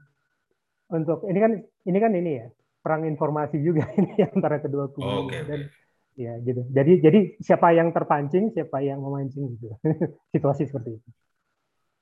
Untuk 0.91 1.23
ini 1.31 1.39
kan 1.39 1.53
ini 1.87 1.99
kan 2.03 2.13
ini 2.19 2.33
ya 2.43 2.47
perang 2.83 3.07
informasi 3.07 3.63
juga 3.63 3.87
ini 4.03 4.19
antara 4.27 4.59
kedua 4.59 4.91
kubu. 4.91 5.07
Oh, 5.07 5.31
okay, 5.31 5.47
dan 5.47 5.71
okay. 5.71 6.27
ya 6.27 6.35
gitu. 6.43 6.67
Jadi 6.75 6.93
jadi 7.07 7.21
siapa 7.39 7.71
yang 7.71 7.95
terpancing, 7.95 8.51
siapa 8.51 8.83
yang 8.83 8.99
memancing 8.99 9.55
gitu. 9.55 9.79
Situasi 10.35 10.67
seperti 10.67 10.99
itu. 10.99 11.09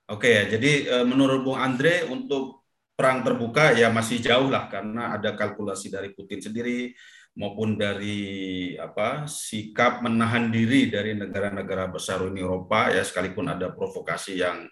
Oke 0.09 0.29
okay, 0.29 0.33
ya. 0.33 0.43
Jadi 0.57 0.73
eh, 0.89 1.05
menurut 1.05 1.45
Bung 1.45 1.61
Andre 1.61 2.09
untuk 2.09 2.62
perang 2.93 3.25
terbuka 3.25 3.73
ya 3.73 3.89
masih 3.89 4.21
jauh 4.21 4.53
lah 4.53 4.69
karena 4.69 5.17
ada 5.17 5.33
kalkulasi 5.33 5.89
dari 5.89 6.13
Putin 6.13 6.39
sendiri 6.45 6.93
maupun 7.33 7.81
dari 7.81 8.73
apa 8.77 9.25
sikap 9.25 10.05
menahan 10.05 10.53
diri 10.53 10.93
dari 10.93 11.17
negara-negara 11.17 11.89
besar 11.89 12.21
Uni 12.21 12.45
Eropa 12.45 12.93
ya 12.93 13.01
sekalipun 13.01 13.49
ada 13.49 13.73
provokasi 13.73 14.37
yang 14.37 14.69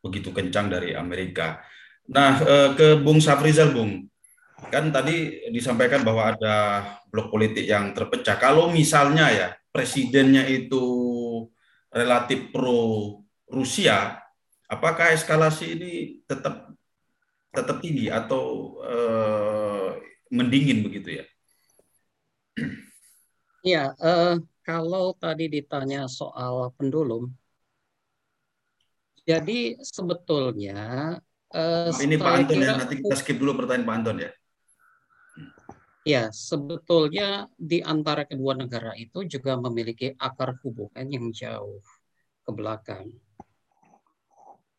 begitu 0.00 0.32
kencang 0.32 0.72
dari 0.72 0.96
Amerika. 0.96 1.60
Nah 2.08 2.40
eh, 2.40 2.70
ke 2.76 2.88
Bung 3.00 3.20
Safrizal 3.20 3.72
Bung 3.76 4.08
kan 4.72 4.88
tadi 4.88 5.44
disampaikan 5.52 6.00
bahwa 6.00 6.32
ada 6.32 6.56
blok 7.12 7.28
politik 7.28 7.68
yang 7.68 7.92
terpecah. 7.92 8.40
Kalau 8.40 8.72
misalnya 8.72 9.28
ya 9.28 9.48
presidennya 9.68 10.48
itu 10.48 10.84
relatif 11.92 12.48
pro 12.48 13.20
Rusia, 13.44 14.18
apakah 14.66 15.12
eskalasi 15.12 15.76
ini 15.76 15.92
tetap 16.24 16.72
tetap 17.54 17.78
tinggi 17.78 18.10
atau 18.10 18.76
uh, 18.82 19.94
mendingin 20.34 20.82
begitu 20.82 21.22
ya? 21.22 21.24
Iya, 23.64 23.84
uh, 23.96 24.36
kalau 24.66 25.14
tadi 25.16 25.48
ditanya 25.48 26.10
soal 26.10 26.74
pendulum, 26.76 27.32
jadi 29.24 29.80
sebetulnya 29.80 31.16
uh, 31.54 31.88
ini 31.96 32.20
Pak 32.20 32.32
Anton 32.44 32.60
ya, 32.60 32.76
nanti 32.76 33.00
kita 33.00 33.16
skip 33.16 33.40
dulu 33.40 33.64
pertanyaan 33.64 33.88
Pak 33.88 33.96
Anton 33.96 34.18
ya. 34.20 34.30
Ya, 36.04 36.28
sebetulnya 36.28 37.48
di 37.56 37.80
antara 37.80 38.28
kedua 38.28 38.52
negara 38.52 38.92
itu 38.92 39.24
juga 39.24 39.56
memiliki 39.56 40.12
akar 40.20 40.60
hubungan 40.60 41.08
yang 41.08 41.32
jauh 41.32 41.80
ke 42.44 42.50
belakang 42.52 43.08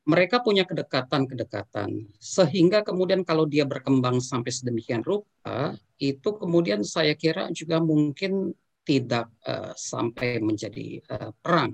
mereka 0.06 0.38
punya 0.42 0.64
kedekatan-kedekatan 0.70 2.14
sehingga 2.22 2.86
kemudian 2.86 3.26
kalau 3.26 3.50
dia 3.50 3.66
berkembang 3.66 4.22
sampai 4.22 4.54
sedemikian 4.54 5.02
rupa 5.02 5.74
itu 5.98 6.30
kemudian 6.38 6.86
saya 6.86 7.18
kira 7.18 7.50
juga 7.50 7.82
mungkin 7.82 8.54
tidak 8.86 9.26
uh, 9.50 9.74
sampai 9.74 10.38
menjadi 10.40 11.02
uh, 11.10 11.34
perang. 11.42 11.74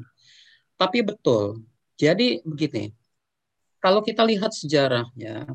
Tapi 0.80 1.04
betul. 1.04 1.68
Jadi 2.00 2.40
begini, 2.42 2.90
kalau 3.84 4.00
kita 4.00 4.24
lihat 4.24 4.56
sejarahnya, 4.56 5.52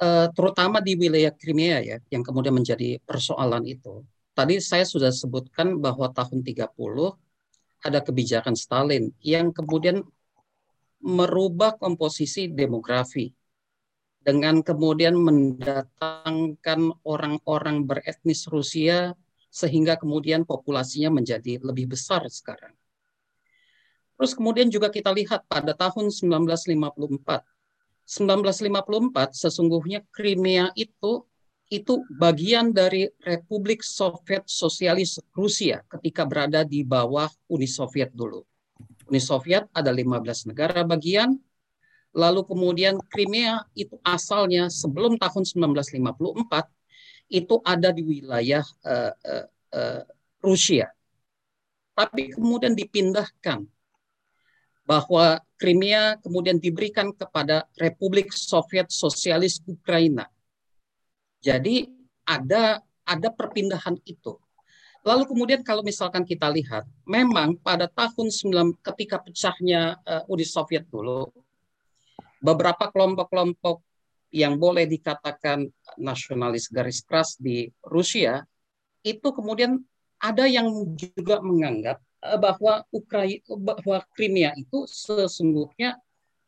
uh, 0.00 0.26
terutama 0.32 0.80
di 0.80 0.96
wilayah 0.96 1.30
Crimea 1.30 1.78
ya, 1.84 1.96
yang 2.08 2.24
kemudian 2.24 2.56
menjadi 2.56 2.98
persoalan 3.04 3.68
itu. 3.68 4.02
Tadi 4.34 4.58
saya 4.58 4.82
sudah 4.82 5.14
sebutkan 5.14 5.78
bahwa 5.78 6.10
tahun 6.10 6.42
30 6.42 6.74
ada 7.84 8.00
kebijakan 8.00 8.56
Stalin 8.58 9.12
yang 9.22 9.54
kemudian 9.54 10.02
merubah 11.04 11.76
komposisi 11.76 12.48
demografi 12.48 13.28
dengan 14.24 14.64
kemudian 14.64 15.20
mendatangkan 15.20 16.80
orang-orang 17.04 17.84
beretnis 17.84 18.48
Rusia 18.48 19.12
sehingga 19.52 20.00
kemudian 20.00 20.48
populasinya 20.48 21.20
menjadi 21.20 21.60
lebih 21.60 21.92
besar 21.92 22.24
sekarang. 22.32 22.72
Terus 24.16 24.32
kemudian 24.32 24.72
juga 24.72 24.88
kita 24.88 25.12
lihat 25.12 25.44
pada 25.44 25.76
tahun 25.76 26.08
1954. 26.08 27.44
1954 28.04 29.32
sesungguhnya 29.32 30.00
Crimea 30.08 30.72
itu 30.76 31.24
itu 31.72 32.04
bagian 32.12 32.72
dari 32.72 33.08
Republik 33.24 33.80
Soviet 33.80 34.44
Sosialis 34.44 35.16
Rusia 35.32 35.80
ketika 35.88 36.28
berada 36.28 36.60
di 36.64 36.84
bawah 36.84 37.28
Uni 37.48 37.64
Soviet 37.64 38.12
dulu. 38.12 38.44
Uni 39.08 39.20
Soviet 39.20 39.68
ada 39.74 39.92
15 39.92 40.50
negara 40.50 40.80
bagian, 40.84 41.36
lalu 42.14 42.46
kemudian 42.46 42.96
Crimea 43.10 43.66
itu 43.74 43.98
asalnya 44.06 44.70
sebelum 44.70 45.18
tahun 45.20 45.44
1954 45.44 47.30
itu 47.32 47.54
ada 47.64 47.88
di 47.90 48.02
wilayah 48.04 48.64
uh, 48.84 49.12
uh, 49.12 49.46
uh, 49.74 50.02
Rusia. 50.44 50.88
Tapi 51.94 52.34
kemudian 52.34 52.74
dipindahkan 52.74 53.64
bahwa 54.84 55.40
Crimea 55.56 56.20
kemudian 56.20 56.60
diberikan 56.60 57.08
kepada 57.14 57.64
Republik 57.80 58.34
Soviet 58.34 58.92
Sosialis 58.92 59.64
Ukraina. 59.64 60.28
Jadi 61.40 61.88
ada 62.28 62.84
ada 63.04 63.28
perpindahan 63.32 63.96
itu. 64.04 64.36
Lalu 65.04 65.28
kemudian 65.28 65.60
kalau 65.60 65.84
misalkan 65.84 66.24
kita 66.24 66.48
lihat, 66.48 66.88
memang 67.04 67.60
pada 67.60 67.84
tahun 67.92 68.32
9 68.32 68.80
ketika 68.80 69.20
pecahnya 69.20 70.00
uh, 70.00 70.24
Uni 70.32 70.48
Soviet 70.48 70.88
dulu, 70.88 71.28
beberapa 72.40 72.88
kelompok-kelompok 72.88 73.84
yang 74.34 74.56
boleh 74.56 74.88
dikatakan 74.88 75.68
nasionalis 76.00 76.72
garis 76.72 77.04
keras 77.06 77.38
di 77.38 77.70
Rusia 77.86 78.42
itu 79.04 79.30
kemudian 79.30 79.78
ada 80.18 80.48
yang 80.48 80.66
juga 80.96 81.38
menganggap 81.44 82.02
eh, 82.24 82.38
bahwa 82.40 82.82
Ukraina 82.90 83.44
bahwa 83.54 84.02
Crimea 84.10 84.56
itu 84.58 84.88
sesungguhnya 84.90 86.00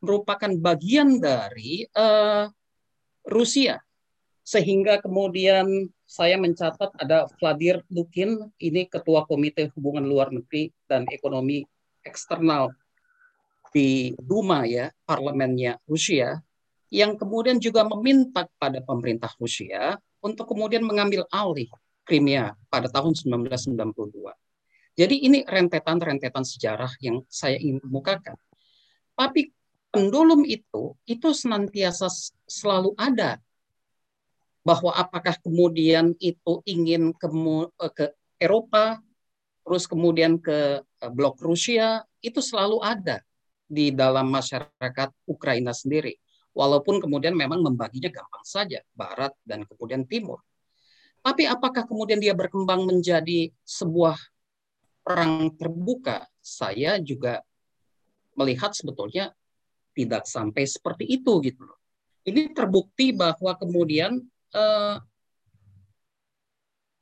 merupakan 0.03 0.53
bagian 0.61 1.17
dari 1.17 1.89
uh, 1.97 2.45
Rusia 3.25 3.81
sehingga 4.47 5.03
kemudian 5.03 5.91
saya 6.07 6.39
mencatat 6.39 6.95
ada 7.03 7.27
Vladimir 7.43 7.83
Lukin 7.91 8.47
ini 8.63 8.87
ketua 8.87 9.27
Komite 9.27 9.75
Hubungan 9.75 10.07
Luar 10.07 10.31
Negeri 10.31 10.71
dan 10.87 11.03
Ekonomi 11.11 11.67
Eksternal 12.07 12.71
di 13.75 14.15
Duma 14.15 14.63
ya, 14.63 14.87
parlemennya 15.03 15.83
Rusia, 15.91 16.39
yang 16.95 17.19
kemudian 17.19 17.59
juga 17.59 17.83
meminta 17.83 18.47
pada 18.63 18.79
pemerintah 18.79 19.35
Rusia 19.35 19.99
untuk 20.23 20.55
kemudian 20.55 20.87
mengambil 20.87 21.27
alih 21.35 21.67
Crimea 22.07 22.55
pada 22.71 22.87
tahun 22.87 23.19
1992. 23.19 24.31
Jadi 24.95 25.27
ini 25.27 25.43
rentetan-rentetan 25.43 26.47
sejarah 26.47 26.95
yang 27.03 27.21
saya 27.27 27.59
ingin 27.59 27.83
kemukakan. 27.83 28.39
Tapi 29.19 29.51
pendulum 29.91 30.47
itu 30.47 30.95
itu 31.03 31.29
senantiasa 31.35 32.07
selalu 32.47 32.95
ada 32.95 33.43
bahwa 34.67 34.91
apakah 34.99 35.39
kemudian 35.39 36.19
itu 36.19 36.59
ingin 36.67 37.15
ke, 37.15 37.31
eh, 37.87 37.93
ke 37.95 38.07
Eropa 38.43 38.99
terus 39.63 39.87
kemudian 39.87 40.43
ke 40.43 40.83
eh, 40.83 41.11
blok 41.15 41.39
Rusia 41.39 42.03
itu 42.19 42.43
selalu 42.43 42.83
ada 42.83 43.23
di 43.63 43.95
dalam 43.95 44.27
masyarakat 44.27 45.11
Ukraina 45.31 45.71
sendiri. 45.71 46.19
Walaupun 46.51 46.99
kemudian 46.99 47.37
memang 47.39 47.63
membaginya 47.63 48.11
gampang 48.11 48.43
saja, 48.43 48.83
barat 48.97 49.31
dan 49.47 49.63
kemudian 49.69 50.03
timur. 50.09 50.43
Tapi 51.21 51.47
apakah 51.47 51.85
kemudian 51.85 52.19
dia 52.19 52.33
berkembang 52.33 52.87
menjadi 52.87 53.53
sebuah 53.63 54.17
perang 55.05 55.53
terbuka? 55.55 56.25
Saya 56.41 56.97
juga 57.03 57.45
melihat 58.35 58.73
sebetulnya 58.73 59.37
tidak 59.93 60.25
sampai 60.25 60.65
seperti 60.65 61.05
itu 61.07 61.45
gitu. 61.45 61.67
Ini 62.25 62.57
terbukti 62.57 63.13
bahwa 63.13 63.53
kemudian 63.59 64.25
eh, 64.55 64.97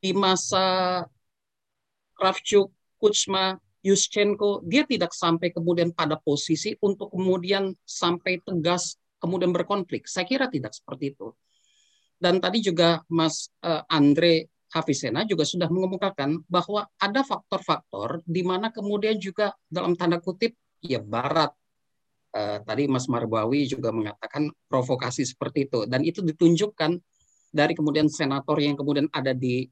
di 0.04 0.12
masa 0.12 1.00
Kravchuk, 2.14 2.70
Kuchma, 3.00 3.56
Yushchenko 3.84 4.64
dia 4.64 4.88
tidak 4.88 5.12
sampai 5.12 5.52
kemudian 5.52 5.92
pada 5.92 6.16
posisi 6.16 6.72
untuk 6.80 7.12
kemudian 7.12 7.76
sampai 7.84 8.40
tegas 8.40 8.96
kemudian 9.20 9.52
berkonflik. 9.52 10.08
Saya 10.08 10.24
kira 10.28 10.48
tidak 10.48 10.72
seperti 10.72 11.16
itu. 11.16 11.32
Dan 12.16 12.40
tadi 12.40 12.64
juga 12.64 13.04
Mas 13.12 13.52
uh, 13.60 13.84
Andre 13.88 14.48
Hafizena 14.72 15.22
juga 15.28 15.44
sudah 15.44 15.68
mengemukakan 15.68 16.42
bahwa 16.50 16.88
ada 16.96 17.22
faktor-faktor 17.22 18.24
di 18.26 18.42
mana 18.42 18.72
kemudian 18.72 19.20
juga 19.20 19.52
dalam 19.70 19.94
tanda 19.94 20.18
kutip 20.18 20.56
ya 20.82 20.98
Barat 20.98 21.52
uh, 22.34 22.58
tadi 22.66 22.90
Mas 22.90 23.06
Marbawi 23.06 23.70
juga 23.70 23.94
mengatakan 23.94 24.50
provokasi 24.66 25.22
seperti 25.22 25.70
itu 25.70 25.86
dan 25.86 26.02
itu 26.02 26.26
ditunjukkan 26.26 26.98
dari 27.54 27.78
kemudian 27.78 28.10
senator 28.10 28.58
yang 28.58 28.74
kemudian 28.74 29.06
ada 29.14 29.30
di 29.30 29.62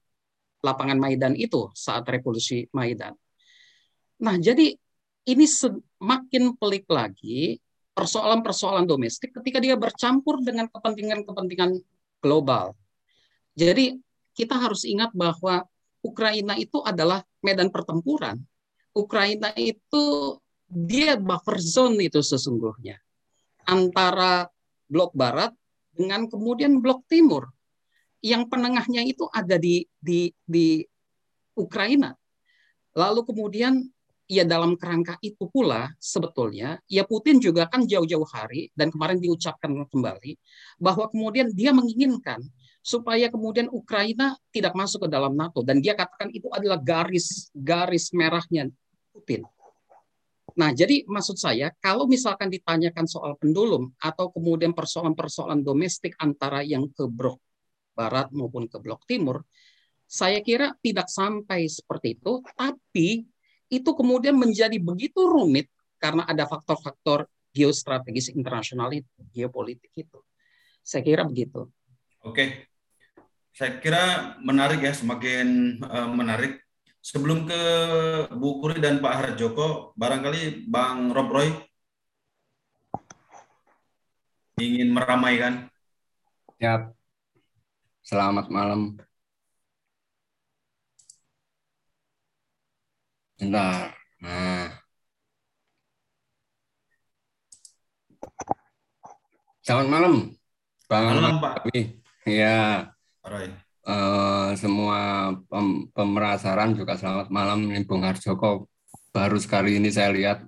lapangan 0.63 1.03
Maidan 1.03 1.35
itu 1.35 1.67
saat 1.75 2.07
revolusi 2.07 2.71
Maidan. 2.71 3.19
Nah, 4.23 4.39
jadi 4.39 4.71
ini 5.27 5.47
semakin 5.51 6.55
pelik 6.55 6.87
lagi 6.87 7.59
persoalan-persoalan 7.99 8.87
domestik 8.87 9.35
ketika 9.35 9.59
dia 9.59 9.75
bercampur 9.75 10.39
dengan 10.47 10.71
kepentingan-kepentingan 10.71 11.83
global. 12.23 12.79
Jadi 13.59 13.99
kita 14.33 14.57
harus 14.57 14.87
ingat 14.87 15.11
bahwa 15.13 15.67
Ukraina 16.03 16.55
itu 16.55 16.81
adalah 16.87 17.21
medan 17.43 17.69
pertempuran. 17.69 18.39
Ukraina 18.95 19.51
itu 19.59 20.39
dia 20.71 21.19
buffer 21.19 21.61
zone 21.61 22.09
itu 22.09 22.25
sesungguhnya 22.25 22.97
antara 23.69 24.49
blok 24.89 25.13
barat 25.13 25.53
dengan 25.93 26.27
kemudian 26.27 26.81
blok 26.81 27.05
timur. 27.07 27.53
Yang 28.23 28.43
penengahnya 28.49 29.03
itu 29.03 29.27
ada 29.29 29.59
di 29.59 29.83
di 29.99 30.31
di 30.47 30.81
Ukraina. 31.59 32.15
Lalu 32.95 33.21
kemudian 33.27 33.83
ya 34.33 34.49
dalam 34.49 34.79
kerangka 34.81 35.21
itu 35.21 35.45
pula 35.53 35.93
sebetulnya 36.01 36.81
ya 36.89 37.05
Putin 37.05 37.37
juga 37.37 37.69
kan 37.69 37.85
jauh-jauh 37.85 38.25
hari 38.33 38.73
dan 38.73 38.89
kemarin 38.89 39.21
diucapkan 39.21 39.69
kembali 39.91 40.41
bahwa 40.81 41.11
kemudian 41.13 41.53
dia 41.53 41.75
menginginkan 41.77 42.41
supaya 42.81 43.29
kemudian 43.29 43.69
Ukraina 43.69 44.35
tidak 44.49 44.73
masuk 44.73 45.07
ke 45.07 45.09
dalam 45.13 45.37
NATO 45.37 45.61
dan 45.61 45.85
dia 45.85 45.93
katakan 45.93 46.33
itu 46.33 46.49
adalah 46.49 46.81
garis 46.81 47.53
garis 47.53 48.11
merahnya 48.17 48.73
Putin. 49.13 49.45
Nah, 50.53 50.73
jadi 50.73 51.05
maksud 51.09 51.37
saya 51.37 51.73
kalau 51.81 52.05
misalkan 52.05 52.49
ditanyakan 52.53 53.09
soal 53.09 53.37
pendulum 53.41 53.93
atau 54.01 54.29
kemudian 54.33 54.77
persoalan-persoalan 54.77 55.65
domestik 55.65 56.13
antara 56.21 56.61
yang 56.61 56.89
ke 56.93 57.05
blok 57.09 57.41
barat 57.93 58.29
maupun 58.33 58.69
ke 58.69 58.77
blok 58.81 59.05
timur, 59.05 59.45
saya 60.09 60.45
kira 60.45 60.77
tidak 60.85 61.09
sampai 61.09 61.65
seperti 61.69 62.21
itu, 62.21 62.45
tapi 62.53 63.25
itu 63.73 63.91
kemudian 63.97 64.37
menjadi 64.37 64.77
begitu 64.77 65.25
rumit 65.25 65.73
karena 65.97 66.29
ada 66.29 66.45
faktor-faktor 66.45 67.25
geostrategis 67.57 68.29
internasional 68.33 68.93
itu, 68.93 69.09
geopolitik 69.33 69.93
itu. 69.97 70.21
Saya 70.85 71.01
kira 71.01 71.25
begitu. 71.25 71.71
Oke. 72.21 72.69
Saya 73.53 73.81
kira 73.81 74.37
menarik 74.41 74.81
ya, 74.81 74.93
semakin 74.93 75.81
uh, 75.85 76.09
menarik. 76.13 76.61
Sebelum 77.03 77.45
ke 77.51 77.63
Bu 78.37 78.63
Kuri 78.63 78.79
dan 78.79 79.03
Pak 79.03 79.15
Harjoko, 79.19 79.93
barangkali 79.99 80.71
Bang 80.71 81.11
Rob 81.11 81.29
Roy 81.35 81.51
ingin 84.63 84.95
meramaikan. 84.95 85.67
Siap. 86.63 87.02
Selamat 88.03 88.47
malam 88.51 88.99
Bentar. 93.43 93.91
Nah. 94.23 94.71
Selamat 99.67 99.89
malam, 99.91 100.15
Bang. 100.87 101.05
Malam, 101.11 101.37
Pak. 101.43 101.55
Iya. 102.23 102.87
uh, 103.83 104.55
semua 104.55 105.35
pem 105.51 105.91
pemerasaran 105.91 106.79
juga 106.79 106.95
selamat 106.95 107.35
malam 107.35 107.67
nih 107.67 107.83
Bung 107.83 108.07
Harjoko. 108.07 108.71
Baru 109.11 109.43
sekali 109.43 109.83
ini 109.83 109.91
saya 109.91 110.15
lihat 110.15 110.47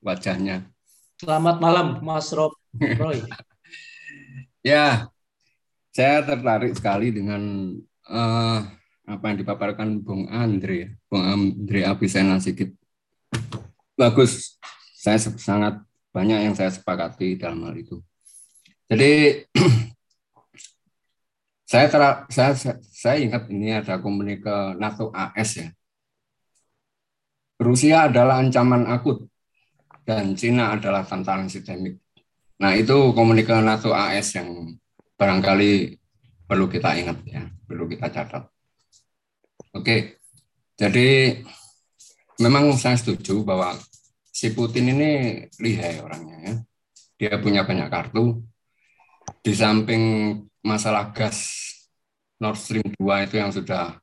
wajahnya. 0.00 0.64
Selamat 1.20 1.60
malam 1.60 2.00
Mas 2.00 2.32
Rob 2.32 2.56
Roy. 2.72 3.20
ya, 4.64 5.12
saya 6.00 6.24
tertarik 6.24 6.72
sekali 6.72 7.12
dengan 7.12 7.76
uh, 8.08 8.58
apa 9.04 9.24
yang 9.28 9.38
dipaparkan 9.44 10.00
Bung 10.00 10.32
Andre, 10.32 10.96
Bung 11.12 11.20
Andre 11.20 11.84
Abisena 11.84 12.40
Sigit. 12.40 12.72
Bagus, 14.00 14.56
saya 14.96 15.20
sangat 15.20 15.84
banyak 16.08 16.48
yang 16.48 16.56
saya 16.56 16.72
sepakati 16.72 17.36
dalam 17.36 17.68
hal 17.68 17.76
itu. 17.76 18.00
Jadi 18.88 19.44
saya, 21.70 21.86
ter, 21.92 22.00
saya 22.32 22.52
saya 22.80 23.16
ingat 23.20 23.52
ini 23.52 23.76
ada 23.76 24.00
komunikasi 24.00 24.80
NATO 24.80 25.12
AS 25.12 25.60
ya. 25.60 25.68
Rusia 27.60 28.08
adalah 28.08 28.40
ancaman 28.40 28.88
akut 28.88 29.28
dan 30.08 30.32
Cina 30.32 30.80
adalah 30.80 31.04
tantangan 31.04 31.52
sistemik. 31.52 32.00
Nah 32.56 32.72
itu 32.72 33.12
komunikasi 33.12 33.60
NATO 33.60 33.92
AS 33.92 34.32
yang 34.32 34.79
barangkali 35.20 36.00
perlu 36.48 36.64
kita 36.72 36.96
ingat 36.96 37.20
ya, 37.28 37.44
perlu 37.68 37.84
kita 37.84 38.08
catat. 38.08 38.48
Oke, 39.76 40.16
jadi 40.80 41.36
memang 42.40 42.72
saya 42.72 42.96
setuju 42.96 43.44
bahwa 43.44 43.76
si 44.32 44.48
Putin 44.56 44.96
ini 44.96 45.44
lihai 45.60 46.00
orangnya 46.00 46.38
ya. 46.40 46.54
Dia 47.20 47.36
punya 47.36 47.68
banyak 47.68 47.92
kartu. 47.92 48.40
Di 49.44 49.52
samping 49.52 50.34
masalah 50.64 51.12
gas 51.12 51.68
Nord 52.40 52.56
Stream 52.56 52.88
2 52.96 53.28
itu 53.28 53.36
yang 53.36 53.52
sudah 53.52 54.00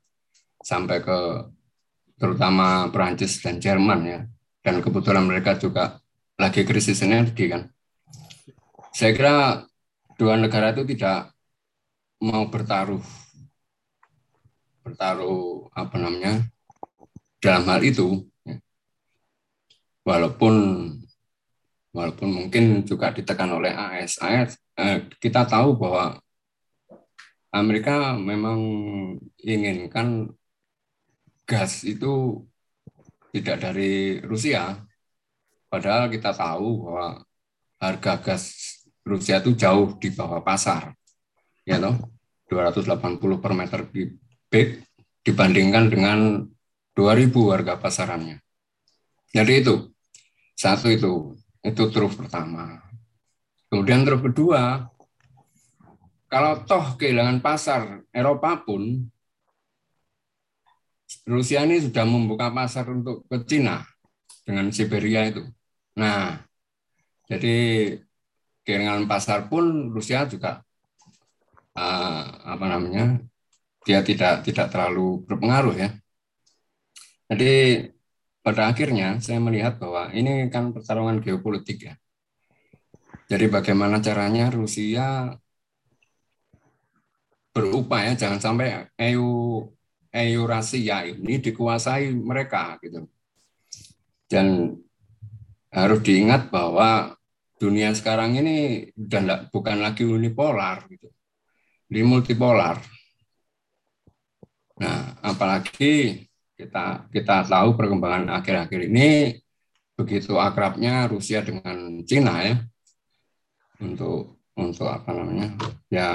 sampai 0.61 1.01
ke 1.01 1.17
terutama 2.21 2.93
Perancis 2.93 3.41
dan 3.41 3.57
Jerman 3.57 4.01
ya. 4.05 4.19
Dan 4.61 4.85
kebetulan 4.85 5.25
mereka 5.25 5.57
juga 5.57 5.97
lagi 6.37 6.61
krisis 6.61 7.01
energi 7.01 7.49
kan. 7.49 7.65
Saya 8.93 9.11
kira 9.17 9.65
dua 10.17 10.33
negara 10.35 10.73
itu 10.73 10.83
tidak 10.97 11.31
mau 12.21 12.49
bertaruh 12.49 13.05
bertaruh 14.81 15.69
apa 15.77 15.95
namanya 16.01 16.33
dalam 17.37 17.63
hal 17.69 17.81
itu 17.85 18.25
walaupun 20.07 20.55
walaupun 21.91 22.29
mungkin 22.29 22.85
juga 22.85 23.09
ditekan 23.09 23.49
oleh 23.57 23.73
AS. 23.73 24.21
AS 24.21 24.57
eh, 24.77 25.09
kita 25.17 25.43
tahu 25.49 25.77
bahwa 25.81 26.17
Amerika 27.51 28.13
memang 28.15 28.59
inginkan 29.41 30.29
gas 31.47 31.81
itu 31.87 32.43
tidak 33.33 33.57
dari 33.63 34.19
Rusia. 34.21 34.77
Padahal 35.67 36.07
kita 36.11 36.31
tahu 36.31 36.85
bahwa 36.85 37.07
harga 37.81 38.13
gas 38.23 38.43
Rusia 39.07 39.39
itu 39.39 39.55
jauh 39.55 39.95
di 39.95 40.11
bawah 40.11 40.43
pasar. 40.43 40.91
Ya 41.63 41.79
toh, 41.79 41.95
280 42.51 43.39
per 43.39 43.51
meter 43.55 43.87
kubik 43.87 44.83
dibandingkan 45.23 45.87
dengan 45.87 46.19
2000 46.95 47.53
harga 47.55 47.79
pasarannya. 47.79 48.43
Jadi 49.31 49.53
itu 49.63 49.75
satu 50.55 50.91
itu, 50.91 51.35
itu 51.63 51.83
truf 51.91 52.19
pertama. 52.19 52.83
Kemudian 53.67 54.07
truf 54.07 54.23
kedua, 54.23 54.87
kalau 56.27 56.63
toh 56.63 56.95
kehilangan 56.95 57.39
pasar 57.43 58.03
Eropa 58.11 58.63
pun, 58.63 59.07
Rusia 61.27 61.63
ini 61.63 61.79
sudah 61.79 62.03
membuka 62.03 62.51
pasar 62.51 62.87
untuk 62.91 63.23
ke 63.27 63.43
Cina 63.47 63.83
dengan 64.43 64.71
Siberia 64.71 65.27
itu. 65.27 65.43
Nah, 65.99 66.39
jadi 67.27 67.55
kehilangan 68.67 69.07
pasar 69.07 69.47
pun 69.47 69.95
Rusia 69.95 70.27
juga 70.27 70.59
uh, 71.79 72.23
apa 72.43 72.65
namanya 72.67 73.23
dia 73.87 74.03
tidak 74.03 74.43
tidak 74.43 74.67
terlalu 74.67 75.23
berpengaruh 75.23 75.75
ya. 75.79 75.89
Jadi 77.31 77.87
pada 78.43 78.67
akhirnya 78.67 79.23
saya 79.23 79.39
melihat 79.39 79.79
bahwa 79.79 80.11
ini 80.11 80.51
kan 80.51 80.75
pertarungan 80.75 81.23
geopolitik 81.23 81.87
ya. 81.87 81.95
Jadi 83.31 83.47
bagaimana 83.47 84.03
caranya 84.03 84.51
Rusia 84.51 85.35
berupaya 87.55 88.15
jangan 88.19 88.39
sampai 88.43 88.91
EU 88.99 89.63
Eurasia 90.11 91.03
ini 91.07 91.39
dikuasai 91.39 92.11
mereka 92.15 92.79
gitu. 92.83 93.07
Dan 94.27 94.75
harus 95.71 95.99
diingat 96.03 96.47
bahwa 96.47 97.16
dunia 97.57 97.93
sekarang 97.97 98.37
ini 98.37 98.89
sudah 98.93 99.49
bukan 99.49 99.81
lagi 99.81 100.05
unipolar 100.05 100.85
gitu. 100.89 101.09
Di 101.87 102.01
multipolar. 102.05 102.77
Nah, 104.77 105.17
apalagi 105.25 106.25
kita 106.57 107.09
kita 107.13 107.45
tahu 107.45 107.77
perkembangan 107.77 108.33
akhir-akhir 108.41 108.89
ini 108.89 109.37
begitu 109.97 110.37
akrabnya 110.37 111.09
Rusia 111.09 111.41
dengan 111.41 112.01
Cina 112.05 112.45
ya 112.45 112.55
untuk 113.81 114.41
untuk 114.57 114.89
apa 114.89 115.09
namanya 115.13 115.53
ya 115.89 116.09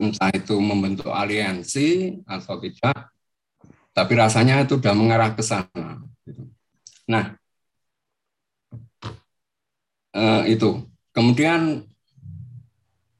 entah 0.00 0.32
itu 0.32 0.56
membentuk 0.60 1.12
aliansi 1.12 2.20
atau 2.24 2.56
tidak 2.60 3.12
tapi 3.92 4.12
rasanya 4.16 4.64
itu 4.64 4.80
sudah 4.80 4.96
mengarah 4.96 5.36
ke 5.36 5.44
sana 5.44 6.00
gitu. 6.24 6.48
nah 7.04 7.36
eh, 10.12 10.42
itu 10.52 10.84
kemudian 11.12 11.84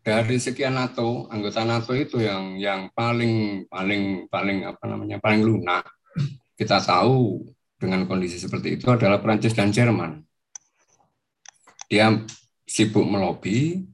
dari 0.02 0.34
sekian 0.42 0.74
NATO, 0.74 1.30
anggota 1.30 1.62
NATO 1.62 1.94
itu 1.94 2.18
yang 2.18 2.58
yang 2.58 2.90
paling 2.90 3.64
paling 3.70 4.26
paling 4.26 4.66
apa 4.66 4.84
namanya 4.90 5.22
paling 5.22 5.46
lunak. 5.46 5.86
Kita 6.58 6.82
tahu 6.82 7.46
dengan 7.78 8.06
kondisi 8.10 8.38
seperti 8.38 8.78
itu 8.78 8.90
adalah 8.90 9.22
Prancis 9.22 9.54
dan 9.54 9.70
Jerman. 9.70 10.22
Dia 11.86 12.10
sibuk 12.66 13.06
melobi, 13.06 13.86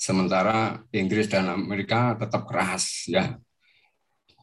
sementara 0.00 0.80
Inggris 0.88 1.28
dan 1.28 1.52
Amerika 1.52 2.16
tetap 2.16 2.48
keras 2.48 3.04
ya. 3.12 3.36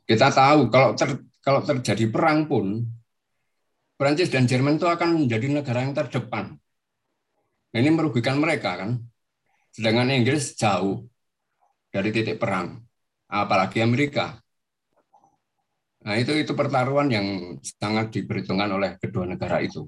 Kita 0.05 0.29
tahu 0.29 0.69
kalau 0.69 0.93
ter, 0.93 1.25
kalau 1.41 1.61
terjadi 1.65 2.05
perang 2.09 2.45
pun 2.45 2.85
Prancis 3.97 4.29
dan 4.29 4.45
Jerman 4.45 4.77
itu 4.77 4.85
akan 4.85 5.25
menjadi 5.25 5.47
negara 5.49 5.83
yang 5.83 5.97
terdepan. 5.97 6.53
Ini 7.69 7.89
merugikan 7.93 8.41
mereka 8.41 8.81
kan 8.81 8.97
Sedangkan 9.79 10.09
Inggris 10.11 10.57
jauh 10.57 11.05
dari 11.93 12.09
titik 12.09 12.41
perang, 12.41 12.81
apalagi 13.29 13.79
Amerika. 13.79 14.37
Nah, 16.03 16.15
itu 16.19 16.35
itu 16.35 16.51
pertaruhan 16.55 17.07
yang 17.11 17.27
sangat 17.61 18.11
diperhitungkan 18.11 18.69
oleh 18.71 18.99
kedua 18.99 19.23
negara 19.23 19.61
itu. 19.61 19.87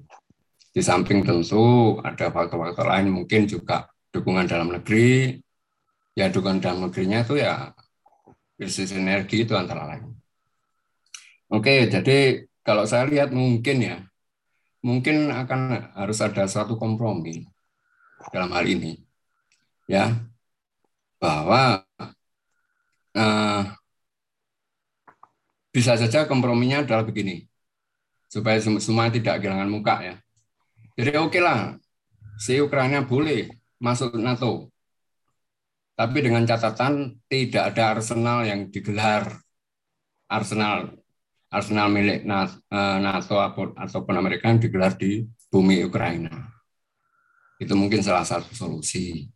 Di 0.72 0.80
samping 0.80 1.24
tentu 1.24 1.98
ada 2.00 2.32
faktor-faktor 2.32 2.88
lain 2.88 3.12
mungkin 3.12 3.44
juga 3.44 3.84
dukungan 4.12 4.48
dalam 4.48 4.72
negeri, 4.72 5.36
ya 6.16 6.32
dukungan 6.32 6.60
dalam 6.64 6.88
negerinya 6.88 7.24
itu 7.24 7.40
ya 7.40 7.72
krisis 8.56 8.96
energi 8.96 9.44
itu 9.44 9.52
antara 9.52 9.88
lain. 9.88 10.08
Oke, 11.52 11.84
jadi 11.90 12.48
kalau 12.64 12.88
saya 12.88 13.04
lihat 13.08 13.28
mungkin 13.28 13.76
ya, 13.84 13.96
mungkin 14.80 15.28
akan 15.28 15.92
harus 16.00 16.18
ada 16.24 16.48
suatu 16.48 16.80
kompromi 16.80 17.44
dalam 18.30 18.52
hal 18.54 18.66
ini 18.68 19.00
ya 19.90 20.14
bahwa 21.18 21.82
uh, 23.14 23.62
bisa 25.72 25.96
saja 25.96 26.28
komprominya 26.28 26.84
adalah 26.84 27.02
begini 27.02 27.48
supaya 28.28 28.60
semua 28.60 29.08
tidak 29.08 29.40
kehilangan 29.40 29.68
muka 29.68 29.96
ya. 30.04 30.16
Jadi 30.92 31.16
oke 31.16 31.40
lah, 31.40 31.76
si 32.36 32.60
Ukraina 32.60 33.04
boleh 33.04 33.48
masuk 33.80 34.16
NATO, 34.20 34.68
tapi 35.96 36.20
dengan 36.20 36.44
catatan 36.44 37.16
tidak 37.28 37.72
ada 37.72 37.96
arsenal 37.96 38.44
yang 38.44 38.68
digelar 38.68 39.40
arsenal 40.28 40.96
arsenal 41.52 41.88
milik 41.92 42.24
eh, 42.24 42.98
NATO 43.00 43.36
ataupun 43.76 44.14
Amerika 44.16 44.48
yang 44.48 44.60
digelar 44.60 44.96
di 44.96 45.24
bumi 45.52 45.84
Ukraina. 45.84 46.51
Itu 47.62 47.78
mungkin 47.78 48.02
salah 48.02 48.26
satu 48.26 48.50
solusi 48.50 49.30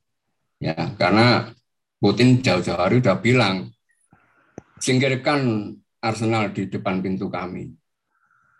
ya 0.58 0.74
karena 0.98 1.54
Putin 2.02 2.42
jauh-jauh 2.42 2.76
hari 2.76 2.98
udah 2.98 3.22
bilang 3.22 3.70
singkirkan 4.82 5.72
Arsenal 6.02 6.50
di 6.50 6.66
depan 6.66 6.98
pintu 7.00 7.30
kami 7.30 7.70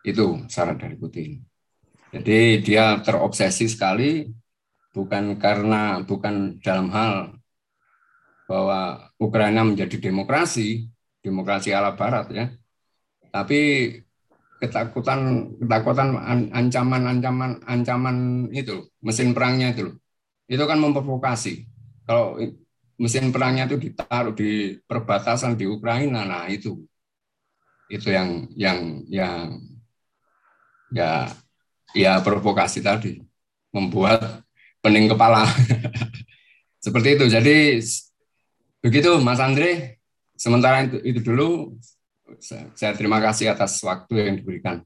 itu 0.07 0.47
syarat 0.47 0.79
dari 0.79 0.97
Putin 0.97 1.43
jadi 2.15 2.63
dia 2.63 3.01
terobsesi 3.03 3.67
sekali 3.67 4.25
bukan 4.97 5.37
karena 5.37 6.01
bukan 6.01 6.57
dalam 6.65 6.89
hal 6.89 7.37
bahwa 8.47 9.11
Ukraina 9.19 9.67
menjadi 9.67 9.99
demokrasi, 9.99 10.87
demokrasi 11.21 11.75
ala 11.75 11.93
Barat 11.99 12.31
ya. 12.31 12.47
Tapi 13.35 13.61
ketakutan 14.57 15.53
ketakutan 15.61 16.17
ancaman 16.53 17.03
ancaman 17.05 17.51
ancaman 17.69 18.17
itu 18.53 18.89
mesin 19.05 19.37
perangnya 19.37 19.77
itu 19.77 19.93
itu 20.47 20.63
kan 20.63 20.79
memprovokasi. 20.79 21.67
Kalau 22.07 22.39
mesin 22.97 23.35
perangnya 23.35 23.67
itu 23.67 23.77
ditaruh 23.77 24.33
di 24.33 24.79
perbatasan 24.87 25.59
di 25.59 25.67
Ukraina 25.67 26.23
nah 26.23 26.47
itu. 26.47 26.87
Itu 27.91 28.11
yang 28.11 28.51
yang 28.55 29.03
yang 29.11 29.59
ya 30.95 31.31
ya 31.95 32.23
provokasi 32.23 32.83
tadi. 32.83 33.23
Membuat 33.75 34.47
pening 34.79 35.11
kepala. 35.11 35.45
Seperti 36.85 37.19
itu. 37.19 37.27
Jadi 37.27 37.83
begitu 38.81 39.19
Mas 39.21 39.43
Andre. 39.43 39.99
Sementara 40.37 40.85
itu, 40.85 41.01
itu 41.01 41.21
dulu 41.33 41.81
saya 42.75 42.93
terima 42.99 43.23
kasih 43.23 43.55
atas 43.55 43.79
waktu 43.87 44.31
yang 44.31 44.37
diberikan. 44.43 44.83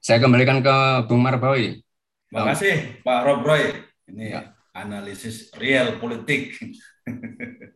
Saya 0.00 0.22
kembalikan 0.22 0.60
ke 0.62 0.76
Bung 1.08 1.24
Marbawi. 1.24 1.82
Terima 2.28 2.52
kasih 2.52 3.02
Pak 3.02 3.20
Rob 3.24 3.42
Roy. 3.42 3.74
Ini 4.06 4.24
ya. 4.30 4.42
analisis 4.76 5.50
real 5.56 5.96
politik. 5.96 6.52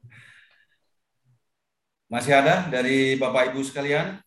Masih 2.13 2.35
ada 2.35 2.69
dari 2.69 3.17
Bapak 3.17 3.55
Ibu 3.55 3.65
sekalian? 3.65 4.21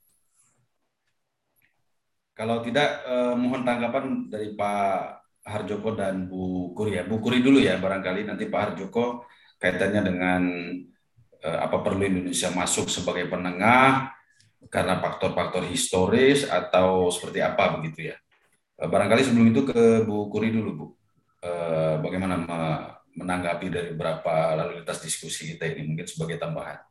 Kalau 2.34 2.66
tidak, 2.66 3.06
eh, 3.06 3.36
mohon 3.38 3.62
tanggapan 3.62 4.26
dari 4.26 4.58
Pak 4.58 5.22
Harjoko 5.46 5.94
dan 5.94 6.26
Bu 6.26 6.74
Kuri 6.74 6.98
ya. 6.98 7.04
Bu 7.06 7.22
Kuri 7.22 7.44
dulu 7.44 7.62
ya 7.62 7.78
barangkali 7.78 8.26
nanti 8.26 8.50
Pak 8.50 8.62
Harjoko 8.74 9.28
kaitannya 9.62 10.02
dengan 10.02 10.42
eh, 11.44 11.60
apa 11.62 11.78
perlu 11.84 12.02
Indonesia 12.08 12.50
masuk 12.56 12.90
sebagai 12.90 13.30
penengah 13.30 14.16
karena 14.74 14.98
faktor-faktor 14.98 15.70
historis 15.70 16.50
atau 16.50 17.14
seperti 17.14 17.46
apa 17.46 17.78
begitu 17.78 18.10
ya. 18.10 18.18
Eh, 18.82 18.90
barangkali 18.90 19.22
sebelum 19.22 19.54
itu 19.54 19.62
ke 19.70 20.02
Bu 20.02 20.34
Kuri 20.34 20.50
dulu 20.50 20.72
Bu, 20.74 20.88
eh, 21.46 22.02
bagaimana 22.02 22.42
menanggapi 23.14 23.70
dari 23.70 23.88
beberapa 23.94 24.58
lalu 24.58 24.82
lintas 24.82 25.06
diskusi 25.06 25.54
kita 25.54 25.70
ini 25.70 25.94
mungkin 25.94 26.10
sebagai 26.10 26.42
tambahan. 26.42 26.82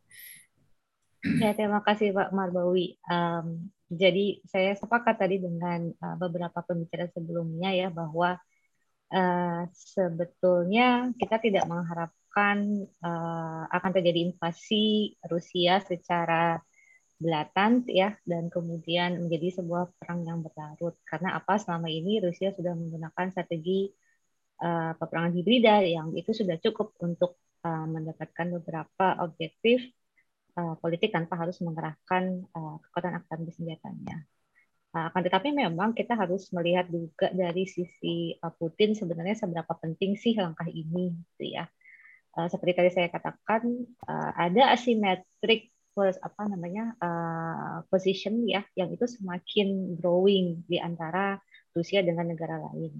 Ya 1.42 1.54
terima 1.54 1.82
kasih 1.82 2.14
Pak 2.14 2.30
Marbawi. 2.30 2.98
Um, 3.06 3.70
jadi 3.90 4.42
saya 4.46 4.78
sepakat 4.78 5.18
tadi 5.18 5.42
dengan 5.42 5.90
uh, 6.02 6.16
beberapa 6.18 6.62
pembicara 6.62 7.10
sebelumnya 7.10 7.70
ya 7.74 7.88
bahwa 7.90 8.38
uh, 9.10 9.62
sebetulnya 9.70 11.14
kita 11.18 11.38
tidak 11.38 11.66
mengharapkan 11.70 12.86
uh, 13.02 13.70
akan 13.70 13.90
terjadi 13.94 14.34
invasi 14.34 15.14
Rusia 15.30 15.78
secara 15.82 16.58
belatan 17.22 17.86
ya 17.86 18.18
dan 18.26 18.50
kemudian 18.50 19.22
menjadi 19.22 19.62
sebuah 19.62 19.94
perang 19.94 20.26
yang 20.26 20.42
berlarut 20.42 20.98
karena 21.06 21.38
apa 21.38 21.54
selama 21.62 21.86
ini 21.86 22.18
Rusia 22.18 22.50
sudah 22.50 22.74
menggunakan 22.74 23.30
strategi 23.30 23.94
uh, 24.58 24.92
peperangan 24.98 25.32
hibrida 25.38 25.86
yang 25.86 26.10
itu 26.18 26.34
sudah 26.34 26.58
cukup 26.58 26.98
untuk 26.98 27.38
uh, 27.62 27.86
mendapatkan 27.86 28.58
beberapa 28.58 29.22
objektif 29.22 29.86
uh, 30.58 30.74
politik 30.82 31.14
tanpa 31.14 31.38
harus 31.38 31.62
mengerahkan 31.62 32.42
uh, 32.50 32.76
kekuatan 32.82 33.22
aktor 33.22 33.38
bersenjatanya. 33.42 34.26
Akan 34.92 35.24
tetapi 35.24 35.56
memang 35.56 35.96
kita 35.96 36.12
harus 36.12 36.52
melihat 36.52 36.84
juga 36.92 37.32
dari 37.32 37.64
sisi 37.64 38.36
Putin 38.60 38.92
sebenarnya 38.92 39.40
seberapa 39.40 39.72
penting 39.80 40.20
sih 40.20 40.36
langkah 40.36 40.68
ini, 40.68 41.16
gitu 41.16 41.56
ya. 41.56 41.64
Seperti 42.36 42.76
tadi 42.76 42.90
saya 42.92 43.08
katakan, 43.08 43.88
ada 44.36 44.76
asimetrik 44.76 45.71
apa 46.00 46.42
namanya 46.48 46.96
uh, 46.96 47.84
position 47.92 48.48
ya 48.48 48.64
yang 48.72 48.88
itu 48.92 49.04
semakin 49.04 49.96
growing 50.00 50.64
di 50.64 50.80
antara 50.80 51.36
Rusia 51.76 52.00
dengan 52.00 52.32
negara 52.32 52.56
lain. 52.56 52.92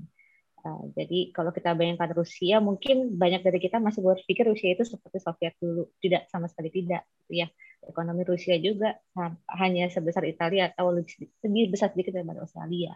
Uh, 0.63 0.87
jadi 0.95 1.35
kalau 1.35 1.51
kita 1.51 1.75
bayangkan 1.75 2.15
Rusia, 2.15 2.63
mungkin 2.63 3.19
banyak 3.19 3.43
dari 3.43 3.59
kita 3.59 3.83
masih 3.83 3.99
berpikir 3.99 4.47
Rusia 4.47 4.79
itu 4.79 4.87
seperti 4.87 5.19
Soviet 5.19 5.59
dulu, 5.59 5.91
tidak 5.99 6.31
sama 6.31 6.47
sekali 6.47 6.71
tidak, 6.71 7.03
gitu 7.27 7.43
ya. 7.43 7.51
Ekonomi 7.83 8.23
Rusia 8.23 8.55
juga 8.63 8.95
hanya 9.59 9.91
sebesar 9.91 10.23
Italia 10.23 10.71
atau 10.71 10.95
lebih 10.95 11.67
besar 11.67 11.91
sedikit 11.91 12.15
daripada 12.15 12.47
Australia, 12.47 12.95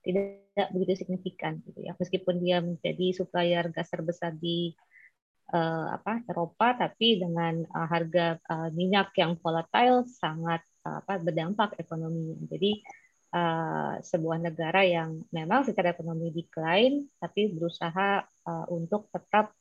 tidak 0.00 0.72
begitu 0.72 1.04
signifikan, 1.04 1.60
gitu 1.68 1.84
ya. 1.84 1.92
Meskipun 2.00 2.40
dia 2.40 2.64
menjadi 2.64 3.12
supplier 3.12 3.68
gas 3.68 3.92
terbesar 3.92 4.32
di 4.32 4.72
uh, 5.52 5.86
apa 5.94 6.24
Eropa 6.26 6.74
tapi 6.74 7.20
dengan 7.20 7.62
uh, 7.62 7.86
harga 7.86 8.40
uh, 8.48 8.68
minyak 8.72 9.12
yang 9.20 9.36
volatile 9.38 10.08
sangat 10.08 10.64
uh, 10.88 11.04
apa 11.04 11.20
berdampak 11.20 11.76
ekonomi. 11.78 12.40
Jadi 12.48 12.82
uh, 13.36 14.00
sebuah 14.00 14.38
negara 14.40 14.82
yang 14.82 15.20
memang 15.30 15.68
secara 15.68 15.92
ekonomi 15.92 16.32
decline 16.32 17.06
tapi 17.20 17.52
berusaha 17.52 18.24
uh, 18.24 18.66
untuk 18.72 19.12
tetap 19.12 19.52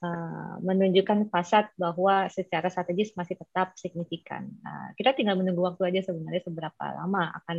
uh, 0.00 0.56
menunjukkan 0.62 1.28
fasad 1.28 1.68
bahwa 1.74 2.30
secara 2.30 2.70
strategis 2.70 3.12
masih 3.18 3.36
tetap 3.36 3.74
signifikan. 3.74 4.46
Uh, 4.62 4.94
kita 4.94 5.12
tinggal 5.12 5.36
menunggu 5.36 5.66
waktu 5.66 5.90
aja 5.90 6.06
sebenarnya 6.06 6.42
seberapa 6.46 6.84
lama 6.94 7.34
akan 7.44 7.58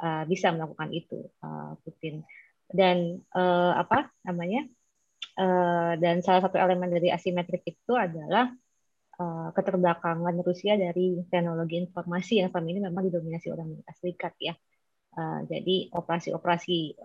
uh, 0.00 0.22
bisa 0.26 0.50
melakukan 0.50 0.90
itu 0.90 1.20
uh, 1.44 1.76
Putin 1.84 2.24
dan 2.72 3.20
uh, 3.36 3.76
apa 3.76 4.08
namanya 4.24 4.64
Eh, 5.34 5.92
dan 5.98 6.22
salah 6.22 6.46
satu 6.46 6.62
elemen 6.62 6.94
dari 6.94 7.10
asimetrik 7.10 7.66
itu 7.66 7.92
adalah 7.98 8.54
uh, 9.18 9.50
keterbelakangan 9.50 10.30
Rusia 10.46 10.78
dari 10.78 11.18
teknologi 11.26 11.82
informasi 11.82 12.38
yang 12.38 12.54
selama 12.54 12.68
ini 12.70 12.80
memang 12.86 13.02
didominasi 13.10 13.50
oleh 13.50 13.66
Amerika 13.66 13.92
Serikat 13.98 14.34
ya. 14.38 14.54
Uh, 15.14 15.42
jadi 15.50 15.90
operasi-operasi 15.90 16.98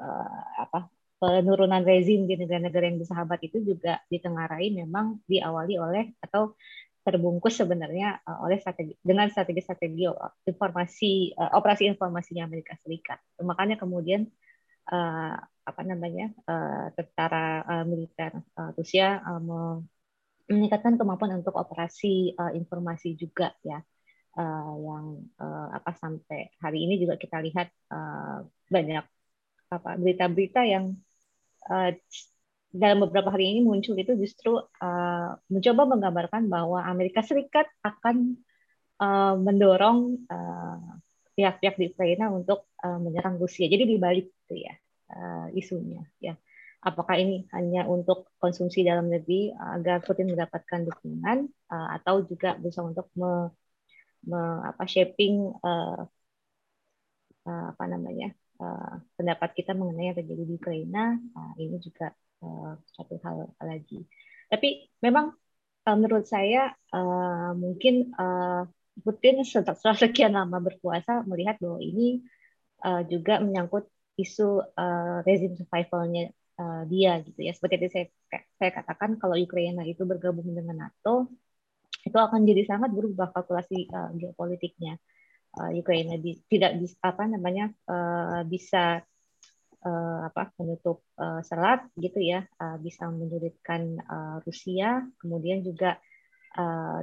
apa 0.62 0.90
penurunan 1.18 1.82
rezim 1.82 2.30
di 2.30 2.38
negara-negara 2.38 2.86
yang 2.90 3.02
bersahabat 3.02 3.40
itu 3.50 3.66
juga 3.66 3.98
ditengarai 4.14 4.78
memang 4.78 5.26
diawali 5.26 5.76
oleh 5.82 6.14
atau 6.22 6.54
terbungkus 7.02 7.58
sebenarnya 7.58 8.22
oleh 8.46 8.62
strategi 8.62 8.94
dengan 9.02 9.26
strategi-strategi 9.30 10.06
informasi 10.46 11.34
operasi 11.34 11.90
informasinya 11.90 12.46
Amerika 12.46 12.78
Serikat. 12.82 13.18
Makanya 13.42 13.78
kemudian 13.78 14.30
apa 15.70 15.82
namanya 15.86 16.34
uh, 16.50 16.90
tentara 16.98 17.62
uh, 17.64 17.86
militer 17.86 18.34
uh, 18.58 18.74
Rusia 18.74 19.22
uh, 19.22 19.78
meningkatkan 20.50 20.98
kemampuan 20.98 21.38
untuk 21.38 21.54
operasi 21.56 22.34
uh, 22.34 22.52
informasi 22.58 23.14
juga 23.14 23.54
ya 23.62 23.80
uh, 24.38 24.74
yang 24.82 25.06
uh, 25.38 25.68
apa 25.78 25.94
sampai 25.94 26.50
hari 26.58 26.90
ini 26.90 26.98
juga 26.98 27.22
kita 27.22 27.38
lihat 27.46 27.70
uh, 27.94 28.41
banyak 28.68 29.06
apa 29.70 29.90
berita-berita 30.02 30.66
yang 30.66 30.98
uh, 31.70 31.94
dalam 32.70 33.06
beberapa 33.06 33.34
hari 33.34 33.54
ini 33.54 33.60
muncul 33.66 33.98
itu 33.98 34.14
justru 34.18 34.58
uh, 34.58 35.30
mencoba 35.50 35.90
menggambarkan 35.90 36.50
bahwa 36.50 36.86
Amerika 36.86 37.26
Serikat 37.26 37.66
akan 37.82 38.38
uh, 39.02 39.34
mendorong 39.38 40.22
pihak-pihak 41.34 41.76
uh, 41.78 41.80
di 41.82 41.86
Ukraina 41.90 42.30
untuk 42.30 42.70
uh, 42.86 43.02
menyerang 43.02 43.41
Rusia. 43.41 43.66
Jadi 43.66 43.90
dibalik 43.90 44.30
itu 44.30 44.66
ya 44.70 44.74
uh, 45.14 45.48
isunya 45.53 46.06
ya. 46.22 46.38
Apakah 46.80 47.19
ini 47.19 47.44
hanya 47.52 47.84
untuk 47.84 48.31
konsumsi 48.40 48.88
dalam 48.88 49.11
negeri 49.11 49.52
agar 49.52 49.99
Putin 49.99 50.31
mendapatkan 50.31 50.88
dukungan 50.88 51.52
uh, 51.68 51.88
atau 51.99 52.23
juga 52.23 52.56
bisa 52.56 52.80
untuk 52.80 53.11
me, 53.19 53.52
me, 54.23 54.40
apa 54.64 54.88
shaping 54.88 55.52
uh, 55.60 56.07
uh, 57.44 57.65
apa 57.76 57.84
namanya 57.84 58.31
uh, 58.64 59.03
pendapat 59.19 59.60
kita 59.60 59.76
mengenai 59.76 60.15
yang 60.15 60.18
terjadi 60.23 60.44
di 60.48 60.53
Ukraina 60.56 61.19
uh, 61.19 61.53
ini 61.60 61.84
juga 61.84 62.15
uh, 62.48 62.80
satu 62.95 63.19
hal 63.27 63.52
lagi. 63.60 64.07
Tapi 64.48 64.88
memang 65.03 65.36
uh, 65.84 65.98
menurut 65.99 66.31
saya 66.31 66.72
uh, 66.95 67.52
mungkin 67.60 68.15
uh, 68.15 68.64
Putin 68.99 69.44
setelah 69.48 69.95
sekian 69.95 70.36
lama 70.36 70.60
berkuasa 70.60 71.23
melihat 71.23 71.60
bahwa 71.60 71.80
ini 71.80 72.23
uh, 72.84 73.03
juga 73.07 73.40
menyangkut 73.40 73.88
isu 74.20 74.60
uh, 74.60 75.24
rezim 75.24 75.56
survivalnya 75.56 76.36
uh, 76.60 76.84
dia 76.91 77.24
gitu 77.24 77.40
ya. 77.40 77.56
Seperti 77.56 77.88
yang 77.88 77.94
saya 77.96 78.06
saya 78.60 78.72
katakan 78.76 79.16
kalau 79.16 79.40
Ukraina 79.40 79.88
itu 79.88 80.04
bergabung 80.04 80.52
dengan 80.52 80.88
NATO 80.88 81.32
itu 82.04 82.16
akan 82.16 82.48
jadi 82.48 82.64
sangat 82.68 82.91
berubah 82.91 83.32
kalkulasi 83.32 83.88
uh, 83.91 84.12
geopolitiknya. 84.16 85.00
Uh, 85.50 85.74
Ukraina 85.74 86.14
di, 86.20 86.38
tidak 86.46 86.78
bisa 86.78 86.96
apa 87.02 87.26
namanya 87.26 87.74
uh, 87.90 88.46
bisa 88.46 89.02
uh, 89.82 90.20
apa 90.30 90.54
menutup 90.62 91.02
uh, 91.18 91.41
selat 91.41 91.88
gitu 91.98 92.20
ya. 92.20 92.44
Uh, 92.60 92.78
bisa 92.84 93.08
menyulitkan 93.08 93.98
uh, 94.04 94.38
Rusia. 94.44 95.04
Kemudian 95.20 95.64
juga 95.66 95.98
uh, 96.60 97.02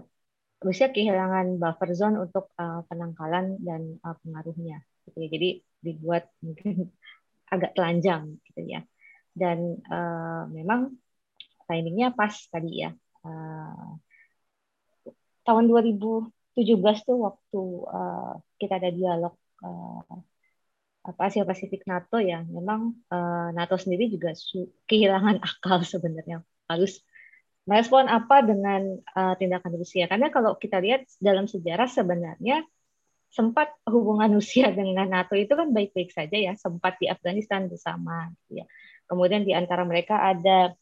Rusia 0.56 0.88
kehilangan 0.88 1.60
buffer 1.60 1.92
zone 1.92 2.16
untuk 2.16 2.48
uh, 2.56 2.80
penangkalan 2.88 3.60
dan 3.60 4.00
uh, 4.00 4.16
pengaruhnya 4.24 4.80
gitu 5.04 5.16
ya. 5.20 5.28
Jadi 5.28 5.48
dibuat 5.84 6.32
mungkin 6.40 6.90
agak 7.50 7.74
telanjang 7.76 8.38
gitu 8.50 8.60
ya. 8.66 8.80
Dan 9.36 9.80
uh, 9.86 10.48
memang 10.50 10.96
timingnya 11.68 12.14
pas 12.14 12.32
tadi 12.48 12.86
ya. 12.86 12.90
Uh, 13.26 13.98
tahun 15.46 15.70
2017 15.70 17.06
tuh 17.06 17.18
waktu 17.22 17.62
uh, 17.86 18.34
kita 18.58 18.82
ada 18.82 18.90
dialog 18.90 19.34
uh, 19.62 20.18
Asia 21.06 21.46
Pasifik 21.46 21.86
NATO 21.86 22.18
ya, 22.18 22.42
memang 22.42 22.90
uh, 23.14 23.54
NATO 23.54 23.78
sendiri 23.78 24.10
juga 24.10 24.34
kehilangan 24.90 25.38
akal 25.38 25.86
sebenarnya 25.86 26.42
harus 26.66 26.98
merespon 27.66 28.10
apa 28.10 28.42
dengan 28.42 28.98
uh, 29.14 29.34
tindakan 29.38 29.78
Rusia. 29.78 30.10
Karena 30.10 30.30
kalau 30.34 30.58
kita 30.58 30.82
lihat 30.82 31.06
dalam 31.22 31.46
sejarah 31.46 31.86
sebenarnya 31.86 32.66
sempat 33.36 33.68
hubungan 33.84 34.32
Rusia 34.32 34.72
dengan 34.78 35.06
NATO 35.12 35.36
itu 35.36 35.52
kan 35.52 35.68
baik-baik 35.76 36.10
saja 36.16 36.36
ya, 36.36 36.52
sempat 36.56 36.96
di 36.96 37.06
Afghanistan 37.12 37.68
bersama. 37.68 38.32
Ya. 38.48 38.64
Kemudian 39.04 39.44
di 39.44 39.52
antara 39.52 39.84
mereka 39.84 40.18
ada 40.18 40.72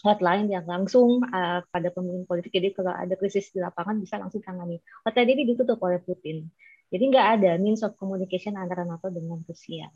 hotline 0.00 0.48
yang 0.48 0.64
langsung 0.64 1.20
uh, 1.28 1.60
pada 1.68 1.88
pemimpin 1.92 2.24
politik. 2.24 2.50
Jadi 2.50 2.72
kalau 2.72 2.96
ada 2.96 3.14
krisis 3.14 3.52
di 3.52 3.60
lapangan 3.60 4.00
bisa 4.00 4.16
langsung 4.16 4.40
tangani. 4.40 4.80
Hotline 5.04 5.30
ini 5.36 5.42
ditutup 5.52 5.78
oleh 5.84 6.00
Putin. 6.00 6.48
Jadi 6.88 7.02
nggak 7.12 7.26
ada 7.38 7.50
means 7.60 7.84
of 7.84 7.94
communication 8.00 8.56
antara 8.56 8.88
NATO 8.88 9.12
dengan 9.12 9.44
Rusia. 9.44 9.88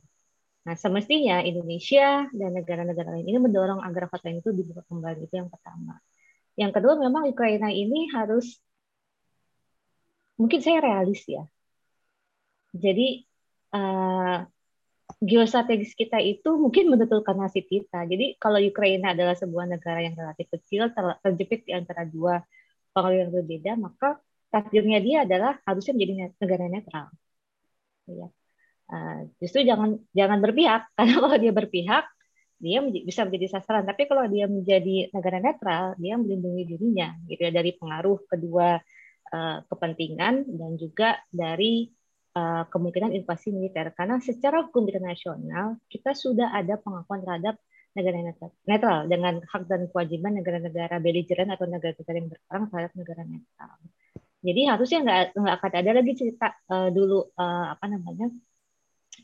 Nah, 0.66 0.74
semestinya 0.74 1.44
Indonesia 1.46 2.26
dan 2.34 2.50
negara-negara 2.58 3.14
lain 3.14 3.26
ini 3.30 3.38
mendorong 3.38 3.80
agar 3.86 4.10
hotline 4.10 4.42
itu 4.42 4.50
dibuka 4.50 4.82
kembali. 4.90 5.30
Itu 5.30 5.38
yang 5.38 5.50
pertama. 5.52 6.02
Yang 6.58 6.72
kedua, 6.80 6.98
memang 6.98 7.28
Ukraina 7.28 7.68
ini 7.70 8.10
harus, 8.10 8.58
mungkin 10.40 10.58
saya 10.64 10.80
realis 10.82 11.22
ya. 11.28 11.46
Jadi, 12.76 13.24
uh, 13.72 14.44
geostrategis 15.22 15.96
kita 15.96 16.18
itu 16.20 16.58
mungkin 16.58 16.92
menentukan 16.92 17.36
nasib 17.38 17.64
kita. 17.70 18.04
Jadi 18.04 18.36
kalau 18.36 18.58
Ukraina 18.60 19.16
adalah 19.16 19.32
sebuah 19.38 19.64
negara 19.64 20.02
yang 20.02 20.18
relatif 20.18 20.50
kecil, 20.50 20.92
terjepit 21.24 21.64
di 21.64 21.72
antara 21.72 22.04
dua 22.04 22.42
pengaruh 22.92 23.28
yang 23.28 23.30
berbeda, 23.32 23.72
maka 23.80 24.20
takdirnya 24.52 24.98
dia 25.00 25.16
adalah 25.24 25.56
harusnya 25.64 25.92
menjadi 25.96 26.12
negara 26.36 26.64
netral. 26.68 27.06
Ya. 28.06 28.28
Uh, 28.86 29.20
justru 29.42 29.66
jangan 29.66 29.98
jangan 30.14 30.38
berpihak 30.38 30.82
karena 30.96 31.16
kalau 31.18 31.36
dia 31.42 31.52
berpihak 31.54 32.04
dia 32.56 32.80
bisa 33.04 33.28
menjadi 33.28 33.46
sasaran. 33.60 33.84
Tapi 33.84 34.08
kalau 34.08 34.24
dia 34.32 34.48
menjadi 34.48 35.12
negara 35.12 35.38
netral, 35.40 35.84
dia 36.00 36.16
melindungi 36.16 36.64
dirinya 36.64 37.12
gitu 37.28 37.40
ya 37.40 37.52
dari 37.52 37.76
pengaruh 37.76 38.24
kedua 38.24 38.80
uh, 39.32 39.58
kepentingan 39.68 40.48
dan 40.56 40.70
juga 40.80 41.20
dari 41.28 41.92
uh, 42.36 42.62
kemungkinan 42.68 43.16
invasi 43.16 43.50
militer 43.50 43.90
karena 43.96 44.20
secara 44.20 44.68
hukum 44.68 44.84
internasional 44.84 45.80
kita 45.88 46.12
sudah 46.12 46.52
ada 46.52 46.76
pengakuan 46.76 47.24
terhadap 47.24 47.56
negara 47.96 48.18
netral, 48.20 48.50
netral 48.68 48.98
dengan 49.08 49.34
hak 49.40 49.62
dan 49.64 49.88
kewajiban 49.88 50.36
negara-negara 50.36 51.00
beligeran 51.00 51.48
atau 51.48 51.64
negara-negara 51.64 52.16
yang 52.20 52.28
berperang 52.28 52.64
terhadap 52.68 52.92
negara 52.92 53.22
netral. 53.24 53.76
Jadi 54.44 54.60
harusnya 54.68 54.98
nggak 55.00 55.22
nggak 55.32 55.54
akan 55.58 55.72
ada 55.80 55.90
lagi 55.96 56.12
cerita 56.12 56.46
uh, 56.68 56.88
dulu 56.92 57.24
uh, 57.34 57.66
apa 57.72 57.86
namanya 57.88 58.28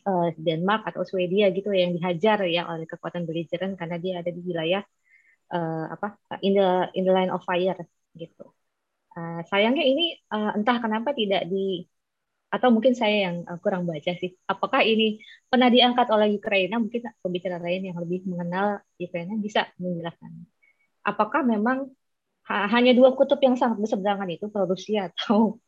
uh, 0.08 0.28
Denmark 0.34 0.88
atau 0.88 1.04
Swedia 1.04 1.52
gitu 1.52 1.68
yang 1.70 1.92
dihajar 1.94 2.48
ya 2.48 2.64
oleh 2.66 2.88
kekuatan 2.88 3.28
beligeran 3.28 3.76
karena 3.76 4.00
dia 4.00 4.24
ada 4.24 4.30
di 4.32 4.40
wilayah 4.40 4.82
uh, 5.52 5.84
apa 5.92 6.16
in 6.40 6.56
the 6.56 6.68
in 6.96 7.04
the 7.04 7.12
line 7.12 7.30
of 7.30 7.44
fire 7.44 7.76
gitu. 8.16 8.50
Uh, 9.12 9.44
sayangnya 9.52 9.84
ini 9.84 10.16
uh, 10.32 10.56
entah 10.56 10.80
kenapa 10.80 11.12
tidak 11.12 11.44
di 11.44 11.84
atau 12.52 12.68
mungkin 12.68 12.92
saya 12.92 13.32
yang 13.32 13.36
eh, 13.48 13.58
kurang 13.64 13.88
baca 13.88 14.12
sih. 14.12 14.36
Apakah 14.44 14.84
ini 14.84 15.18
pernah 15.48 15.72
diangkat 15.72 16.06
oleh 16.12 16.36
Ukraina? 16.36 16.76
Mungkin 16.76 17.00
pembicara 17.24 17.56
lain 17.56 17.88
yang 17.88 17.96
lebih 17.96 18.28
mengenal 18.28 18.84
Ukraina 19.00 19.34
bisa 19.40 19.72
menjelaskan. 19.80 20.44
Apakah 21.02 21.42
memang 21.42 21.88
hanya 22.46 22.92
dua 22.92 23.14
kutub 23.14 23.38
yang 23.40 23.54
sangat 23.54 23.78
berseberangan 23.80 24.28
itu 24.28 24.50
pro 24.50 24.66
Rusia 24.66 25.08
atau 25.08 25.62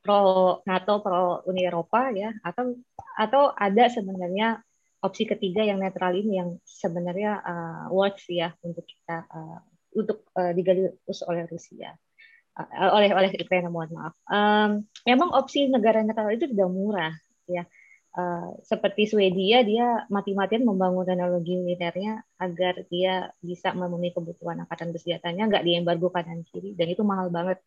pro 0.00 0.22
NATO, 0.64 1.04
pro 1.04 1.44
Uni 1.44 1.68
Eropa 1.68 2.08
ya, 2.14 2.32
atau 2.40 2.78
atau 3.18 3.52
ada 3.52 3.90
sebenarnya 3.92 4.64
opsi 5.04 5.28
ketiga 5.28 5.64
yang 5.64 5.80
netral 5.80 6.12
ini 6.16 6.40
yang 6.40 6.50
sebenarnya 6.64 7.40
uh, 7.40 7.84
works 7.92 8.28
ya 8.28 8.52
untuk 8.64 8.84
kita 8.88 9.28
uh, 9.28 9.58
untuk 9.96 10.28
uh, 10.36 10.52
digali 10.56 10.88
oleh 11.28 11.44
Rusia. 11.48 11.92
Eh, 12.68 12.90
oleh 12.96 13.10
oleh 13.14 13.30
Ukraina 13.36 13.68
mohon 13.72 13.90
maaf. 13.94 14.14
Um, 14.28 14.70
memang 15.08 15.30
opsi 15.32 15.70
negara 15.70 16.04
netral 16.04 16.34
itu 16.34 16.50
tidak 16.50 16.68
murah 16.68 17.14
ya. 17.48 17.64
Uh, 18.10 18.58
seperti 18.66 19.06
Swedia 19.06 19.62
dia 19.62 20.02
mati-matian 20.10 20.66
membangun 20.66 21.06
teknologi 21.06 21.54
militernya 21.54 22.26
agar 22.42 22.82
dia 22.90 23.30
bisa 23.38 23.70
memenuhi 23.70 24.10
kebutuhan 24.10 24.66
angkatan 24.66 24.90
bersenjatanya 24.90 25.46
nggak 25.46 25.62
diembargo 25.62 26.10
kanan 26.10 26.42
kiri 26.42 26.74
dan 26.74 26.90
itu 26.90 27.06
mahal 27.06 27.30
banget 27.30 27.62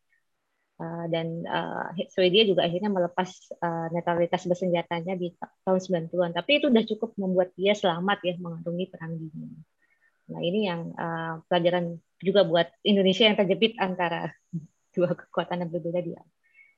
uh, 0.83 1.07
dan 1.07 1.47
uh, 1.47 1.95
Swedia 2.11 2.43
juga 2.43 2.67
akhirnya 2.67 2.91
melepas 2.91 3.31
uh, 3.55 3.87
netralitas 3.95 4.43
bersenjatanya 4.43 5.15
di 5.15 5.31
tahun 5.63 5.79
90-an 6.11 6.35
tapi 6.35 6.59
itu 6.59 6.67
sudah 6.67 6.85
cukup 6.91 7.09
membuat 7.15 7.55
dia 7.55 7.71
selamat 7.71 8.19
ya 8.27 8.35
mengarungi 8.35 8.85
perang 8.91 9.15
dingin. 9.15 9.63
Nah 10.27 10.39
ini 10.43 10.59
yang 10.67 10.91
uh, 10.91 11.39
pelajaran 11.47 12.03
juga 12.19 12.43
buat 12.43 12.67
Indonesia 12.83 13.31
yang 13.31 13.39
terjepit 13.39 13.79
antara 13.79 14.27
dua 14.93 15.11
kekuatan 15.19 15.65
yang 15.65 15.71
berbeda 15.73 15.99
di 15.99 16.13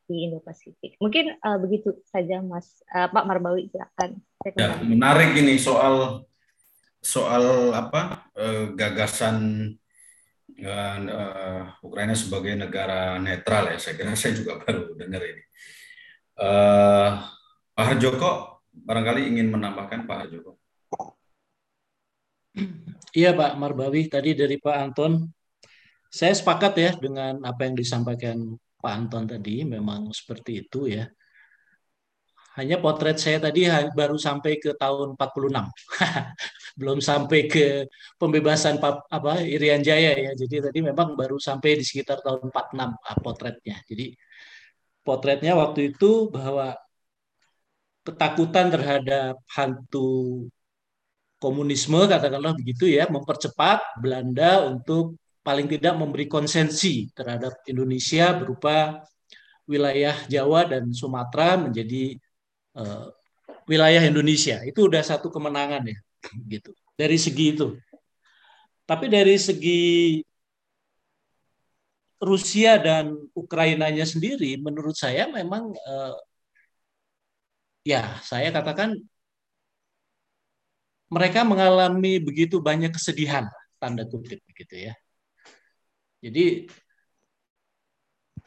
di 0.06 0.30
Indo-Pasifik. 0.30 1.02
Mungkin 1.02 1.42
uh, 1.42 1.58
begitu 1.58 1.98
saja, 2.06 2.38
Mas 2.40 2.86
uh, 2.94 3.10
Pak 3.10 3.26
Marbawi, 3.26 3.74
silakan. 3.74 4.22
Ya, 4.54 4.78
menarik 4.86 5.34
ini 5.34 5.58
soal 5.58 6.26
soal 7.02 7.74
apa 7.74 8.30
uh, 8.38 8.70
gagasan 8.78 9.38
uh, 10.62 11.62
Ukraina 11.82 12.14
sebagai 12.14 12.54
negara 12.54 13.18
netral 13.18 13.74
ya. 13.74 13.78
Saya 13.82 13.94
kira 13.98 14.14
saya 14.20 14.38
juga 14.38 14.62
baru 14.62 14.94
dengar 14.94 15.22
ini. 15.26 15.44
Uh, 16.38 17.10
Pak 17.76 17.86
Harjoko 17.92 18.62
barangkali 18.72 19.26
ingin 19.26 19.50
menambahkan 19.50 20.06
Pak 20.06 20.18
Harjoko. 20.22 20.62
Iya 23.16 23.36
Pak 23.36 23.56
Marbawi, 23.60 24.08
tadi 24.12 24.36
dari 24.36 24.60
Pak 24.60 24.76
Anton 24.76 25.35
saya 26.16 26.34
sepakat 26.40 26.74
ya 26.80 26.92
dengan 26.96 27.44
apa 27.44 27.68
yang 27.68 27.76
disampaikan 27.76 28.38
Pak 28.80 28.94
Anton 28.96 29.28
tadi, 29.28 29.68
memang 29.68 30.16
seperti 30.16 30.64
itu 30.64 30.88
ya. 30.88 31.04
Hanya 32.56 32.80
potret 32.80 33.20
saya 33.20 33.44
tadi 33.44 33.68
baru 33.92 34.16
sampai 34.16 34.56
ke 34.64 34.72
tahun 34.80 35.20
46. 35.20 35.52
Belum 36.80 37.00
sampai 37.04 37.40
ke 37.52 37.66
pembebasan 38.16 38.80
apa 39.12 39.44
Irian 39.44 39.84
Jaya 39.84 40.16
ya. 40.16 40.32
Jadi 40.40 40.56
tadi 40.64 40.80
memang 40.80 41.20
baru 41.20 41.36
sampai 41.36 41.84
di 41.84 41.84
sekitar 41.84 42.24
tahun 42.24 42.48
46 42.48 42.80
ah, 42.80 43.18
potretnya. 43.20 43.76
Jadi 43.84 44.16
potretnya 45.04 45.52
waktu 45.60 45.92
itu 45.92 46.32
bahwa 46.32 46.80
ketakutan 48.08 48.72
terhadap 48.72 49.36
hantu 49.52 50.48
komunisme 51.44 52.08
katakanlah 52.08 52.56
begitu 52.56 52.88
ya 52.88 53.04
mempercepat 53.12 54.00
Belanda 54.00 54.64
untuk 54.72 55.20
paling 55.46 55.70
tidak 55.70 55.94
memberi 55.94 56.26
konsensi 56.26 57.06
terhadap 57.14 57.62
Indonesia 57.70 58.34
berupa 58.34 59.06
wilayah 59.70 60.18
Jawa 60.26 60.66
dan 60.66 60.90
Sumatera 60.90 61.54
menjadi 61.62 62.18
uh, 62.74 63.14
wilayah 63.70 64.02
Indonesia. 64.02 64.66
Itu 64.66 64.90
udah 64.90 65.06
satu 65.06 65.30
kemenangan 65.30 65.86
ya, 65.86 65.98
gitu. 66.58 66.74
Dari 66.98 67.18
segi 67.22 67.46
itu. 67.54 67.78
Tapi 68.90 69.06
dari 69.06 69.38
segi 69.38 69.82
Rusia 72.18 72.82
dan 72.82 73.14
Ukrainanya 73.38 74.06
sendiri, 74.06 74.58
menurut 74.58 74.98
saya 74.98 75.30
memang 75.30 75.78
uh, 75.78 76.18
ya 77.86 78.18
saya 78.26 78.50
katakan 78.50 78.98
mereka 81.14 81.46
mengalami 81.46 82.18
begitu 82.18 82.58
banyak 82.58 82.90
kesedihan 82.90 83.46
tanda 83.78 84.10
kutip 84.10 84.42
gitu 84.58 84.90
ya 84.90 84.94
jadi 86.26 86.66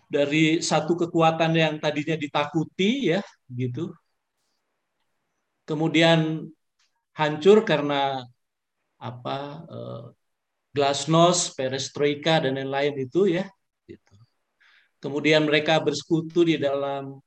dari 0.09 0.59
satu 0.65 0.97
kekuatan 0.97 1.53
yang 1.55 1.75
tadinya 1.79 2.17
ditakuti 2.17 3.13
ya 3.13 3.21
gitu. 3.53 3.93
Kemudian 5.69 6.49
hancur 7.13 7.63
karena 7.63 8.25
apa 8.99 9.39
eh, 9.69 10.05
glasnost, 10.75 11.55
perestroika 11.55 12.43
dan 12.43 12.57
lain-lain 12.59 12.95
itu 13.05 13.21
ya. 13.37 13.45
Gitu. 13.85 14.15
Kemudian 14.99 15.47
mereka 15.47 15.79
bersekutu 15.79 16.43
di 16.43 16.57
dalam 16.59 17.21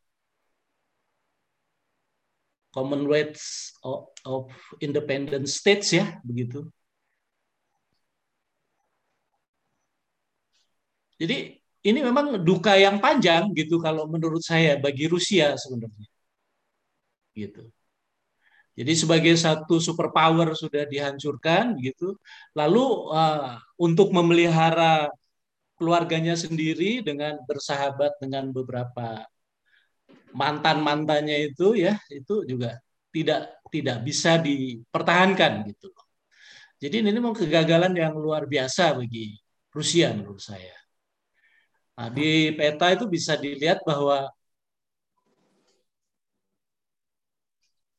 Commonwealth 2.71 3.43
of, 3.83 4.47
Independent 4.79 5.45
States 5.47 5.91
ya 5.91 6.19
begitu. 6.23 6.71
Jadi 11.21 11.37
ini 11.85 11.99
memang 12.01 12.41
duka 12.41 12.73
yang 12.77 12.97
panjang 12.97 13.53
gitu 13.53 13.77
kalau 13.77 14.09
menurut 14.09 14.41
saya 14.41 14.77
bagi 14.81 15.05
Rusia 15.05 15.53
sebenarnya. 15.53 16.09
Gitu. 17.37 17.63
Jadi 18.71 18.93
sebagai 18.97 19.35
satu 19.37 19.77
superpower 19.77 20.57
sudah 20.57 20.89
dihancurkan 20.89 21.77
gitu. 21.77 22.17
Lalu 22.57 22.85
uh, 23.13 23.61
untuk 23.77 24.09
memelihara 24.09 25.11
keluarganya 25.77 26.33
sendiri 26.37 27.05
dengan 27.05 27.37
bersahabat 27.45 28.17
dengan 28.21 28.49
beberapa 28.49 29.25
mantan-mantannya 30.31 31.51
itu 31.51 31.75
ya 31.75 31.99
itu 32.07 32.47
juga 32.47 32.79
tidak 33.11 33.61
tidak 33.69 33.97
bisa 34.01 34.39
dipertahankan 34.39 35.69
gitu. 35.69 35.91
Jadi 36.81 37.05
ini 37.05 37.09
memang 37.13 37.37
kegagalan 37.37 37.93
yang 37.93 38.17
luar 38.17 38.49
biasa 38.49 38.97
bagi 38.97 39.37
Rusia 39.69 40.09
menurut 40.15 40.41
saya. 40.41 40.80
Nah, 41.97 42.09
di 42.09 42.55
peta 42.57 42.85
itu 42.95 43.05
bisa 43.15 43.33
dilihat 43.37 43.83
bahwa 43.85 44.31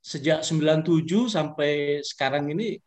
sejak 0.02 0.42
97 0.42 1.30
sampai 1.30 2.02
sekarang 2.02 2.50
ini 2.52 2.82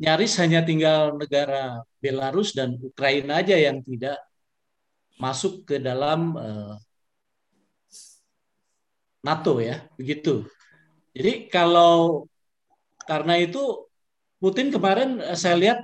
nyaris 0.00 0.38
hanya 0.40 0.62
tinggal 0.62 1.18
negara 1.18 1.82
Belarus 2.00 2.54
dan 2.56 2.78
Ukraina 2.80 3.42
aja 3.42 3.56
yang 3.58 3.82
tidak 3.84 4.16
masuk 5.20 5.68
ke 5.68 5.76
dalam 5.82 6.32
uh, 6.38 6.74
NATO 9.20 9.60
ya, 9.60 9.84
begitu. 10.00 10.48
Jadi 11.12 11.52
kalau 11.52 12.24
karena 13.04 13.36
itu 13.36 13.90
Putin 14.40 14.72
kemarin 14.72 15.20
eh, 15.20 15.36
saya 15.36 15.56
lihat 15.60 15.78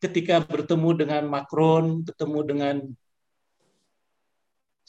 ketika 0.00 0.40
bertemu 0.40 1.04
dengan 1.04 1.28
Macron, 1.28 2.00
ketemu 2.08 2.40
dengan 2.48 2.76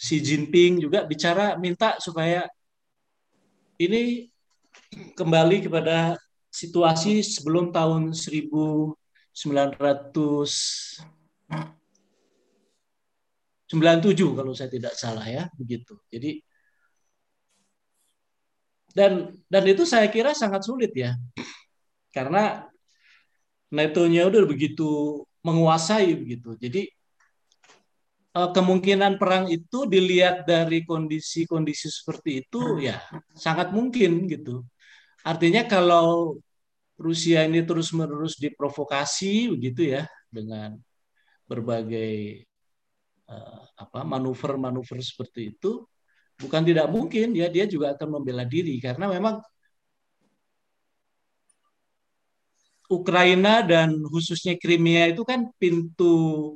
Xi 0.01 0.17
Jinping 0.17 0.81
juga 0.81 1.05
bicara 1.05 1.53
minta 1.61 2.01
supaya 2.01 2.49
ini 3.77 4.33
kembali 5.13 5.69
kepada 5.69 6.17
situasi 6.49 7.21
sebelum 7.21 7.69
tahun 7.69 8.17
1997 8.17 8.97
kalau 14.37 14.53
saya 14.57 14.69
tidak 14.73 14.97
salah 14.97 15.25
ya 15.29 15.45
begitu. 15.53 15.93
Jadi 16.09 16.41
dan 18.91 19.37
dan 19.47 19.63
itu 19.69 19.85
saya 19.87 20.09
kira 20.11 20.33
sangat 20.35 20.67
sulit 20.67 20.91
ya 20.91 21.15
karena 22.11 22.67
NATO-nya 23.71 24.27
udah 24.27 24.43
begitu 24.49 25.23
menguasai 25.45 26.11
begitu. 26.17 26.59
Jadi 26.59 26.91
kemungkinan 28.31 29.19
perang 29.19 29.51
itu 29.51 29.83
dilihat 29.83 30.47
dari 30.47 30.87
kondisi-kondisi 30.87 31.91
seperti 31.91 32.47
itu 32.47 32.79
ya 32.79 33.03
sangat 33.35 33.75
mungkin 33.75 34.23
gitu. 34.31 34.63
Artinya 35.27 35.67
kalau 35.67 36.39
Rusia 36.95 37.43
ini 37.43 37.65
terus-menerus 37.65 38.39
diprovokasi 38.39 39.51
begitu 39.51 39.91
ya 39.99 40.07
dengan 40.31 40.79
berbagai 41.49 42.47
uh, 43.27 43.61
apa 43.75 44.07
manuver-manuver 44.07 45.03
seperti 45.03 45.51
itu, 45.57 45.83
bukan 46.39 46.63
tidak 46.63 46.87
mungkin 46.87 47.35
ya 47.35 47.51
dia 47.51 47.67
juga 47.67 47.97
akan 47.99 48.21
membela 48.21 48.47
diri 48.47 48.79
karena 48.79 49.11
memang 49.11 49.43
Ukraina 52.91 53.63
dan 53.63 54.03
khususnya 54.03 54.55
Crimea 54.59 55.11
itu 55.15 55.23
kan 55.23 55.47
pintu 55.55 56.55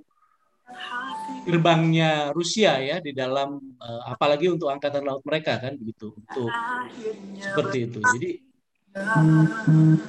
gerbangnya 1.46 2.34
Rusia 2.34 2.82
ya 2.82 2.98
di 3.00 3.14
dalam 3.14 3.62
uh, 3.78 4.02
apalagi 4.10 4.50
untuk 4.50 4.74
angkatan 4.74 5.06
laut 5.06 5.22
mereka 5.22 5.62
kan 5.62 5.78
begitu 5.78 6.12
untuk 6.12 6.50
seperti 7.38 7.78
itu. 7.86 8.00
Jadi 8.02 8.30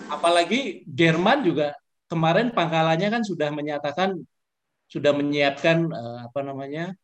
Apalagi 0.06 0.86
Jerman 0.86 1.42
juga 1.42 1.74
kemarin 2.06 2.54
pangkalannya 2.54 3.08
kan 3.10 3.22
sudah 3.26 3.50
menyatakan 3.50 4.14
sudah 4.86 5.10
menyiapkan 5.10 5.90
uh, 5.90 6.18
apa 6.30 6.40
namanya 6.46 6.94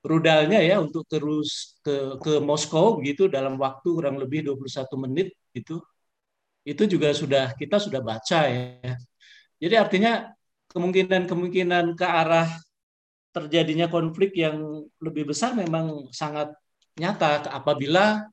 rudalnya 0.00 0.64
ya 0.64 0.80
untuk 0.80 1.04
terus 1.04 1.76
ke 1.84 2.16
ke 2.24 2.40
Moskow 2.40 2.96
begitu 2.98 3.28
dalam 3.28 3.60
waktu 3.60 3.84
kurang 3.92 4.16
lebih 4.16 4.48
21 4.48 5.04
menit 5.04 5.36
itu 5.52 5.76
itu 6.64 6.82
juga 6.88 7.12
sudah 7.12 7.52
kita 7.60 7.76
sudah 7.76 8.00
baca 8.00 8.40
ya. 8.48 8.96
Jadi 9.60 9.74
artinya 9.76 10.32
kemungkinan-kemungkinan 10.72 12.00
ke 12.00 12.06
arah 12.08 12.48
terjadinya 13.32 13.88
konflik 13.88 14.36
yang 14.36 14.84
lebih 15.00 15.32
besar 15.32 15.56
memang 15.56 16.12
sangat 16.12 16.52
nyata 17.00 17.48
apabila 17.48 18.28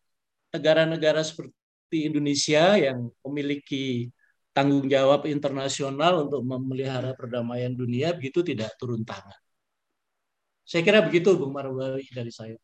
negara-negara 0.51 1.23
seperti 1.23 2.11
Indonesia 2.11 2.75
yang 2.75 3.07
memiliki 3.23 4.11
tanggung 4.51 4.91
jawab 4.91 5.23
internasional 5.31 6.27
untuk 6.27 6.43
memelihara 6.43 7.15
perdamaian 7.15 7.71
dunia 7.71 8.11
begitu 8.11 8.43
tidak 8.43 8.75
turun 8.75 9.07
tangan. 9.07 9.39
Saya 10.67 10.85
kira 10.85 10.99
begitu 11.01 11.33
Bung 11.33 11.55
Marwawi 11.55 12.05
dari 12.11 12.29
saya. 12.29 12.59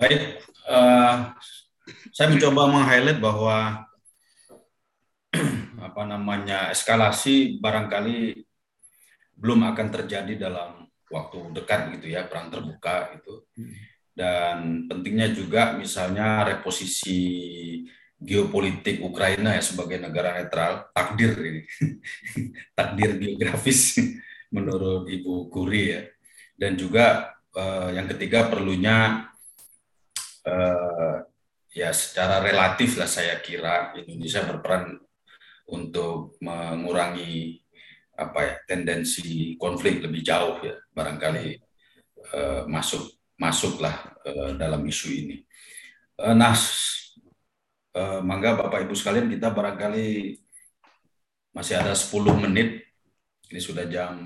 Baik, 0.00 0.40
uh, 0.66 1.36
saya 2.16 2.32
mencoba 2.32 2.66
meng-highlight 2.72 3.20
bahwa 3.20 3.84
apa 5.86 6.02
namanya 6.08 6.72
eskalasi 6.72 7.60
barangkali 7.60 8.48
belum 9.40 9.64
akan 9.72 9.88
terjadi 9.88 10.36
dalam 10.36 10.84
waktu 11.10 11.38
dekat 11.56 11.98
gitu 11.98 12.06
ya 12.12 12.28
perang 12.28 12.52
terbuka 12.52 13.16
itu. 13.16 13.34
Hmm. 13.56 13.74
Dan 14.10 14.56
pentingnya 14.86 15.32
juga 15.32 15.72
misalnya 15.74 16.44
reposisi 16.44 17.18
geopolitik 18.20 19.00
Ukraina 19.00 19.56
ya 19.56 19.64
sebagai 19.64 19.96
negara 19.96 20.36
netral 20.36 20.92
takdir 20.92 21.32
ini. 21.40 21.62
Takdir 22.78 23.16
geografis 23.16 23.96
menurut 24.54 25.08
Ibu 25.08 25.48
Kuri 25.48 25.84
ya. 25.88 26.02
Dan 26.52 26.76
juga 26.76 27.32
eh, 27.56 27.96
yang 27.96 28.04
ketiga 28.12 28.52
perlunya 28.52 29.24
eh, 30.44 31.16
ya 31.72 31.90
secara 31.96 32.44
relatif 32.44 33.00
lah 33.00 33.08
saya 33.08 33.40
kira 33.40 33.96
Indonesia 33.96 34.44
berperan 34.44 35.00
untuk 35.70 36.36
mengurangi 36.42 37.62
apa 38.20 38.40
ya 38.44 38.54
tendensi 38.68 39.56
konflik 39.56 40.04
lebih 40.04 40.20
jauh 40.20 40.60
ya 40.60 40.76
barangkali 40.92 41.56
eh, 42.36 42.62
masuk 42.68 43.20
masuklah 43.40 43.96
uh, 44.28 44.52
dalam 44.60 44.84
isu 44.84 45.08
ini. 45.08 45.36
Uh, 46.20 46.36
nah, 46.36 46.52
uh, 47.96 48.20
mangga 48.20 48.52
Bapak 48.60 48.84
Ibu 48.84 48.92
sekalian 48.92 49.32
kita 49.32 49.48
barangkali 49.48 50.36
masih 51.56 51.80
ada 51.80 51.96
10 51.96 52.12
menit. 52.36 52.84
Ini 53.48 53.58
sudah 53.58 53.88
jam 53.88 54.20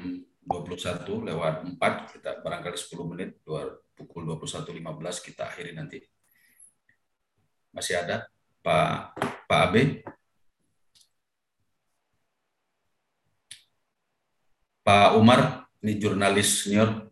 21 0.45 1.31
lewat 1.31 1.65
4, 1.79 2.13
kita 2.19 2.31
barangkali 2.45 2.77
10 2.77 3.11
menit, 3.15 3.31
pukul 3.97 4.29
21.15 4.37 4.75
kita 5.23 5.49
akhiri 5.49 5.73
nanti. 5.73 6.03
Masih 7.73 8.03
ada 8.03 8.29
Pak 8.61 9.17
Pak 9.49 9.61
Abe? 9.71 10.05
Pak 14.85 15.17
Umar, 15.17 15.41
ini 15.81 15.97
jurnalis 15.97 16.69
senior 16.69 17.09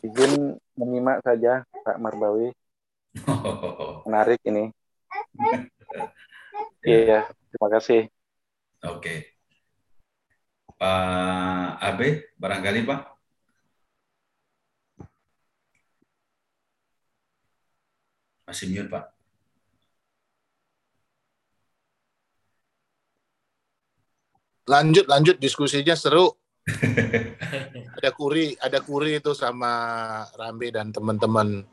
izin 0.00 0.56
menyimak 0.74 1.20
saja 1.22 1.62
Pak 1.84 1.96
Marbawi. 2.02 2.50
Menarik 4.08 4.40
ini. 4.46 4.70
Iya, 6.80 7.28
terima 7.52 7.68
kasih. 7.76 8.08
Oke. 8.88 9.36
Pak 10.80 11.76
Abe, 11.76 12.32
barangkali 12.40 12.88
Pak. 12.88 13.00
Masih 18.48 18.66
mute 18.72 18.88
Pak. 18.88 19.19
Lanjut, 24.70 25.10
lanjut 25.10 25.36
diskusinya 25.42 25.98
seru 25.98 26.30
ada 27.98 28.10
Kuri, 28.14 28.54
ada 28.62 28.78
Kuri 28.78 29.18
itu 29.18 29.34
sama 29.34 29.72
Rambe 30.38 30.70
dan 30.70 30.94
teman-teman 30.94 31.66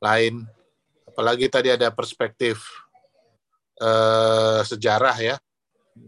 lain. 0.00 0.48
Apalagi 1.04 1.52
tadi 1.52 1.68
ada 1.68 1.92
perspektif 1.92 2.64
eh, 3.76 4.60
sejarah 4.64 5.16
ya 5.20 5.36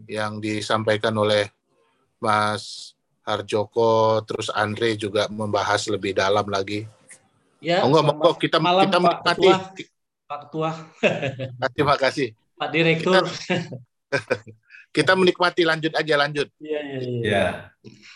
yang 0.09 0.41
disampaikan 0.41 1.13
oleh 1.15 1.47
Mas 2.17 2.97
Harjoko, 3.21 4.25
terus 4.25 4.49
Andre 4.49 4.97
juga 4.97 5.29
membahas 5.29 5.85
lebih 5.91 6.17
dalam 6.17 6.47
lagi. 6.49 6.87
Ya, 7.61 7.85
monggo, 7.85 8.01
monggo 8.01 8.31
kita 8.41 8.57
malam, 8.57 8.89
kita 8.89 8.97
menikmati. 8.97 9.85
Pak 10.27 10.37
Ketua. 10.47 10.71
Terima 11.77 11.95
kasih. 11.95 12.35
Pak 12.57 12.69
Direktur. 12.73 13.23
Kita, 13.23 14.65
kita 14.97 15.13
menikmati 15.13 15.61
lanjut 15.61 15.93
aja 15.93 16.13
lanjut. 16.17 16.49
Iya 16.57 16.79
iya 16.81 16.97
iya. 16.97 17.21
Ya. 17.21 17.45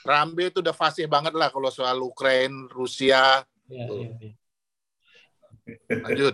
Rambe 0.01 0.49
itu 0.49 0.65
udah 0.65 0.73
fasih 0.73 1.05
banget 1.05 1.37
lah 1.37 1.53
kalau 1.53 1.69
soal 1.69 2.01
Ukraina, 2.01 2.65
Rusia. 2.73 3.45
Iya 3.69 3.85
iya. 3.85 4.09
Ya. 4.17 4.31
Lanjut. 6.01 6.33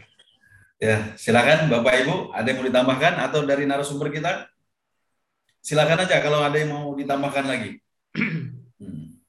Ya, 0.78 0.98
silakan 1.18 1.74
Bapak 1.74 2.06
Ibu, 2.06 2.32
ada 2.38 2.46
yang 2.46 2.62
mau 2.62 2.68
ditambahkan 2.70 3.14
atau 3.18 3.42
dari 3.44 3.66
narasumber 3.66 4.14
kita? 4.14 4.46
silakan 5.68 6.08
aja 6.08 6.24
kalau 6.24 6.40
ada 6.40 6.56
yang 6.56 6.72
mau 6.72 6.96
ditambahkan 6.96 7.44
lagi. 7.44 7.84
Hmm. 8.16 9.20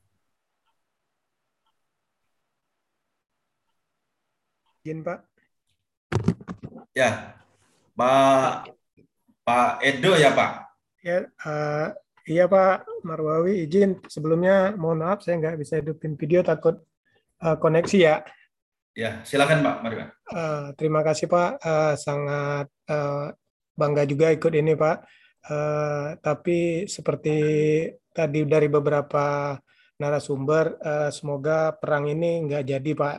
Izin 4.86 5.02
Pak. 5.02 5.18
Ya, 6.94 7.34
Pak 7.98 8.70
Pak 9.42 9.82
Edo 9.82 10.14
ya 10.14 10.30
Pak. 10.36 10.67
Ya, 10.98 11.30
uh, 11.46 11.94
iya 12.26 12.50
Pak 12.50 13.06
Marwawi 13.06 13.62
izin 13.64 14.02
sebelumnya 14.10 14.74
mohon 14.74 15.06
maaf 15.06 15.22
saya 15.22 15.38
nggak 15.38 15.58
bisa 15.62 15.78
hidupin 15.78 16.18
video 16.18 16.42
takut 16.42 16.82
uh, 17.42 17.54
koneksi 17.54 17.98
ya. 17.98 18.16
Ya, 18.98 19.22
silakan 19.22 19.62
Pak, 19.62 19.76
Pak. 19.78 20.10
Uh, 20.26 20.64
terima 20.74 21.06
kasih 21.06 21.30
Pak, 21.30 21.62
uh, 21.62 21.94
sangat 21.94 22.66
uh, 22.90 23.30
bangga 23.78 24.02
juga 24.10 24.34
ikut 24.34 24.50
ini 24.50 24.74
Pak. 24.74 24.96
Uh, 25.46 26.18
tapi 26.18 26.90
seperti 26.90 27.36
tadi 28.10 28.42
dari 28.42 28.66
beberapa 28.66 29.54
narasumber, 30.02 30.82
uh, 30.82 31.10
semoga 31.14 31.78
perang 31.78 32.10
ini 32.10 32.42
nggak 32.42 32.64
jadi 32.74 32.90
Pak. 32.98 33.16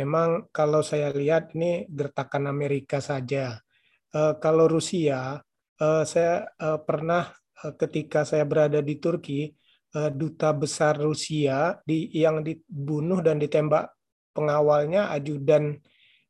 Memang 0.00 0.48
kalau 0.48 0.80
saya 0.80 1.12
lihat 1.12 1.52
ini 1.52 1.84
gertakan 1.92 2.48
Amerika 2.48 3.04
saja. 3.04 3.60
Uh, 4.08 4.32
kalau 4.40 4.64
Rusia 4.64 5.36
uh, 5.80 6.04
saya 6.04 6.50
uh, 6.58 6.78
pernah 6.82 7.30
uh, 7.62 7.72
ketika 7.74 8.26
saya 8.26 8.44
berada 8.44 8.82
di 8.82 8.98
Turki, 8.98 9.50
uh, 9.94 10.10
duta 10.10 10.50
besar 10.52 10.98
Rusia 10.98 11.78
di 11.86 12.10
yang 12.12 12.42
dibunuh 12.42 13.22
dan 13.22 13.38
ditembak 13.38 13.90
pengawalnya 14.34 15.10
ajudan 15.14 15.74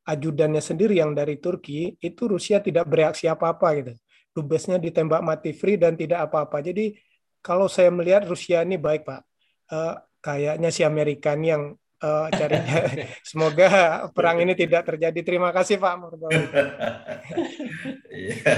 ajudannya 0.09 0.61
sendiri 0.63 0.97
yang 0.97 1.13
dari 1.13 1.37
Turki 1.37 1.93
itu 2.01 2.25
Rusia 2.25 2.57
tidak 2.63 2.89
bereaksi 2.89 3.29
apa-apa 3.29 3.67
gitu. 3.77 3.93
Dubesnya 4.33 4.81
ditembak 4.81 5.21
mati 5.21 5.53
free 5.53 5.77
dan 5.77 5.93
tidak 5.93 6.29
apa-apa. 6.29 6.65
Jadi 6.65 6.97
kalau 7.45 7.69
saya 7.69 7.93
melihat 7.93 8.25
Rusia 8.25 8.65
ini 8.65 8.77
baik 8.77 9.05
Pak. 9.05 9.21
Uh, 9.69 9.93
kayaknya 10.19 10.69
si 10.73 10.81
Amerika 10.81 11.37
ini 11.37 11.53
yang 11.53 11.63
uh, 12.03 12.27
carinya. 12.31 12.75
Semoga 13.29 13.67
perang 14.11 14.39
ini 14.43 14.53
tidak 14.55 14.87
terjadi. 14.87 15.19
Terima 15.23 15.51
kasih 15.51 15.79
Pak 15.79 15.93
Marbawi. 15.99 16.43
Iya. 18.09 18.53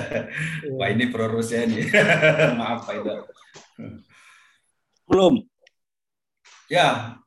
Wah 0.73 0.89
ini 0.89 1.05
pro 1.09 1.27
Rusia 1.29 1.65
nih. 1.65 1.85
Maaf 2.59 2.87
Pak 2.87 2.95
Ida. 3.01 3.15
Belum. 5.09 5.43
Ya, 6.71 7.19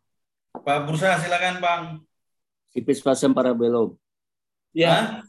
Pak 0.57 0.79
Bursa 0.89 1.21
silakan 1.21 1.61
Bang. 1.61 1.85
Tipis 2.73 3.05
pasem 3.05 3.31
para 3.31 3.53
belum. 3.53 3.95
Ya. 4.73 5.23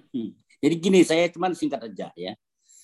Jadi 0.62 0.74
gini, 0.80 1.00
saya 1.04 1.28
cuma 1.32 1.50
singkat 1.56 1.80
aja 1.88 2.12
ya. 2.14 2.32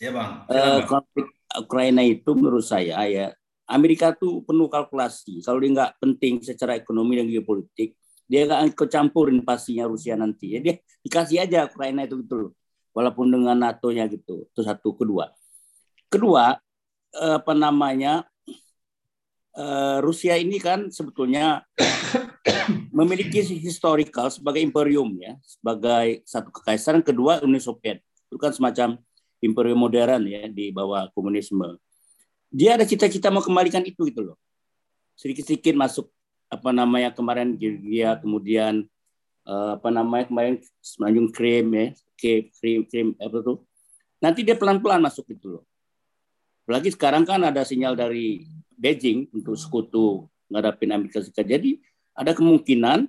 Ya 0.01 0.10
Bang. 0.10 0.48
Uh, 0.48 0.81
konflik 0.89 1.28
Ukraina 1.60 2.01
itu 2.01 2.32
menurut 2.32 2.64
saya 2.64 3.05
ya 3.05 3.36
Amerika 3.70 4.10
tuh 4.10 4.42
penuh 4.42 4.66
kalkulasi. 4.66 5.40
Kalau 5.47 5.62
dia 5.62 5.70
nggak 5.70 5.92
penting 6.02 6.42
secara 6.42 6.74
ekonomi 6.74 7.22
dan 7.22 7.30
geopolitik, 7.30 7.94
dia 8.26 8.47
nggak 8.47 8.74
ikut 8.74 8.88
campurin 8.90 9.38
pastinya 9.47 9.86
Rusia 9.86 10.18
nanti. 10.18 10.59
Ya 10.59 10.60
dia 10.60 10.74
dikasih 11.06 11.47
aja 11.47 11.70
Ukraina 11.70 12.02
itu 12.02 12.18
gitu 12.26 12.34
loh. 12.34 12.52
Walaupun 12.90 13.30
dengan 13.30 13.55
NATO-nya 13.55 14.10
gitu. 14.10 14.51
Itu 14.51 14.60
satu. 14.66 14.98
Kedua. 14.98 15.30
Kedua, 16.10 16.59
eh, 17.14 17.34
apa 17.38 17.55
namanya, 17.55 18.26
eh, 19.55 19.98
Rusia 20.02 20.34
ini 20.34 20.59
kan 20.59 20.90
sebetulnya 20.90 21.62
memiliki 22.98 23.38
historical 23.47 24.26
sebagai 24.34 24.59
imperium 24.59 25.14
ya, 25.22 25.38
sebagai 25.47 26.26
satu 26.26 26.51
kekaisaran. 26.51 27.06
Kedua, 27.06 27.38
Uni 27.47 27.62
Soviet. 27.62 28.02
Itu 28.26 28.38
kan 28.42 28.51
semacam 28.51 28.98
imperium 29.38 29.78
modern 29.78 30.26
ya 30.26 30.47
di 30.51 30.74
bawah 30.74 31.09
komunisme 31.14 31.78
dia 32.51 32.74
ada 32.74 32.82
cita-cita 32.82 33.31
mau 33.31 33.40
kembalikan 33.40 33.81
itu 33.86 34.02
gitu 34.10 34.35
loh. 34.35 34.36
Sedikit-sedikit 35.14 35.78
masuk 35.78 36.10
apa 36.51 36.74
namanya 36.74 37.14
kemarin 37.14 37.55
dia 37.55 38.18
kemudian 38.18 38.82
uh, 39.47 39.78
apa 39.78 39.89
namanya 39.94 40.27
kemarin 40.27 40.55
semenanjung 40.82 41.31
krim 41.31 41.66
ya 41.70 41.86
krim 42.18 42.82
krim 42.90 43.09
apa 43.16 43.39
tuh. 43.40 43.62
Nanti 44.20 44.44
dia 44.44 44.59
pelan-pelan 44.59 45.01
masuk 45.01 45.24
gitu 45.31 45.59
loh. 45.59 45.64
Apalagi 46.66 46.93
sekarang 46.93 47.24
kan 47.24 47.40
ada 47.40 47.64
sinyal 47.64 47.97
dari 47.97 48.44
Beijing 48.77 49.31
untuk 49.32 49.56
sekutu 49.56 50.28
ngadapin 50.51 50.93
Amerika 50.93 51.22
Serikat. 51.22 51.47
Jadi 51.47 51.81
ada 52.12 52.36
kemungkinan 52.36 53.09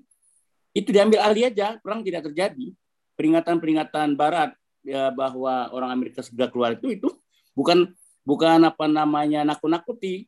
itu 0.72 0.90
diambil 0.94 1.20
alih 1.20 1.52
aja 1.52 1.76
perang 1.82 2.06
tidak 2.06 2.32
terjadi. 2.32 2.72
Peringatan-peringatan 3.20 4.16
Barat 4.16 4.56
ya 4.82 5.12
bahwa 5.14 5.70
orang 5.76 5.92
Amerika 5.94 6.24
sudah 6.26 6.48
keluar 6.48 6.80
itu 6.80 6.90
itu 6.96 7.10
bukan 7.54 7.92
bukan 8.26 8.68
apa 8.68 8.86
namanya 8.88 9.46
nakut-nakuti. 9.46 10.28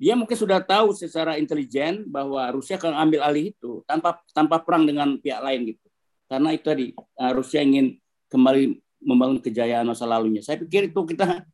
Dia 0.00 0.16
mungkin 0.16 0.32
sudah 0.32 0.64
tahu 0.64 0.96
secara 0.96 1.36
intelijen 1.36 2.08
bahwa 2.08 2.48
Rusia 2.56 2.80
akan 2.80 2.96
ambil 2.96 3.20
alih 3.20 3.52
itu 3.52 3.84
tanpa 3.84 4.16
tanpa 4.32 4.56
perang 4.64 4.88
dengan 4.88 5.20
pihak 5.20 5.44
lain 5.44 5.76
gitu. 5.76 5.86
Karena 6.24 6.56
itu 6.56 6.64
tadi 6.64 6.86
uh, 6.96 7.32
Rusia 7.36 7.60
ingin 7.60 8.00
kembali 8.32 8.80
membangun 9.04 9.44
kejayaan 9.44 9.84
masa 9.84 10.08
lalunya. 10.08 10.40
Saya 10.40 10.56
pikir 10.56 10.88
itu 10.88 11.00
kita 11.04 11.44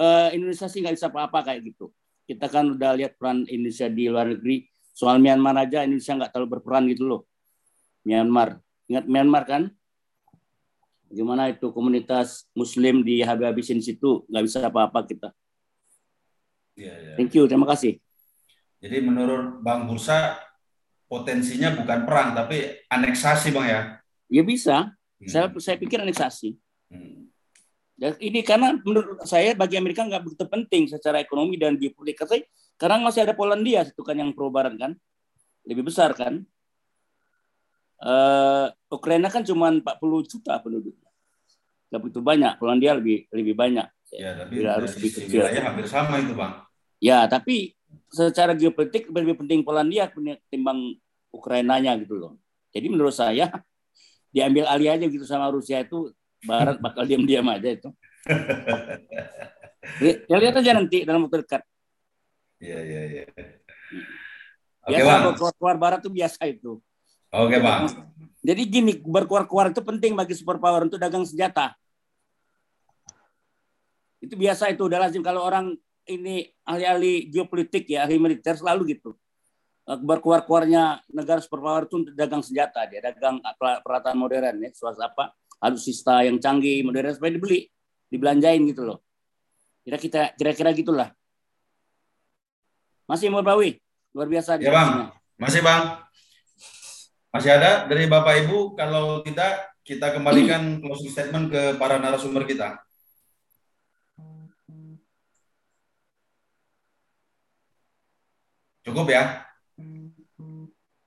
uh, 0.00 0.28
Indonesia 0.32 0.64
sih 0.64 0.80
nggak 0.80 0.96
bisa 0.96 1.12
apa-apa 1.12 1.52
kayak 1.52 1.60
gitu. 1.74 1.92
Kita 2.24 2.48
kan 2.48 2.72
udah 2.72 2.96
lihat 2.96 3.20
peran 3.20 3.44
Indonesia 3.52 3.84
di 3.92 4.08
luar 4.08 4.32
negeri. 4.32 4.64
Soal 4.94 5.20
Myanmar 5.20 5.58
aja 5.60 5.84
Indonesia 5.84 6.16
nggak 6.16 6.30
terlalu 6.32 6.48
berperan 6.56 6.88
gitu 6.88 7.04
loh. 7.04 7.22
Myanmar. 8.08 8.64
Ingat 8.88 9.04
Myanmar 9.04 9.44
kan? 9.44 9.62
Gimana 11.12 11.52
itu 11.52 11.70
komunitas 11.70 12.48
Muslim 12.56 13.04
di 13.04 13.20
habis-habisin 13.20 13.80
situ 13.84 14.24
nggak 14.28 14.44
bisa 14.44 14.58
apa-apa 14.66 15.04
kita. 15.06 15.28
Ya, 16.74 16.94
ya. 16.94 17.14
Thank 17.14 17.38
you, 17.38 17.46
terima 17.46 17.68
kasih. 17.70 18.02
Jadi 18.82 18.98
menurut 19.00 19.62
Bang 19.64 19.86
Bursa 19.88 20.36
potensinya 21.08 21.72
bukan 21.72 22.04
perang 22.04 22.34
tapi 22.34 22.84
aneksasi 22.90 23.54
bang 23.54 23.66
ya? 23.70 23.80
Ya 24.28 24.42
bisa. 24.42 24.76
Hmm. 25.22 25.30
Saya 25.30 25.46
saya 25.62 25.76
pikir 25.78 26.02
aneksasi. 26.02 26.58
Hmm. 26.90 27.30
Dan 27.94 28.18
ini 28.18 28.42
karena 28.42 28.74
menurut 28.82 29.22
saya 29.22 29.54
bagi 29.54 29.78
Amerika 29.78 30.02
nggak 30.02 30.26
begitu 30.26 30.44
penting 30.50 30.90
secara 30.90 31.22
ekonomi 31.22 31.54
dan 31.54 31.78
geopolitik. 31.78 32.50
Karena 32.74 32.98
masih 32.98 33.22
ada 33.22 33.38
Polandia 33.38 33.86
itu 33.86 34.02
kan 34.02 34.18
yang 34.18 34.34
pro 34.34 34.50
barat 34.50 34.74
kan, 34.74 34.98
lebih 35.62 35.86
besar 35.86 36.10
kan. 36.18 36.42
Uh, 38.04 38.68
Ukraina 38.92 39.32
kan 39.32 39.40
cuma 39.40 39.72
40 39.72 39.80
juta 40.28 40.60
penduduk 40.60 40.92
nggak 41.94 42.02
begitu 42.02 42.20
banyak. 42.26 42.52
Polandia 42.58 42.98
lebih 42.98 43.30
lebih 43.30 43.54
banyak. 43.54 43.86
Ya, 44.10 44.34
tapi 44.34 44.66
harus 44.66 44.98
lebih 44.98 45.10
kecil. 45.14 45.46
Wilayah 45.46 45.62
hampir 45.70 45.86
sama 45.86 46.18
itu, 46.18 46.34
Bang. 46.34 46.66
Ya, 46.98 47.22
tapi 47.30 47.78
secara 48.10 48.58
geopolitik 48.58 49.06
lebih 49.14 49.38
penting 49.38 49.62
Polandia 49.62 50.10
ketimbang 50.10 50.98
Ukrainanya 51.30 51.94
gitu 52.02 52.18
loh. 52.18 52.32
Jadi 52.74 52.90
menurut 52.90 53.14
saya 53.14 53.46
diambil 54.34 54.66
alih 54.66 54.90
aja 54.90 55.06
gitu 55.06 55.22
sama 55.22 55.46
Rusia 55.54 55.86
itu 55.86 56.10
Barat 56.42 56.82
bakal 56.82 57.06
diam-diam 57.06 57.46
aja 57.46 57.70
itu. 57.70 57.88
ya 60.28 60.36
lihat 60.42 60.58
aja 60.58 60.70
nanti 60.74 61.06
dalam 61.06 61.30
waktu 61.30 61.46
dekat. 61.46 61.62
Iya, 62.58 62.78
iya, 62.82 63.02
iya. 63.06 63.24
Biasa 64.82 65.06
Bang. 65.06 65.22
Keluar, 65.38 65.76
Barat 65.78 66.02
tuh 66.02 66.12
biasa 66.12 66.42
itu. 66.50 66.82
Oke, 67.34 67.58
Bang. 67.58 67.90
Jadi 68.44 68.62
gini, 68.70 68.92
berkuar-kuar 69.02 69.74
itu 69.74 69.82
penting 69.82 70.14
bagi 70.14 70.38
superpower 70.38 70.86
untuk 70.86 71.02
dagang 71.02 71.26
senjata. 71.26 71.74
Itu 74.22 74.38
biasa 74.38 74.70
itu 74.70 74.86
udah 74.86 75.02
lazim 75.02 75.24
kalau 75.24 75.42
orang 75.42 75.74
ini 76.06 76.46
ahli-ahli 76.62 77.32
geopolitik 77.32 77.90
ya, 77.90 78.06
ahli 78.06 78.20
militer 78.20 78.54
selalu 78.54 78.94
gitu. 78.94 79.16
Eh, 79.88 79.98
berkuar-kuarnya 79.98 81.02
negara 81.10 81.42
superpower 81.42 81.90
itu 81.90 82.06
untuk 82.06 82.14
dagang 82.14 82.44
senjata, 82.44 82.86
dia 82.86 83.02
dagang 83.02 83.42
peralatan 83.82 84.14
modern 84.14 84.60
ya, 84.62 84.70
suasana 84.70 85.10
apa, 85.10 85.34
alutsista 85.58 86.22
yang 86.22 86.38
canggih, 86.38 86.84
modern 86.86 87.16
supaya 87.16 87.34
dibeli, 87.34 87.66
dibelanjain 88.12 88.62
gitu 88.68 88.84
loh. 88.84 89.02
Kira-kira 89.82 90.32
kira-kira 90.36 90.70
gitulah. 90.76 91.08
Masih 93.04 93.28
mau 93.28 93.44
Bawi, 93.44 93.76
luar 94.16 94.28
biasa. 94.30 94.56
Ya 94.60 94.72
bang, 94.72 95.12
masih 95.36 95.60
bang. 95.60 96.03
Masih 97.34 97.50
ada 97.50 97.90
dari 97.90 98.06
Bapak 98.06 98.46
Ibu? 98.46 98.78
Kalau 98.78 99.18
tidak, 99.26 99.74
kita 99.82 100.14
kembalikan 100.14 100.78
closing 100.78 101.10
statement 101.10 101.50
ke 101.50 101.74
para 101.74 101.98
narasumber 101.98 102.46
kita. 102.46 102.78
Cukup 108.86 109.10
ya? 109.10 109.42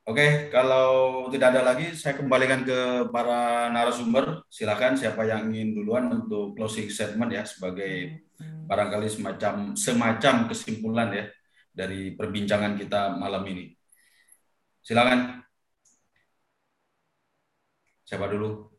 Oke, 0.03 0.51
kalau 0.51 1.31
tidak 1.31 1.55
ada 1.55 1.63
lagi, 1.63 1.95
saya 1.95 2.19
kembalikan 2.19 2.67
ke 2.67 3.07
para 3.07 3.71
narasumber. 3.71 4.43
Silakan 4.51 4.99
siapa 4.99 5.23
yang 5.23 5.47
ingin 5.47 5.79
duluan 5.79 6.11
untuk 6.11 6.59
closing 6.59 6.91
statement 6.91 7.31
ya, 7.31 7.47
sebagai 7.47 8.19
barangkali 8.67 9.07
semacam 9.07 9.79
semacam 9.79 10.51
kesimpulan 10.51 11.07
ya 11.15 11.25
dari 11.71 12.11
perbincangan 12.19 12.75
kita 12.75 13.15
malam 13.15 13.47
ini. 13.47 13.71
Silakan. 14.83 15.46
Siapa 18.07 18.31
dulu? 18.31 18.71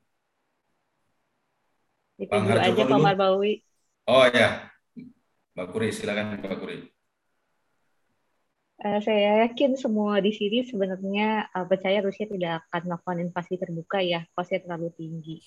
Itu 2.16 2.32
Bang 2.32 2.48
dulu 2.48 2.56
aja 2.56 2.82
Pak 2.88 2.98
Marbawi. 2.98 3.60
Oh 4.08 4.24
ya. 4.24 4.72
Mbak 5.52 5.66
Kuri, 5.68 5.92
silakan 5.92 6.40
Mbak 6.40 6.56
Kuri. 6.56 6.76
Uh, 8.78 9.02
saya 9.02 9.42
yakin 9.42 9.74
semua 9.74 10.22
di 10.22 10.30
sini 10.30 10.62
sebenarnya 10.62 11.50
uh, 11.50 11.66
percaya 11.66 11.98
Rusia 11.98 12.30
tidak 12.30 12.62
akan 12.70 12.94
melakukan 12.94 13.18
invasi 13.26 13.58
terbuka 13.58 13.98
ya, 14.00 14.22
kosnya 14.32 14.62
terlalu 14.64 14.94
tinggi. 14.94 15.42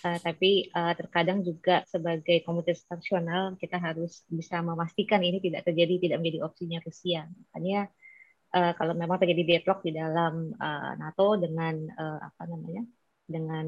Uh, 0.00 0.16
tapi 0.16 0.72
uh, 0.72 0.96
terkadang 0.96 1.44
juga 1.44 1.84
sebagai 1.86 2.40
komunitas 2.40 2.88
nasional 2.88 3.52
kita 3.60 3.76
harus 3.76 4.24
bisa 4.32 4.64
memastikan 4.64 5.20
ini 5.20 5.44
tidak 5.44 5.68
terjadi, 5.68 6.08
tidak 6.08 6.24
menjadi 6.24 6.38
opsinya 6.40 6.80
Rusia. 6.80 7.28
Makanya 7.28 7.92
uh, 8.56 8.72
kalau 8.74 8.96
memang 8.96 9.20
terjadi 9.20 9.42
deadlock 9.44 9.84
di 9.84 9.92
dalam 9.92 10.50
uh, 10.56 10.92
NATO 10.96 11.36
dengan 11.36 11.84
uh, 11.84 12.18
apa 12.32 12.48
namanya, 12.48 12.80
dengan 13.30 13.66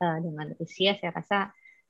uh, 0.00 0.18
dengan 0.24 0.46
Rusia, 0.56 0.96
saya 0.96 1.12
rasa 1.12 1.38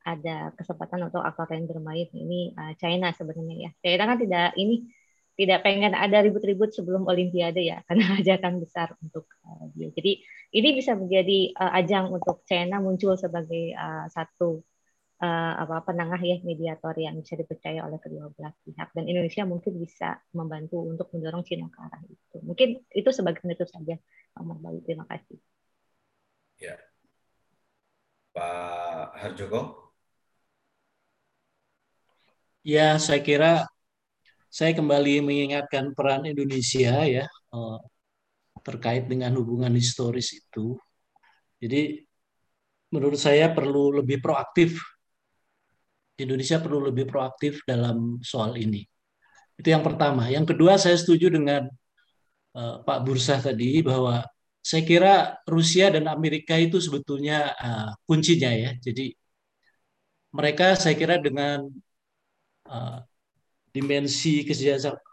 ada 0.01 0.51
kesempatan 0.57 1.07
untuk 1.13 1.21
aktor 1.21 1.53
yang 1.53 1.69
bermain 1.69 2.09
ini 2.17 2.57
uh, 2.57 2.73
China 2.81 3.13
sebenarnya 3.15 3.57
ya. 3.69 3.71
China 3.85 4.05
kan 4.11 4.19
tidak 4.19 4.49
ini 4.59 4.91
tidak 5.39 5.65
pengen 5.65 5.97
ada 5.97 6.21
ribut-ribut 6.21 6.75
sebelum 6.75 7.09
Olimpiade 7.09 7.65
ya, 7.65 7.81
karena 7.87 8.19
ajakan 8.21 8.61
besar 8.61 8.93
untuk 9.01 9.31
uh, 9.47 9.65
dia. 9.73 9.89
Jadi 9.95 10.21
ini 10.57 10.69
bisa 10.77 10.99
menjadi 10.99 11.55
uh, 11.57 11.73
ajang 11.81 12.13
untuk 12.13 12.43
China 12.45 12.83
muncul 12.83 13.15
sebagai 13.17 13.73
uh, 13.77 14.11
satu 14.11 14.61
uh, 15.21 15.55
apa 15.63 15.85
penengah 15.85 16.21
ya 16.21 16.37
mediator 16.43 16.97
yang 16.97 17.21
bisa 17.21 17.37
dipercaya 17.37 17.85
oleh 17.85 18.01
kedua 18.01 18.33
belah 18.33 18.53
pihak 18.65 18.89
dan 18.97 19.05
Indonesia 19.07 19.45
mungkin 19.45 19.77
bisa 19.79 20.19
membantu 20.33 20.81
untuk 20.85 21.13
mendorong 21.13 21.45
China 21.45 21.69
ke 21.69 21.79
arah 21.79 22.03
itu. 22.09 22.37
Mungkin 22.43 22.69
itu 22.91 23.11
sebagai 23.13 23.45
itu 23.45 23.67
saja, 23.69 23.95
Pak 24.35 24.43
Marbali. 24.43 24.81
Terima 24.83 25.05
kasih. 25.07 25.39
Ya, 26.61 26.77
Pak 28.35 29.17
Harjoko. 29.21 29.61
Ya, 32.61 33.01
saya 33.01 33.21
kira 33.25 33.65
saya 34.53 34.73
kembali 34.77 35.25
mengingatkan 35.25 35.97
peran 35.97 36.29
Indonesia 36.29 36.93
ya 37.09 37.25
eh, 37.27 37.79
terkait 38.67 39.09
dengan 39.09 39.33
hubungan 39.41 39.73
historis 39.73 40.37
itu. 40.37 40.77
Jadi 41.63 42.05
menurut 42.93 43.17
saya 43.17 43.49
perlu 43.57 43.97
lebih 44.01 44.21
proaktif. 44.21 44.77
Indonesia 46.21 46.61
perlu 46.61 46.93
lebih 46.93 47.09
proaktif 47.09 47.65
dalam 47.65 48.21
soal 48.21 48.53
ini. 48.61 48.85
Itu 49.57 49.73
yang 49.73 49.81
pertama. 49.81 50.29
Yang 50.29 50.53
kedua 50.53 50.77
saya 50.77 50.97
setuju 51.01 51.33
dengan 51.33 51.65
uh, 52.53 52.85
Pak 52.85 52.99
Bursa 53.09 53.41
tadi 53.41 53.81
bahwa 53.81 54.21
saya 54.61 54.83
kira 54.85 55.15
Rusia 55.49 55.89
dan 55.89 56.05
Amerika 56.07 56.55
itu 56.61 56.77
sebetulnya 56.79 57.57
uh, 57.57 57.91
kuncinya 58.05 58.53
ya. 58.53 58.71
Jadi 58.77 59.17
mereka 60.37 60.77
saya 60.77 60.95
kira 60.95 61.17
dengan 61.19 61.67
uh, 62.69 62.99
dimensi 63.73 64.45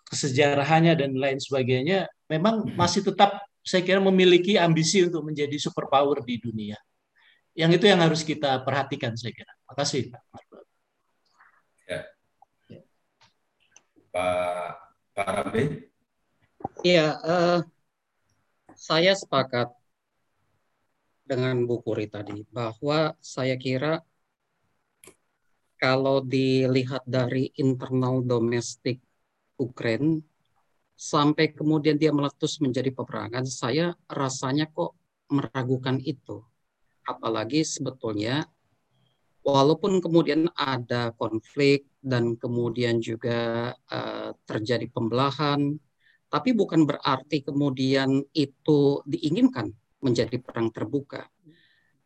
kesejarahannya 0.08 0.94
dan 1.00 1.12
lain 1.16 1.40
sebagainya 1.40 2.10
memang 2.28 2.68
hmm. 2.68 2.76
masih 2.76 3.02
tetap 3.06 3.40
saya 3.64 3.84
kira 3.84 4.00
memiliki 4.00 4.56
ambisi 4.56 5.04
untuk 5.04 5.28
menjadi 5.28 5.56
superpower 5.60 6.24
di 6.24 6.40
dunia. 6.40 6.78
Yang 7.58 7.82
itu 7.82 7.86
yang 7.90 8.00
harus 8.00 8.22
kita 8.22 8.62
perhatikan 8.62 9.18
saya 9.18 9.34
kira. 9.34 9.52
Terima 9.52 9.76
kasih 9.76 10.02
Pak. 10.14 10.22
Ya. 11.88 12.02
Pak 14.14 14.72
Pak 15.18 15.28
Rambe. 15.34 15.64
Iya, 16.86 17.18
uh, 17.26 17.60
saya 18.78 19.18
sepakat 19.18 19.74
dengan 21.26 21.66
Bu 21.66 21.82
Kuri 21.82 22.06
tadi 22.06 22.46
bahwa 22.54 23.18
saya 23.18 23.58
kira 23.58 24.06
kalau 25.82 26.22
dilihat 26.22 27.02
dari 27.10 27.50
internal 27.58 28.22
domestik 28.22 29.02
Ukraina 29.58 30.22
sampai 30.98 31.54
kemudian 31.54 31.98
dia 31.98 32.10
meletus 32.10 32.58
menjadi 32.58 32.90
peperangan, 32.90 33.46
saya 33.46 33.94
rasanya 34.10 34.66
kok 34.70 34.98
meragukan 35.30 36.02
itu. 36.02 36.42
Apalagi 37.06 37.62
sebetulnya 37.62 38.46
walaupun 39.46 40.02
kemudian 40.02 40.50
ada 40.58 41.14
konflik 41.16 41.86
dan 42.02 42.36
kemudian 42.36 42.98
juga 42.98 43.72
uh, 43.94 44.34
terjadi 44.50 44.90
pembelahan, 44.90 45.78
tapi 46.28 46.52
bukan 46.52 46.84
berarti 46.84 47.44
kemudian 47.44 48.20
itu 48.36 49.02
diinginkan 49.08 49.72
menjadi 50.04 50.38
perang 50.44 50.70
terbuka. 50.72 51.28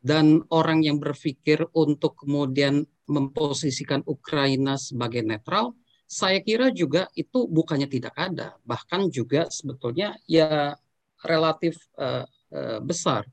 Dan 0.02 0.42
orang 0.50 0.82
yang 0.82 0.98
berpikir 0.98 1.62
untuk 1.78 2.26
kemudian 2.26 2.82
memposisikan 3.06 4.02
Ukraina 4.10 4.74
sebagai 4.78 5.22
netral, 5.22 5.78
saya 6.10 6.42
kira 6.42 6.74
juga 6.74 7.06
itu 7.14 7.46
bukannya 7.46 7.86
tidak 7.86 8.18
ada, 8.18 8.58
bahkan 8.66 9.08
juga 9.14 9.46
sebetulnya 9.48 10.18
ya 10.26 10.74
relatif 11.22 11.78
uh, 12.02 12.26
uh, 12.52 12.80
besar. 12.82 13.30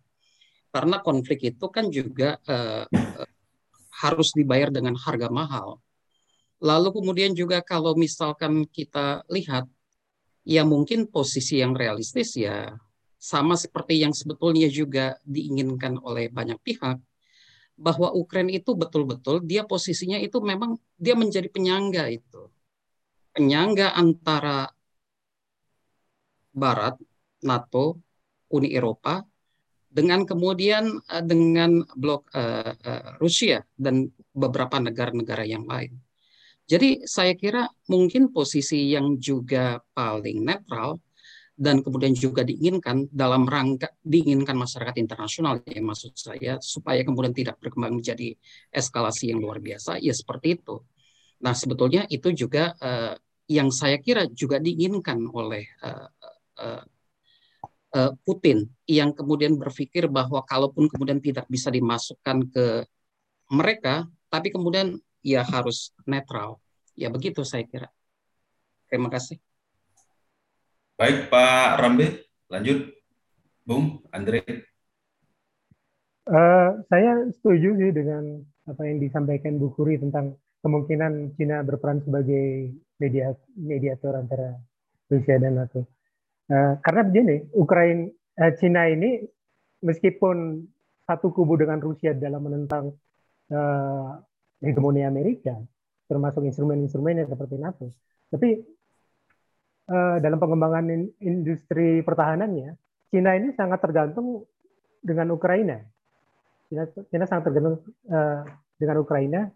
Karena 0.69 1.01
konflik 1.01 1.57
itu 1.57 1.67
kan 1.73 1.89
juga 1.89 2.37
uh, 2.45 2.85
uh, 2.85 3.29
harus 4.05 4.31
dibayar 4.37 4.69
dengan 4.69 4.95
harga 4.95 5.33
mahal. 5.33 5.81
Lalu 6.61 6.91
kemudian 7.01 7.33
juga 7.33 7.65
kalau 7.65 7.97
misalkan 7.97 8.69
kita 8.69 9.25
lihat, 9.33 9.67
ya 10.49 10.65
mungkin 10.65 11.13
posisi 11.13 11.61
yang 11.61 11.77
realistis 11.77 12.33
ya 12.41 12.73
sama 13.21 13.59
seperti 13.59 14.01
yang 14.01 14.17
sebetulnya 14.17 14.71
juga 14.73 15.21
diinginkan 15.27 16.01
oleh 16.01 16.33
banyak 16.33 16.57
pihak, 16.63 16.97
bahwa 17.79 18.11
Ukraina 18.15 18.51
itu 18.55 18.75
betul-betul 18.75 19.45
dia 19.45 19.63
posisinya 19.63 20.17
itu 20.19 20.39
memang 20.41 20.79
dia 20.99 21.15
menjadi 21.15 21.47
penyangga 21.51 22.11
itu. 22.11 22.51
Penyangga 23.35 23.95
antara 23.95 24.71
Barat, 26.51 26.99
NATO, 27.47 28.03
Uni 28.51 28.75
Eropa 28.75 29.23
dengan 29.87 30.27
kemudian 30.27 30.99
uh, 31.07 31.23
dengan 31.23 31.87
blok 31.95 32.27
uh, 32.35 32.75
uh, 32.75 33.11
Rusia 33.23 33.63
dan 33.79 34.11
beberapa 34.35 34.83
negara-negara 34.83 35.47
yang 35.47 35.67
lain. 35.71 35.95
Jadi 36.69 37.09
saya 37.09 37.33
kira 37.33 37.65
mungkin 37.89 38.29
posisi 38.29 38.93
yang 38.93 39.17
juga 39.17 39.81
paling 39.97 40.45
netral 40.45 41.01
dan 41.59 41.81
kemudian 41.81 42.13
juga 42.15 42.45
diinginkan 42.45 43.09
dalam 43.11 43.49
rangka 43.49 43.91
diinginkan 44.05 44.55
masyarakat 44.55 44.95
internasional 45.01 45.59
ya 45.65 45.83
maksud 45.83 46.15
saya 46.15 46.61
supaya 46.63 47.03
kemudian 47.03 47.35
tidak 47.35 47.59
berkembang 47.59 47.99
menjadi 47.99 48.37
eskalasi 48.71 49.33
yang 49.33 49.41
luar 49.43 49.59
biasa 49.59 49.99
ya 49.99 50.13
seperti 50.13 50.61
itu. 50.61 50.79
Nah 51.43 51.57
sebetulnya 51.57 52.05
itu 52.13 52.31
juga 52.31 52.77
uh, 52.79 53.17
yang 53.49 53.73
saya 53.73 53.97
kira 53.99 54.29
juga 54.29 54.61
diinginkan 54.61 55.25
oleh 55.25 55.65
uh, 55.83 56.07
uh, 56.61 56.85
Putin 58.23 58.69
yang 58.85 59.17
kemudian 59.17 59.57
berpikir 59.57 60.13
bahwa 60.13 60.45
kalaupun 60.45 60.93
kemudian 60.93 61.19
tidak 61.25 61.49
bisa 61.49 61.73
dimasukkan 61.73 62.45
ke 62.53 62.67
mereka 63.49 64.05
tapi 64.29 64.53
kemudian 64.53 65.01
ya 65.23 65.43
harus 65.43 65.93
netral 66.07 66.63
ya 66.99 67.09
begitu 67.15 67.47
saya 67.47 67.63
kira. 67.63 67.87
Terima 68.91 69.07
kasih. 69.07 69.39
Baik 70.99 71.31
Pak 71.31 71.79
Rambe, 71.79 72.27
lanjut. 72.51 72.91
Bung, 73.63 74.03
Andre. 74.11 74.43
Uh, 76.25 76.81
saya 76.89 77.29
setuju 77.37 77.77
sih 77.77 77.93
dengan 77.93 78.41
apa 78.65 78.83
yang 78.85 78.97
disampaikan 78.97 79.61
Bu 79.61 79.77
Kuri 79.77 80.01
tentang 80.01 80.41
kemungkinan 80.65 81.37
Cina 81.37 81.61
berperan 81.61 82.01
sebagai 82.01 82.73
media, 82.97 83.37
mediator 83.55 84.17
antara 84.17 84.57
Rusia 85.13 85.37
dan 85.37 85.61
NATO. 85.61 85.85
Uh, 86.49 86.81
karena 86.81 87.05
begini, 87.05 87.37
Ukraina, 87.53 88.09
uh, 88.41 88.53
Cina 88.57 88.89
ini 88.89 89.21
meskipun 89.85 90.65
satu 91.05 91.29
kubu 91.29 91.61
dengan 91.61 91.81
Rusia 91.81 92.17
dalam 92.17 92.45
menentang 92.45 92.97
uh, 93.53 94.17
hegemoni 94.63 95.07
Amerika, 95.07 95.55
termasuk 96.11 96.43
instrumen-instrumennya 96.45 97.29
seperti 97.29 97.55
NATO, 97.61 97.93
tapi 98.29 98.61
uh, 99.89 100.17
dalam 100.21 100.39
pengembangan 100.39 100.85
in, 100.93 101.03
industri 101.21 102.05
pertahanannya, 102.05 102.77
Cina 103.09 103.33
ini 103.35 103.57
sangat 103.57 103.81
tergantung 103.81 104.45
dengan 105.01 105.33
Ukraina. 105.33 105.81
Cina, 106.69 106.85
Cina 107.09 107.25
sangat 107.25 107.49
tergantung 107.49 107.81
uh, 108.13 108.45
dengan 108.77 108.97
Ukraina. 109.01 109.49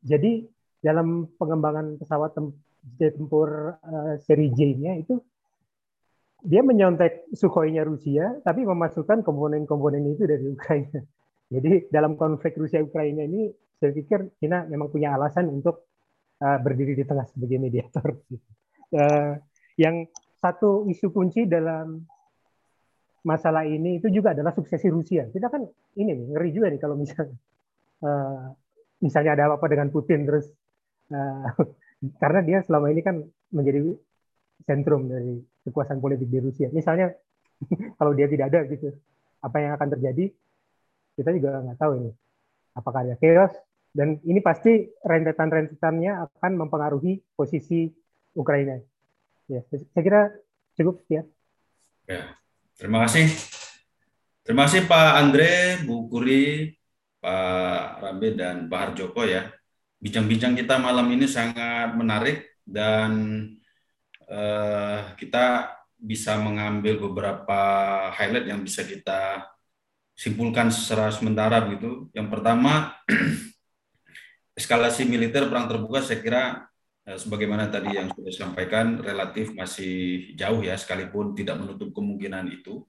Jadi 0.00 0.46
dalam 0.80 1.28
pengembangan 1.36 1.98
pesawat 1.98 2.32
tem 2.38 2.54
tempur 2.96 3.76
uh, 3.76 4.14
seri 4.24 4.48
J-nya 4.56 4.96
itu 4.96 5.20
dia 6.40 6.64
menyontek 6.64 7.28
Sukhoi-nya 7.36 7.84
Rusia, 7.84 8.40
tapi 8.40 8.64
memasukkan 8.64 9.20
komponen-komponen 9.20 10.08
itu 10.08 10.24
dari 10.24 10.48
Ukraina. 10.48 11.04
Jadi 11.54 11.92
dalam 11.92 12.16
konflik 12.16 12.56
Rusia-Ukraina 12.56 13.26
ini, 13.28 13.52
saya 13.80 13.96
pikir 13.96 14.36
Cina 14.36 14.68
memang 14.68 14.92
punya 14.92 15.16
alasan 15.16 15.48
untuk 15.48 15.88
uh, 16.44 16.58
berdiri 16.60 16.92
di 16.92 17.04
tengah 17.08 17.24
sebagai 17.32 17.56
mediator. 17.56 18.20
Uh, 18.92 19.40
yang 19.82 20.04
satu 20.36 20.84
isu 20.84 21.08
kunci 21.08 21.48
dalam 21.48 22.04
masalah 23.24 23.64
ini 23.64 24.00
itu 24.00 24.12
juga 24.12 24.36
adalah 24.36 24.52
suksesi 24.52 24.92
Rusia. 24.92 25.28
Kita 25.32 25.48
kan 25.48 25.64
ini 25.96 26.12
nih, 26.12 26.26
ngeri 26.36 26.50
juga 26.52 26.66
nih 26.68 26.80
kalau 26.80 26.96
misalnya 27.00 27.36
uh, 28.04 28.52
misalnya 29.00 29.32
ada 29.36 29.42
apa-apa 29.52 29.66
dengan 29.72 29.88
Putin 29.88 30.28
terus 30.28 30.48
uh, 31.12 31.48
karena 32.22 32.40
dia 32.44 32.58
selama 32.64 32.92
ini 32.92 33.00
kan 33.00 33.16
menjadi 33.52 33.96
sentrum 34.64 35.08
dari 35.08 35.40
kekuasaan 35.64 36.00
politik 36.04 36.28
di 36.28 36.38
Rusia. 36.40 36.68
Misalnya 36.72 37.12
kalau 37.98 38.12
dia 38.12 38.28
tidak 38.28 38.52
ada 38.52 38.60
gitu, 38.68 38.92
apa 39.40 39.56
yang 39.60 39.72
akan 39.76 39.88
terjadi? 39.96 40.28
Kita 41.16 41.32
juga 41.36 41.60
nggak 41.64 41.80
tahu 41.80 41.92
ini. 42.00 42.12
Apakah 42.76 43.04
ada 43.04 43.16
chaos? 43.20 43.52
Dan 43.90 44.22
ini 44.22 44.38
pasti 44.38 44.86
rentetan-rentetannya 45.02 46.30
akan 46.30 46.52
mempengaruhi 46.54 47.18
posisi 47.34 47.90
Ukraina. 48.38 48.78
Ya, 49.50 49.66
saya 49.66 50.02
kira 50.02 50.22
cukup 50.78 51.02
ya. 51.10 51.26
Ya, 52.06 52.38
terima 52.78 53.02
kasih. 53.06 53.26
Terima 54.46 54.66
kasih 54.66 54.86
Pak 54.86 55.10
Andre, 55.18 55.82
Bu 55.82 56.06
Kuri, 56.06 56.74
Pak 57.18 58.02
Rambe, 58.02 58.34
dan 58.38 58.70
Pak 58.70 58.94
Harjoko 58.94 59.26
ya. 59.26 59.50
Bincang-bincang 60.00 60.54
kita 60.56 60.78
malam 60.78 61.10
ini 61.12 61.26
sangat 61.28 61.92
menarik 61.92 62.62
dan 62.64 63.10
uh, 64.30 65.12
kita 65.18 65.76
bisa 66.00 66.40
mengambil 66.40 66.96
beberapa 66.96 67.60
highlight 68.16 68.48
yang 68.48 68.64
bisa 68.64 68.86
kita 68.86 69.44
simpulkan 70.16 70.72
secara 70.72 71.12
sementara 71.12 71.60
begitu. 71.60 72.08
Yang 72.16 72.28
pertama, 72.32 72.96
eskalasi 74.60 75.08
militer 75.08 75.48
perang 75.48 75.64
terbuka 75.64 76.04
saya 76.04 76.20
kira 76.20 76.42
eh, 77.08 77.16
sebagaimana 77.16 77.72
tadi 77.72 77.96
yang 77.96 78.12
sudah 78.12 78.28
disampaikan 78.28 79.00
relatif 79.00 79.56
masih 79.56 80.30
jauh 80.36 80.60
ya 80.60 80.76
sekalipun 80.76 81.32
tidak 81.32 81.56
menutup 81.56 81.88
kemungkinan 81.96 82.44
itu. 82.52 82.84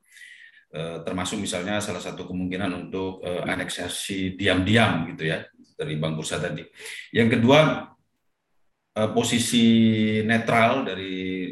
Eh, 0.71 0.99
termasuk 1.07 1.39
misalnya 1.39 1.79
salah 1.79 1.99
satu 1.99 2.23
kemungkinan 2.31 2.87
untuk 2.87 3.19
uh, 3.27 3.43
aneksasi 3.43 4.39
diam-diam 4.39 5.03
gitu 5.11 5.27
ya 5.27 5.43
dari 5.75 5.99
Bang 5.99 6.15
Bursa 6.15 6.39
tadi. 6.39 6.63
Yang 7.11 7.39
kedua 7.39 7.91
posisi 9.11 9.63
netral 10.23 10.87
dari 10.87 11.51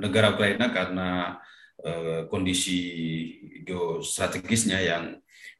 negara 0.00 0.36
Ukraina 0.36 0.68
karena 0.72 1.36
kondisi 2.28 2.80
geostrategisnya 3.64 4.80
yang 4.80 5.04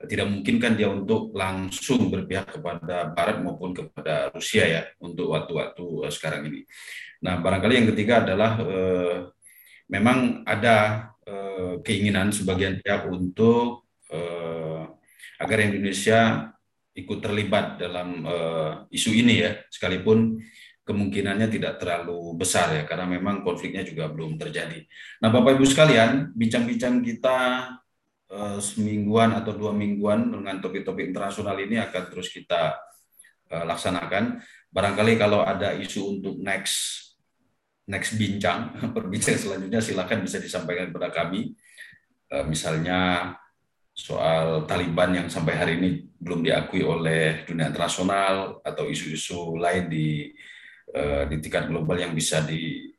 tidak 0.08 0.26
mungkin 0.32 0.56
kan 0.56 0.72
dia 0.78 0.88
untuk 0.88 1.36
langsung 1.36 2.08
berpihak 2.08 2.56
kepada 2.56 3.12
Barat 3.12 3.44
maupun 3.44 3.76
kepada 3.76 4.32
Rusia 4.32 4.64
ya 4.64 4.82
untuk 5.02 5.32
waktu-waktu 5.32 6.08
sekarang 6.08 6.48
ini. 6.48 6.64
Nah 7.20 7.36
barangkali 7.40 7.74
yang 7.84 7.88
ketiga 7.92 8.24
adalah 8.24 8.56
uh, 8.64 9.28
memang 9.90 10.46
ada 10.48 11.10
Eh, 11.30 11.76
keinginan 11.86 12.34
sebagian 12.34 12.80
pihak 12.82 13.06
untuk 13.06 13.86
uh, 14.10 14.82
agar 15.38 15.58
Indonesia 15.62 16.50
ikut 16.96 17.18
terlibat 17.22 17.78
dalam 17.78 18.26
uh, 18.26 18.72
isu 18.90 19.14
ini 19.14 19.44
ya, 19.44 19.60
sekalipun 19.70 20.40
kemungkinannya 20.82 21.46
tidak 21.52 21.78
terlalu 21.78 22.34
besar 22.34 22.74
ya, 22.74 22.82
karena 22.82 23.06
memang 23.06 23.46
konfliknya 23.46 23.86
juga 23.86 24.10
belum 24.10 24.40
terjadi. 24.40 24.82
Nah, 25.22 25.30
Bapak 25.30 25.60
Ibu 25.60 25.66
sekalian, 25.68 26.34
bincang-bincang 26.34 26.98
kita 27.04 27.38
semingguan 28.62 29.34
atau 29.34 29.50
dua 29.58 29.74
mingguan 29.74 30.30
dengan 30.30 30.62
topik-topik 30.62 31.10
internasional 31.10 31.58
ini 31.58 31.82
akan 31.82 32.02
terus 32.14 32.30
kita 32.30 32.78
uh, 33.50 33.64
laksanakan. 33.66 34.38
Barangkali 34.70 35.18
kalau 35.18 35.42
ada 35.42 35.74
isu 35.74 36.18
untuk 36.20 36.38
next 36.38 37.10
next 37.90 38.14
bincang, 38.14 38.70
perbincang 38.96 39.34
selanjutnya 39.34 39.82
silakan 39.82 40.22
bisa 40.22 40.38
disampaikan 40.38 40.94
kepada 40.94 41.10
kami. 41.10 41.58
Eh, 42.30 42.46
misalnya 42.46 43.34
soal 43.90 44.64
Taliban 44.70 45.10
yang 45.10 45.26
sampai 45.26 45.54
hari 45.58 45.72
ini 45.82 46.06
belum 46.14 46.46
diakui 46.46 46.86
oleh 46.86 47.42
dunia 47.42 47.74
internasional 47.74 48.62
atau 48.62 48.86
isu-isu 48.86 49.58
lain 49.58 49.90
di 49.90 50.30
eh, 50.94 51.24
di 51.26 51.36
tingkat 51.42 51.66
global 51.66 51.98
yang 51.98 52.14
bisa 52.14 52.46
di, 52.46 52.94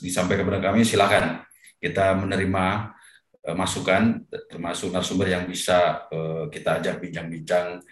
disampaikan 0.00 0.48
kepada 0.48 0.72
kami 0.72 0.80
silakan 0.88 1.44
kita 1.76 2.16
menerima 2.16 2.66
eh, 2.80 3.03
masukan 3.44 4.24
termasuk 4.48 4.88
narasumber 4.88 5.28
yang 5.28 5.44
bisa 5.44 6.08
kita 6.48 6.80
ajak 6.80 6.96
bincang-bincang 6.96 7.84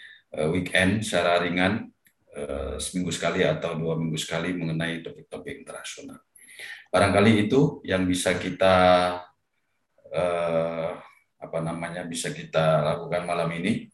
weekend 0.48 1.04
secara 1.04 1.44
ringan 1.44 1.92
Eh, 2.32 2.80
seminggu 2.80 3.12
sekali 3.12 3.44
atau 3.44 3.76
dua 3.76 3.92
minggu 3.92 4.16
sekali 4.16 4.56
mengenai 4.56 5.04
topik-topik 5.04 5.52
internasional. 5.52 6.16
Barangkali 6.88 7.44
itu 7.44 7.84
yang 7.84 8.08
bisa 8.08 8.32
kita 8.40 8.76
eh, 10.08 10.96
apa 11.36 11.58
namanya 11.60 12.08
bisa 12.08 12.32
kita 12.32 12.80
lakukan 12.88 13.28
malam 13.28 13.52
ini. 13.52 13.84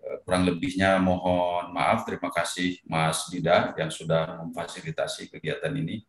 Eh, 0.00 0.16
kurang 0.24 0.48
lebihnya 0.48 0.96
mohon 0.96 1.68
maaf. 1.76 2.08
Terima 2.08 2.32
kasih 2.32 2.80
Mas 2.88 3.28
Dida 3.28 3.76
yang 3.76 3.92
sudah 3.92 4.40
memfasilitasi 4.48 5.28
kegiatan 5.28 5.76
ini. 5.76 6.08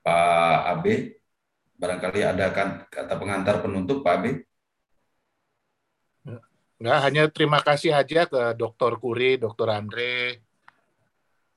Pak 0.00 0.80
Abe, 0.80 1.20
barangkali 1.76 2.20
ada 2.24 2.46
kan 2.52 2.68
kata 2.88 3.14
pengantar 3.20 3.60
penutup 3.60 4.00
Pak 4.00 4.14
Abe. 4.16 4.30
Enggak, 6.76 6.98
hanya 7.08 7.22
terima 7.32 7.60
kasih 7.64 7.96
aja 7.96 8.28
ke 8.28 8.52
Dr. 8.52 9.00
Kuri, 9.00 9.40
Dr. 9.40 9.68
Andre, 9.72 10.44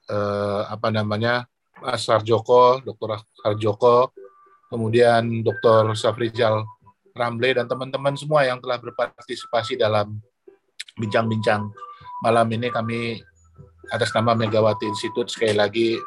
eh, 0.07 0.61
apa 0.63 0.87
namanya 0.91 1.43
Mas 1.83 2.07
Harjoko, 2.07 2.79
Dr. 2.79 3.19
Harjoko, 3.43 4.15
kemudian 4.71 5.43
Dr. 5.43 5.91
Safrizal 5.95 6.63
Ramble 7.11 7.51
dan 7.51 7.67
teman-teman 7.67 8.15
semua 8.15 8.47
yang 8.47 8.63
telah 8.63 8.79
berpartisipasi 8.79 9.75
dalam 9.75 10.23
bincang-bincang 10.95 11.67
malam 12.23 12.47
ini 12.51 12.71
kami 12.71 13.19
atas 13.91 14.13
nama 14.13 14.37
Megawati 14.37 14.87
Institute 14.87 15.31
sekali 15.31 15.55
lagi 15.57 15.99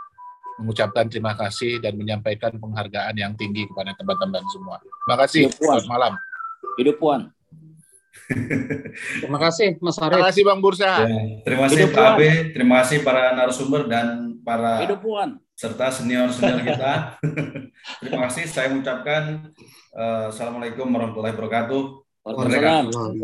mengucapkan 0.63 1.11
terima 1.11 1.35
kasih 1.35 1.83
dan 1.83 1.99
menyampaikan 1.99 2.55
penghargaan 2.57 3.19
yang 3.19 3.35
tinggi 3.35 3.67
kepada 3.67 3.93
teman-teman 3.99 4.47
semua. 4.55 4.79
Terima 4.81 5.17
kasih. 5.27 5.43
Selamat 5.51 5.87
malam. 5.91 6.13
Hidup 6.79 6.97
Puan. 7.03 7.35
Terima 9.21 9.39
kasih 9.43 9.77
Mas 9.83 9.99
Arief. 9.99 10.15
Terima 10.15 10.29
kasih 10.31 10.43
Bang 10.47 10.61
Bursa. 10.63 11.05
Ya, 11.05 11.19
terima 11.45 11.63
kasih 11.69 11.91
Pak 11.91 12.07
Abe, 12.17 12.31
terima 12.55 12.75
kasih 12.81 12.99
para 13.05 13.35
narasumber 13.37 13.83
dan 13.91 14.39
para 14.41 14.81
serta 15.53 15.93
senior-senior 15.93 16.61
kita. 16.65 16.93
terima 18.03 18.27
kasih 18.31 18.45
saya 18.49 18.73
mengucapkan 18.73 19.53
uh, 19.95 20.33
Assalamualaikum 20.33 20.89
warahmatullahi 20.89 21.35
wabarakatuh. 21.37 21.83
Waalaikumsalam. 22.23 23.19